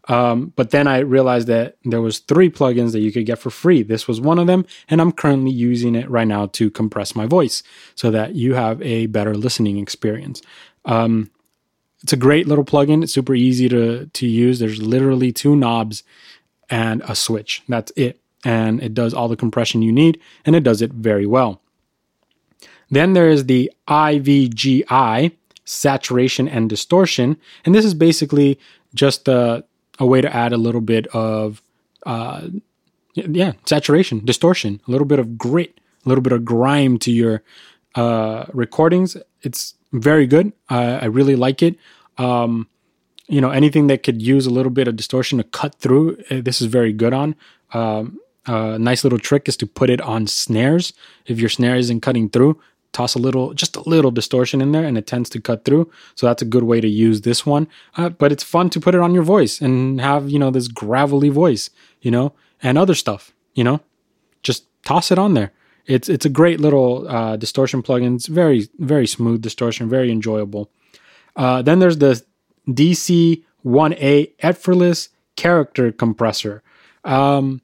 Um, 0.09 0.53
but 0.55 0.71
then 0.71 0.87
I 0.87 0.99
realized 0.99 1.49
that 1.49 1.77
there 1.85 2.01
was 2.01 2.21
three 2.21 2.49
plugins 2.49 2.93
that 2.93 3.01
you 3.01 3.11
could 3.11 3.27
get 3.27 3.41
for 3.41 3.51
free. 3.51 3.83
This 3.83 4.07
was 4.07 4.21
one 4.21 4.39
of 4.39 4.47
them, 4.47 4.65
and 4.89 5.01
I'm 5.01 5.11
currently 5.11 5.51
using 5.51 5.97
it 5.97 6.09
right 6.09 6.29
now 6.29 6.47
to 6.47 6.71
compress 6.71 7.17
my 7.17 7.27
voice 7.27 7.63
so 7.97 8.11
that 8.13 8.35
you 8.35 8.55
have 8.55 8.81
a 8.83 9.07
better 9.07 9.35
listening 9.35 9.79
experience. 9.79 10.43
Um, 10.87 11.31
it's 12.03 12.13
a 12.13 12.17
great 12.17 12.47
little 12.47 12.65
plugin. 12.65 13.03
It's 13.03 13.13
super 13.13 13.35
easy 13.35 13.69
to 13.69 14.07
to 14.07 14.27
use. 14.27 14.59
There's 14.59 14.81
literally 14.81 15.33
two 15.33 15.57
knobs 15.57 16.03
and 16.71 17.03
a 17.03 17.15
switch. 17.15 17.63
That's 17.69 17.93
it. 17.97 18.21
And 18.45 18.83
it 18.83 18.95
does 18.95 19.13
all 19.13 19.29
the 19.29 19.37
compression 19.37 19.83
you 19.83 19.93
need, 19.93 20.21
and 20.45 20.55
it 20.55 20.63
does 20.63 20.83
it 20.83 20.93
very 20.93 21.27
well. 21.27 21.61
Then 22.91 23.15
there 23.15 23.29
is 23.29 23.47
the 23.47 23.73
IVGI, 23.89 25.33
saturation 25.65 26.49
and 26.49 26.71
distortion. 26.71 27.37
And 27.65 27.75
this 27.75 27.85
is 27.85 27.95
basically 27.95 28.59
just 28.95 29.29
a, 29.29 29.65
a 29.99 30.07
way 30.07 30.21
to 30.21 30.35
add 30.35 30.53
a 30.53 30.57
little 30.57 30.81
bit 30.81 31.07
of, 31.09 31.61
uh, 32.05 32.49
yeah, 33.15 33.53
saturation, 33.65 34.25
distortion, 34.25 34.81
a 34.87 34.91
little 34.91 35.07
bit 35.07 35.19
of 35.19 35.37
grit, 35.37 35.81
a 36.05 36.09
little 36.09 36.23
bit 36.23 36.33
of 36.33 36.45
grime 36.45 36.99
to 36.99 37.11
your 37.11 37.43
uh, 37.97 38.45
recordings. 38.53 39.17
It's 39.43 39.75
very 39.93 40.27
good. 40.27 40.53
I, 40.69 41.07
really 41.07 41.37
like 41.37 41.63
it. 41.63 41.77
Um, 42.19 42.69
you 43.29 43.41
know, 43.41 43.51
anything 43.51 43.89
that 43.89 44.03
could 44.03 44.23
use 44.23 44.47
a 44.47 44.51
little 44.51 44.71
bit 44.71 44.89
of 44.89 44.97
distortion 44.97 45.39
to 45.39 45.45
cut 45.45 45.75
through, 45.77 46.19
uh, 46.31 46.41
this 46.43 46.61
is 46.61 46.67
very 46.67 46.93
good 46.93 47.13
on. 47.13 47.35
Um, 47.73 48.21
a 48.47 48.79
nice 48.79 49.03
little 49.03 49.19
trick 49.19 49.49
is 49.49 49.57
to 49.59 49.67
put 49.67 49.91
it 49.91 50.01
on 50.01 50.27
snares. 50.27 50.93
If 51.27 51.41
your 51.41 51.49
snare 51.49 51.77
isn't 51.77 52.01
cutting 52.01 52.29
through, 52.31 52.61
toss 52.93 53.15
a 53.15 53.19
little, 53.19 53.53
just 53.53 53.77
a 53.77 53.89
little 53.89 54.11
distortion 54.11 54.61
in 54.63 54.73
there 54.73 54.85
and 54.85 54.97
it 54.97 55.07
tends 55.07 55.29
to 55.31 55.41
cut 55.41 55.65
through. 55.65 55.91
So 56.15 56.27
that's 56.27 56.43
a 56.43 56.47
good 56.47 56.63
way 56.63 56.81
to 56.81 56.89
use 56.89 57.23
this 57.23 57.45
one. 57.45 57.67
Uh, 57.97 58.09
but 58.09 58.31
it's 58.33 58.45
fun 58.45 58.71
to 58.71 58.81
put 58.81 58.95
it 58.95 59.01
on 59.01 59.13
your 59.13 59.25
voice 59.25 59.61
and 59.61 60.01
have, 60.01 60.31
you 60.31 60.39
know, 60.39 60.51
this 60.51 60.69
gravelly 60.69 61.29
voice, 61.29 61.69
you 62.01 62.11
know, 62.11 62.33
and 62.63 62.79
other 62.79 62.95
stuff, 62.95 63.33
you 63.55 63.65
know, 63.65 63.81
just 64.43 64.65
toss 64.85 65.11
it 65.11 65.19
on 65.19 65.35
there. 65.35 65.53
It's, 65.87 66.09
it's 66.09 66.27
a 66.27 66.31
great 66.31 66.61
little 66.61 67.09
uh, 67.09 67.37
distortion 67.37 67.83
plugin. 67.83 68.17
It's 68.17 68.27
very, 68.27 68.69
very 68.79 69.07
smooth 69.07 69.43
distortion, 69.43 69.89
very 69.89 70.11
enjoyable. 70.11 70.71
Uh, 71.37 71.63
then 71.63 71.79
there's 71.79 71.99
the 71.99 72.23
DC1A 72.69 74.33
effortless 74.41 75.11
character 75.37 75.93
compressor. 75.93 76.63
Um, 77.05 77.61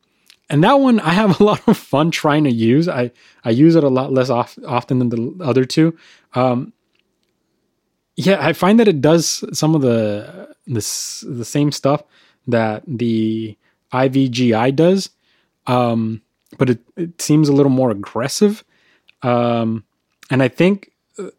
and 0.52 0.62
that 0.62 0.74
one 0.74 1.00
I 1.00 1.10
have 1.10 1.40
a 1.40 1.44
lot 1.44 1.66
of 1.66 1.76
fun 1.76 2.10
trying 2.10 2.44
to 2.44 2.52
use. 2.52 2.88
I 2.88 3.10
I 3.44 3.50
use 3.50 3.74
it 3.74 3.82
a 3.82 3.88
lot 3.88 4.12
less 4.12 4.30
off, 4.30 4.56
often 4.66 4.98
than 4.98 5.08
the 5.08 5.44
other 5.44 5.64
two. 5.64 5.96
Um, 6.34 6.72
yeah, 8.14 8.44
I 8.46 8.52
find 8.52 8.78
that 8.78 8.88
it 8.88 9.00
does 9.00 9.42
some 9.52 9.74
of 9.74 9.80
the 9.82 10.54
the 10.66 11.26
the 11.28 11.44
same 11.44 11.72
stuff 11.72 12.04
that 12.46 12.82
the 12.86 13.56
IVGI 13.92 14.74
does, 14.76 15.10
um, 15.66 16.22
but 16.58 16.70
it, 16.70 16.80
it 16.96 17.20
seems 17.20 17.48
a 17.48 17.52
little 17.52 17.70
more 17.70 17.90
aggressive. 17.90 18.64
Um, 19.22 19.84
and 20.30 20.42
I 20.42 20.48
think 20.48 20.90
uh, 21.18 21.30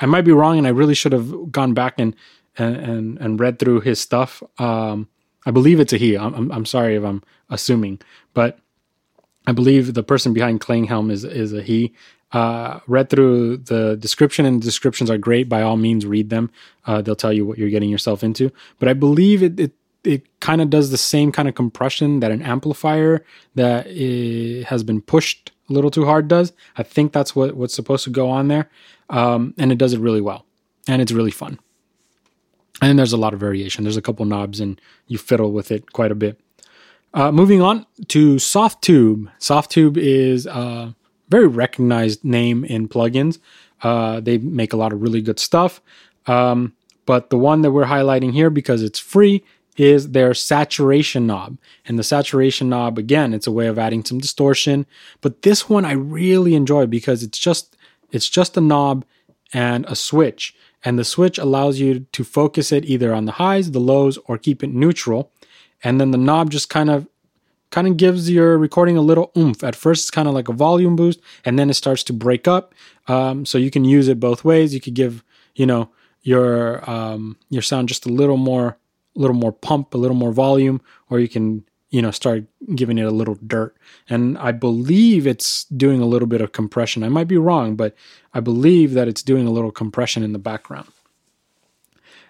I 0.00 0.06
might 0.06 0.22
be 0.22 0.32
wrong, 0.32 0.58
and 0.58 0.66
I 0.66 0.70
really 0.70 0.94
should 0.94 1.12
have 1.12 1.52
gone 1.52 1.74
back 1.74 1.94
and 1.98 2.14
and 2.56 3.18
and 3.18 3.40
read 3.40 3.58
through 3.58 3.80
his 3.80 4.00
stuff. 4.00 4.42
Um, 4.58 5.08
I 5.46 5.50
believe 5.50 5.80
it's 5.80 5.92
a 5.92 5.96
he. 5.96 6.16
I'm, 6.16 6.50
I'm 6.50 6.66
sorry 6.66 6.96
if 6.96 7.04
I'm 7.04 7.22
assuming, 7.48 8.00
but 8.34 8.58
I 9.46 9.52
believe 9.52 9.94
the 9.94 10.02
person 10.02 10.32
behind 10.32 10.60
Klanghelm 10.60 11.10
is 11.10 11.24
is 11.24 11.52
a 11.52 11.62
he. 11.62 11.94
Uh, 12.30 12.80
read 12.86 13.08
through 13.08 13.56
the 13.56 13.96
description, 13.96 14.44
and 14.44 14.60
the 14.60 14.64
descriptions 14.64 15.10
are 15.10 15.16
great. 15.16 15.48
By 15.48 15.62
all 15.62 15.78
means, 15.78 16.04
read 16.04 16.28
them. 16.28 16.50
Uh, 16.84 17.00
they'll 17.00 17.16
tell 17.16 17.32
you 17.32 17.46
what 17.46 17.56
you're 17.56 17.70
getting 17.70 17.88
yourself 17.88 18.22
into. 18.22 18.52
But 18.78 18.88
I 18.88 18.92
believe 18.92 19.42
it 19.42 19.58
it, 19.58 19.72
it 20.04 20.40
kind 20.40 20.60
of 20.60 20.70
does 20.70 20.90
the 20.90 20.98
same 20.98 21.32
kind 21.32 21.48
of 21.48 21.54
compression 21.54 22.20
that 22.20 22.30
an 22.30 22.42
amplifier 22.42 23.24
that 23.54 23.86
has 24.66 24.82
been 24.82 25.00
pushed 25.00 25.52
a 25.68 25.72
little 25.72 25.90
too 25.90 26.04
hard 26.04 26.28
does. 26.28 26.52
I 26.76 26.82
think 26.82 27.12
that's 27.12 27.36
what 27.36 27.54
what's 27.56 27.74
supposed 27.74 28.04
to 28.04 28.10
go 28.10 28.30
on 28.30 28.48
there, 28.48 28.70
um, 29.10 29.54
and 29.58 29.70
it 29.70 29.78
does 29.78 29.92
it 29.92 30.00
really 30.00 30.20
well, 30.20 30.46
and 30.86 31.02
it's 31.02 31.12
really 31.12 31.30
fun. 31.30 31.58
And 32.80 32.90
then 32.90 32.96
there's 32.96 33.12
a 33.12 33.18
lot 33.18 33.34
of 33.34 33.40
variation. 33.40 33.84
There's 33.84 33.96
a 33.96 34.02
couple 34.02 34.24
knobs, 34.24 34.60
and 34.60 34.80
you 35.08 35.18
fiddle 35.18 35.52
with 35.52 35.70
it 35.70 35.92
quite 35.92 36.12
a 36.12 36.14
bit. 36.14 36.40
Uh, 37.12 37.32
moving 37.32 37.60
on 37.60 37.86
to 38.08 38.36
Softube. 38.36 39.30
Softube 39.40 39.96
is 39.96 40.46
a 40.46 40.94
very 41.28 41.46
recognized 41.46 42.24
name 42.24 42.64
in 42.64 42.88
plugins. 42.88 43.38
Uh, 43.82 44.20
they 44.20 44.38
make 44.38 44.72
a 44.72 44.76
lot 44.76 44.92
of 44.92 45.02
really 45.02 45.20
good 45.20 45.38
stuff. 45.38 45.80
Um, 46.26 46.74
but 47.06 47.30
the 47.30 47.38
one 47.38 47.62
that 47.62 47.70
we're 47.70 47.86
highlighting 47.86 48.32
here 48.32 48.50
because 48.50 48.82
it's 48.82 48.98
free 48.98 49.42
is 49.78 50.10
their 50.10 50.34
saturation 50.34 51.26
knob. 51.26 51.56
And 51.86 51.98
the 51.98 52.04
saturation 52.04 52.68
knob, 52.68 52.98
again, 52.98 53.32
it's 53.32 53.46
a 53.46 53.52
way 53.52 53.68
of 53.68 53.78
adding 53.78 54.04
some 54.04 54.18
distortion. 54.18 54.84
But 55.20 55.42
this 55.42 55.68
one 55.68 55.84
I 55.84 55.92
really 55.92 56.54
enjoy 56.54 56.86
because 56.86 57.22
it's 57.22 57.38
just 57.38 57.76
it's 58.10 58.28
just 58.28 58.56
a 58.56 58.60
knob 58.60 59.04
and 59.52 59.86
a 59.86 59.96
switch 59.96 60.54
and 60.84 60.98
the 60.98 61.04
switch 61.04 61.38
allows 61.38 61.80
you 61.80 62.00
to 62.12 62.24
focus 62.24 62.70
it 62.72 62.84
either 62.84 63.12
on 63.12 63.24
the 63.24 63.32
highs, 63.32 63.72
the 63.72 63.80
lows, 63.80 64.18
or 64.26 64.38
keep 64.38 64.62
it 64.62 64.72
neutral. 64.72 65.32
And 65.82 66.00
then 66.00 66.12
the 66.12 66.18
knob 66.18 66.50
just 66.50 66.70
kind 66.70 66.90
of 66.90 67.08
kind 67.70 67.86
of 67.86 67.98
gives 67.98 68.30
your 68.30 68.56
recording 68.56 68.96
a 68.96 69.02
little 69.02 69.30
oomph. 69.36 69.62
At 69.62 69.76
first, 69.76 70.04
it's 70.04 70.10
kind 70.10 70.26
of 70.26 70.34
like 70.34 70.48
a 70.48 70.52
volume 70.52 70.96
boost, 70.96 71.20
and 71.44 71.58
then 71.58 71.68
it 71.68 71.74
starts 71.74 72.02
to 72.04 72.12
break 72.12 72.48
up. 72.48 72.74
Um, 73.06 73.44
so 73.44 73.58
you 73.58 73.70
can 73.70 73.84
use 73.84 74.08
it 74.08 74.20
both 74.20 74.44
ways. 74.44 74.72
You 74.72 74.80
could 74.80 74.94
give 74.94 75.24
you 75.54 75.66
know 75.66 75.90
your 76.22 76.88
um, 76.88 77.36
your 77.50 77.62
sound 77.62 77.88
just 77.88 78.06
a 78.06 78.10
little 78.10 78.36
more, 78.36 78.76
a 79.18 79.20
little 79.20 79.36
more 79.36 79.52
pump, 79.52 79.92
a 79.92 79.98
little 79.98 80.16
more 80.16 80.32
volume, 80.32 80.80
or 81.10 81.18
you 81.18 81.28
can 81.28 81.64
you 81.90 82.02
know, 82.02 82.10
start 82.10 82.44
giving 82.74 82.98
it 82.98 83.06
a 83.06 83.10
little 83.10 83.38
dirt. 83.46 83.74
And 84.08 84.36
I 84.38 84.52
believe 84.52 85.26
it's 85.26 85.64
doing 85.64 86.00
a 86.00 86.06
little 86.06 86.28
bit 86.28 86.40
of 86.40 86.52
compression. 86.52 87.02
I 87.02 87.08
might 87.08 87.28
be 87.28 87.38
wrong, 87.38 87.76
but 87.76 87.94
I 88.34 88.40
believe 88.40 88.92
that 88.92 89.08
it's 89.08 89.22
doing 89.22 89.46
a 89.46 89.50
little 89.50 89.72
compression 89.72 90.22
in 90.22 90.32
the 90.32 90.38
background. 90.38 90.88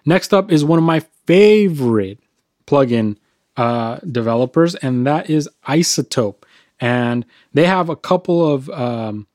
Next 0.05 0.33
up 0.33 0.51
is 0.51 0.63
one 0.63 0.79
of 0.79 0.85
my 0.85 1.01
favorite 1.25 2.19
plugin 2.65 3.17
uh, 3.57 3.97
developers, 4.09 4.75
and 4.75 5.05
that 5.05 5.29
is 5.29 5.49
iZotope 5.67 6.43
And 6.79 7.25
they 7.53 7.65
have 7.65 7.89
a 7.89 7.95
couple 7.95 8.47
of 8.47 8.69
um, 8.69 9.27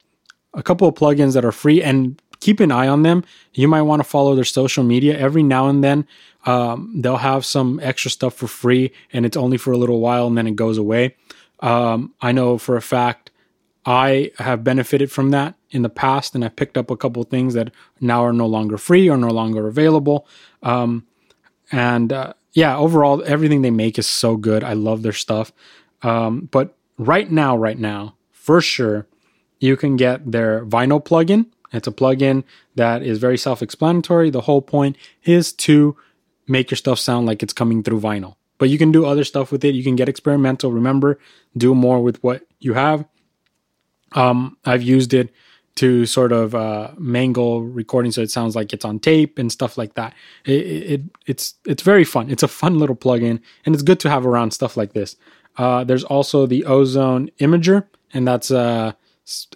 a 0.55 0.63
couple 0.63 0.89
of 0.89 0.95
plugins 0.95 1.35
that 1.35 1.45
are 1.45 1.53
free, 1.53 1.83
and 1.83 2.21
keep 2.45 2.61
an 2.61 2.71
eye 2.71 2.89
on 2.89 3.03
them. 3.03 3.25
You 3.55 3.69
might 3.69 3.83
want 3.83 4.01
to 4.01 4.09
follow 4.09 4.35
their 4.35 4.45
social 4.45 4.85
media. 4.85 5.19
Every 5.19 5.43
now 5.43 5.69
and 5.69 5.83
then, 5.83 6.07
um, 6.45 7.01
they'll 7.01 7.17
have 7.17 7.47
some 7.47 7.81
extra 7.83 8.11
stuff 8.11 8.35
for 8.35 8.47
free, 8.47 8.93
and 9.15 9.25
it's 9.25 9.37
only 9.37 9.57
for 9.57 9.73
a 9.73 9.79
little 9.79 10.01
while, 10.01 10.27
and 10.27 10.37
then 10.37 10.47
it 10.47 10.55
goes 10.55 10.77
away. 10.77 11.17
Um, 11.61 12.13
I 12.21 12.33
know 12.33 12.59
for 12.59 12.77
a 12.77 12.83
fact 12.83 13.31
I 13.87 14.31
have 14.39 14.63
benefited 14.63 15.11
from 15.11 15.31
that 15.31 15.55
in 15.71 15.81
the 15.81 15.89
past, 15.89 16.35
and 16.35 16.45
I 16.45 16.49
picked 16.49 16.77
up 16.77 16.91
a 16.91 16.97
couple 16.99 17.23
things 17.23 17.55
that 17.55 17.71
now 17.99 18.23
are 18.23 18.33
no 18.33 18.47
longer 18.47 18.77
free 18.77 19.09
or 19.09 19.17
no 19.17 19.29
longer 19.29 19.67
available. 19.67 20.27
Um, 20.63 21.07
and 21.73 22.13
uh, 22.13 22.35
yeah, 22.53 22.77
overall, 22.77 23.23
everything 23.25 23.63
they 23.63 23.71
make 23.71 23.99
is 23.99 24.07
so 24.07 24.37
good. 24.37 24.63
I 24.63 24.75
love 24.75 25.01
their 25.03 25.13
stuff. 25.13 25.51
Um, 26.03 26.49
but 26.51 26.77
right 26.99 27.31
now, 27.31 27.57
right 27.57 27.79
now, 27.79 28.17
for 28.33 28.61
sure, 28.61 29.07
you 29.61 29.79
can 29.79 29.97
get 29.97 30.31
their 30.31 30.67
vinyl 30.67 31.03
plugin 31.03 31.47
it's 31.75 31.89
a 31.89 31.93
plugin 31.93 32.45
that 32.77 33.03
is 33.03 33.19
very 33.19 33.39
self 33.39 33.63
explanatory. 33.63 34.31
The 34.31 34.43
whole 34.43 34.63
point 34.63 34.97
is 35.25 35.53
to 35.53 35.97
make 36.47 36.71
your 36.71 36.77
stuff 36.77 36.99
sound 36.99 37.27
like 37.27 37.43
it's 37.43 37.53
coming 37.53 37.83
through 37.83 38.01
vinyl. 38.01 38.37
But 38.59 38.69
you 38.69 38.79
can 38.79 38.93
do 38.93 39.05
other 39.05 39.25
stuff 39.25 39.51
with 39.51 39.65
it. 39.65 39.75
You 39.75 39.83
can 39.83 39.97
get 39.97 40.09
experimental. 40.09 40.73
Remember, 40.73 41.19
do 41.57 41.75
more 41.75 42.03
with 42.03 42.23
what 42.23 42.47
you 42.61 42.75
have. 42.75 43.05
Um, 44.13 44.57
I've 44.65 44.83
used 44.83 45.13
it 45.13 45.31
to 45.77 46.07
sort 46.07 46.31
of 46.31 46.55
uh, 46.55 46.93
mangle 46.97 47.63
recording 47.63 48.13
so 48.13 48.23
it 48.23 48.31
sounds 48.31 48.55
like 48.55 48.73
it's 48.73 48.85
on 48.85 49.01
tape 49.01 49.39
and 49.39 49.51
stuff 49.51 49.77
like 49.77 49.95
that. 49.95 50.15
It, 50.45 50.53
it, 50.53 51.03
it's 51.27 51.55
it's 51.67 51.83
very 51.83 52.05
fun. 52.05 52.31
It's 52.31 52.45
a 52.45 52.49
fun 52.49 52.79
little 52.79 52.95
plugin, 52.95 53.41
and 53.67 53.75
it's 53.75 53.83
good 53.83 54.01
to 54.01 54.11
have 54.11 54.25
around 54.25 54.53
stuff 54.53 54.77
like 54.77 54.93
this. 54.93 55.17
Uh, 55.57 55.85
there's 55.85 56.05
also 56.05 56.47
the 56.47 56.65
Ozone 56.65 57.31
Imager, 57.41 57.87
and 58.13 58.27
that's 58.27 58.51
uh, 58.51 58.93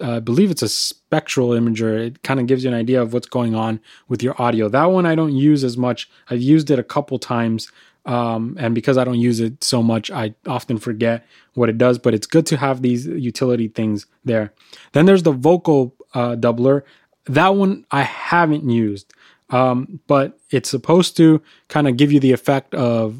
uh, 0.01 0.17
I 0.17 0.19
believe 0.19 0.51
it's 0.51 0.61
a 0.61 0.69
spectral 0.69 1.49
imager. 1.49 1.97
It 2.07 2.23
kind 2.23 2.39
of 2.39 2.47
gives 2.47 2.63
you 2.63 2.69
an 2.69 2.75
idea 2.75 3.01
of 3.01 3.13
what's 3.13 3.27
going 3.27 3.55
on 3.55 3.79
with 4.07 4.23
your 4.23 4.39
audio. 4.41 4.69
That 4.69 4.85
one 4.85 5.05
I 5.05 5.15
don't 5.15 5.35
use 5.35 5.63
as 5.63 5.77
much. 5.77 6.09
I've 6.29 6.41
used 6.41 6.71
it 6.71 6.79
a 6.79 6.83
couple 6.83 7.19
times. 7.19 7.71
Um, 8.05 8.55
and 8.59 8.73
because 8.73 8.97
I 8.97 9.03
don't 9.03 9.19
use 9.19 9.39
it 9.39 9.63
so 9.63 9.83
much, 9.83 10.09
I 10.09 10.33
often 10.47 10.77
forget 10.77 11.25
what 11.53 11.69
it 11.69 11.77
does, 11.77 11.99
but 11.99 12.13
it's 12.13 12.25
good 12.25 12.45
to 12.47 12.57
have 12.57 12.81
these 12.81 13.05
utility 13.05 13.67
things 13.67 14.05
there. 14.25 14.53
Then 14.93 15.05
there's 15.05 15.23
the 15.23 15.31
vocal 15.31 15.93
uh, 16.13 16.35
doubler. 16.35 16.83
That 17.25 17.49
one 17.49 17.85
I 17.91 18.03
haven't 18.03 18.67
used, 18.67 19.13
um, 19.49 19.99
but 20.07 20.39
it's 20.49 20.69
supposed 20.69 21.17
to 21.17 21.41
kind 21.67 21.87
of 21.87 21.97
give 21.97 22.11
you 22.11 22.19
the 22.19 22.31
effect 22.31 22.73
of 22.73 23.19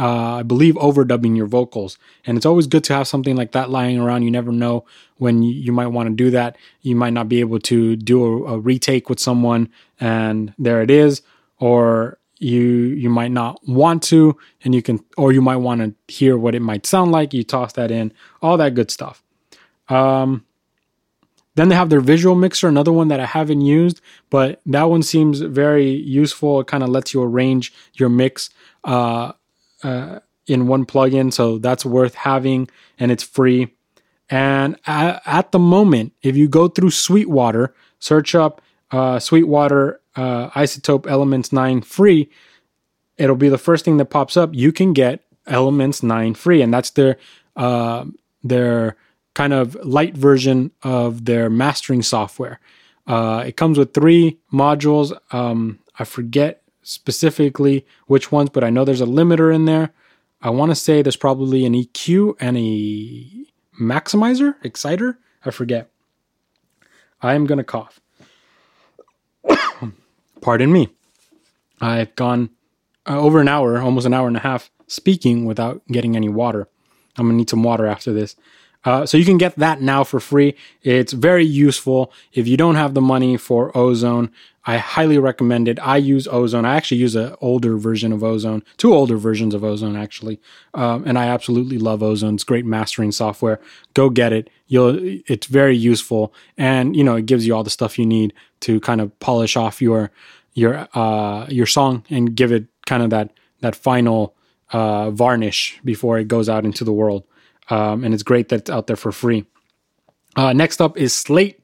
uh, 0.00 0.36
I 0.36 0.42
believe, 0.42 0.76
overdubbing 0.76 1.36
your 1.36 1.46
vocals. 1.46 1.98
And 2.24 2.38
it's 2.38 2.46
always 2.46 2.66
good 2.66 2.84
to 2.84 2.94
have 2.94 3.06
something 3.06 3.36
like 3.36 3.52
that 3.52 3.68
lying 3.68 3.98
around. 3.98 4.22
You 4.22 4.30
never 4.30 4.50
know 4.50 4.86
when 5.18 5.42
you, 5.42 5.72
might 5.72 5.88
want 5.88 6.08
to 6.08 6.14
do 6.14 6.30
that. 6.30 6.56
You 6.80 6.96
might 6.96 7.12
not 7.12 7.28
be 7.28 7.40
able 7.40 7.58
to 7.60 7.96
do 7.96 8.24
a, 8.24 8.54
a, 8.54 8.58
retake 8.58 9.10
with 9.10 9.20
someone, 9.20 9.68
and 10.00 10.54
there 10.58 10.80
it 10.80 10.90
is, 10.90 11.20
or 11.58 12.18
you 12.38 12.62
you 12.62 13.10
might 13.10 13.30
not 13.30 13.60
want 13.68 14.02
to, 14.04 14.38
and 14.64 14.74
you 14.74 14.80
can, 14.80 15.04
or 15.18 15.32
you 15.32 15.42
might 15.42 15.56
want 15.56 15.82
to 15.82 15.94
hear 16.12 16.38
what 16.38 16.54
it 16.54 16.60
might 16.60 16.86
sound 16.86 17.12
like. 17.12 17.34
You 17.34 17.44
toss 17.44 17.74
that 17.74 17.90
in, 17.90 18.14
all 18.40 18.56
that 18.56 18.74
good 18.74 18.90
stuff. 18.90 19.22
Um, 19.90 20.46
then 21.56 21.68
they 21.68 21.74
have 21.74 21.90
their 21.90 22.00
visual 22.00 22.34
mixer, 22.36 22.68
another 22.68 22.92
one 22.92 23.08
that 23.08 23.20
I 23.20 23.26
haven't 23.26 23.60
used, 23.60 24.00
but 24.30 24.62
that 24.64 24.84
one 24.84 25.02
seems 25.02 25.40
very 25.40 25.90
useful. 25.90 26.60
It 26.60 26.68
kind 26.68 26.82
of 26.82 26.88
lets 26.88 27.12
you 27.12 27.22
arrange 27.22 27.70
your 27.92 28.08
mix. 28.08 28.48
Uh, 28.82 29.32
uh, 29.82 30.20
in 30.46 30.66
one 30.66 30.84
plugin, 30.84 31.32
so 31.32 31.58
that's 31.58 31.84
worth 31.84 32.14
having, 32.14 32.68
and 32.98 33.10
it's 33.10 33.22
free. 33.22 33.74
And 34.28 34.76
at, 34.86 35.50
the 35.50 35.58
moment, 35.58 36.12
if 36.22 36.36
you 36.36 36.48
go 36.48 36.68
through 36.68 36.90
Sweetwater, 36.90 37.74
search 37.98 38.34
up 38.34 38.62
uh, 38.90 39.18
Sweetwater 39.18 40.00
uh, 40.16 40.50
iZotope 40.50 41.08
Elements 41.08 41.52
9 41.52 41.82
free, 41.82 42.30
it'll 43.18 43.36
be 43.36 43.48
the 43.48 43.58
first 43.58 43.84
thing 43.84 43.96
that 43.96 44.06
pops 44.06 44.36
up. 44.36 44.50
You 44.52 44.72
can 44.72 44.92
get 44.92 45.24
Elements 45.46 46.02
9 46.02 46.34
free, 46.34 46.62
and 46.62 46.72
that's 46.72 46.90
their 46.90 47.16
uh, 47.56 48.04
their 48.42 48.96
kind 49.34 49.52
of 49.52 49.74
light 49.84 50.16
version 50.16 50.70
of 50.82 51.24
their 51.24 51.50
mastering 51.50 52.02
software. 52.02 52.60
Uh, 53.06 53.44
it 53.46 53.56
comes 53.56 53.78
with 53.78 53.94
three 53.94 54.38
modules. 54.52 55.16
Um, 55.34 55.80
I 55.98 56.04
forget 56.04 56.62
specifically 56.82 57.86
which 58.06 58.32
ones, 58.32 58.50
but 58.50 58.64
I 58.64 58.70
know 58.70 58.84
there's 58.84 59.00
a 59.00 59.06
limiter 59.06 59.54
in 59.54 59.64
there. 59.64 59.92
I 60.42 60.50
want 60.50 60.70
to 60.70 60.74
say 60.74 61.02
there's 61.02 61.16
probably 61.16 61.66
an 61.66 61.74
EQ 61.74 62.36
and 62.40 62.56
a 62.56 63.46
maximizer, 63.80 64.54
exciter. 64.62 65.18
I 65.44 65.50
forget. 65.50 65.90
I 67.22 67.34
am 67.34 67.46
going 67.46 67.58
to 67.58 67.64
cough. 67.64 68.00
Pardon 70.40 70.72
me. 70.72 70.88
I've 71.80 72.14
gone 72.14 72.50
uh, 73.06 73.18
over 73.18 73.40
an 73.40 73.48
hour, 73.48 73.78
almost 73.78 74.06
an 74.06 74.14
hour 74.14 74.28
and 74.28 74.36
a 74.36 74.40
half, 74.40 74.70
speaking 74.86 75.44
without 75.44 75.86
getting 75.88 76.16
any 76.16 76.28
water. 76.28 76.68
I'm 77.16 77.26
going 77.26 77.34
to 77.34 77.38
need 77.38 77.50
some 77.50 77.62
water 77.62 77.86
after 77.86 78.12
this. 78.12 78.36
Uh, 78.84 79.04
so 79.04 79.18
you 79.18 79.24
can 79.24 79.38
get 79.38 79.56
that 79.56 79.80
now 79.82 80.02
for 80.02 80.20
free. 80.20 80.54
It's 80.82 81.12
very 81.12 81.44
useful. 81.44 82.12
If 82.32 82.48
you 82.48 82.56
don't 82.56 82.76
have 82.76 82.94
the 82.94 83.00
money 83.00 83.36
for 83.36 83.76
Ozone, 83.76 84.30
I 84.64 84.76
highly 84.76 85.18
recommend 85.18 85.68
it. 85.68 85.78
I 85.80 85.96
use 85.96 86.28
Ozone. 86.28 86.64
I 86.64 86.76
actually 86.76 86.98
use 86.98 87.14
an 87.14 87.34
older 87.40 87.76
version 87.76 88.12
of 88.12 88.22
Ozone, 88.22 88.62
two 88.76 88.92
older 88.92 89.16
versions 89.16 89.54
of 89.54 89.64
Ozone 89.64 89.96
actually, 89.96 90.38
um, 90.74 91.02
and 91.06 91.18
I 91.18 91.26
absolutely 91.26 91.78
love 91.78 92.02
Ozone. 92.02 92.34
It's 92.34 92.44
great 92.44 92.66
mastering 92.66 93.10
software. 93.12 93.58
Go 93.94 94.10
get 94.10 94.32
it. 94.32 94.50
You'll. 94.66 94.98
It's 95.26 95.46
very 95.46 95.76
useful, 95.76 96.34
and 96.58 96.94
you 96.94 97.02
know 97.02 97.16
it 97.16 97.26
gives 97.26 97.46
you 97.46 97.54
all 97.54 97.64
the 97.64 97.70
stuff 97.70 97.98
you 97.98 98.06
need 98.06 98.34
to 98.60 98.80
kind 98.80 99.00
of 99.00 99.18
polish 99.18 99.56
off 99.56 99.80
your 99.80 100.10
your 100.52 100.88
uh, 100.94 101.46
your 101.48 101.66
song 101.66 102.04
and 102.10 102.34
give 102.34 102.52
it 102.52 102.66
kind 102.86 103.02
of 103.02 103.10
that 103.10 103.32
that 103.60 103.74
final 103.74 104.34
uh, 104.72 105.10
varnish 105.10 105.80
before 105.84 106.18
it 106.18 106.28
goes 106.28 106.48
out 106.48 106.64
into 106.64 106.84
the 106.84 106.92
world 106.92 107.24
um, 107.70 108.04
and 108.04 108.12
it's 108.12 108.22
great 108.22 108.48
that 108.50 108.60
it's 108.60 108.70
out 108.70 108.86
there 108.86 108.96
for 108.96 109.12
free. 109.12 109.46
Uh, 110.36 110.52
next 110.52 110.80
up 110.80 110.96
is 110.96 111.12
Slate. 111.12 111.60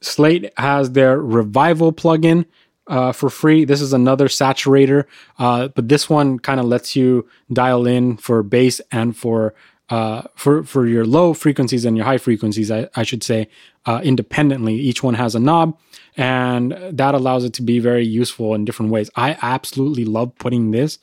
Slate 0.00 0.52
has 0.56 0.92
their 0.92 1.20
Revival 1.20 1.92
plugin 1.92 2.46
uh, 2.86 3.12
for 3.12 3.30
free. 3.30 3.64
This 3.64 3.80
is 3.80 3.92
another 3.92 4.28
saturator, 4.28 5.04
uh, 5.38 5.68
but 5.68 5.88
this 5.88 6.08
one 6.08 6.38
kind 6.38 6.60
of 6.60 6.66
lets 6.66 6.96
you 6.96 7.28
dial 7.52 7.86
in 7.86 8.16
for 8.16 8.42
bass 8.42 8.80
and 8.90 9.16
for 9.16 9.54
uh, 9.90 10.22
for 10.34 10.64
for 10.64 10.86
your 10.86 11.06
low 11.06 11.32
frequencies 11.32 11.84
and 11.84 11.96
your 11.96 12.04
high 12.06 12.18
frequencies. 12.18 12.70
I, 12.70 12.88
I 12.94 13.02
should 13.02 13.22
say 13.22 13.48
uh, 13.86 14.00
independently. 14.04 14.74
Each 14.74 15.02
one 15.02 15.14
has 15.14 15.34
a 15.34 15.40
knob, 15.40 15.78
and 16.16 16.72
that 16.90 17.14
allows 17.14 17.44
it 17.44 17.54
to 17.54 17.62
be 17.62 17.78
very 17.78 18.06
useful 18.06 18.54
in 18.54 18.64
different 18.64 18.92
ways. 18.92 19.10
I 19.16 19.38
absolutely 19.40 20.04
love 20.04 20.34
putting 20.38 20.70
this 20.70 20.98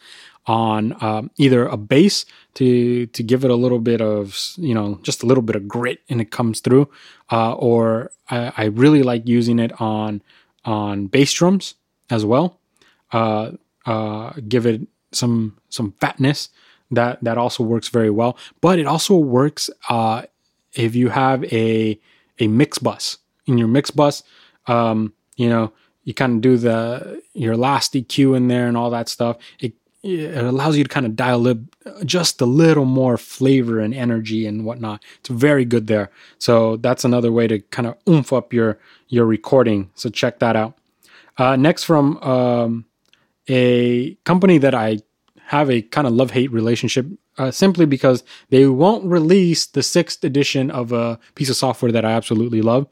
on 0.47 0.95
um, 1.03 1.31
either 1.37 1.65
a 1.65 1.77
bass 1.77 2.25
to 2.55 3.05
to 3.07 3.23
give 3.23 3.43
it 3.43 3.51
a 3.51 3.55
little 3.55 3.79
bit 3.79 4.01
of 4.01 4.53
you 4.57 4.73
know 4.73 4.99
just 5.01 5.23
a 5.23 5.25
little 5.25 5.41
bit 5.41 5.55
of 5.55 5.67
grit 5.67 6.01
and 6.09 6.21
it 6.21 6.31
comes 6.31 6.59
through, 6.59 6.89
uh, 7.31 7.53
or 7.53 8.11
I, 8.29 8.53
I, 8.57 8.63
really 8.65 9.03
like 9.03 9.27
using 9.27 9.59
it 9.59 9.79
on 9.81 10.21
on 10.63 11.07
bass 11.07 11.33
drums 11.33 11.75
as 12.09 12.25
well. 12.25 12.59
Uh, 13.11 13.51
uh, 13.85 14.33
give 14.47 14.65
it 14.65 14.81
some 15.11 15.57
some 15.69 15.93
fatness 15.99 16.49
that 16.91 17.23
that 17.23 17.37
also 17.37 17.63
works 17.63 17.89
very 17.89 18.09
well. 18.09 18.37
But 18.61 18.79
it 18.79 18.85
also 18.85 19.15
works 19.15 19.69
uh, 19.89 20.23
if 20.73 20.95
you 20.95 21.09
have 21.09 21.43
a 21.45 21.99
a 22.39 22.47
mix 22.47 22.77
bus 22.77 23.17
in 23.45 23.57
your 23.57 23.67
mix 23.67 23.91
bus. 23.91 24.23
Um, 24.67 25.13
you 25.35 25.49
know, 25.49 25.73
you 26.03 26.13
kind 26.13 26.35
of 26.35 26.41
do 26.41 26.57
the 26.57 27.21
your 27.33 27.57
last 27.57 27.93
EQ 27.93 28.37
in 28.37 28.47
there 28.47 28.67
and 28.67 28.77
all 28.77 28.89
that 28.91 29.09
stuff. 29.09 29.37
It 29.59 29.73
it 30.05 30.43
allows 30.43 30.77
you 30.77 30.83
to 30.83 30.89
kind 30.89 31.05
of 31.05 31.15
dial 31.15 31.47
up 31.47 31.57
just 32.05 32.39
a 32.39 32.45
little 32.45 32.85
more 32.85 33.17
flavor 33.17 33.79
and 33.79 33.93
energy 33.93 34.45
and 34.45 34.63
whatnot. 34.63 35.03
It's 35.19 35.29
very 35.29 35.65
good 35.65 35.87
there. 35.87 36.11
So 36.37 36.77
that's 36.77 37.03
another 37.03 37.31
way 37.31 37.47
to 37.47 37.59
kind 37.59 37.87
of 37.87 37.97
oomph 38.07 38.31
up 38.31 38.53
your 38.53 38.77
your 39.07 39.25
recording. 39.25 39.89
So 39.95 40.09
check 40.09 40.39
that 40.39 40.55
out. 40.55 40.77
Uh, 41.37 41.55
next, 41.55 41.83
from 41.83 42.17
um, 42.17 42.85
a 43.49 44.15
company 44.23 44.57
that 44.59 44.75
I 44.75 44.99
have 45.47 45.69
a 45.69 45.81
kind 45.81 46.07
of 46.07 46.13
love 46.13 46.31
hate 46.31 46.51
relationship, 46.51 47.07
uh, 47.37 47.51
simply 47.51 47.85
because 47.85 48.23
they 48.49 48.67
won't 48.67 49.05
release 49.05 49.65
the 49.65 49.83
sixth 49.83 50.23
edition 50.23 50.71
of 50.71 50.91
a 50.91 51.19
piece 51.33 51.49
of 51.49 51.55
software 51.55 51.91
that 51.91 52.05
I 52.05 52.11
absolutely 52.11 52.61
love. 52.61 52.87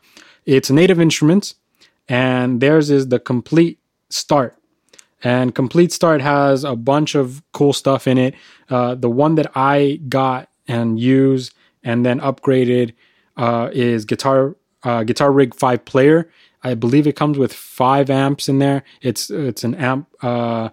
It's 0.46 0.70
Native 0.70 1.00
Instruments, 1.00 1.56
and 2.10 2.60
theirs 2.60 2.90
is 2.90 3.08
the 3.08 3.20
Komplete 3.20 3.80
Start 4.10 4.58
and 5.24 5.56
Komplete 5.56 5.92
Start 5.92 6.22
has 6.22 6.64
a 6.64 6.76
bunch 6.76 7.16
of 7.16 7.42
cool 7.54 7.74
stuff 7.74 8.08
in 8.08 8.18
it. 8.18 8.36
Uh, 8.70 8.96
the 8.96 9.10
one 9.10 9.36
that 9.36 9.52
I 9.56 10.00
got 10.10 10.50
and 10.68 11.00
used 11.00 11.54
and 11.84 12.06
then 12.06 12.20
upgraded 12.20 12.94
uh, 13.38 13.70
is 13.72 14.06
Guitar 14.06 14.56
uh, 14.84 15.04
Guitar 15.04 15.32
Rig 15.32 15.56
Five 15.56 15.86
Player. 15.86 16.30
I 16.64 16.76
believe 16.76 17.08
it 17.08 17.16
comes 17.16 17.38
with 17.38 17.54
five 17.54 18.10
amps 18.10 18.48
in 18.48 18.60
there. 18.60 18.84
It's 19.02 19.30
it's 19.30 19.64
an 19.64 19.76
amp 19.76 20.08
uh, 20.22 20.70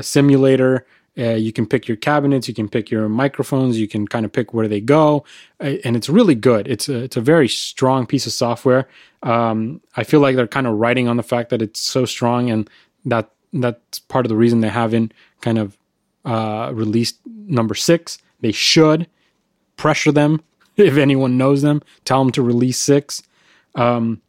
simulator. 0.00 0.86
Uh, 1.16 1.34
you 1.34 1.52
can 1.52 1.64
pick 1.64 1.86
your 1.86 1.96
cabinets, 1.96 2.48
you 2.48 2.54
can 2.54 2.68
pick 2.68 2.90
your 2.90 3.08
microphones, 3.08 3.78
you 3.78 3.86
can 3.86 4.08
kind 4.08 4.26
of 4.26 4.32
pick 4.32 4.52
where 4.52 4.66
they 4.66 4.80
go, 4.80 5.24
uh, 5.60 5.74
and 5.84 5.94
it's 5.94 6.08
really 6.08 6.34
good. 6.34 6.66
It's 6.66 6.88
a, 6.88 7.04
it's 7.04 7.16
a 7.16 7.20
very 7.20 7.46
strong 7.46 8.04
piece 8.04 8.26
of 8.26 8.32
software. 8.32 8.88
Um, 9.22 9.80
I 9.96 10.02
feel 10.02 10.18
like 10.18 10.34
they're 10.34 10.48
kind 10.48 10.66
of 10.66 10.74
writing 10.74 11.06
on 11.06 11.16
the 11.16 11.22
fact 11.22 11.50
that 11.50 11.62
it's 11.62 11.78
so 11.78 12.04
strong 12.04 12.50
and 12.50 12.68
that 13.04 13.30
that's 13.62 13.98
part 14.00 14.24
of 14.26 14.28
the 14.28 14.36
reason 14.36 14.60
they 14.60 14.68
haven't 14.68 15.12
kind 15.40 15.58
of 15.58 15.76
uh, 16.24 16.70
released 16.74 17.18
number 17.26 17.74
six. 17.74 18.18
They 18.40 18.52
should 18.52 19.06
pressure 19.76 20.12
them 20.12 20.42
if 20.76 20.96
anyone 20.96 21.38
knows 21.38 21.62
them. 21.62 21.82
Tell 22.04 22.22
them 22.22 22.32
to 22.32 22.42
release 22.42 22.78
six. 22.78 23.22
Um, 23.74 24.20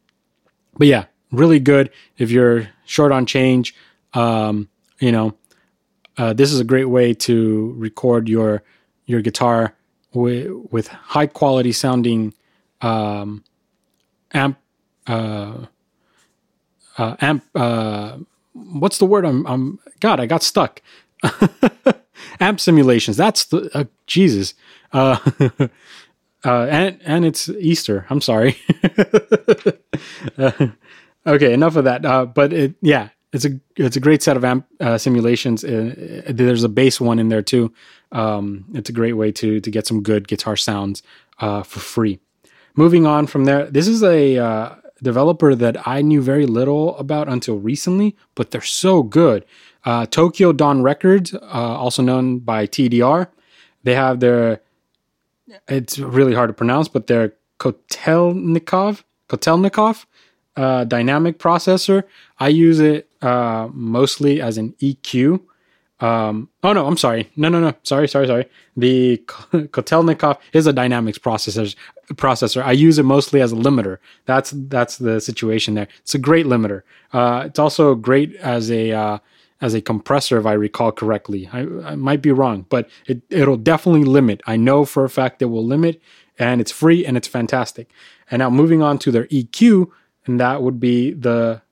but 0.78 0.86
yeah, 0.88 1.06
really 1.32 1.60
good 1.60 1.90
if 2.18 2.30
you're 2.30 2.68
short 2.84 3.12
on 3.12 3.26
change. 3.26 3.74
Um, 4.14 4.68
you 4.98 5.12
know, 5.12 5.34
uh, 6.16 6.32
this 6.32 6.52
is 6.52 6.60
a 6.60 6.64
great 6.64 6.86
way 6.86 7.12
to 7.12 7.74
record 7.76 8.28
your 8.28 8.62
your 9.04 9.20
guitar 9.20 9.74
with 10.12 10.50
with 10.70 10.88
high 10.88 11.26
quality 11.26 11.72
sounding 11.72 12.32
um, 12.80 13.44
amp 14.32 14.58
uh, 15.06 15.66
uh, 16.98 17.16
amp 17.20 17.44
uh, 17.54 18.16
what's 18.56 18.98
the 18.98 19.06
word? 19.06 19.24
I'm, 19.24 19.46
I'm 19.46 19.78
God, 20.00 20.20
I 20.20 20.26
got 20.26 20.42
stuck. 20.42 20.82
Amp 22.40 22.60
simulations. 22.60 23.16
That's 23.16 23.46
the 23.46 23.70
uh, 23.74 23.84
Jesus. 24.06 24.54
Uh, 24.92 25.18
uh, 26.44 26.66
and 26.70 27.00
and 27.04 27.24
it's 27.24 27.48
Easter. 27.48 28.06
I'm 28.10 28.20
sorry. 28.20 28.56
uh, 30.38 30.52
okay, 31.26 31.52
enough 31.52 31.76
of 31.76 31.84
that. 31.84 32.04
Uh, 32.04 32.26
but 32.26 32.52
it, 32.52 32.74
yeah, 32.80 33.10
it's 33.32 33.44
a 33.44 33.60
it's 33.76 33.96
a 33.96 34.00
great 34.00 34.22
set 34.22 34.36
of 34.36 34.44
amp 34.44 34.66
uh, 34.80 34.98
simulations. 34.98 35.62
There's 35.62 36.64
a 36.64 36.68
bass 36.68 37.00
one 37.00 37.18
in 37.18 37.28
there 37.28 37.42
too. 37.42 37.72
Um, 38.12 38.66
it's 38.74 38.90
a 38.90 38.94
great 38.94 39.14
way 39.14 39.32
to 39.32 39.60
to 39.60 39.70
get 39.70 39.86
some 39.86 40.02
good 40.02 40.28
guitar 40.28 40.56
sounds 40.56 41.02
uh, 41.38 41.62
for 41.62 41.80
free. 41.80 42.20
Moving 42.74 43.06
on 43.06 43.26
from 43.26 43.44
there, 43.44 43.70
this 43.70 43.88
is 43.88 44.02
a 44.02 44.36
uh, 44.36 44.74
developer 45.02 45.54
that 45.54 45.86
I 45.86 46.02
knew 46.02 46.22
very 46.22 46.46
little 46.46 46.96
about 46.96 47.28
until 47.28 47.58
recently, 47.58 48.16
but 48.34 48.50
they're 48.50 48.60
so 48.60 49.02
good. 49.02 49.44
Uh, 49.84 50.06
Tokyo 50.06 50.52
Dawn 50.52 50.82
Records, 50.82 51.34
uh, 51.34 51.38
also 51.42 52.02
known 52.02 52.38
by 52.38 52.66
TDR, 52.66 53.28
they 53.84 53.94
have 53.94 54.20
their, 54.20 54.60
it's 55.68 55.98
really 55.98 56.34
hard 56.34 56.48
to 56.48 56.54
pronounce, 56.54 56.88
but 56.88 57.06
their 57.06 57.34
Kotelnikov, 57.58 59.04
Kotelnikov 59.28 60.06
uh, 60.56 60.84
dynamic 60.84 61.38
processor. 61.38 62.04
I 62.38 62.48
use 62.48 62.80
it 62.80 63.08
uh, 63.22 63.68
mostly 63.72 64.40
as 64.40 64.58
an 64.58 64.74
EQ. 64.80 65.40
Um, 66.00 66.50
oh 66.62 66.72
no, 66.72 66.86
I'm 66.86 66.96
sorry. 66.96 67.30
No, 67.36 67.48
no, 67.48 67.60
no. 67.60 67.74
Sorry, 67.82 68.06
sorry, 68.06 68.26
sorry. 68.26 68.46
The 68.76 69.18
Kotelnikov 69.26 70.38
is 70.52 70.66
a 70.66 70.72
dynamics 70.72 71.18
processor. 71.18 71.74
Processor. 72.12 72.62
I 72.62 72.72
use 72.72 72.98
it 72.98 73.04
mostly 73.04 73.40
as 73.40 73.52
a 73.52 73.56
limiter. 73.56 73.98
That's 74.26 74.52
that's 74.54 74.98
the 74.98 75.20
situation 75.20 75.74
there. 75.74 75.88
It's 76.00 76.14
a 76.14 76.18
great 76.18 76.46
limiter. 76.46 76.82
Uh, 77.12 77.44
it's 77.46 77.58
also 77.58 77.94
great 77.94 78.34
as 78.36 78.70
a 78.70 78.92
uh, 78.92 79.18
as 79.60 79.74
a 79.74 79.80
compressor, 79.80 80.38
if 80.38 80.46
I 80.46 80.52
recall 80.52 80.92
correctly. 80.92 81.48
I, 81.52 81.60
I 81.60 81.94
might 81.96 82.20
be 82.20 82.30
wrong, 82.30 82.66
but 82.68 82.88
it 83.06 83.22
it'll 83.30 83.56
definitely 83.56 84.04
limit. 84.04 84.42
I 84.46 84.56
know 84.56 84.84
for 84.84 85.04
a 85.04 85.10
fact 85.10 85.40
it 85.40 85.46
will 85.46 85.64
limit, 85.64 86.00
and 86.38 86.60
it's 86.60 86.72
free 86.72 87.06
and 87.06 87.16
it's 87.16 87.28
fantastic. 87.28 87.90
And 88.30 88.40
now 88.40 88.50
moving 88.50 88.82
on 88.82 88.98
to 88.98 89.10
their 89.10 89.26
EQ, 89.26 89.90
and 90.26 90.38
that 90.40 90.62
would 90.62 90.78
be 90.78 91.12
the 91.12 91.62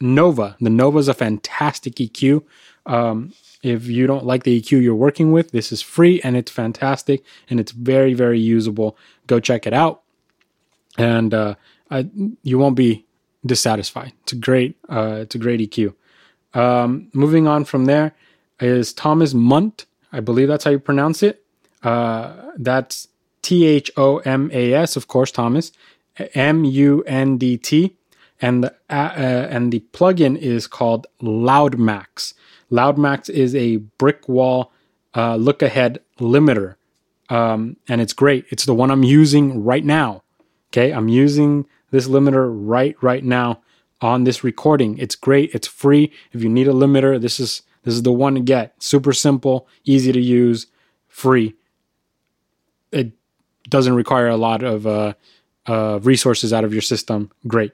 Nova. 0.00 0.56
The 0.60 0.70
Nova 0.70 0.98
is 0.98 1.08
a 1.08 1.14
fantastic 1.14 1.96
EQ. 1.96 2.42
Um, 2.86 3.32
if 3.62 3.86
you 3.86 4.06
don't 4.06 4.24
like 4.24 4.44
the 4.44 4.60
EQ 4.60 4.82
you're 4.82 4.94
working 4.94 5.32
with, 5.32 5.50
this 5.50 5.72
is 5.72 5.82
free 5.82 6.20
and 6.22 6.36
it's 6.36 6.50
fantastic 6.50 7.24
and 7.50 7.58
it's 7.58 7.72
very, 7.72 8.14
very 8.14 8.38
usable. 8.38 8.96
Go 9.26 9.40
check 9.40 9.66
it 9.66 9.72
out. 9.72 10.02
And 10.96 11.34
uh, 11.34 11.54
I, 11.90 12.08
you 12.42 12.58
won't 12.58 12.76
be 12.76 13.06
dissatisfied. 13.44 14.12
It's 14.22 14.32
a 14.32 14.36
great, 14.36 14.76
uh, 14.88 15.18
it's 15.22 15.34
a 15.34 15.38
great 15.38 15.60
EQ. 15.60 15.94
Um, 16.54 17.08
moving 17.12 17.46
on 17.46 17.64
from 17.64 17.84
there 17.86 18.14
is 18.60 18.92
Thomas 18.92 19.34
Mundt. 19.34 19.86
I 20.12 20.20
believe 20.20 20.48
that's 20.48 20.64
how 20.64 20.70
you 20.70 20.78
pronounce 20.78 21.22
it. 21.22 21.44
Uh, 21.82 22.52
that's 22.56 23.08
T 23.42 23.66
H 23.66 23.90
O 23.96 24.18
M 24.18 24.50
A 24.52 24.72
S, 24.72 24.96
of 24.96 25.08
course, 25.08 25.30
Thomas. 25.30 25.72
M 26.34 26.64
U 26.64 27.04
N 27.06 27.38
D 27.38 27.56
T. 27.56 27.96
and 28.40 28.64
the 28.64 28.74
uh, 28.90 29.12
uh, 29.16 29.48
and 29.50 29.72
the 29.72 29.80
plugin 29.92 30.36
is 30.36 30.66
called 30.66 31.06
Loudmax. 31.20 32.34
Loudmax 32.70 33.30
is 33.30 33.54
a 33.54 33.76
brick 33.76 34.28
wall 34.28 34.72
uh, 35.14 35.36
look 35.36 35.62
ahead 35.62 36.00
limiter, 36.18 36.76
um, 37.28 37.76
and 37.88 38.00
it's 38.00 38.12
great. 38.12 38.44
It's 38.50 38.64
the 38.64 38.74
one 38.74 38.90
I'm 38.90 39.02
using 39.02 39.64
right 39.64 39.84
now. 39.84 40.22
Okay, 40.70 40.92
I'm 40.92 41.08
using 41.08 41.66
this 41.90 42.08
limiter 42.08 42.48
right 42.50 42.94
right 43.02 43.24
now 43.24 43.60
on 44.00 44.24
this 44.24 44.44
recording. 44.44 44.98
It's 44.98 45.14
great. 45.14 45.50
It's 45.54 45.66
free. 45.66 46.12
If 46.32 46.42
you 46.42 46.48
need 46.48 46.68
a 46.68 46.72
limiter, 46.72 47.20
this 47.20 47.40
is 47.40 47.62
this 47.84 47.94
is 47.94 48.02
the 48.02 48.12
one 48.12 48.34
to 48.34 48.40
get. 48.40 48.74
Super 48.82 49.12
simple, 49.12 49.66
easy 49.84 50.12
to 50.12 50.20
use, 50.20 50.66
free. 51.06 51.54
It 52.92 53.12
doesn't 53.68 53.94
require 53.94 54.28
a 54.28 54.36
lot 54.36 54.62
of 54.62 54.86
uh, 54.86 55.14
uh, 55.66 56.00
resources 56.02 56.52
out 56.52 56.64
of 56.64 56.72
your 56.72 56.82
system. 56.82 57.30
Great. 57.46 57.72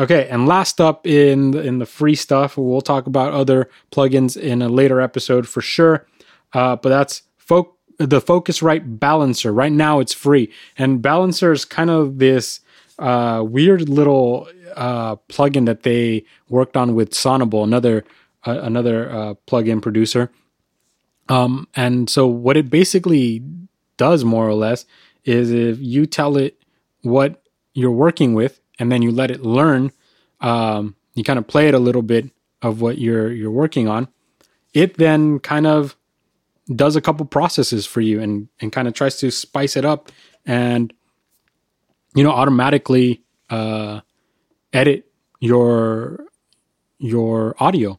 Okay, 0.00 0.26
and 0.28 0.46
last 0.46 0.80
up 0.80 1.06
in 1.06 1.50
the, 1.50 1.60
in 1.60 1.78
the 1.78 1.86
free 1.86 2.14
stuff, 2.14 2.56
we'll 2.56 2.80
talk 2.80 3.06
about 3.06 3.34
other 3.34 3.68
plugins 3.90 4.36
in 4.40 4.62
a 4.62 4.68
later 4.68 5.00
episode 5.00 5.46
for 5.46 5.60
sure. 5.60 6.06
Uh, 6.54 6.76
but 6.76 6.88
that's 6.88 7.22
fo- 7.36 7.74
the 7.98 8.20
Focusrite 8.20 8.98
Balancer. 8.98 9.52
Right 9.52 9.72
now, 9.72 10.00
it's 10.00 10.14
free, 10.14 10.50
and 10.78 11.02
Balancer 11.02 11.52
is 11.52 11.64
kind 11.64 11.90
of 11.90 12.18
this 12.18 12.60
uh, 12.98 13.44
weird 13.46 13.88
little 13.88 14.48
uh, 14.76 15.16
plugin 15.28 15.66
that 15.66 15.82
they 15.82 16.24
worked 16.48 16.76
on 16.76 16.94
with 16.94 17.14
sonible, 17.14 17.62
another 17.62 18.04
uh, 18.46 18.60
another 18.62 19.10
uh, 19.10 19.34
plugin 19.46 19.82
producer. 19.82 20.30
Um, 21.28 21.68
and 21.74 22.08
so, 22.08 22.26
what 22.26 22.56
it 22.56 22.70
basically 22.70 23.42
does, 23.98 24.24
more 24.24 24.48
or 24.48 24.54
less, 24.54 24.86
is 25.24 25.50
if 25.50 25.78
you 25.80 26.06
tell 26.06 26.36
it 26.36 26.58
what 27.02 27.42
you're 27.74 27.90
working 27.90 28.34
with, 28.34 28.60
and 28.78 28.90
then 28.90 29.02
you 29.02 29.10
let 29.10 29.30
it 29.30 29.42
learn, 29.42 29.92
um, 30.40 30.96
you 31.14 31.24
kind 31.24 31.38
of 31.38 31.46
play 31.46 31.68
it 31.68 31.74
a 31.74 31.78
little 31.78 32.02
bit 32.02 32.30
of 32.62 32.80
what 32.80 32.98
you're 32.98 33.32
you're 33.32 33.50
working 33.50 33.88
on. 33.88 34.08
It 34.72 34.96
then 34.96 35.38
kind 35.38 35.66
of 35.66 35.96
does 36.74 36.96
a 36.96 37.00
couple 37.00 37.26
processes 37.26 37.86
for 37.86 38.00
you 38.00 38.20
and 38.20 38.48
and 38.60 38.72
kind 38.72 38.88
of 38.88 38.94
tries 38.94 39.18
to 39.18 39.30
spice 39.30 39.76
it 39.76 39.84
up 39.84 40.10
and 40.46 40.92
you 42.14 42.22
know 42.22 42.30
automatically 42.30 43.22
uh, 43.50 44.00
edit 44.72 45.06
your 45.40 46.24
your 46.98 47.54
audio. 47.58 47.98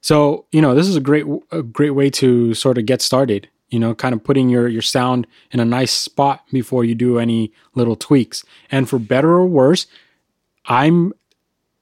So 0.00 0.46
you 0.52 0.60
know 0.60 0.74
this 0.74 0.88
is 0.88 0.96
a 0.96 1.00
great 1.00 1.24
a 1.50 1.62
great 1.62 1.90
way 1.90 2.10
to 2.10 2.54
sort 2.54 2.78
of 2.78 2.86
get 2.86 3.02
started. 3.02 3.48
You 3.70 3.80
know, 3.80 3.94
kind 3.94 4.14
of 4.14 4.22
putting 4.22 4.48
your 4.50 4.68
your 4.68 4.82
sound 4.82 5.26
in 5.50 5.58
a 5.58 5.64
nice 5.64 5.90
spot 5.90 6.44
before 6.52 6.84
you 6.84 6.94
do 6.94 7.18
any 7.18 7.52
little 7.74 7.96
tweaks. 7.96 8.44
And 8.70 8.88
for 8.88 8.98
better 9.00 9.30
or 9.30 9.46
worse, 9.46 9.86
I'm 10.66 11.12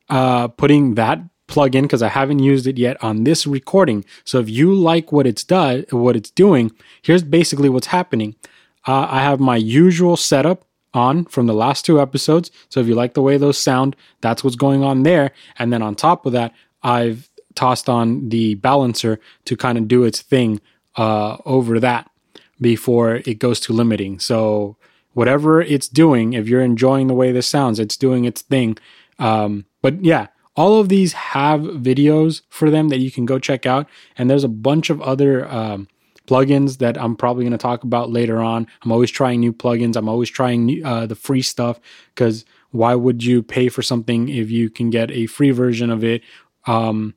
uh, 0.09 0.48
putting 0.48 0.94
that 0.94 1.20
plug 1.46 1.74
in 1.74 1.84
because 1.84 2.02
I 2.02 2.09
haven't 2.09 2.38
used 2.38 2.66
it 2.66 2.78
yet 2.78 3.02
on 3.02 3.24
this 3.24 3.46
recording. 3.46 4.04
So 4.24 4.38
if 4.38 4.48
you 4.48 4.74
like 4.74 5.12
what 5.12 5.26
it's 5.26 5.44
done, 5.44 5.84
what 5.90 6.16
it's 6.16 6.30
doing, 6.30 6.72
here's 7.02 7.22
basically 7.22 7.68
what's 7.68 7.88
happening. 7.88 8.34
Uh, 8.86 9.06
I 9.10 9.20
have 9.20 9.38
my 9.38 9.56
usual 9.56 10.16
setup 10.16 10.64
on 10.94 11.24
from 11.26 11.46
the 11.46 11.54
last 11.54 11.84
two 11.84 12.00
episodes. 12.00 12.50
So 12.68 12.80
if 12.80 12.86
you 12.86 12.94
like 12.94 13.14
the 13.14 13.22
way 13.22 13.36
those 13.36 13.59
sound, 13.59 13.96
that's 14.20 14.42
what's 14.42 14.56
going 14.56 14.82
on 14.82 15.02
there. 15.02 15.32
And 15.59 15.72
then 15.72 15.82
on 15.82 15.94
top 15.94 16.26
of 16.26 16.32
that, 16.32 16.52
I've 16.82 17.30
tossed 17.54 17.88
on 17.88 18.28
the 18.28 18.54
balancer 18.56 19.20
to 19.44 19.56
kind 19.56 19.78
of 19.78 19.88
do 19.88 20.04
its 20.04 20.22
thing 20.22 20.60
uh, 20.96 21.36
over 21.44 21.78
that 21.80 22.10
before 22.60 23.16
it 23.26 23.38
goes 23.38 23.60
to 23.60 23.72
limiting. 23.72 24.18
So 24.18 24.76
whatever 25.14 25.60
it's 25.60 25.89
doing, 25.89 26.32
if 26.32 26.48
you're 26.48 26.62
enjoying 26.62 27.06
the 27.06 27.14
way 27.14 27.32
this 27.32 27.48
sounds, 27.48 27.78
it's 27.78 27.97
doing 27.97 28.24
its 28.24 28.43
thing. 28.43 28.76
Um, 29.18 29.66
but 29.80 30.05
yeah, 30.05 30.28
all 30.55 30.80
of 30.80 30.89
these 30.89 31.12
have 31.12 31.60
videos 31.60 32.43
for 32.48 32.70
them 32.70 32.89
that 32.89 32.98
you 32.98 33.10
can 33.10 33.24
go 33.24 33.39
check 33.39 33.66
out. 33.66 33.89
And 34.16 34.28
there's 34.28 34.44
a 34.44 34.48
bunch 34.48 34.90
of 34.90 35.01
other 35.01 35.51
um, 35.51 35.89
plugins 36.26 36.78
that 36.78 37.01
I'm 37.01 37.16
probably 37.16 37.44
going 37.44 37.52
to 37.52 37.59
talk 37.59 37.84
about 37.84 38.10
later 38.10 38.40
on. 38.40 38.66
I'm 38.82 38.93
always 38.93 39.10
trying 39.10 39.40
new 39.40 39.52
plugins. 39.52 39.97
I'm 39.97 40.09
always 40.09 40.30
trying 40.30 40.66
new, 40.66 40.84
uh, 40.84 41.06
the 41.06 41.14
free 41.14 41.43
stuff 41.43 41.80
because 42.14 42.44
why 42.70 42.94
would 42.94 43.22
you 43.22 43.43
pay 43.43 43.68
for 43.68 43.82
something 43.82 44.28
if 44.28 44.51
you 44.51 44.70
can 44.70 44.90
get 44.90 45.10
a 45.10 45.26
free 45.26 45.51
version 45.51 45.90
of 45.90 46.05
it 46.05 46.22
um, 46.66 47.14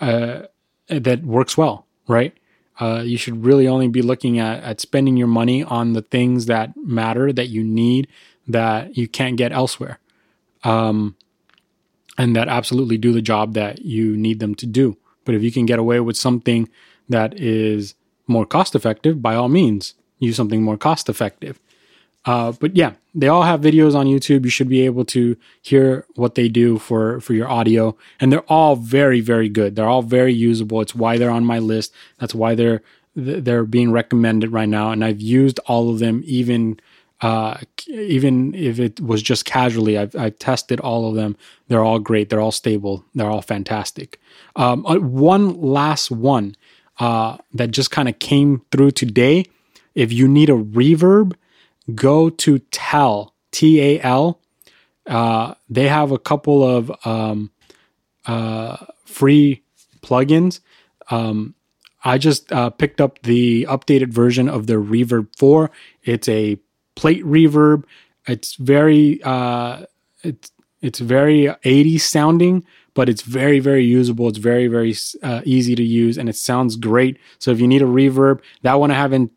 uh, 0.00 0.42
that 0.88 1.24
works 1.24 1.56
well, 1.56 1.86
right? 2.08 2.36
Uh, 2.80 3.02
you 3.04 3.18
should 3.18 3.44
really 3.44 3.66
only 3.66 3.88
be 3.88 4.02
looking 4.02 4.38
at, 4.38 4.62
at 4.62 4.80
spending 4.80 5.16
your 5.16 5.26
money 5.26 5.64
on 5.64 5.94
the 5.94 6.02
things 6.02 6.46
that 6.46 6.76
matter, 6.76 7.32
that 7.32 7.48
you 7.48 7.64
need, 7.64 8.06
that 8.46 8.96
you 8.96 9.08
can't 9.08 9.36
get 9.36 9.52
elsewhere, 9.52 9.98
um, 10.62 11.16
and 12.16 12.36
that 12.36 12.48
absolutely 12.48 12.96
do 12.96 13.12
the 13.12 13.22
job 13.22 13.54
that 13.54 13.84
you 13.84 14.16
need 14.16 14.38
them 14.38 14.54
to 14.54 14.66
do. 14.66 14.96
But 15.24 15.34
if 15.34 15.42
you 15.42 15.50
can 15.50 15.66
get 15.66 15.78
away 15.78 16.00
with 16.00 16.16
something 16.16 16.68
that 17.08 17.38
is 17.38 17.94
more 18.26 18.46
cost 18.46 18.74
effective, 18.74 19.20
by 19.20 19.34
all 19.34 19.48
means, 19.48 19.94
use 20.18 20.36
something 20.36 20.62
more 20.62 20.76
cost 20.76 21.08
effective. 21.08 21.60
Uh, 22.28 22.52
but 22.60 22.76
yeah, 22.76 22.92
they 23.14 23.26
all 23.26 23.42
have 23.42 23.62
videos 23.62 23.94
on 23.94 24.06
YouTube. 24.06 24.44
You 24.44 24.50
should 24.50 24.68
be 24.68 24.84
able 24.84 25.06
to 25.06 25.34
hear 25.62 26.04
what 26.14 26.34
they 26.34 26.50
do 26.50 26.78
for 26.78 27.20
for 27.20 27.32
your 27.32 27.48
audio, 27.48 27.96
and 28.20 28.30
they're 28.30 28.52
all 28.52 28.76
very 28.76 29.22
very 29.22 29.48
good. 29.48 29.76
They're 29.76 29.88
all 29.88 30.02
very 30.02 30.34
usable. 30.34 30.82
It's 30.82 30.94
why 30.94 31.16
they're 31.16 31.30
on 31.30 31.46
my 31.46 31.58
list. 31.58 31.90
That's 32.18 32.34
why 32.34 32.54
they're 32.54 32.82
they're 33.16 33.64
being 33.64 33.92
recommended 33.92 34.52
right 34.52 34.68
now, 34.68 34.90
and 34.90 35.02
I've 35.02 35.22
used 35.22 35.58
all 35.66 35.88
of 35.88 36.00
them 36.00 36.22
even. 36.26 36.78
Uh, 37.20 37.58
even 37.88 38.54
if 38.54 38.78
it 38.78 39.00
was 39.00 39.20
just 39.20 39.44
casually, 39.44 39.98
I've, 39.98 40.14
I've 40.14 40.38
tested 40.38 40.78
all 40.78 41.08
of 41.08 41.16
them. 41.16 41.36
They're 41.66 41.82
all 41.82 41.98
great. 41.98 42.28
They're 42.28 42.40
all 42.40 42.52
stable. 42.52 43.04
They're 43.12 43.28
all 43.28 43.42
fantastic. 43.42 44.20
Um, 44.54 44.86
uh, 44.86 45.00
one 45.00 45.60
last 45.60 46.12
one 46.12 46.54
uh, 47.00 47.38
that 47.54 47.72
just 47.72 47.90
kind 47.90 48.08
of 48.08 48.20
came 48.20 48.62
through 48.70 48.92
today. 48.92 49.46
If 49.96 50.12
you 50.12 50.28
need 50.28 50.48
a 50.48 50.52
reverb, 50.52 51.34
go 51.94 52.30
to 52.30 52.58
Tal, 52.70 53.34
T 53.52 53.80
A 53.80 54.00
L. 54.02 54.40
Uh, 55.06 55.54
they 55.70 55.88
have 55.88 56.12
a 56.12 56.18
couple 56.18 56.62
of 56.62 56.92
um, 57.06 57.50
uh, 58.26 58.76
free 59.04 59.62
plugins. 60.02 60.60
Um, 61.10 61.54
I 62.04 62.18
just 62.18 62.52
uh, 62.52 62.70
picked 62.70 63.00
up 63.00 63.22
the 63.22 63.66
updated 63.68 64.12
version 64.12 64.48
of 64.48 64.66
the 64.66 64.74
Reverb 64.74 65.28
4. 65.36 65.70
It's 66.04 66.28
a 66.28 66.58
plate 66.94 67.24
reverb. 67.24 67.84
It's 68.26 68.54
very 68.54 69.22
uh, 69.22 69.84
it's 70.22 70.52
it's 70.80 71.00
very 71.00 71.46
80s 71.64 72.02
sounding, 72.02 72.64
but 72.94 73.08
it's 73.08 73.22
very 73.22 73.58
very 73.58 73.84
usable. 73.84 74.28
It's 74.28 74.38
very 74.38 74.68
very 74.68 74.94
uh, 75.22 75.40
easy 75.44 75.74
to 75.74 75.82
use, 75.82 76.18
and 76.18 76.28
it 76.28 76.36
sounds 76.36 76.76
great. 76.76 77.18
So 77.38 77.50
if 77.50 77.60
you 77.60 77.66
need 77.66 77.82
a 77.82 77.86
reverb, 77.86 78.40
that 78.62 78.74
one 78.74 78.90
I 78.90 78.94
haven't 78.94 79.32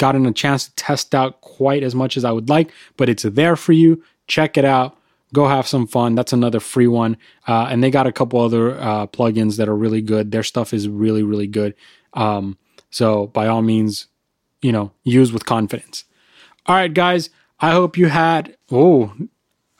gotten 0.00 0.24
a 0.26 0.32
chance 0.32 0.64
to 0.66 0.74
test 0.74 1.14
out 1.14 1.42
quite 1.42 1.82
as 1.84 1.94
much 1.94 2.16
as 2.16 2.24
I 2.24 2.32
would 2.32 2.48
like, 2.48 2.72
but 2.96 3.08
it's 3.08 3.22
there 3.22 3.54
for 3.54 3.72
you. 3.72 4.02
Check 4.26 4.56
it 4.56 4.64
out. 4.64 4.96
Go 5.32 5.46
have 5.46 5.68
some 5.68 5.86
fun. 5.86 6.14
That's 6.16 6.32
another 6.32 6.58
free 6.58 6.88
one. 6.88 7.18
Uh, 7.46 7.68
and 7.70 7.84
they 7.84 7.90
got 7.90 8.06
a 8.06 8.12
couple 8.12 8.40
other 8.40 8.80
uh, 8.80 9.06
plugins 9.06 9.58
that 9.58 9.68
are 9.68 9.76
really 9.76 10.00
good. 10.00 10.32
Their 10.32 10.42
stuff 10.42 10.72
is 10.72 10.88
really, 10.88 11.22
really 11.22 11.46
good. 11.46 11.74
Um, 12.14 12.56
so 12.90 13.28
by 13.28 13.46
all 13.46 13.62
means, 13.62 14.06
you 14.62 14.72
know, 14.72 14.90
use 15.04 15.32
with 15.32 15.44
confidence. 15.44 16.04
All 16.66 16.74
right, 16.74 16.92
guys. 16.92 17.30
I 17.60 17.72
hope 17.72 17.98
you 17.98 18.06
had. 18.06 18.56
Oh, 18.72 19.12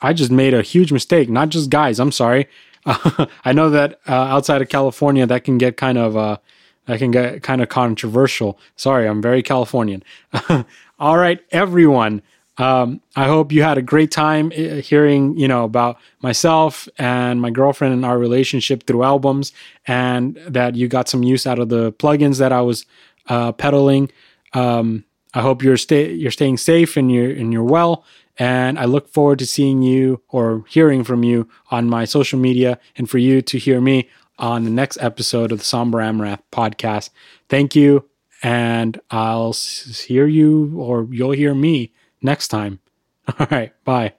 I 0.01 0.13
just 0.13 0.31
made 0.31 0.53
a 0.53 0.61
huge 0.61 0.91
mistake. 0.91 1.29
Not 1.29 1.49
just 1.49 1.71
guys. 1.71 1.99
I'm 1.99 2.11
sorry. 2.11 2.47
Uh, 2.85 3.25
I 3.43 3.53
know 3.53 3.71
that 3.71 3.99
uh, 4.07 4.13
outside 4.13 4.61
of 4.61 4.69
California, 4.69 5.25
that 5.25 5.43
can 5.43 5.57
get 5.57 5.77
kind 5.77 5.97
of 5.97 6.15
uh, 6.15 6.37
that 6.85 6.99
can 6.99 7.11
get 7.11 7.43
kind 7.43 7.61
of 7.61 7.69
controversial. 7.69 8.59
Sorry, 8.75 9.07
I'm 9.07 9.21
very 9.21 9.43
Californian. 9.43 10.03
All 10.99 11.17
right, 11.17 11.39
everyone. 11.51 12.21
Um, 12.57 13.01
I 13.15 13.27
hope 13.27 13.51
you 13.51 13.63
had 13.63 13.77
a 13.77 13.81
great 13.81 14.11
time 14.11 14.51
uh, 14.51 14.81
hearing, 14.81 15.37
you 15.37 15.47
know, 15.47 15.63
about 15.63 15.97
myself 16.21 16.87
and 16.97 17.41
my 17.41 17.49
girlfriend 17.49 17.93
and 17.93 18.05
our 18.05 18.19
relationship 18.19 18.85
through 18.85 19.03
albums, 19.03 19.53
and 19.87 20.35
that 20.47 20.75
you 20.75 20.87
got 20.87 21.07
some 21.07 21.23
use 21.23 21.47
out 21.47 21.59
of 21.59 21.69
the 21.69 21.93
plugins 21.93 22.39
that 22.39 22.51
I 22.51 22.61
was 22.61 22.85
uh, 23.27 23.51
peddling. 23.53 24.11
Um, 24.53 25.05
I 25.33 25.41
hope 25.41 25.63
you're 25.63 25.77
stay 25.77 26.11
you're 26.11 26.31
staying 26.31 26.57
safe 26.57 26.97
and 26.97 27.11
you're 27.11 27.31
and 27.31 27.53
you're 27.53 27.63
well. 27.63 28.03
And 28.37 28.77
I 28.79 28.85
look 28.85 29.07
forward 29.09 29.39
to 29.39 29.45
seeing 29.45 29.81
you 29.81 30.21
or 30.29 30.63
hearing 30.67 31.03
from 31.03 31.23
you 31.23 31.47
on 31.69 31.89
my 31.89 32.05
social 32.05 32.39
media, 32.39 32.79
and 32.95 33.09
for 33.09 33.17
you 33.17 33.41
to 33.41 33.57
hear 33.57 33.79
me 33.81 34.09
on 34.41 34.65
the 34.65 34.71
next 34.71 34.97
episode 34.99 35.51
of 35.51 35.59
the 35.59 35.65
Somber 35.65 35.99
Amarath 35.99 36.41
podcast. 36.51 37.11
Thank 37.47 37.75
you, 37.75 38.09
and 38.43 38.99
I'll 39.09 39.53
hear 39.53 40.27
you 40.27 40.73
or 40.77 41.07
you'll 41.11 41.31
hear 41.31 41.55
me 41.55 41.93
next 42.21 42.49
time. 42.49 42.79
All 43.39 43.47
right, 43.49 43.71
bye. 43.85 44.13